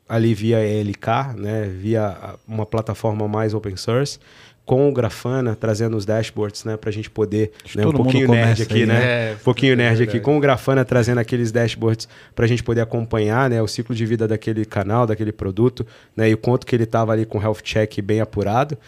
ali 0.08 0.32
via 0.32 0.64
ELK, 0.64 1.34
né, 1.36 1.64
via 1.66 2.36
uma 2.46 2.64
plataforma 2.64 3.26
mais 3.26 3.54
open 3.54 3.74
source, 3.74 4.20
com 4.64 4.88
o 4.88 4.92
Grafana 4.92 5.56
trazendo 5.56 5.96
os 5.96 6.04
dashboards, 6.04 6.64
né, 6.64 6.76
para 6.76 6.90
a 6.90 6.92
gente 6.92 7.10
poder, 7.10 7.50
né, 7.74 7.86
um 7.86 7.92
pouquinho 7.92 8.28
nerd 8.28 8.62
aqui, 8.62 8.74
aí, 8.74 8.86
né, 8.86 9.30
é, 9.30 9.34
um 9.34 9.44
pouquinho 9.44 9.76
nerd 9.76 10.02
aqui, 10.02 10.20
com 10.20 10.36
o 10.36 10.40
Grafana 10.40 10.84
trazendo 10.84 11.18
aqueles 11.18 11.50
dashboards 11.50 12.08
para 12.34 12.44
a 12.44 12.48
gente 12.48 12.62
poder 12.62 12.80
acompanhar, 12.80 13.50
né, 13.50 13.60
o 13.60 13.66
ciclo 13.66 13.94
de 13.94 14.06
vida 14.06 14.28
daquele 14.28 14.64
canal, 14.64 15.06
daquele 15.06 15.32
produto, 15.32 15.86
né, 16.16 16.30
e 16.30 16.34
o 16.34 16.38
quanto 16.38 16.66
que 16.66 16.76
ele 16.76 16.84
estava 16.84 17.12
ali 17.12 17.26
com 17.26 17.38
o 17.38 17.42
health 17.42 17.62
check 17.62 18.00
bem 18.00 18.20
apurado. 18.20 18.78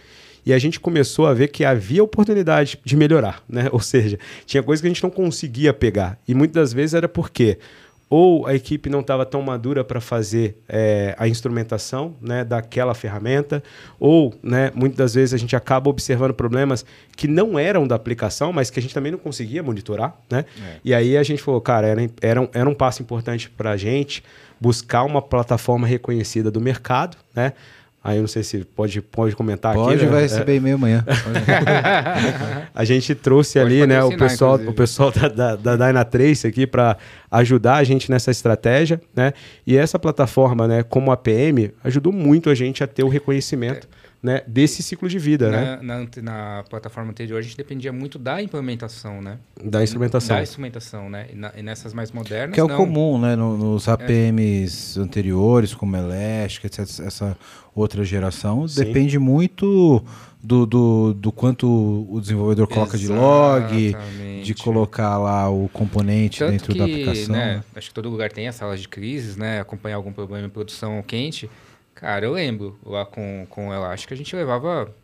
E 0.46 0.52
a 0.52 0.58
gente 0.58 0.78
começou 0.78 1.26
a 1.26 1.32
ver 1.32 1.48
que 1.48 1.64
havia 1.64 2.04
oportunidade 2.04 2.78
de 2.84 2.96
melhorar, 2.96 3.42
né? 3.48 3.68
Ou 3.72 3.80
seja, 3.80 4.18
tinha 4.44 4.62
coisas 4.62 4.82
que 4.82 4.86
a 4.86 4.90
gente 4.90 5.02
não 5.02 5.08
conseguia 5.08 5.72
pegar. 5.72 6.18
E 6.28 6.34
muitas 6.34 6.54
das 6.54 6.72
vezes 6.74 6.92
era 6.92 7.08
porque 7.08 7.58
ou 8.08 8.46
a 8.46 8.54
equipe 8.54 8.88
não 8.90 9.00
estava 9.00 9.24
tão 9.24 9.42
madura 9.42 9.82
para 9.82 10.00
fazer 10.00 10.56
é, 10.68 11.14
a 11.18 11.26
instrumentação 11.26 12.14
né, 12.20 12.44
daquela 12.44 12.94
ferramenta, 12.94 13.62
ou 13.98 14.34
né, 14.42 14.70
muitas 14.74 14.98
das 14.98 15.14
vezes 15.14 15.34
a 15.34 15.38
gente 15.38 15.56
acaba 15.56 15.90
observando 15.90 16.34
problemas 16.34 16.84
que 17.16 17.26
não 17.26 17.58
eram 17.58 17.86
da 17.86 17.94
aplicação, 17.94 18.52
mas 18.52 18.70
que 18.70 18.78
a 18.78 18.82
gente 18.82 18.94
também 18.94 19.12
não 19.12 19.18
conseguia 19.18 19.62
monitorar. 19.62 20.16
Né? 20.30 20.44
É. 20.62 20.76
E 20.84 20.94
aí 20.94 21.16
a 21.16 21.22
gente 21.22 21.42
falou, 21.42 21.60
cara, 21.60 21.86
era, 21.86 22.10
era, 22.20 22.40
um, 22.40 22.48
era 22.52 22.68
um 22.68 22.74
passo 22.74 23.02
importante 23.02 23.50
para 23.50 23.70
a 23.70 23.76
gente 23.76 24.22
buscar 24.60 25.02
uma 25.02 25.20
plataforma 25.20 25.86
reconhecida 25.86 26.50
do 26.50 26.60
mercado, 26.60 27.16
né? 27.34 27.52
Aí 28.04 28.18
eu 28.18 28.20
não 28.20 28.28
sei 28.28 28.42
se 28.42 28.58
pode, 28.58 29.00
pode 29.00 29.34
comentar 29.34 29.72
pode, 29.72 29.94
aqui. 29.94 29.98
Pode, 30.00 30.04
né? 30.04 30.12
vai 30.12 30.22
receber 30.22 30.52
é. 30.52 30.56
e-mail 30.56 30.74
amanhã. 30.74 31.02
a 32.74 32.84
gente 32.84 33.14
trouxe 33.14 33.58
pode 33.58 33.72
ali, 33.72 33.86
né, 33.86 34.04
o 34.04 34.14
pessoal, 34.14 34.56
o 34.56 34.74
pessoal 34.74 35.10
da, 35.10 35.28
da, 35.28 35.56
da 35.56 35.74
Dynatrace 35.74 36.46
aqui 36.46 36.66
para 36.66 36.98
ajudar 37.30 37.76
a 37.76 37.84
gente 37.84 38.10
nessa 38.10 38.30
estratégia, 38.30 39.00
né? 39.16 39.32
E 39.66 39.74
essa 39.74 39.98
plataforma, 39.98 40.68
né, 40.68 40.82
como 40.82 41.10
a 41.10 41.16
PM, 41.16 41.72
ajudou 41.82 42.12
muito 42.12 42.50
a 42.50 42.54
gente 42.54 42.84
a 42.84 42.86
ter 42.86 43.02
o 43.02 43.08
reconhecimento. 43.08 43.88
É 43.90 44.03
né, 44.24 44.40
desse 44.46 44.82
ciclo 44.82 45.06
de 45.06 45.18
vida, 45.18 45.50
na, 45.50 45.60
né? 45.60 45.78
Na, 45.82 46.22
na, 46.22 46.64
plataforma 46.64 47.10
anterior, 47.10 47.38
a 47.38 47.42
gente 47.42 47.58
dependia 47.58 47.92
muito 47.92 48.18
da 48.18 48.40
implementação, 48.40 49.20
né? 49.20 49.36
Da 49.62 49.84
instrumentação. 49.84 50.36
Da 50.36 50.42
instrumentação, 50.42 51.10
né? 51.10 51.26
E, 51.30 51.36
na, 51.36 51.52
e 51.54 51.62
nessas 51.62 51.92
mais 51.92 52.10
modernas, 52.10 52.54
Que 52.54 52.60
é 52.60 52.64
o 52.64 52.68
não. 52.68 52.74
comum, 52.74 53.18
né? 53.18 53.36
nos 53.36 53.86
APMs 53.86 54.98
é. 54.98 55.02
anteriores, 55.02 55.74
como 55.74 55.94
Elastic, 55.94 56.64
etc. 56.64 57.00
Essa 57.00 57.36
outra 57.74 58.02
geração, 58.02 58.66
Sim. 58.66 58.82
depende 58.82 59.18
muito 59.18 60.02
do, 60.42 60.64
do, 60.64 61.12
do 61.12 61.30
quanto 61.30 61.68
o 62.08 62.18
desenvolvedor 62.18 62.66
coloca 62.66 62.96
Exatamente. 62.96 63.90
de 63.90 63.92
log, 63.92 64.42
de 64.42 64.54
colocar 64.54 65.18
lá 65.18 65.50
o 65.50 65.68
componente 65.68 66.38
Tanto 66.38 66.50
dentro 66.50 66.72
que, 66.72 66.78
da 66.78 66.84
aplicação. 66.86 67.36
Né, 67.36 67.62
acho 67.76 67.88
que 67.88 67.94
todo 67.94 68.08
lugar 68.08 68.32
tem 68.32 68.48
as 68.48 68.54
salas 68.54 68.80
de 68.80 68.88
crises, 68.88 69.36
né? 69.36 69.60
Acompanhar 69.60 69.96
algum 69.96 70.14
problema 70.14 70.46
em 70.46 70.50
produção 70.50 71.02
quente. 71.06 71.50
Cara, 72.04 72.26
eu 72.26 72.32
lembro 72.32 72.78
lá 72.84 73.06
com, 73.06 73.46
com 73.48 73.72
acho 73.72 74.06
que 74.06 74.12
a 74.12 74.16
gente 74.16 74.36
levava 74.36 74.94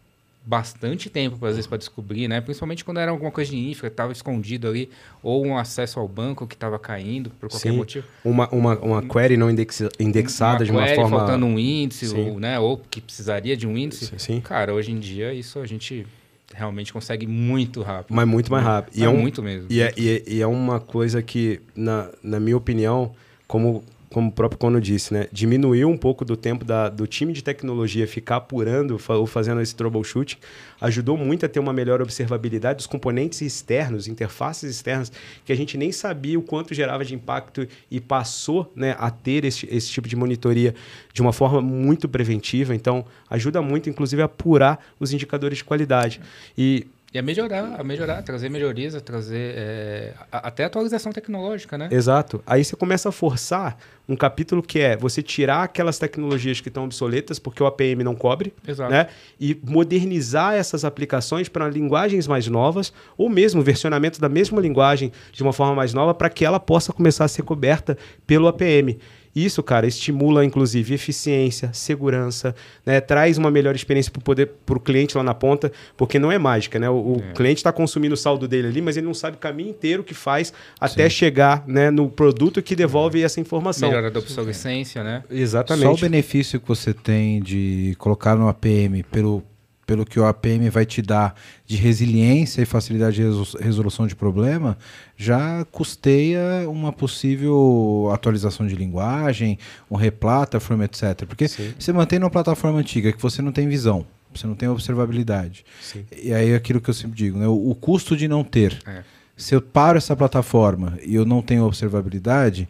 bastante 0.45 1.09
tempo, 1.09 1.35
às 1.47 1.55
vezes, 1.55 1.67
para 1.67 1.79
descobrir, 1.79 2.29
né? 2.29 2.43
Principalmente 2.43 2.85
quando 2.85 3.01
era 3.01 3.11
alguma 3.11 3.31
coisa 3.31 3.51
de 3.51 3.57
infra, 3.57 3.89
que 3.89 3.95
estava 3.95 4.13
escondido 4.13 4.69
ali, 4.69 4.91
ou 5.23 5.47
um 5.47 5.57
acesso 5.57 5.99
ao 5.99 6.07
banco 6.07 6.47
que 6.47 6.53
estava 6.53 6.79
caindo 6.79 7.31
por 7.41 7.49
qualquer 7.49 7.71
Sim. 7.71 7.77
motivo. 7.79 8.07
Uma, 8.23 8.51
uma, 8.51 8.79
uma 8.81 9.03
query 9.03 9.39
não 9.39 9.51
indexa, 9.51 9.89
indexada 9.99 10.59
uma 10.59 10.65
de 10.67 10.71
uma 10.73 10.83
query 10.83 10.97
forma. 10.97 11.19
faltando 11.21 11.47
um 11.47 11.59
índice, 11.59 12.15
ou, 12.15 12.39
né? 12.39 12.61
Ou 12.61 12.77
que 12.77 13.01
precisaria 13.01 13.57
de 13.57 13.67
um 13.67 13.79
índice. 13.79 14.13
Sim. 14.19 14.43
Cara, 14.43 14.75
hoje 14.75 14.93
em 14.93 14.99
dia, 14.99 15.33
isso 15.33 15.59
a 15.59 15.65
gente 15.67 16.07
realmente 16.55 16.93
consegue 16.93 17.27
muito 17.27 17.81
rápido. 17.81 18.15
Mas 18.15 18.29
muito 18.29 18.53
mais 18.53 18.63
rápido. 18.63 18.95
E 18.95 19.01
é, 19.01 19.07
é 19.07 19.09
um, 19.09 19.17
muito 19.17 19.43
mesmo. 19.43 19.69
E 19.71 19.81
é, 19.81 19.91
e, 19.97 20.09
é, 20.11 20.23
e 20.27 20.43
é 20.43 20.47
uma 20.47 20.79
coisa 20.79 21.23
que, 21.23 21.63
na, 21.75 22.11
na 22.23 22.39
minha 22.39 22.59
opinião, 22.59 23.15
como 23.49 23.83
como 24.13 24.29
o 24.29 24.33
próprio 24.33 24.59
Cono 24.59 24.81
disse, 24.81 25.15
né, 25.15 25.29
diminuiu 25.31 25.89
um 25.89 25.97
pouco 25.97 26.25
do 26.25 26.37
tempo 26.37 26.65
da, 26.65 26.89
do 26.89 27.07
time 27.07 27.33
de 27.33 27.43
tecnologia 27.43 28.09
ficar 28.09 28.37
apurando 28.37 28.99
ou 29.09 29.27
fazendo 29.27 29.61
esse 29.61 29.75
troubleshooting, 29.75 30.37
ajudou 30.81 31.17
muito 31.17 31.47
a 31.47 31.49
ter 31.49 31.61
uma 31.61 31.73
melhor 31.73 32.03
observabilidade 32.03 32.79
dos 32.79 32.87
componentes 32.89 33.41
externos, 33.41 34.09
interfaces 34.09 34.69
externas, 34.69 35.13
que 35.45 35.53
a 35.53 35.57
gente 35.57 35.79
nem 35.79 35.93
sabia 35.93 36.39
o 36.39 36.43
quanto 36.43 36.75
gerava 36.75 37.05
de 37.05 37.15
impacto 37.15 37.67
e 37.89 38.01
passou 38.01 38.71
né, 38.75 38.97
a 38.99 39.11
ter 39.11 39.45
esse, 39.45 39.69
esse 39.71 39.89
tipo 39.89 40.09
de 40.09 40.17
monitoria 40.17 40.75
de 41.13 41.23
uma 41.23 41.33
forma 41.33 41.61
muito 41.61 42.09
preventiva. 42.09 42.75
Então, 42.75 43.05
ajuda 43.29 43.63
muito, 43.63 43.89
inclusive, 43.89 44.23
a 44.23 44.25
apurar 44.25 44.85
os 44.99 45.13
indicadores 45.13 45.59
de 45.59 45.65
qualidade. 45.65 46.21
E 46.59 46.87
e 47.13 47.19
a 47.19 47.23
melhorar, 47.23 47.81
a 47.81 47.83
melhorar, 47.83 48.23
trazer 48.23 48.49
melhorias, 48.49 48.95
a 48.95 49.01
trazer 49.01 49.55
é, 49.57 50.15
a, 50.31 50.47
até 50.47 50.65
atualização 50.65 51.11
tecnológica, 51.11 51.77
né? 51.77 51.89
Exato. 51.91 52.41
Aí 52.47 52.65
você 52.65 52.77
começa 52.77 53.09
a 53.09 53.13
forçar 53.13 53.77
um 54.09 54.15
capítulo 54.15 54.63
que 54.63 54.79
é 54.79 54.97
você 54.97 55.21
tirar 55.21 55.65
aquelas 55.65 55.99
tecnologias 55.99 56.61
que 56.61 56.69
estão 56.69 56.85
obsoletas 56.85 57.41
porque 57.41 57.61
o 57.63 57.67
APM 57.67 58.05
não 58.05 58.15
cobre, 58.15 58.55
Exato. 58.67 58.93
né? 58.93 59.09
E 59.41 59.59
modernizar 59.65 60.55
essas 60.55 60.85
aplicações 60.85 61.49
para 61.49 61.69
linguagens 61.69 62.29
mais 62.29 62.47
novas 62.47 62.93
ou 63.19 63.29
mesmo 63.29 63.61
versionamento 63.61 64.21
da 64.21 64.29
mesma 64.29 64.61
linguagem 64.61 65.11
de 65.33 65.43
uma 65.43 65.53
forma 65.53 65.75
mais 65.75 65.93
nova 65.93 66.15
para 66.15 66.31
que 66.31 66.45
ela 66.45 66.61
possa 66.61 66.93
começar 66.93 67.25
a 67.25 67.29
ser 67.29 67.43
coberta 67.43 67.99
pelo 68.25 68.47
APM. 68.47 68.99
Isso, 69.35 69.63
cara, 69.63 69.87
estimula 69.87 70.45
inclusive 70.45 70.93
eficiência, 70.93 71.71
segurança, 71.73 72.55
né? 72.85 73.01
traz 73.01 73.39
uma 73.39 73.51
melhor 73.51 73.75
experiência 73.75 74.11
para 74.13 74.77
o 74.77 74.81
cliente 74.81 75.17
lá 75.17 75.23
na 75.23 75.35
ponta, 75.35 75.71
porque 75.97 76.19
não 76.19 76.33
é 76.33 76.39
mágica, 76.39 76.79
né? 76.79 76.91
O, 76.91 76.95
o 76.95 77.23
é. 77.23 77.33
cliente 77.33 77.59
está 77.59 77.73
consumindo 77.73 78.15
o 78.15 78.17
saldo 78.17 78.49
dele 78.49 78.69
ali, 78.69 78.81
mas 78.81 78.97
ele 78.97 79.07
não 79.07 79.15
sabe 79.15 79.37
o 79.37 79.41
caminho 79.41 79.71
inteiro 79.71 80.03
que 80.03 80.15
faz 80.15 80.53
até 80.81 81.09
Sim. 81.09 81.15
chegar 81.15 81.65
né, 81.67 81.91
no 81.91 82.09
produto 82.09 82.61
que 82.61 82.75
devolve 82.75 83.23
é. 83.23 83.25
essa 83.25 83.41
informação. 83.41 83.89
Melhora 83.89 84.11
da 84.11 84.19
obsolescência, 84.19 85.05
né? 85.05 85.23
Exatamente. 85.31 85.85
Só 85.85 85.93
o 85.93 85.99
benefício 85.99 86.61
que 86.61 86.67
você 86.67 86.93
tem 86.93 87.41
de 87.41 87.95
colocar 87.99 88.35
no 88.35 88.49
APM 88.49 89.05
pelo 89.05 89.45
pelo 89.91 90.07
que 90.07 90.21
o 90.21 90.25
APM 90.25 90.71
vai 90.71 90.87
te 90.87 91.03
dar 91.03 91.35
de 91.67 91.75
resiliência 91.75 92.63
e 92.63 92.65
facilidade 92.65 93.17
de 93.17 93.23
resolução 93.61 94.07
de 94.07 94.15
problema, 94.15 94.79
já 95.17 95.65
custeia 95.65 96.71
uma 96.71 96.93
possível 96.93 98.09
atualização 98.15 98.69
de 98.69 98.77
linguagem, 98.77 99.59
um 99.91 99.97
replatform, 99.97 100.83
etc. 100.83 101.27
Porque 101.27 101.49
Sim. 101.49 101.75
você 101.77 101.93
mantém 101.93 102.21
numa 102.21 102.31
plataforma 102.31 102.79
antiga 102.79 103.11
que 103.11 103.21
você 103.21 103.43
não 103.43 103.51
tem 103.51 103.69
visão, 103.69 104.07
você 104.33 104.47
não 104.47 104.55
tem 104.55 104.69
observabilidade. 104.69 105.65
Sim. 105.83 106.05
E 106.23 106.33
aí 106.33 106.51
é 106.51 106.55
aquilo 106.55 106.81
que 106.81 106.89
eu 106.89 106.95
sempre 106.95 107.17
digo, 107.17 107.37
né? 107.37 107.49
o, 107.49 107.71
o 107.71 107.75
custo 107.75 108.17
de 108.17 108.29
não 108.29 108.45
ter. 108.45 108.79
É. 108.87 109.03
Se 109.37 109.57
eu 109.57 109.61
paro 109.61 109.99
essa 109.99 110.15
plataforma 110.15 110.97
e 111.05 111.17
eu 111.17 111.25
não 111.25 111.43
tenho 111.43 111.65
observabilidade, 111.65 112.69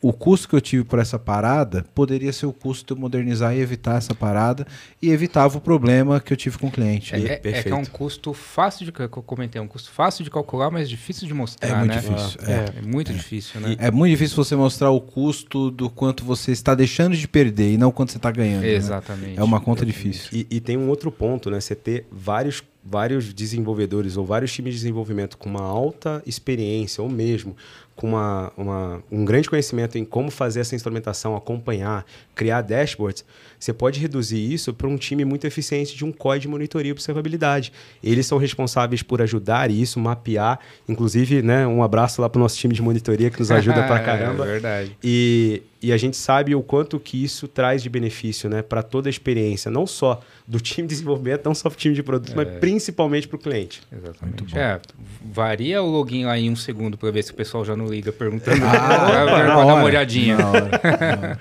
o 0.00 0.12
custo 0.12 0.48
que 0.48 0.54
eu 0.54 0.60
tive 0.60 0.84
por 0.84 0.98
essa 0.98 1.18
parada 1.18 1.84
poderia 1.94 2.32
ser 2.32 2.46
o 2.46 2.52
custo 2.52 2.86
de 2.86 2.98
eu 2.98 3.00
modernizar 3.00 3.54
e 3.56 3.60
evitar 3.60 3.96
essa 3.96 4.14
parada 4.14 4.66
e 5.02 5.10
evitava 5.10 5.58
o 5.58 5.60
problema 5.60 6.20
que 6.20 6.32
eu 6.32 6.36
tive 6.36 6.56
com 6.56 6.68
o 6.68 6.70
cliente. 6.70 7.14
É, 7.14 7.18
é, 7.18 7.40
é, 7.44 7.68
é 7.68 7.74
um 7.74 7.84
custo 7.84 8.32
fácil 8.32 8.84
de 8.84 8.92
que 8.92 9.02
eu 9.02 9.08
comentei, 9.08 9.58
é 9.60 9.62
um 9.62 9.66
custo 9.66 9.90
fácil 9.90 10.22
de 10.22 10.30
calcular, 10.30 10.70
mas 10.70 10.88
difícil 10.88 11.26
de 11.26 11.34
mostrar. 11.34 11.68
É 11.68 11.74
muito 11.74 11.94
né? 11.94 12.00
difícil. 12.00 12.40
É, 12.46 12.52
é, 12.52 12.72
é 12.78 12.82
muito 12.82 13.12
difícil, 13.12 13.60
né? 13.60 13.76
É 13.78 13.90
muito 13.90 14.10
difícil 14.12 14.36
você 14.36 14.54
mostrar 14.54 14.90
o 14.90 15.00
custo 15.00 15.70
do 15.70 15.90
quanto 15.90 16.24
você 16.24 16.52
está 16.52 16.74
deixando 16.74 17.16
de 17.16 17.26
perder 17.26 17.72
e 17.72 17.76
não 17.76 17.90
quanto 17.90 18.12
você 18.12 18.18
está 18.18 18.30
ganhando. 18.30 18.62
Né? 18.62 18.74
Exatamente. 18.74 19.34
Né? 19.34 19.40
É 19.40 19.42
uma 19.42 19.60
conta 19.60 19.84
difícil. 19.84 20.30
E, 20.32 20.46
e 20.48 20.60
tem 20.60 20.76
um 20.76 20.88
outro 20.88 21.10
ponto, 21.10 21.50
né? 21.50 21.60
Você 21.60 21.74
ter 21.74 22.06
vários 22.10 22.62
vários 22.90 23.34
desenvolvedores 23.34 24.16
ou 24.16 24.24
vários 24.24 24.52
times 24.52 24.72
de 24.72 24.80
desenvolvimento 24.80 25.36
com 25.36 25.50
uma 25.50 25.62
alta 25.62 26.22
experiência 26.24 27.02
ou 27.02 27.10
mesmo 27.10 27.54
com 27.98 28.06
uma, 28.06 28.52
uma, 28.56 29.02
um 29.10 29.24
grande 29.24 29.50
conhecimento 29.50 29.98
em 29.98 30.04
como 30.04 30.30
fazer 30.30 30.60
essa 30.60 30.76
instrumentação, 30.76 31.34
acompanhar, 31.34 32.06
criar 32.32 32.62
dashboards, 32.62 33.24
você 33.58 33.72
pode 33.72 33.98
reduzir 33.98 34.52
isso 34.52 34.72
para 34.72 34.86
um 34.86 34.96
time 34.96 35.24
muito 35.24 35.48
eficiente 35.48 35.96
de 35.96 36.04
um 36.04 36.12
código 36.12 36.42
de 36.42 36.48
monitoria 36.48 36.90
e 36.90 36.92
observabilidade. 36.92 37.72
Eles 38.02 38.24
são 38.24 38.38
responsáveis 38.38 39.02
por 39.02 39.20
ajudar 39.20 39.68
isso, 39.68 39.98
mapear. 39.98 40.60
Inclusive, 40.88 41.42
né, 41.42 41.66
um 41.66 41.82
abraço 41.82 42.22
lá 42.22 42.28
para 42.28 42.38
o 42.38 42.42
nosso 42.42 42.56
time 42.56 42.72
de 42.72 42.80
monitoria 42.80 43.30
que 43.30 43.40
nos 43.40 43.50
ajuda 43.50 43.82
para 43.82 43.98
caramba. 44.06 44.44
é 44.44 44.46
verdade. 44.46 44.96
E, 45.02 45.62
e 45.82 45.92
a 45.92 45.96
gente 45.96 46.16
sabe 46.16 46.54
o 46.54 46.62
quanto 46.62 47.00
que 47.00 47.22
isso 47.22 47.48
traz 47.48 47.82
de 47.82 47.88
benefício 47.88 48.48
né, 48.48 48.62
para 48.62 48.82
toda 48.82 49.08
a 49.08 49.10
experiência, 49.10 49.70
não 49.70 49.86
só 49.86 50.20
do 50.46 50.60
time 50.60 50.86
de 50.86 50.94
desenvolvimento, 50.94 51.44
não 51.44 51.54
só 51.54 51.68
para 51.68 51.76
o 51.76 51.78
time 51.78 51.94
de 51.94 52.02
produto, 52.02 52.32
é. 52.32 52.36
mas 52.36 52.48
principalmente 52.60 53.26
para 53.26 53.36
o 53.36 53.38
cliente. 53.38 53.82
Exatamente. 53.92 54.56
É, 54.56 54.80
varia 55.24 55.82
o 55.82 55.90
login 55.90 56.24
lá 56.24 56.38
em 56.38 56.48
um 56.48 56.56
segundo 56.56 56.96
para 56.96 57.10
ver 57.10 57.24
se 57.24 57.32
o 57.32 57.34
pessoal 57.34 57.64
já 57.64 57.76
não 57.76 57.87
liga 57.88 58.12
perguntando. 58.12 58.64
Ah, 58.64 59.24
dar 59.24 59.66
uma 59.66 59.82
olhadinha. 59.82 60.36
Na 60.36 60.48
hora, 60.50 60.68
na 60.70 61.18
hora. 61.18 61.40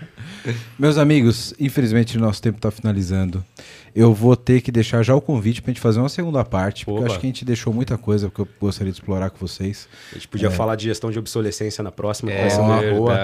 Meus 0.77 0.97
amigos, 0.97 1.53
infelizmente 1.59 2.17
o 2.17 2.21
nosso 2.21 2.41
tempo 2.41 2.57
está 2.57 2.71
finalizando. 2.71 3.43
Eu 3.95 4.13
vou 4.13 4.35
ter 4.35 4.61
que 4.61 4.71
deixar 4.71 5.01
já 5.01 5.15
o 5.15 5.21
convite 5.21 5.61
para 5.61 5.71
a 5.71 5.73
gente 5.73 5.81
fazer 5.81 5.99
uma 5.99 6.09
segunda 6.09 6.45
parte, 6.45 6.85
porque 6.85 6.99
Opa. 6.99 7.07
eu 7.07 7.11
acho 7.11 7.19
que 7.19 7.25
a 7.25 7.29
gente 7.29 7.43
deixou 7.43 7.73
muita 7.73 7.97
coisa 7.97 8.29
que 8.29 8.39
eu 8.39 8.47
gostaria 8.59 8.91
de 8.91 8.99
explorar 8.99 9.29
com 9.31 9.39
vocês. 9.39 9.89
A 10.11 10.15
gente 10.15 10.27
podia 10.27 10.49
é. 10.49 10.51
falar 10.51 10.75
de 10.75 10.83
gestão 10.83 11.09
de 11.09 11.17
obsolescência 11.17 11.83
na 11.83 11.91
próxima, 11.91 12.31
é, 12.31 12.47
vai 12.47 12.59
uma 12.59 12.81
boa, 12.81 13.17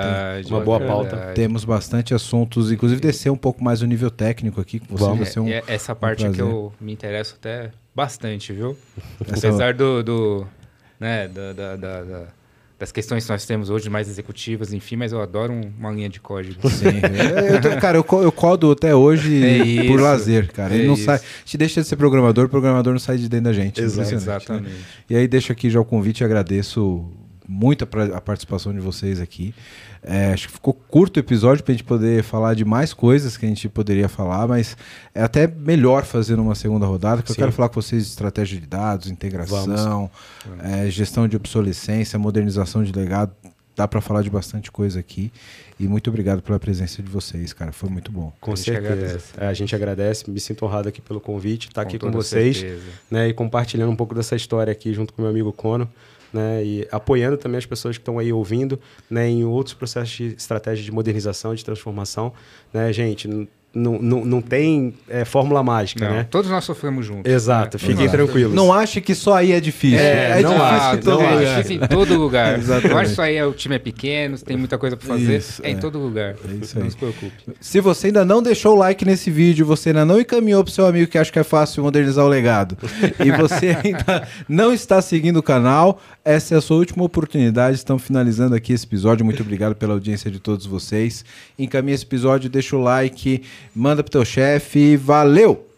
uma 0.48 0.60
boa 0.62 0.80
pauta. 0.80 1.32
Temos 1.36 1.64
bastante 1.64 2.14
assuntos, 2.14 2.72
inclusive 2.72 3.00
descer 3.00 3.32
um 3.32 3.38
pouco 3.38 3.64
mais 3.64 3.82
o 3.82 3.86
nível 3.86 4.10
técnico 4.10 4.60
aqui 4.60 4.80
com 4.80 4.96
vocês. 4.96 5.18
Vai 5.18 5.26
ser 5.28 5.40
um, 5.42 5.48
é, 5.48 5.64
essa 5.68 5.94
parte 5.94 6.26
um 6.26 6.32
que 6.32 6.42
eu 6.42 6.74
me 6.82 6.92
interesso 6.92 7.36
até 7.40 7.72
bastante, 7.96 8.52
viu? 8.52 8.76
Essa 9.28 9.48
Apesar 9.48 9.74
do, 9.76 10.02
do 10.02 10.48
né, 11.00 11.28
da, 11.28 11.54
da, 11.54 11.76
da 11.76 12.28
das 12.84 12.92
questões 12.92 13.24
que 13.24 13.32
nós 13.32 13.46
temos 13.46 13.70
hoje 13.70 13.90
mais 13.90 14.10
executivas, 14.10 14.74
enfim, 14.74 14.98
mas 14.98 15.14
eu 15.14 15.22
adoro 15.22 15.54
um, 15.54 15.72
uma 15.80 15.90
linha 15.90 16.10
de 16.10 16.20
código. 16.20 16.70
Sim. 16.70 17.00
eu, 17.64 17.80
cara, 17.80 17.98
eu, 17.98 18.06
eu 18.22 18.32
codo 18.32 18.72
até 18.72 18.94
hoje 18.94 19.42
é 19.42 19.88
por 19.88 20.02
lazer, 20.02 20.52
cara. 20.52 20.74
Ele 20.74 20.84
é 20.84 20.88
não 20.88 20.96
isso. 20.96 21.06
sai. 21.06 21.22
Te 21.46 21.58
deixa 21.58 21.82
de 21.82 21.88
ser 21.88 21.96
programador, 21.96 22.46
o 22.46 22.50
programador 22.50 22.92
não 22.92 23.00
sai 23.00 23.18
de 23.18 23.30
dentro 23.30 23.46
da 23.46 23.54
gente. 23.54 23.80
Exatamente. 23.80 24.50
Né? 24.50 24.70
E 25.10 25.16
aí 25.16 25.30
deixo 25.30 25.54
aqui 25.54 25.70
já 25.70 25.80
o 25.80 25.86
convite 25.86 26.20
e 26.20 26.24
agradeço 26.26 27.10
muito 27.54 27.88
a, 27.88 28.18
a 28.18 28.22
participação 28.22 28.74
de 28.74 28.80
vocês 28.80 29.22
aqui. 29.22 29.54
É, 30.02 30.34
acho 30.34 30.48
que 30.48 30.54
ficou 30.56 30.74
curto 30.74 31.18
o 31.18 31.20
episódio 31.20 31.64
para 31.64 31.72
a 31.72 31.76
gente 31.76 31.84
poder 31.84 32.24
falar 32.24 32.56
de 32.56 32.66
mais 32.66 32.94
coisas 32.94 33.38
que 33.38 33.46
a 33.46 33.50
gente 33.50 33.70
poderia 33.70 34.10
falar, 34.10 34.48
mas 34.48 34.76
é 35.14 35.22
até 35.22 35.48
melhor 35.48 36.04
fazer 36.04 36.40
uma 36.40 36.56
segunda 36.56 36.86
rodada, 36.86 37.18
porque 37.18 37.32
Sim. 37.32 37.40
eu 37.40 37.46
quero 37.46 37.52
falar 37.52 37.70
com 37.70 37.80
vocês 37.80 38.04
de 38.04 38.10
estratégia 38.10 38.60
de 38.60 38.66
dados, 38.66 39.10
integração, 39.10 40.10
é, 40.62 40.90
gestão 40.90 41.28
de 41.28 41.36
obsolescência, 41.36 42.18
modernização 42.18 42.84
de 42.84 42.92
legado. 42.92 43.32
Dá 43.76 43.88
para 43.88 44.02
falar 44.02 44.22
de 44.22 44.30
bastante 44.30 44.72
coisa 44.72 45.00
aqui. 45.00 45.32
E 45.80 45.88
muito 45.88 46.08
obrigado 46.08 46.44
pela 46.44 46.60
presença 46.60 47.02
de 47.02 47.10
vocês, 47.10 47.54
cara. 47.54 47.72
Foi 47.72 47.90
muito 47.90 48.12
bom. 48.12 48.32
Com 48.40 48.54
a 48.54 48.58
certeza. 48.58 49.20
É, 49.36 49.48
a 49.48 49.54
gente 49.54 49.76
agradece. 49.76 50.30
Me 50.30 50.40
sinto 50.40 50.64
honrado 50.64 50.90
aqui 50.90 51.02
pelo 51.02 51.20
convite, 51.20 51.70
estar 51.70 51.82
tá 51.82 51.88
aqui 51.88 51.98
com 51.98 52.12
vocês 52.12 52.64
né, 53.10 53.30
e 53.30 53.34
compartilhando 53.34 53.92
um 53.92 53.96
pouco 53.96 54.14
dessa 54.14 54.36
história 54.36 54.72
aqui 54.72 54.94
junto 54.94 55.12
com 55.12 55.24
meu 55.24 55.32
amigo 55.32 55.52
Cono 55.52 55.90
né, 56.34 56.64
e 56.66 56.88
apoiando 56.92 57.38
também 57.38 57.58
as 57.58 57.66
pessoas 57.66 57.98
que 57.98 58.02
estão 58.02 58.18
aí 58.18 58.34
ouvindo 58.34 58.80
né, 59.10 59.30
em 59.30 59.46
outros 59.46 59.74
processos 59.74 60.10
de 60.10 60.28
estratégia 60.36 60.84
de 60.84 60.92
modernização, 60.92 61.54
de 61.54 61.64
transformação. 61.64 62.34
Né, 62.74 62.92
gente, 62.92 63.48
não, 63.76 64.00
não, 64.00 64.24
não 64.24 64.42
tem 64.42 64.94
é, 65.10 65.26
fórmula 65.26 65.64
mágica, 65.64 66.08
não, 66.08 66.16
né? 66.18 66.28
Todos 66.30 66.52
nós 66.52 66.64
sofremos 66.64 67.06
juntos. 67.06 67.32
Exato, 67.32 67.78
né? 67.78 67.84
fiquem 67.84 68.08
tranquilos. 68.08 68.54
Não 68.54 68.72
ache 68.72 69.02
que 69.02 69.16
só 69.16 69.34
aí 69.34 69.52
é 69.52 69.60
difícil. 69.60 69.98
É, 69.98 70.40
é 70.40 70.42
não 70.42 70.52
difícil 70.52 70.64
acho, 70.64 70.96
em 70.96 71.00
todo 71.00 71.18
lugar. 71.18 71.42
É 71.42 71.56
difícil 71.56 71.76
em 71.76 71.88
todo 71.88 72.18
lugar. 72.20 72.58
não 72.62 72.98
acho 72.98 73.10
que 73.10 73.16
só 73.16 73.22
aí 73.24 73.36
é, 73.36 73.46
o 73.46 73.52
time 73.52 73.76
é 73.76 73.80
pequeno, 73.80 74.38
tem 74.38 74.56
muita 74.56 74.78
coisa 74.78 74.96
para 74.96 75.08
fazer. 75.08 75.38
Isso, 75.38 75.62
é, 75.66 75.72
em 75.72 75.76
é. 75.76 75.78
todo 75.78 75.98
lugar. 75.98 76.36
É 76.48 76.64
isso 76.64 76.78
aí. 76.78 76.84
Não 76.84 76.92
se 76.92 76.98
preocupe. 76.98 77.34
Se 77.60 77.82
você 77.82 78.08
ainda 78.08 78.24
não 78.24 78.44
deixou 78.44 78.76
o 78.76 78.78
like 78.78 79.04
nesse 79.06 79.32
vídeo, 79.32 79.66
você 79.66 79.90
ainda 79.90 80.06
não 80.06 80.22
encaminhou 80.22 80.64
pro 80.64 80.72
seu 80.72 80.86
amigo 80.86 81.10
que 81.10 81.18
acha 81.18 81.32
que 81.32 81.40
é 81.40 81.44
fácil 81.44 81.82
modernizar 81.82 82.24
o 82.24 82.28
legado, 82.28 82.78
e 83.20 83.32
você 83.32 83.76
ainda 83.84 84.28
não 84.48 84.72
está 84.72 85.02
seguindo 85.02 85.38
o 85.38 85.44
canal, 85.44 86.00
essa 86.24 86.54
é 86.54 86.58
a 86.58 86.62
sua 86.62 86.78
última 86.78 87.04
oportunidade. 87.04 87.76
Estamos 87.76 88.04
finalizando 88.04 88.54
aqui 88.54 88.72
esse 88.72 88.86
episódio. 88.86 89.26
Muito 89.26 89.42
obrigado 89.42 89.76
pela 89.76 89.94
audiência 89.94 90.30
de 90.30 90.40
todos 90.40 90.66
vocês. 90.66 91.26
Encaminhe 91.58 91.96
esse 91.96 92.06
episódio, 92.06 92.50
deixa 92.50 92.76
o 92.76 92.82
like, 92.82 93.42
manda 93.76 94.04
pro 94.04 94.12
teu 94.12 94.26
chefe. 94.26 94.98
Valeu! 94.98 95.73